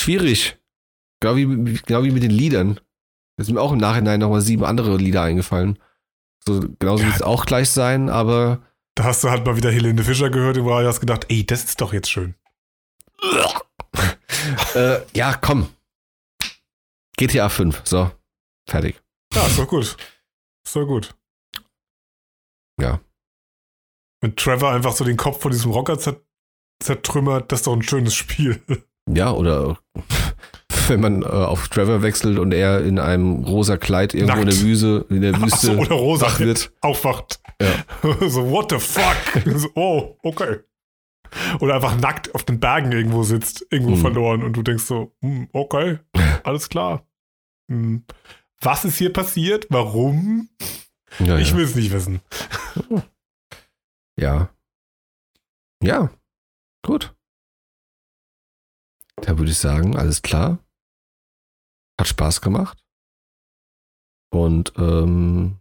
schwierig. 0.00 0.58
Genau 1.20 1.36
wie, 1.36 1.74
genau 1.86 2.02
wie 2.02 2.10
mit 2.10 2.22
den 2.22 2.30
Liedern. 2.30 2.80
Da 3.36 3.44
sind 3.44 3.54
mir 3.54 3.60
auch 3.60 3.72
im 3.72 3.78
Nachhinein 3.78 4.20
nochmal 4.20 4.40
sieben 4.40 4.64
andere 4.64 4.96
Lieder 4.96 5.22
eingefallen. 5.22 5.78
So, 6.46 6.60
genauso 6.78 7.02
Ja. 7.02 7.08
wird 7.08 7.16
es 7.16 7.22
auch 7.22 7.44
gleich 7.46 7.70
sein, 7.70 8.08
aber 8.08 8.62
Da 8.94 9.04
hast 9.04 9.22
du 9.24 9.30
halt 9.30 9.44
mal 9.46 9.56
wieder 9.56 9.70
Helene 9.70 10.02
Fischer 10.02 10.30
gehört 10.30 10.58
und 10.58 10.68
hast 10.68 11.00
gedacht, 11.00 11.26
ey, 11.28 11.44
das 11.46 11.64
ist 11.64 11.80
doch 11.80 11.92
jetzt 11.92 12.10
schön. 12.10 12.34
äh, 14.74 15.00
ja, 15.14 15.34
komm. 15.34 15.68
GTA 17.16 17.48
5, 17.48 17.82
so. 17.84 18.10
Fertig. 18.68 19.00
Ja, 19.34 19.46
ist 19.46 19.58
doch 19.58 19.68
gut. 19.68 19.96
Ist 20.64 20.76
doch 20.76 20.86
gut. 20.86 21.14
Ja. 22.80 23.00
Wenn 24.22 24.36
Trevor 24.36 24.72
einfach 24.72 24.92
so 24.94 25.04
den 25.04 25.16
Kopf 25.16 25.40
von 25.42 25.52
diesem 25.52 25.70
Rocker 25.70 25.98
zert 25.98 26.24
zertrümmert, 26.82 27.52
das 27.52 27.60
ist 27.60 27.66
doch 27.66 27.74
ein 27.74 27.82
schönes 27.82 28.14
Spiel. 28.14 28.62
Ja, 29.08 29.32
oder 29.32 29.78
wenn 30.88 31.00
man 31.00 31.22
äh, 31.22 31.26
auf 31.26 31.68
Trevor 31.68 32.02
wechselt 32.02 32.38
und 32.38 32.52
er 32.52 32.82
in 32.84 32.98
einem 32.98 33.44
rosa 33.44 33.76
Kleid 33.76 34.14
irgendwo 34.14 34.40
in 34.40 34.46
der 34.46 34.54
Nackt. 34.54 34.64
Wüste, 34.64 35.06
in 35.08 35.20
der 35.22 35.34
Wüste 35.42 35.66
so, 35.66 35.72
oder 35.74 35.92
rosa 35.94 36.26
wach 36.26 36.38
wird. 36.40 36.72
aufwacht. 36.80 37.40
so, 38.28 38.50
what 38.50 38.70
the 38.70 38.78
fuck? 38.78 39.16
so, 39.56 39.68
oh, 39.74 40.16
okay. 40.22 40.58
Oder 41.60 41.76
einfach 41.76 41.96
nackt 41.96 42.34
auf 42.34 42.42
den 42.42 42.58
Bergen 42.58 42.90
irgendwo 42.90 43.22
sitzt, 43.22 43.64
irgendwo 43.70 43.92
Hm. 43.94 44.00
verloren 44.00 44.42
und 44.42 44.54
du 44.56 44.62
denkst 44.62 44.82
so, 44.84 45.12
hm, 45.22 45.48
okay, 45.52 45.98
alles 46.42 46.68
klar. 46.68 47.06
Hm. 47.70 48.04
Was 48.60 48.84
ist 48.84 48.98
hier 48.98 49.12
passiert? 49.12 49.66
Warum? 49.70 50.48
Ja, 51.20 51.38
Ich 51.38 51.50
ja. 51.50 51.56
will 51.56 51.64
es 51.64 51.74
nicht 51.76 51.92
wissen. 51.92 52.20
ja. 54.18 54.50
Ja. 55.82 56.10
Gut. 56.84 57.14
Da 59.22 59.38
würde 59.38 59.50
ich 59.50 59.58
sagen, 59.58 59.96
alles 59.96 60.22
klar. 60.22 60.58
Hat 62.00 62.08
Spaß 62.08 62.40
gemacht. 62.40 62.82
Und 64.32 64.72
ähm, 64.76 65.58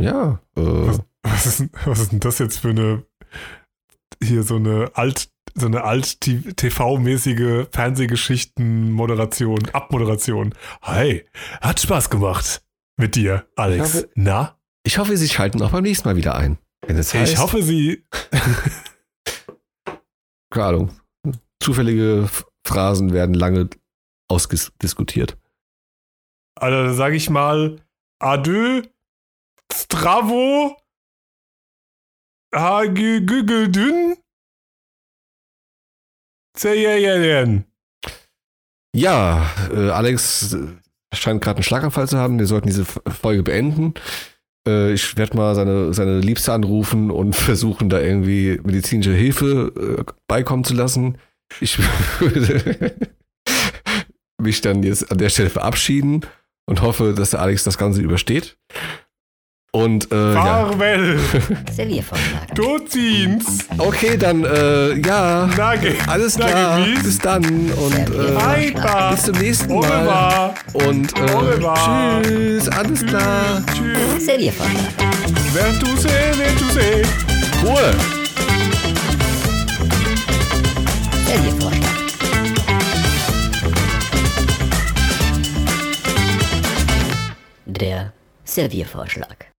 ja, 0.00 0.40
äh, 0.56 0.60
Was, 0.60 1.00
was, 1.22 1.46
ist, 1.46 1.60
denn- 1.60 1.70
was 1.84 2.00
ist 2.00 2.12
denn 2.12 2.20
das 2.20 2.38
jetzt 2.38 2.58
für 2.58 2.70
eine 2.70 3.04
hier 4.22 4.42
so 4.42 4.56
eine 4.56 4.90
alt 4.94 5.30
so 5.56 5.66
eine 5.66 5.84
alt 5.84 6.20
TV-mäßige 6.20 7.68
Fernsehgeschichten-Moderation, 7.70 9.68
Abmoderation. 9.72 10.52
Hi, 10.82 11.24
hat 11.60 11.78
Spaß 11.80 12.10
gemacht 12.10 12.64
mit 12.96 13.14
dir, 13.14 13.46
Alex. 13.54 13.94
Ich 13.94 14.00
hoffe- 14.02 14.10
Na? 14.16 14.58
ich 14.84 14.98
hoffe, 14.98 15.16
Sie 15.16 15.28
schalten 15.28 15.62
auch 15.62 15.70
beim 15.70 15.84
nächsten 15.84 16.08
Mal 16.08 16.16
wieder 16.16 16.34
ein. 16.34 16.58
Wenn 16.84 16.96
es 16.98 17.14
heißt, 17.14 17.34
Ich 17.34 17.38
hoffe, 17.38 17.62
Sie 17.62 18.04
keine 20.50 20.66
Ahnung, 20.66 20.90
zufällige 21.62 22.28
Phrasen 22.66 23.12
werden 23.12 23.34
lange 23.34 23.68
ausdiskutiert. 24.28 25.36
Also 26.56 26.84
da 26.84 26.94
sage 26.94 27.16
ich 27.16 27.28
mal 27.30 27.80
Adieu, 28.20 28.82
Stravo, 29.72 30.76
Hagügügüdün, 32.54 34.16
Zeyeyeren. 36.56 37.64
Ja, 38.94 39.50
äh, 39.72 39.90
Alex 39.90 40.56
scheint 41.12 41.42
gerade 41.42 41.56
einen 41.56 41.64
Schlaganfall 41.64 42.08
zu 42.08 42.18
haben. 42.18 42.38
Wir 42.38 42.46
sollten 42.46 42.68
diese 42.68 42.84
Folge 42.84 43.42
beenden. 43.42 43.94
Äh, 44.66 44.92
ich 44.92 45.16
werde 45.16 45.36
mal 45.36 45.54
seine, 45.56 45.92
seine 45.92 46.20
Liebste 46.20 46.52
anrufen 46.52 47.10
und 47.10 47.34
versuchen, 47.34 47.88
da 47.88 48.00
irgendwie 48.00 48.60
medizinische 48.62 49.12
Hilfe 49.12 49.72
äh, 49.76 50.12
beikommen 50.28 50.62
zu 50.64 50.74
lassen. 50.74 51.18
Ich 51.60 51.78
würde 52.20 52.94
mich 54.40 54.60
dann 54.60 54.82
jetzt 54.82 55.10
an 55.10 55.18
der 55.18 55.28
Stelle 55.30 55.50
verabschieden 55.50 56.22
und 56.66 56.82
hoffe, 56.82 57.14
dass 57.16 57.30
der 57.30 57.40
Alex 57.40 57.64
das 57.64 57.78
Ganze 57.78 58.00
übersteht. 58.00 58.56
Und 59.72 60.12
äh, 60.12 60.34
ja. 60.34 60.66
Farewell, 60.66 61.18
Serviervorschlag. 61.72 62.54
Dozins, 62.54 63.66
Okay, 63.76 64.16
dann 64.16 64.44
äh, 64.44 64.94
ja. 65.00 65.50
Nage, 65.56 65.96
Alles 66.06 66.36
klar. 66.36 66.78
Nage, 66.78 66.92
Bis 67.02 67.18
dann 67.18 67.44
und 67.44 67.92
äh, 67.98 69.10
bis 69.10 69.22
zum 69.24 69.36
nächsten 69.36 69.74
Mal. 69.74 70.54
Und 70.74 71.12
äh, 71.18 71.58
tschüss, 72.22 72.68
alles 72.68 73.04
klar. 73.04 73.64
Tschüss. 73.74 74.24
Serviervorschlag. 74.24 74.92
Wer 75.52 75.72
du 75.72 75.96
seh, 75.96 76.08
wer 76.36 76.52
du 76.52 76.64
seh. 76.72 77.02
Ruhe. 77.66 78.23
Serviervorschlag. 81.34 81.96
Der 87.66 88.12
Serviervorschlag. 88.44 89.53